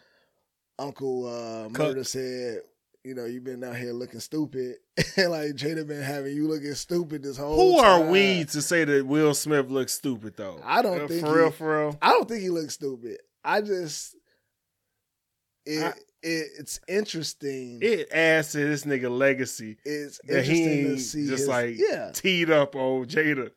Uncle 0.79 1.25
uh. 1.27 1.69
Murda 1.69 2.05
said. 2.05 2.61
You 3.03 3.13
know, 3.15 3.23
you've 3.23 3.45
been 3.45 3.63
out 3.63 3.77
here 3.77 3.93
looking 3.93 4.19
stupid. 4.19 4.75
and 5.15 5.29
like 5.31 5.51
Jada 5.51 5.87
been 5.87 6.01
having 6.01 6.35
you 6.35 6.45
looking 6.49 6.73
stupid 6.73 7.23
this 7.23 7.37
whole 7.37 7.55
Who 7.55 7.77
are 7.79 7.99
time. 7.99 8.09
we 8.09 8.43
to 8.45 8.61
say 8.61 8.83
that 8.83 9.05
Will 9.05 9.33
Smith 9.33 9.69
looks 9.69 9.93
stupid 9.93 10.33
though? 10.35 10.59
I 10.61 10.81
don't 10.81 11.01
Uh, 11.03 11.07
think 11.07 11.25
for 11.25 11.33
real, 11.37 11.45
he- 11.45 11.51
for 11.55 11.85
real. 11.85 11.97
I 12.01 12.09
don't 12.09 12.27
think 12.27 12.41
he 12.41 12.49
looks 12.49 12.73
stupid. 12.73 13.19
I 13.43 13.61
just 13.61 14.15
it, 15.65 15.83
I- 15.83 15.89
it 16.23 16.47
it's 16.59 16.79
interesting. 16.87 17.79
It 17.81 18.11
adds 18.11 18.51
to 18.53 18.57
this 18.59 18.83
nigga 18.85 19.09
legacy 19.15 19.77
it's 19.85 20.19
that 20.27 20.39
interesting 20.39 20.77
he 20.77 20.83
to 20.83 20.99
see 20.99 21.27
just 21.27 21.39
his, 21.41 21.47
like 21.47 21.75
yeah. 21.77 22.11
teed 22.13 22.49
up 22.49 22.75
old 22.75 23.07
Jada. 23.07 23.51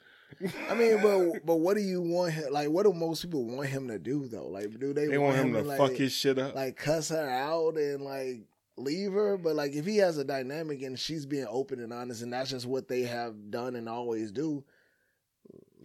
I 0.71 0.75
mean, 0.75 1.03
but 1.03 1.45
but 1.45 1.57
what 1.57 1.77
do 1.77 1.83
you 1.83 2.01
want 2.01 2.33
him 2.33 2.53
like? 2.53 2.69
What 2.71 2.85
do 2.85 2.93
most 2.93 3.23
people 3.23 3.45
want 3.45 3.69
him 3.69 3.89
to 3.89 3.99
do 3.99 4.27
though? 4.29 4.47
Like, 4.49 4.79
do 4.79 4.93
they, 4.95 5.07
They 5.07 5.19
want 5.19 5.37
him 5.37 5.53
to 5.53 5.63
like, 5.63 5.77
fuck 5.79 5.93
his 5.93 6.13
shit 6.13 6.39
up. 6.39 6.55
like 6.55 6.77
cuss 6.77 7.09
her 7.11 7.29
out 7.29 7.77
and 7.77 8.03
like 8.03 8.47
leave 8.77 9.13
her? 9.13 9.37
But 9.37 9.57
like, 9.57 9.73
if 9.73 9.85
he 9.85 9.99
has 9.99 10.17
a 10.19 10.25
dynamic 10.25 10.83
and 10.83 10.99
she's 10.99 11.27
being 11.27 11.47
open 11.49 11.81
and 11.81 11.93
honest, 11.93 12.23
and 12.23 12.33
that's 12.33 12.51
just 12.51 12.65
what 12.67 12.89
they 12.89 13.03
have 13.03 13.51
done 13.51 13.75
and 13.77 13.89
always 13.89 14.33
do, 14.33 14.65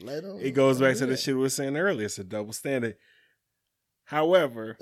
let 0.02 0.24
him. 0.24 0.38
It 0.40 0.52
goes 0.52 0.80
back 0.80 0.96
to 0.98 1.06
the 1.06 1.18
shit 1.18 1.36
we 1.36 1.42
were 1.42 1.50
saying 1.50 1.76
earlier. 1.76 2.06
It's 2.06 2.20
a 2.20 2.24
double 2.24 2.54
standard. 2.54 2.96
However, 4.06 4.78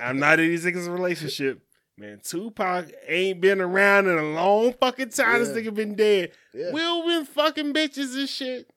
I'm 0.00 0.18
not 0.18 0.40
in 0.40 0.48
these 0.48 0.64
niggas' 0.64 0.92
relationship. 0.92 1.60
Man, 1.96 2.20
Tupac 2.24 2.90
ain't 3.06 3.40
been 3.40 3.60
around 3.60 4.08
in 4.08 4.18
a 4.18 4.32
long 4.32 4.72
fucking 4.72 5.10
time. 5.10 5.44
This 5.44 5.50
nigga 5.50 5.72
been 5.72 5.94
dead. 5.94 6.32
Yeah. 6.52 6.72
Will 6.72 7.06
been 7.06 7.24
fucking 7.24 7.72
bitches 7.72 8.16
and 8.16 8.28
shit. 8.28 8.68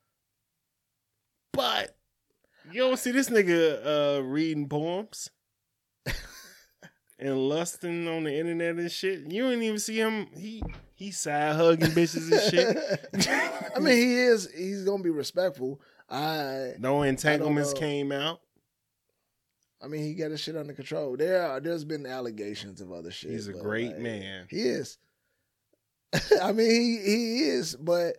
But 1.51 1.95
you 2.71 2.81
don't 2.81 2.99
see 2.99 3.11
this 3.11 3.29
nigga 3.29 4.19
uh, 4.19 4.23
reading 4.23 4.69
poems 4.69 5.31
and 7.19 7.49
lusting 7.49 8.07
on 8.07 8.25
the 8.25 8.37
internet 8.37 8.75
and 8.75 8.91
shit. 8.91 9.31
You 9.31 9.43
don't 9.43 9.63
even 9.63 9.79
see 9.79 9.97
him. 9.97 10.27
He 10.35 10.61
he 10.93 11.11
side 11.11 11.55
hugging 11.55 11.89
bitches 11.89 12.31
and 12.31 12.51
shit. 12.51 13.29
I 13.75 13.79
mean, 13.79 13.97
he 13.97 14.15
is. 14.15 14.49
He's 14.55 14.83
gonna 14.83 15.03
be 15.03 15.09
respectful. 15.09 15.81
I. 16.09 16.73
no 16.79 17.01
entanglements 17.01 17.73
know. 17.73 17.79
came 17.79 18.11
out. 18.11 18.41
I 19.81 19.87
mean, 19.87 20.03
he 20.03 20.13
got 20.15 20.31
his 20.31 20.39
shit 20.41 20.55
under 20.57 20.73
control. 20.73 21.15
There, 21.17 21.41
are, 21.43 21.59
there's 21.59 21.83
been 21.85 22.05
allegations 22.05 22.81
of 22.81 22.91
other 22.91 23.11
shit. 23.11 23.31
He's 23.31 23.47
a 23.47 23.53
great 23.53 23.91
like, 23.93 23.99
man. 23.99 24.47
He 24.49 24.61
is. 24.61 24.97
I 26.41 26.51
mean, 26.51 26.69
he 26.69 26.97
he 27.03 27.39
is, 27.43 27.75
but 27.75 28.15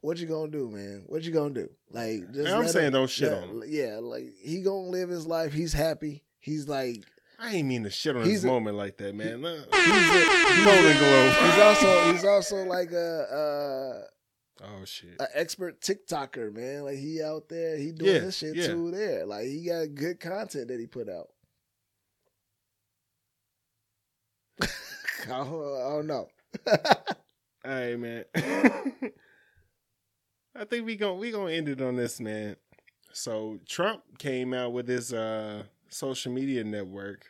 what 0.00 0.16
you 0.18 0.26
gonna 0.26 0.50
do, 0.50 0.70
man? 0.70 1.02
What 1.06 1.22
you 1.22 1.32
gonna 1.32 1.52
do? 1.54 1.68
Like, 1.90 2.32
just 2.32 2.48
I'm 2.52 2.68
saying 2.68 2.86
him- 2.88 2.92
don't 2.92 3.10
shit 3.10 3.30
let- 3.32 3.42
on 3.42 3.48
him. 3.48 3.62
Yeah, 3.66 3.98
like 4.00 4.32
he 4.40 4.62
gonna 4.62 4.88
live 4.88 5.08
his 5.08 5.26
life. 5.26 5.52
He's 5.52 5.72
happy. 5.72 6.22
He's 6.40 6.68
like 6.68 7.04
I 7.40 7.54
ain't 7.56 7.68
mean 7.68 7.82
to 7.84 7.90
shit 7.90 8.16
on 8.16 8.22
his 8.24 8.44
a- 8.44 8.46
moment 8.46 8.76
like 8.76 8.96
that, 8.98 9.14
man. 9.14 9.42
Look, 9.42 9.58
he's 9.74 9.86
a, 9.86 10.98
Globe. 10.98 11.34
he's 11.52 11.58
also 11.62 12.12
he's 12.12 12.24
also 12.24 12.64
like 12.64 12.92
a, 12.92 14.02
uh, 14.02 14.06
oh 14.62 14.84
shit. 14.84 15.16
a, 15.20 15.24
a 15.24 15.28
expert 15.34 15.80
TikToker, 15.80 16.52
man. 16.54 16.84
Like 16.84 16.98
he 16.98 17.22
out 17.22 17.48
there, 17.48 17.76
he 17.76 17.92
doing 17.92 18.12
Yeah, 18.14 18.18
this 18.20 18.36
shit 18.38 18.56
yeah. 18.56 18.66
too. 18.68 18.90
There, 18.90 19.24
like 19.26 19.44
he 19.44 19.64
got 19.66 19.94
good 19.94 20.20
content 20.20 20.68
that 20.68 20.80
he 20.80 20.86
put 20.86 21.08
out. 21.08 21.28
I, 24.62 24.66
don't, 25.26 25.48
I 25.76 25.88
don't 25.90 26.06
know. 26.06 26.28
All 26.66 26.76
right, 27.64 27.98
man. 27.98 28.24
I 30.56 30.64
think 30.64 30.86
we 30.86 30.96
gon' 30.96 31.18
we 31.18 31.30
gonna 31.30 31.52
end 31.52 31.68
it 31.68 31.80
on 31.80 31.96
this, 31.96 32.18
man. 32.20 32.56
So 33.12 33.58
Trump 33.68 34.02
came 34.18 34.52
out 34.54 34.72
with 34.72 34.88
his 34.88 35.12
uh 35.12 35.64
social 35.88 36.32
media 36.32 36.64
network. 36.64 37.26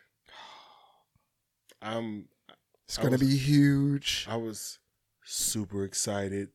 I'm 1.81 2.25
It's 2.87 2.97
I 2.97 3.03
gonna 3.03 3.17
was- 3.17 3.21
be 3.21 3.37
huge. 3.37 4.25
I 4.29 4.37
was 4.37 4.79
super 5.23 5.83
excited. 5.83 6.49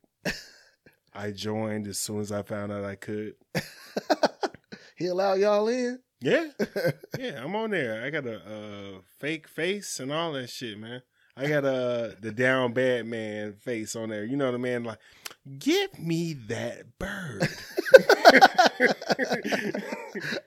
I 1.14 1.30
joined 1.30 1.86
as 1.86 1.98
soon 1.98 2.20
as 2.20 2.32
I 2.32 2.42
found 2.42 2.72
out 2.72 2.84
I 2.84 2.96
could. 2.96 3.34
he 4.96 5.06
allow 5.06 5.34
y'all 5.34 5.68
in. 5.68 6.00
Yeah, 6.20 6.48
yeah, 7.18 7.42
I'm 7.42 7.54
on 7.54 7.70
there. 7.70 8.04
I 8.04 8.10
got 8.10 8.26
a 8.26 8.36
uh, 8.36 9.00
fake 9.18 9.46
face 9.46 10.00
and 10.00 10.10
all 10.10 10.32
that 10.32 10.48
shit, 10.48 10.78
man. 10.78 11.02
I 11.36 11.48
got 11.48 11.64
a 11.64 12.16
the 12.20 12.32
down 12.32 12.72
bad 12.72 13.06
man 13.06 13.54
face 13.54 13.94
on 13.94 14.08
there. 14.08 14.24
You 14.24 14.36
know 14.36 14.50
the 14.50 14.58
man 14.58 14.84
like, 14.84 14.98
give 15.58 15.98
me 15.98 16.32
that 16.48 16.98
bird. 16.98 17.42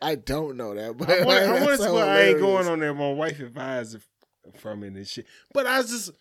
I 0.02 0.16
don't 0.16 0.58
know 0.58 0.74
that, 0.74 0.98
but 0.98 1.10
I 1.10 1.26
want, 1.26 1.40
I 1.40 1.92
want 1.92 2.10
I 2.10 2.22
ain't 2.24 2.40
going 2.40 2.68
on 2.68 2.80
there. 2.80 2.94
My 2.94 3.12
wife 3.12 3.40
advised 3.40 3.98
from 4.56 4.84
it 4.84 4.94
and 4.94 5.08
shit. 5.08 5.28
But 5.54 5.68
I 5.68 5.78
was 5.78 5.90
just, 5.90 6.12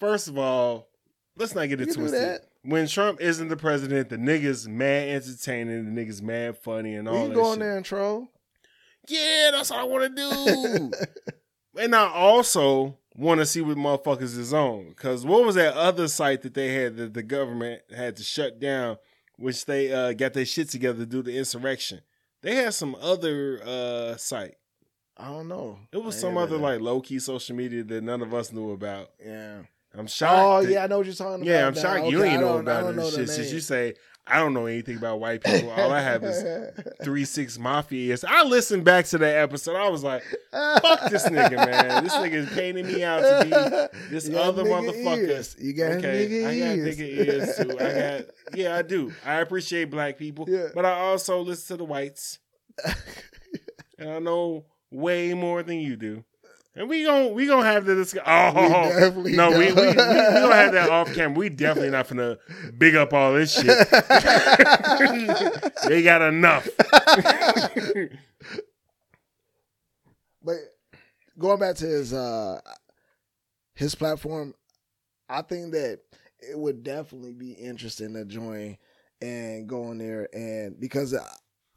first 0.00 0.28
of 0.28 0.38
all, 0.38 0.88
let's 1.36 1.54
not 1.54 1.68
get 1.68 1.80
it 1.80 1.92
twisted. 1.94 2.40
When 2.62 2.86
Trump 2.86 3.20
isn't 3.20 3.48
the 3.48 3.56
president, 3.56 4.08
the 4.08 4.16
niggas 4.16 4.66
mad 4.66 5.08
entertaining, 5.08 5.94
the 5.94 6.00
niggas 6.00 6.22
mad 6.22 6.58
funny 6.58 6.94
and 6.94 7.08
all 7.08 7.22
You 7.22 7.28
that 7.28 7.34
go 7.34 7.52
in 7.52 7.58
there 7.58 7.76
and 7.76 7.84
troll. 7.84 8.28
Yeah, 9.06 9.50
that's 9.52 9.70
what 9.70 9.80
I 9.80 9.84
want 9.84 10.16
to 10.16 10.22
do. 10.22 10.90
and 11.80 11.94
I 11.94 12.08
also 12.08 12.96
want 13.14 13.40
to 13.40 13.46
see 13.46 13.60
what 13.60 13.76
motherfuckers 13.76 14.38
is 14.38 14.54
on. 14.54 14.88
Because 14.88 15.26
what 15.26 15.44
was 15.44 15.56
that 15.56 15.74
other 15.74 16.08
site 16.08 16.42
that 16.42 16.54
they 16.54 16.72
had 16.72 16.96
that 16.96 17.14
the 17.14 17.22
government 17.22 17.82
had 17.94 18.16
to 18.16 18.22
shut 18.22 18.58
down, 18.58 18.96
which 19.36 19.66
they 19.66 19.92
uh, 19.92 20.12
got 20.14 20.32
their 20.32 20.46
shit 20.46 20.70
together 20.70 21.00
to 21.00 21.06
do 21.06 21.22
the 21.22 21.36
insurrection? 21.36 22.00
They 22.40 22.56
had 22.56 22.74
some 22.74 22.94
other 23.00 23.60
uh, 23.64 24.16
site. 24.16 24.56
I 25.16 25.28
don't 25.28 25.48
know. 25.48 25.78
It 25.92 26.02
was 26.02 26.16
I 26.16 26.20
some 26.20 26.36
other 26.36 26.56
like 26.56 26.80
low 26.80 27.00
key 27.00 27.18
social 27.18 27.54
media 27.54 27.84
that 27.84 28.02
none 28.02 28.20
of 28.20 28.34
us 28.34 28.52
knew 28.52 28.72
about. 28.72 29.10
Yeah. 29.24 29.62
I'm 29.96 30.04
oh, 30.04 30.06
shocked. 30.06 30.42
Oh 30.42 30.62
that- 30.66 30.72
yeah, 30.72 30.84
I 30.84 30.86
know 30.86 30.98
what 30.98 31.06
you're 31.06 31.14
talking 31.14 31.34
about. 31.34 31.46
yeah. 31.46 31.66
I'm 31.66 31.74
now. 31.74 31.80
shocked 31.80 32.06
you 32.06 32.22
ain't 32.24 32.40
know 32.40 32.58
about 32.58 32.82
don't 32.82 32.90
it. 32.90 32.96
know 32.96 33.06
and 33.06 33.12
the 33.14 33.26
Shit, 33.26 33.28
since 33.28 33.52
you 33.52 33.60
say 33.60 33.94
I 34.26 34.38
don't 34.38 34.54
know 34.54 34.64
anything 34.64 34.96
about 34.96 35.20
white 35.20 35.44
people. 35.44 35.70
All 35.70 35.92
I 35.92 36.00
have 36.00 36.24
is 36.24 36.42
three 37.02 37.26
six 37.26 37.58
mafia. 37.58 38.16
I 38.26 38.44
listened 38.44 38.82
back 38.82 39.04
to 39.06 39.18
that 39.18 39.36
episode. 39.36 39.76
I 39.76 39.90
was 39.90 40.02
like, 40.02 40.22
fuck 40.50 41.10
this 41.10 41.28
nigga, 41.28 41.56
man. 41.56 42.04
This 42.04 42.14
nigga 42.14 42.32
is 42.32 42.48
painting 42.50 42.86
me 42.86 43.04
out 43.04 43.20
to 43.20 43.44
be 43.44 44.10
this 44.10 44.28
other 44.34 44.64
motherfucker. 44.64 45.28
ears. 45.28 45.56
You 45.60 45.74
got 45.74 45.92
okay, 45.92 46.26
nigga 46.26 46.46
I 46.46 46.58
got 46.58 46.78
nigga 46.78 47.26
ears 47.26 47.56
too. 47.56 47.78
I 47.78 47.92
got 48.18 48.24
yeah, 48.58 48.76
I 48.76 48.82
do. 48.82 49.12
I 49.26 49.34
appreciate 49.40 49.90
black 49.90 50.16
people, 50.16 50.46
Yeah. 50.48 50.68
but 50.74 50.86
I 50.86 50.92
also 51.00 51.40
listen 51.40 51.76
to 51.76 51.78
the 51.82 51.84
whites, 51.84 52.38
and 53.98 54.10
I 54.10 54.18
know 54.20 54.64
way 54.90 55.34
more 55.34 55.62
than 55.62 55.80
you 55.80 55.96
do. 55.96 56.24
And 56.76 56.88
we 56.88 57.04
gon' 57.04 57.34
we 57.34 57.46
gonna 57.46 57.66
have 57.66 57.84
the 57.84 57.94
discussion. 57.94 58.26
Oh 58.26 58.88
definitely 58.88 59.36
no, 59.36 59.50
we, 59.50 59.58
we, 59.58 59.72
we, 59.72 59.86
we 59.86 59.94
don't. 59.94 60.52
have 60.52 60.72
that 60.72 60.90
off 60.90 61.14
camera. 61.14 61.38
We 61.38 61.48
definitely 61.48 61.90
not 61.90 62.08
gonna 62.08 62.38
big 62.76 62.96
up 62.96 63.12
all 63.12 63.34
this 63.34 63.54
shit. 63.54 63.66
they 65.88 66.02
got 66.02 66.22
enough. 66.22 66.68
But 70.44 70.56
going 71.38 71.58
back 71.58 71.76
to 71.76 71.86
his 71.86 72.12
uh 72.12 72.60
his 73.74 73.94
platform, 73.94 74.54
I 75.28 75.42
think 75.42 75.72
that 75.72 76.00
it 76.38 76.58
would 76.58 76.82
definitely 76.82 77.32
be 77.32 77.52
interesting 77.52 78.12
to 78.12 78.26
join 78.26 78.76
and 79.22 79.66
go 79.66 79.84
on 79.84 79.98
there 79.98 80.28
and 80.34 80.78
because 80.78 81.14
uh, 81.14 81.26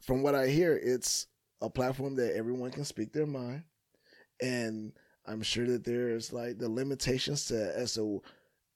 from 0.02 0.22
what 0.22 0.34
I 0.34 0.48
hear, 0.48 0.76
it's 0.76 1.26
a 1.62 1.70
platform 1.70 2.16
that 2.16 2.36
everyone 2.36 2.70
can 2.70 2.84
speak 2.84 3.12
their 3.12 3.26
mind, 3.26 3.62
and 4.40 4.92
I'm 5.26 5.42
sure 5.42 5.66
that 5.66 5.84
there's 5.84 6.32
like 6.32 6.58
the 6.58 6.68
limitations 6.68 7.46
to 7.46 7.76
as 7.76 7.98
a 7.98 8.18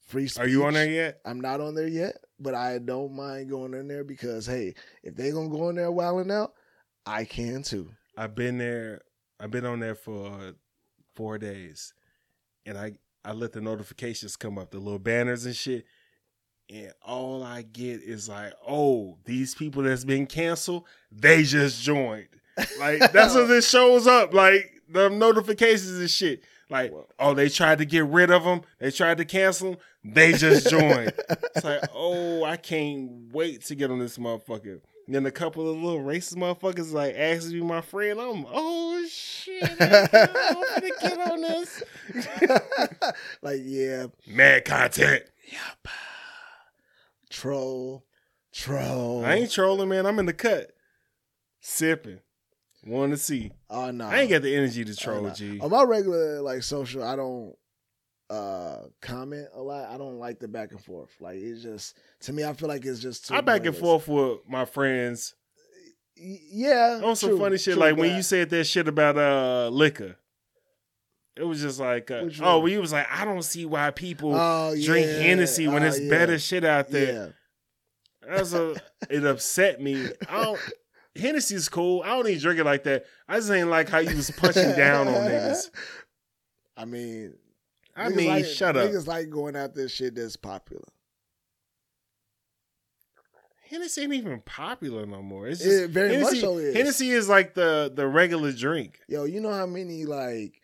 free. 0.06 0.28
Speech. 0.28 0.42
Are 0.42 0.48
you 0.48 0.64
on 0.64 0.74
there 0.74 0.90
yet? 0.90 1.20
I'm 1.24 1.40
not 1.40 1.60
on 1.60 1.74
there 1.74 1.88
yet, 1.88 2.16
but 2.38 2.54
I 2.54 2.78
don't 2.78 3.14
mind 3.14 3.50
going 3.50 3.74
in 3.74 3.88
there 3.88 4.04
because 4.04 4.46
hey, 4.46 4.74
if 5.02 5.14
they 5.16 5.30
gonna 5.30 5.48
go 5.48 5.68
in 5.70 5.76
there 5.76 5.90
wilding 5.90 6.30
out, 6.30 6.54
I 7.06 7.24
can 7.24 7.62
too. 7.62 7.90
I've 8.16 8.34
been 8.34 8.58
there. 8.58 9.02
I've 9.40 9.50
been 9.50 9.66
on 9.66 9.80
there 9.80 9.94
for 9.94 10.26
uh, 10.26 10.52
four 11.14 11.38
days, 11.38 11.94
and 12.66 12.76
I 12.76 12.92
I 13.24 13.32
let 13.32 13.52
the 13.52 13.60
notifications 13.60 14.36
come 14.36 14.58
up, 14.58 14.70
the 14.70 14.78
little 14.78 14.98
banners 14.98 15.46
and 15.46 15.56
shit, 15.56 15.86
and 16.68 16.92
all 17.02 17.42
I 17.42 17.62
get 17.62 18.02
is 18.02 18.28
like, 18.28 18.52
oh, 18.66 19.18
these 19.24 19.54
people 19.54 19.82
that's 19.82 20.04
been 20.04 20.26
canceled, 20.26 20.86
they 21.10 21.42
just 21.42 21.82
joined. 21.82 22.28
Like 22.78 23.12
that's 23.12 23.34
what 23.34 23.48
this 23.48 23.68
shows 23.68 24.06
up. 24.06 24.32
Like 24.34 24.71
the 24.92 25.08
notifications 25.08 25.98
and 25.98 26.10
shit. 26.10 26.42
Like, 26.70 26.92
oh, 27.18 27.34
they 27.34 27.48
tried 27.48 27.78
to 27.78 27.84
get 27.84 28.06
rid 28.06 28.30
of 28.30 28.44
them. 28.44 28.62
They 28.78 28.90
tried 28.90 29.18
to 29.18 29.24
cancel 29.26 29.72
them. 29.72 29.80
They 30.04 30.32
just 30.32 30.70
joined. 30.70 31.12
it's 31.28 31.64
like, 31.64 31.82
oh, 31.94 32.44
I 32.44 32.56
can't 32.56 33.32
wait 33.32 33.62
to 33.66 33.74
get 33.74 33.90
on 33.90 33.98
this 33.98 34.16
motherfucker. 34.16 34.80
And 35.06 35.14
then 35.14 35.26
a 35.26 35.30
couple 35.30 35.68
of 35.68 35.76
little 35.76 36.00
racist 36.00 36.36
motherfuckers 36.36 36.92
like 36.92 37.14
asked 37.16 37.48
me 37.48 37.60
my 37.60 37.80
friend. 37.80 38.20
I'm, 38.20 38.46
oh 38.48 39.04
shit, 39.10 39.62
I'm 39.62 39.76
gonna 39.78 40.90
get 41.00 41.30
on 41.30 41.40
this. 41.40 41.82
like 43.42 43.60
yeah, 43.64 44.06
Mad 44.26 44.64
content. 44.64 45.24
Yup. 45.50 45.88
Troll, 47.30 48.04
troll. 48.52 49.24
I 49.24 49.34
ain't 49.34 49.50
trolling, 49.50 49.88
man. 49.88 50.06
I'm 50.06 50.18
in 50.20 50.26
the 50.26 50.32
cut, 50.32 50.70
sipping, 51.60 52.20
want 52.84 53.12
to 53.12 53.16
see. 53.18 53.52
Oh 53.70 53.90
no, 53.90 54.06
I 54.06 54.20
ain't 54.20 54.30
got 54.30 54.42
the 54.42 54.54
energy 54.54 54.84
to 54.84 54.92
Oh, 54.92 54.94
troll, 54.94 55.22
no. 55.24 55.30
G. 55.30 55.60
On 55.60 55.70
my 55.70 55.82
regular 55.84 56.40
like 56.42 56.62
social, 56.62 57.02
I 57.04 57.16
don't 57.16 57.54
uh 58.30 58.78
comment 59.00 59.48
a 59.54 59.60
lot. 59.62 59.90
I 59.90 59.98
don't 59.98 60.18
like 60.18 60.38
the 60.40 60.48
back 60.48 60.72
and 60.72 60.80
forth. 60.82 61.10
Like 61.20 61.36
it's 61.36 61.62
just 61.62 61.96
to 62.20 62.32
me, 62.32 62.44
I 62.44 62.52
feel 62.54 62.68
like 62.68 62.84
it's 62.84 63.00
just 63.00 63.28
too 63.28 63.34
I 63.34 63.40
back 63.40 63.66
and 63.66 63.76
forth 63.76 64.08
with 64.08 64.40
my 64.48 64.64
friends 64.64 65.34
Yeah, 66.16 67.00
on 67.04 67.16
some 67.16 67.30
true, 67.30 67.38
funny 67.38 67.58
shit. 67.58 67.74
true, 67.74 67.80
like 67.82 67.96
when 67.96 68.14
you 68.16 68.22
said 68.22 68.50
that 68.50 68.64
shit 68.64 68.88
about 68.88 69.16
uh 69.18 69.68
liquor. 69.68 70.16
It 71.34 71.44
was 71.44 71.62
just 71.62 71.80
like, 71.80 72.10
uh, 72.10 72.28
oh, 72.42 72.56
one? 72.58 72.64
we 72.64 72.76
was 72.76 72.92
like, 72.92 73.06
I 73.10 73.24
don't 73.24 73.40
see 73.42 73.64
why 73.64 73.90
people 73.90 74.34
Oh, 74.34 74.74
drink 74.78 75.06
yeah. 75.06 75.18
Hennessy 75.22 75.66
when 75.66 75.82
Oh, 75.82 75.86
it's 75.86 75.98
yeah. 75.98 76.10
better 76.10 76.38
shit 76.38 76.62
out 76.62 76.90
there. 76.90 77.32
Yeah, 78.26 78.36
That's 78.36 78.52
a 78.52 78.76
it 79.08 79.24
upset 79.24 79.80
me. 79.80 80.08
I 80.28 80.42
don't 80.44 80.60
Hennessy's 81.16 81.68
cool. 81.68 82.02
I 82.04 82.08
don't 82.08 82.28
even 82.28 82.40
drink 82.40 82.60
it 82.60 82.64
like 82.64 82.84
that. 82.84 83.04
I 83.28 83.36
just 83.36 83.50
ain't 83.50 83.68
like 83.68 83.88
how 83.88 83.98
you 83.98 84.16
was 84.16 84.30
punching 84.30 84.72
down 84.76 85.08
on 85.08 85.14
niggas. 85.14 85.70
I 86.76 86.84
mean, 86.86 87.34
I 87.94 88.08
mean, 88.08 88.28
like, 88.28 88.46
shut 88.46 88.76
up. 88.76 88.88
Niggas 88.90 89.06
like 89.06 89.28
going 89.28 89.54
out 89.56 89.74
this 89.74 89.92
shit 89.92 90.14
that's 90.14 90.36
popular. 90.36 90.84
Hennessy 93.68 94.02
ain't 94.02 94.12
even 94.12 94.40
popular 94.44 95.06
no 95.06 95.22
more. 95.22 95.48
It's 95.48 95.62
It 95.64 95.64
just 95.80 95.90
very 95.90 96.08
much 96.08 96.16
Hennessy, 96.34 96.40
so 96.40 96.58
is. 96.58 96.74
Hennessy 96.76 97.10
is 97.10 97.28
like 97.28 97.54
the 97.54 97.90
the 97.94 98.06
regular 98.06 98.52
drink. 98.52 99.00
Yo, 99.08 99.24
you 99.24 99.40
know 99.40 99.52
how 99.52 99.66
many 99.66 100.04
like 100.04 100.60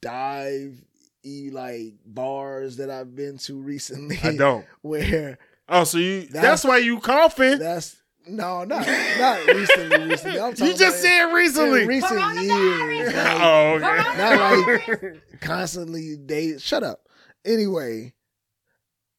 dive 0.00 0.80
e 1.24 1.50
like 1.52 1.94
bars 2.06 2.76
that 2.76 2.88
I've 2.90 3.16
been 3.16 3.38
to 3.38 3.54
recently? 3.60 4.18
I 4.22 4.36
don't. 4.36 4.64
Where 4.82 5.38
Oh, 5.68 5.84
so 5.84 5.98
you 5.98 6.20
that's, 6.22 6.32
That's- 6.32 6.64
why 6.64 6.78
you 6.78 6.98
coughing. 7.00 7.58
that's 7.58 7.96
no, 8.28 8.64
not 8.64 8.86
not 8.86 9.46
recently. 9.46 10.08
Recently, 10.08 10.40
I'm 10.40 10.54
You 10.58 10.74
just 10.76 11.00
said 11.02 11.24
recently. 11.32 11.82
in 11.82 11.88
recent 11.88 12.12
years. 12.42 13.14
like, 13.14 13.26
oh, 13.40 13.74
okay. 13.74 14.18
Not 14.18 14.68
like 14.68 15.40
constantly 15.40 16.16
date. 16.16 16.60
Shut 16.60 16.82
up. 16.82 17.00
Anyway, 17.44 18.14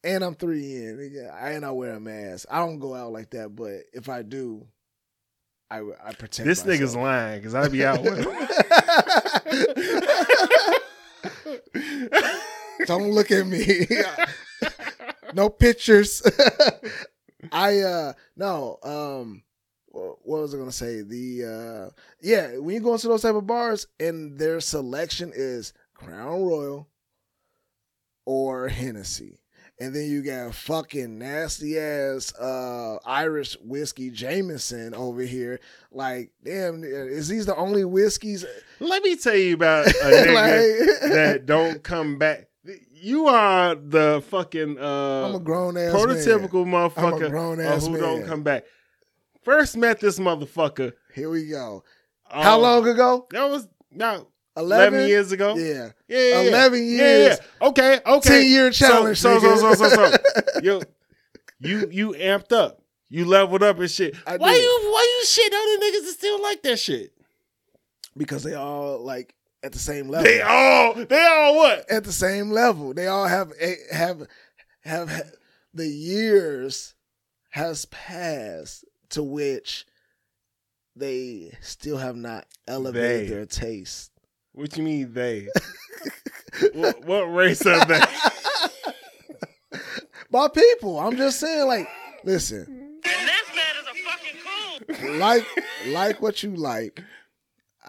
and 0.04 0.22
I'm 0.24 0.34
three 0.34 0.76
in. 0.76 0.96
Nigga, 0.98 1.32
I 1.32 1.50
and 1.50 1.64
I 1.64 1.70
wear 1.72 1.94
a 1.94 2.00
mask. 2.00 2.46
I 2.50 2.58
don't 2.58 2.78
go 2.78 2.94
out 2.94 3.12
like 3.12 3.30
that, 3.30 3.54
but 3.54 3.82
if 3.92 4.08
I 4.08 4.22
do, 4.22 4.66
I 5.70 5.80
I 6.04 6.12
protect. 6.12 6.46
this 6.46 6.62
nigga's 6.62 6.96
lying 6.96 7.40
because 7.40 7.54
I'd 7.54 7.72
be 7.72 7.84
out 7.84 8.02
with 8.04 8.18
him. 8.18 8.26
Don't 12.86 13.10
look 13.10 13.30
at 13.30 13.46
me. 13.46 13.86
no 15.34 15.48
pictures. 15.48 16.22
I 17.52 17.80
uh 17.80 18.12
no 18.36 18.78
um 18.82 19.42
what 19.92 20.18
was 20.24 20.54
I 20.54 20.58
gonna 20.58 20.70
say? 20.72 21.02
The 21.02 21.44
uh 21.44 21.90
yeah, 22.20 22.56
when 22.58 22.74
you 22.74 22.80
go 22.80 22.92
into 22.94 23.08
those 23.08 23.22
type 23.22 23.34
of 23.34 23.46
bars 23.46 23.86
and 23.98 24.38
their 24.38 24.60
selection 24.60 25.32
is 25.34 25.72
Crown 25.94 26.42
Royal 26.42 26.88
or 28.24 28.68
Hennessy. 28.68 29.38
And 29.80 29.94
then 29.94 30.10
you 30.10 30.20
got 30.22 30.54
fucking 30.54 31.18
nasty 31.18 31.78
ass 31.78 32.34
uh 32.34 32.98
Irish 33.06 33.56
whiskey 33.62 34.10
Jameson 34.10 34.92
over 34.94 35.22
here. 35.22 35.58
Like, 35.90 36.32
damn, 36.44 36.84
is 36.84 37.28
these 37.28 37.46
the 37.46 37.56
only 37.56 37.86
whiskeys? 37.86 38.44
Let 38.78 39.02
me 39.02 39.16
tell 39.16 39.34
you 39.36 39.54
about 39.54 39.86
a 39.86 39.90
nigga 39.92 40.34
Like- 40.34 41.12
that 41.12 41.46
don't 41.46 41.82
come 41.82 42.18
back. 42.18 42.49
You 43.00 43.26
are 43.28 43.74
the 43.74 44.22
fucking 44.28 44.78
uh 44.78 45.28
I'm 45.28 45.34
a 45.34 45.40
grown 45.40 45.76
ass 45.76 45.94
prototypical 45.94 46.66
man. 46.66 46.74
I'm 46.84 46.90
motherfucker 46.90 47.30
grown 47.30 47.60
ass 47.60 47.86
who 47.86 47.92
man. 47.92 48.00
don't 48.00 48.26
come 48.26 48.42
back. 48.42 48.64
First 49.42 49.76
met 49.76 50.00
this 50.00 50.18
motherfucker. 50.18 50.92
Here 51.14 51.30
we 51.30 51.48
go. 51.48 51.82
How 52.28 52.56
um, 52.56 52.62
long 52.62 52.88
ago? 52.88 53.26
That 53.30 53.48
was 53.48 53.68
about 53.94 54.28
11, 54.56 54.94
11, 54.94 55.08
years 55.08 55.32
ago. 55.32 55.56
Yeah. 55.56 55.90
Yeah, 56.08 56.18
yeah, 56.18 56.40
yeah. 56.42 56.48
11 56.48 56.78
Yeah, 56.78 56.86
years. 56.86 57.38
yeah. 57.40 57.68
Okay, 57.68 58.00
okay. 58.06 58.28
10 58.28 58.46
year 58.46 58.70
challenge. 58.70 59.18
So, 59.18 59.38
so, 59.38 59.56
so, 59.56 59.74
so, 59.74 59.88
so, 59.88 60.10
so. 60.10 60.60
Yo, 60.62 60.82
you 61.58 61.88
you 61.90 62.12
amped 62.12 62.52
up. 62.52 62.82
You 63.08 63.24
leveled 63.24 63.62
up 63.62 63.78
and 63.78 63.90
shit. 63.90 64.14
I 64.26 64.36
why 64.36 64.52
did. 64.52 64.62
you 64.62 64.80
why 64.92 65.18
you 65.18 65.26
shit 65.26 65.52
on 65.52 65.80
the 65.80 65.86
niggas 65.86 66.06
that 66.06 66.12
still 66.12 66.42
like 66.42 66.62
that 66.62 66.78
shit? 66.78 67.12
because 68.16 68.42
they 68.42 68.54
all 68.54 69.02
like 69.04 69.34
at 69.62 69.72
the 69.72 69.78
same 69.78 70.08
level. 70.08 70.24
They 70.24 70.40
all 70.40 70.94
they 70.94 71.26
all 71.26 71.56
what? 71.56 71.90
at 71.90 72.04
the 72.04 72.12
same 72.12 72.50
level. 72.50 72.94
They 72.94 73.06
all 73.06 73.26
have 73.26 73.52
a- 73.60 73.94
have 73.94 74.26
have 74.84 75.32
the 75.74 75.86
years 75.86 76.94
has 77.50 77.84
passed 77.86 78.84
to 79.10 79.22
which 79.22 79.84
they 80.96 81.52
still 81.60 81.98
have 81.98 82.16
not 82.16 82.46
elevated 82.66 83.28
They. 83.28 83.34
their 83.34 83.46
taste. 83.46 84.10
What 84.52 84.76
you 84.76 84.82
mean 84.82 85.12
they? 85.12 85.48
what, 86.72 87.04
what 87.04 87.22
race 87.32 87.64
are 87.66 87.84
they? 87.84 88.00
By 90.30 90.48
people, 90.48 90.98
I'm 90.98 91.16
just 91.16 91.40
saying. 91.40 91.66
Like, 91.66 91.88
listen, 92.24 92.64
And 92.68 93.28
this 93.28 93.48
man 93.54 93.74
is 93.80 93.86
a 93.86 93.94
fucking 94.90 95.04
cool. 95.08 95.18
like 95.18 95.46
like 95.88 96.22
what 96.22 96.42
you 96.42 96.54
like. 96.54 97.02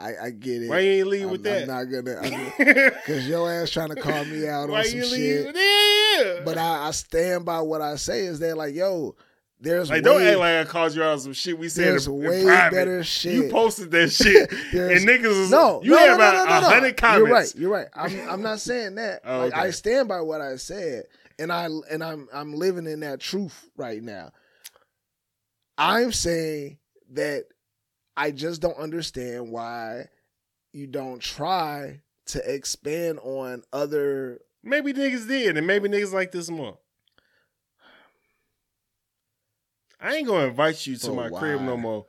I, 0.02 0.26
I 0.26 0.30
get 0.32 0.64
it. 0.64 0.70
Why 0.70 0.80
you 0.80 0.92
ain't 0.92 1.08
leave 1.08 1.26
I'm, 1.26 1.32
with 1.32 1.44
that? 1.44 1.64
I'm 1.64 1.68
not 1.68 1.84
gonna. 1.86 2.52
Because 2.58 3.28
your 3.30 3.52
ass 3.52 3.70
trying 3.70 3.90
to 3.90 3.96
call 3.96 4.26
me 4.26 4.48
out 4.48 4.70
Why 4.70 4.80
on 4.80 4.86
some 4.86 4.98
you 5.00 5.06
shit. 5.06 5.54
that? 5.54 6.42
But 6.44 6.58
I, 6.58 6.88
I 6.88 6.92
stand 6.92 7.46
by 7.46 7.62
what 7.62 7.82
I 7.82 7.96
say 7.96 8.26
is 8.26 8.40
that 8.40 8.58
like, 8.58 8.74
yo, 8.74 9.16
there's 9.60 9.90
like, 9.92 9.98
way, 9.98 10.02
don't 10.02 10.22
act 10.24 10.40
like 10.40 10.68
I 10.68 10.70
called 10.70 10.96
you 10.96 11.04
out 11.04 11.12
on 11.12 11.20
some 11.20 11.34
shit 11.34 11.58
we 11.58 11.70
said 11.70 11.86
there's 11.86 12.08
in, 12.08 12.16
in 12.16 12.30
way 12.30 12.44
private. 12.44 12.76
better 12.76 13.04
shit. 13.04 13.34
You 13.34 13.50
posted 13.50 13.92
that 13.92 14.12
shit, 14.12 14.52
and 14.52 15.08
niggas 15.08 15.40
was 15.40 15.52
no, 15.52 15.82
You 15.84 15.92
no, 15.92 15.98
had 15.98 16.08
no, 16.08 16.16
about 16.16 16.34
no, 16.34 16.46
no, 16.46 16.62
no. 16.62 16.68
hundred 16.68 16.98
comments. 16.98 17.56
You're 17.56 17.70
right. 17.70 17.92
You're 17.96 18.10
right. 18.10 18.22
I'm 18.26 18.30
I'm 18.30 18.42
not 18.42 18.60
saying 18.60 18.96
that. 18.96 19.22
Oh, 19.32 19.40
like, 19.40 19.54
okay. 19.54 19.62
I 19.62 19.70
stand 19.70 20.08
by 20.08 20.22
what 20.22 20.42
I 20.42 20.56
said, 20.56 21.04
and 21.38 21.52
I 21.54 21.68
and 21.92 22.04
I'm 22.04 22.28
I'm 22.34 22.54
living 22.54 22.88
in 22.88 23.02
that 23.02 23.20
truth 23.20 23.70
right 23.78 24.02
now. 24.02 24.32
I'm 25.78 26.12
saying 26.12 26.80
that 27.12 27.46
I 28.22 28.30
just 28.30 28.62
don't 28.62 28.78
understand 28.78 29.52
why 29.52 30.06
you 30.74 30.86
don't 30.86 31.20
try 31.20 32.02
to 32.28 32.54
expand 32.54 33.18
on 33.20 33.64
other 33.74 34.40
Maybe 34.64 34.94
niggas 34.94 35.28
did, 35.28 35.58
and 35.58 35.66
maybe 35.66 35.90
niggas 35.90 36.14
like 36.14 36.32
this 36.32 36.52
more. 36.52 36.78
I 40.00 40.18
ain't 40.18 40.28
gonna 40.28 40.50
invite 40.50 40.86
you 40.86 40.98
to 40.98 41.08
But 41.08 41.16
my 41.16 41.40
crib 41.40 41.62
no 41.62 41.78
more. 41.78 42.06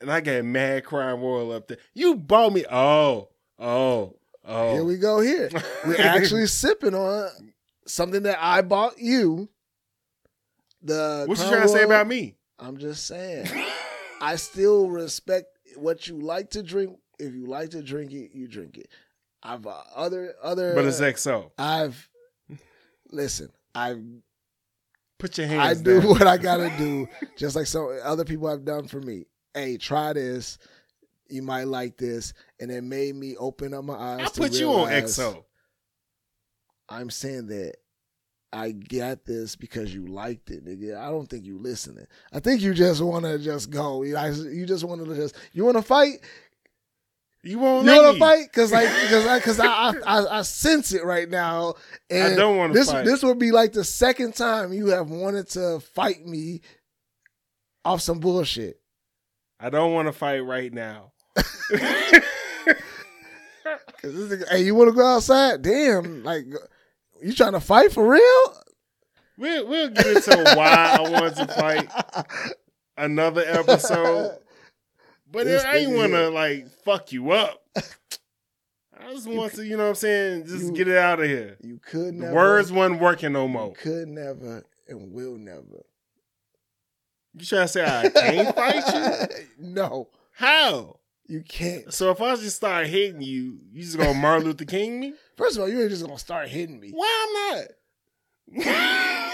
And 0.00 0.10
I 0.10 0.22
got 0.22 0.42
mad 0.46 0.84
Crown 0.84 1.20
Royal 1.20 1.52
up 1.52 1.68
there. 1.68 1.76
You 1.92 2.14
bought 2.14 2.54
me. 2.54 2.64
Oh, 2.70 3.28
oh, 3.58 4.16
Oh, 4.42 4.72
Here 4.72 4.84
we 4.84 4.96
go. 4.96 5.20
Here 5.20 5.50
we're 5.86 5.96
actually 6.00 6.46
sipping 6.46 6.94
on 6.94 7.28
something 7.86 8.22
that 8.22 8.38
I 8.40 8.62
bought 8.62 8.98
you. 8.98 9.50
The 10.82 11.24
What 11.26 11.36
you 11.36 11.44
trying 11.44 11.62
to 11.62 11.68
say 11.68 11.82
about 11.82 12.06
me? 12.06 12.36
I'm 12.58 12.78
just 12.78 13.06
saying. 13.06 13.46
I 14.20 14.36
still 14.36 14.88
respect 14.88 15.46
what 15.76 16.06
you 16.06 16.18
like 16.18 16.50
to 16.50 16.62
drink. 16.62 16.98
If 17.18 17.34
you 17.34 17.46
like 17.46 17.70
to 17.70 17.82
drink 17.82 18.12
it, 18.12 18.32
you 18.34 18.48
drink 18.48 18.78
it. 18.78 18.88
I've 19.42 19.66
uh, 19.66 19.82
other 19.94 20.34
other. 20.42 20.74
But 20.74 20.84
it's 20.84 21.00
XO. 21.00 21.50
I've 21.58 22.08
listen. 23.10 23.50
I 23.74 23.96
Put 25.20 25.36
your 25.36 25.46
hands. 25.46 25.80
I 25.80 25.82
do 25.82 26.00
down. 26.00 26.08
what 26.08 26.26
I 26.26 26.38
gotta 26.38 26.72
do, 26.78 27.06
just 27.36 27.54
like 27.54 27.66
some 27.66 27.98
other 28.02 28.24
people 28.24 28.48
have 28.48 28.64
done 28.64 28.88
for 28.88 29.00
me. 29.00 29.26
Hey, 29.52 29.76
try 29.76 30.14
this. 30.14 30.58
You 31.28 31.42
might 31.42 31.64
like 31.64 31.96
this, 31.98 32.32
and 32.58 32.70
it 32.70 32.82
made 32.82 33.14
me 33.14 33.36
open 33.36 33.74
up 33.74 33.84
my 33.84 33.94
eyes. 33.94 34.20
I 34.22 34.24
to 34.24 34.40
put 34.40 34.52
you 34.54 34.68
on 34.72 34.88
realize 34.88 35.18
XO. 35.18 35.44
I'm 36.88 37.10
saying 37.10 37.48
that 37.48 37.74
I 38.52 38.72
got 38.72 39.24
this 39.24 39.54
because 39.54 39.94
you 39.94 40.06
liked 40.06 40.50
it, 40.50 40.64
nigga. 40.64 40.96
I 40.98 41.10
don't 41.10 41.26
think 41.26 41.44
you 41.44 41.58
listening. 41.58 42.06
I 42.32 42.40
think 42.40 42.60
you 42.62 42.74
just 42.74 43.00
want 43.00 43.24
to 43.24 43.38
just 43.38 43.70
go. 43.70 44.02
You, 44.02 44.18
you 44.50 44.66
just 44.66 44.82
want 44.84 45.04
to 45.04 45.14
just 45.14 45.36
you 45.52 45.64
want 45.64 45.76
to 45.76 45.82
fight. 45.82 46.18
You 47.42 47.58
won't 47.58 47.86
You 47.86 47.92
want 47.92 48.14
to 48.16 48.18
fight 48.18 48.46
because 48.50 48.70
like 48.72 48.88
because 49.02 49.26
I 49.26 49.38
because 49.38 49.60
I, 49.60 49.66
I 49.66 49.92
I 50.04 50.38
I 50.38 50.42
sense 50.42 50.92
it 50.92 51.04
right 51.04 51.28
now. 51.30 51.74
And 52.10 52.34
I 52.34 52.36
don't 52.36 52.56
wanna 52.58 52.74
this 52.74 52.90
fight. 52.90 53.04
this 53.06 53.22
would 53.22 53.38
be 53.38 53.50
like 53.50 53.72
the 53.72 53.84
second 53.84 54.34
time 54.34 54.72
you 54.72 54.88
have 54.88 55.08
wanted 55.10 55.48
to 55.50 55.80
fight 55.80 56.26
me 56.26 56.60
off 57.84 58.00
some 58.02 58.18
bullshit. 58.20 58.80
I 59.58 59.70
don't 59.70 59.92
want 59.94 60.08
to 60.08 60.12
fight 60.12 60.40
right 60.40 60.72
now. 60.72 61.12
'Cause 64.02 64.14
this 64.14 64.40
nigga, 64.40 64.48
hey, 64.48 64.62
you 64.64 64.74
want 64.74 64.88
to 64.90 64.94
go 64.96 65.06
outside? 65.06 65.62
Damn, 65.62 66.24
like 66.24 66.44
you 67.22 67.32
trying 67.32 67.52
to 67.52 67.60
fight 67.60 67.92
for 67.92 68.06
real? 68.08 68.54
We'll 69.38 69.66
we'll 69.68 69.88
get 69.90 70.06
into 70.06 70.36
why 70.56 70.96
I 70.98 71.00
wanted 71.00 71.36
to 71.36 71.46
fight 71.48 71.88
another 72.96 73.42
episode. 73.46 74.38
But 75.32 75.46
I 75.46 75.76
ain't 75.78 75.96
want 75.96 76.12
to 76.12 76.28
like 76.28 76.68
fuck 76.84 77.12
you 77.12 77.30
up. 77.30 77.62
I 79.02 79.12
just 79.14 79.28
want 79.28 79.54
to, 79.54 79.64
you 79.64 79.76
know 79.76 79.84
what 79.84 79.88
I'm 79.90 79.94
saying, 79.94 80.46
just 80.46 80.66
you- 80.66 80.72
get 80.72 80.88
it 80.88 80.96
out 80.98 81.20
of 81.20 81.26
here. 81.26 81.56
You 81.62 81.78
could 81.78 82.08
The 82.18 82.24
never. 82.24 82.34
words 82.34 82.70
wasn't 82.70 83.00
working 83.00 83.32
no 83.32 83.44
you 83.46 83.48
more. 83.52 83.72
could 83.72 84.08
never 84.08 84.62
and 84.88 85.12
will 85.12 85.38
never. 85.38 85.84
You 87.34 87.46
trying 87.46 87.62
to 87.62 87.68
say 87.68 87.84
I 87.84 88.08
can't 88.10 88.54
fight 88.54 89.28
you? 89.30 89.44
no, 89.58 90.08
How? 90.32 90.96
you 91.28 91.42
can't. 91.48 91.94
So 91.94 92.10
if 92.10 92.20
I 92.20 92.34
just 92.36 92.56
start 92.56 92.88
hitting 92.88 93.22
you, 93.22 93.60
you 93.72 93.82
just 93.82 93.96
gonna 93.96 94.12
Martin 94.14 94.46
Luther 94.48 94.64
King 94.64 94.98
me? 95.00 95.14
First 95.40 95.56
of 95.56 95.62
all, 95.62 95.70
you 95.70 95.80
ain't 95.80 95.88
just 95.88 96.04
gonna 96.04 96.18
start 96.18 96.48
hitting 96.48 96.78
me. 96.78 96.90
Why 96.90 97.56
I'm 97.56 98.58
not? 98.58 99.32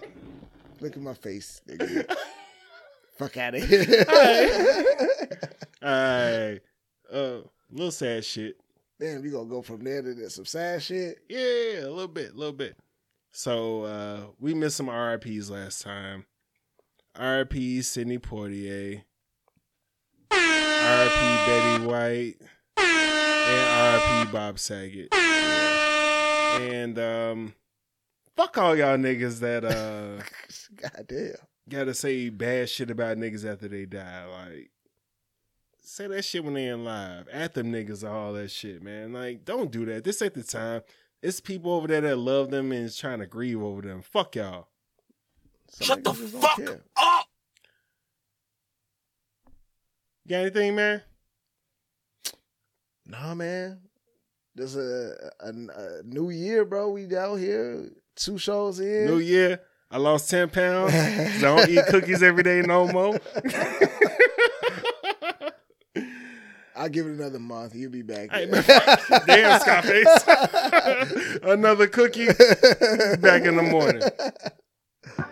Look 0.80 0.96
at 0.96 1.02
my 1.02 1.12
face, 1.12 1.60
nigga. 1.68 2.10
Fuck 3.18 3.36
out 3.36 3.54
of 3.54 3.62
here. 3.62 4.06
Alright. 5.84 6.62
Uh 7.12 7.40
little 7.70 7.90
sad 7.90 8.24
shit. 8.24 8.56
Damn, 8.98 9.20
we 9.20 9.28
gonna 9.28 9.44
go 9.44 9.60
from 9.60 9.84
there 9.84 10.00
to 10.00 10.30
some 10.30 10.46
sad 10.46 10.82
shit. 10.82 11.18
Yeah, 11.28 11.80
a 11.80 11.90
little 11.90 12.08
bit, 12.08 12.32
a 12.32 12.36
little 12.38 12.54
bit. 12.54 12.78
So 13.30 13.82
uh 13.82 14.20
we 14.40 14.54
missed 14.54 14.78
some 14.78 14.88
RIPs 14.88 15.50
last 15.50 15.82
time. 15.82 16.24
RIP 17.20 17.84
Sidney 17.84 18.18
Poitier. 18.18 19.02
RIP 20.32 21.46
Betty 21.46 21.84
White. 21.84 22.36
And 23.46 24.24
RIP 24.24 24.32
Bob 24.32 24.58
Saget. 24.58 25.08
And 25.14 26.98
um 26.98 27.54
fuck 28.36 28.56
all 28.58 28.76
y'all 28.76 28.96
niggas 28.96 29.40
that 29.40 29.64
uh 29.64 30.22
God 30.76 31.06
damn. 31.06 31.32
gotta 31.68 31.94
say 31.94 32.28
bad 32.30 32.68
shit 32.68 32.90
about 32.90 33.16
niggas 33.18 33.50
after 33.50 33.68
they 33.68 33.84
die. 33.86 34.24
Like 34.26 34.70
say 35.80 36.06
that 36.08 36.24
shit 36.24 36.44
when 36.44 36.54
they 36.54 36.66
in 36.68 36.84
live. 36.84 37.28
At 37.28 37.54
them 37.54 37.72
niggas 37.72 38.08
all 38.08 38.32
that 38.34 38.50
shit, 38.50 38.82
man. 38.82 39.12
Like, 39.12 39.44
don't 39.44 39.70
do 39.70 39.84
that. 39.86 40.04
This 40.04 40.22
ain't 40.22 40.34
the 40.34 40.42
time. 40.42 40.82
It's 41.22 41.40
people 41.40 41.72
over 41.72 41.86
there 41.86 42.00
that 42.00 42.16
love 42.16 42.50
them 42.50 42.72
and 42.72 42.84
is 42.86 42.96
trying 42.96 43.18
to 43.20 43.26
grieve 43.26 43.62
over 43.62 43.82
them. 43.82 44.02
Fuck 44.02 44.36
y'all. 44.36 44.68
Some 45.70 45.86
Shut 45.86 46.04
the 46.04 46.10
niggas 46.10 46.18
just 46.20 46.32
don't 46.32 46.42
fuck 46.42 46.56
care. 46.56 46.80
up! 46.96 47.26
You 50.24 50.30
got 50.30 50.36
anything, 50.40 50.74
man? 50.74 51.02
Nah, 53.06 53.34
man. 53.34 53.80
There's 54.54 54.76
a, 54.76 55.30
a, 55.40 55.48
a 55.48 56.02
new 56.04 56.30
year, 56.30 56.64
bro. 56.64 56.90
We 56.90 57.14
out 57.16 57.36
here, 57.36 57.90
two 58.14 58.38
shows 58.38 58.78
in. 58.80 59.06
New 59.06 59.18
year. 59.18 59.60
I 59.90 59.98
lost 59.98 60.30
10 60.30 60.50
pounds. 60.50 60.94
I 60.94 61.38
don't 61.40 61.68
eat 61.68 61.84
cookies 61.88 62.22
every 62.22 62.42
day 62.42 62.62
no 62.62 62.86
more. 62.88 63.18
I'll 66.76 66.88
give 66.88 67.06
it 67.06 67.12
another 67.12 67.38
month. 67.38 67.74
You'll 67.76 67.92
be 67.92 68.02
back. 68.02 68.32
Hey, 68.32 68.46
man, 68.46 68.64
Damn, 69.26 69.60
Scarface. 69.60 70.24
Another 71.44 71.86
cookie. 71.86 72.26
Back 72.26 73.44
in 73.44 73.54
the 73.56 73.62
morning. 73.70 74.02
All 75.18 75.24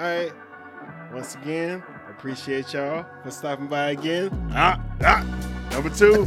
right. 0.00 0.32
Once 1.14 1.36
again, 1.36 1.82
appreciate 2.10 2.72
y'all 2.74 3.06
for 3.22 3.30
stopping 3.30 3.68
by 3.68 3.90
again. 3.90 4.30
Ah, 4.52 4.82
ah. 5.02 5.37
Number 5.78 5.96
two. 5.96 6.24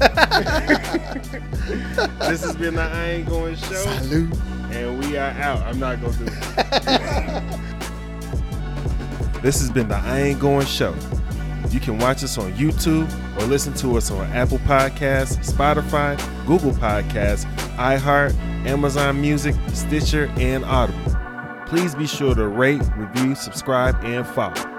this 2.19 2.41
has 2.41 2.55
been 2.55 2.75
the 2.75 2.83
I 2.83 3.09
Ain't 3.09 3.27
Going 3.27 3.57
Show, 3.57 3.73
Salute. 3.99 4.33
and 4.71 4.97
we 5.03 5.17
are 5.17 5.31
out. 5.31 5.59
I'm 5.63 5.77
not 5.77 5.99
going 5.99 6.13
to 6.13 6.19
do 6.19 6.31
it. 6.31 7.43
This 9.41 9.59
has 9.59 9.69
been 9.69 9.89
the 9.89 9.95
I 9.95 10.21
Ain't 10.21 10.39
Going 10.39 10.65
Show. 10.67 10.95
You 11.69 11.81
can 11.81 11.97
watch 11.97 12.23
us 12.23 12.37
on 12.37 12.53
YouTube 12.53 13.11
or 13.37 13.45
listen 13.47 13.73
to 13.73 13.97
us 13.97 14.09
on 14.09 14.25
Apple 14.27 14.59
Podcasts, 14.59 15.39
Spotify, 15.51 16.15
Google 16.47 16.71
Podcasts, 16.71 17.43
iHeart, 17.75 18.33
Amazon 18.65 19.19
Music, 19.19 19.55
Stitcher, 19.73 20.31
and 20.37 20.63
Audible. 20.63 21.17
Please 21.65 21.93
be 21.93 22.07
sure 22.07 22.35
to 22.35 22.47
rate, 22.47 22.83
review, 22.95 23.35
subscribe, 23.35 23.95
and 24.05 24.25
follow. 24.25 24.70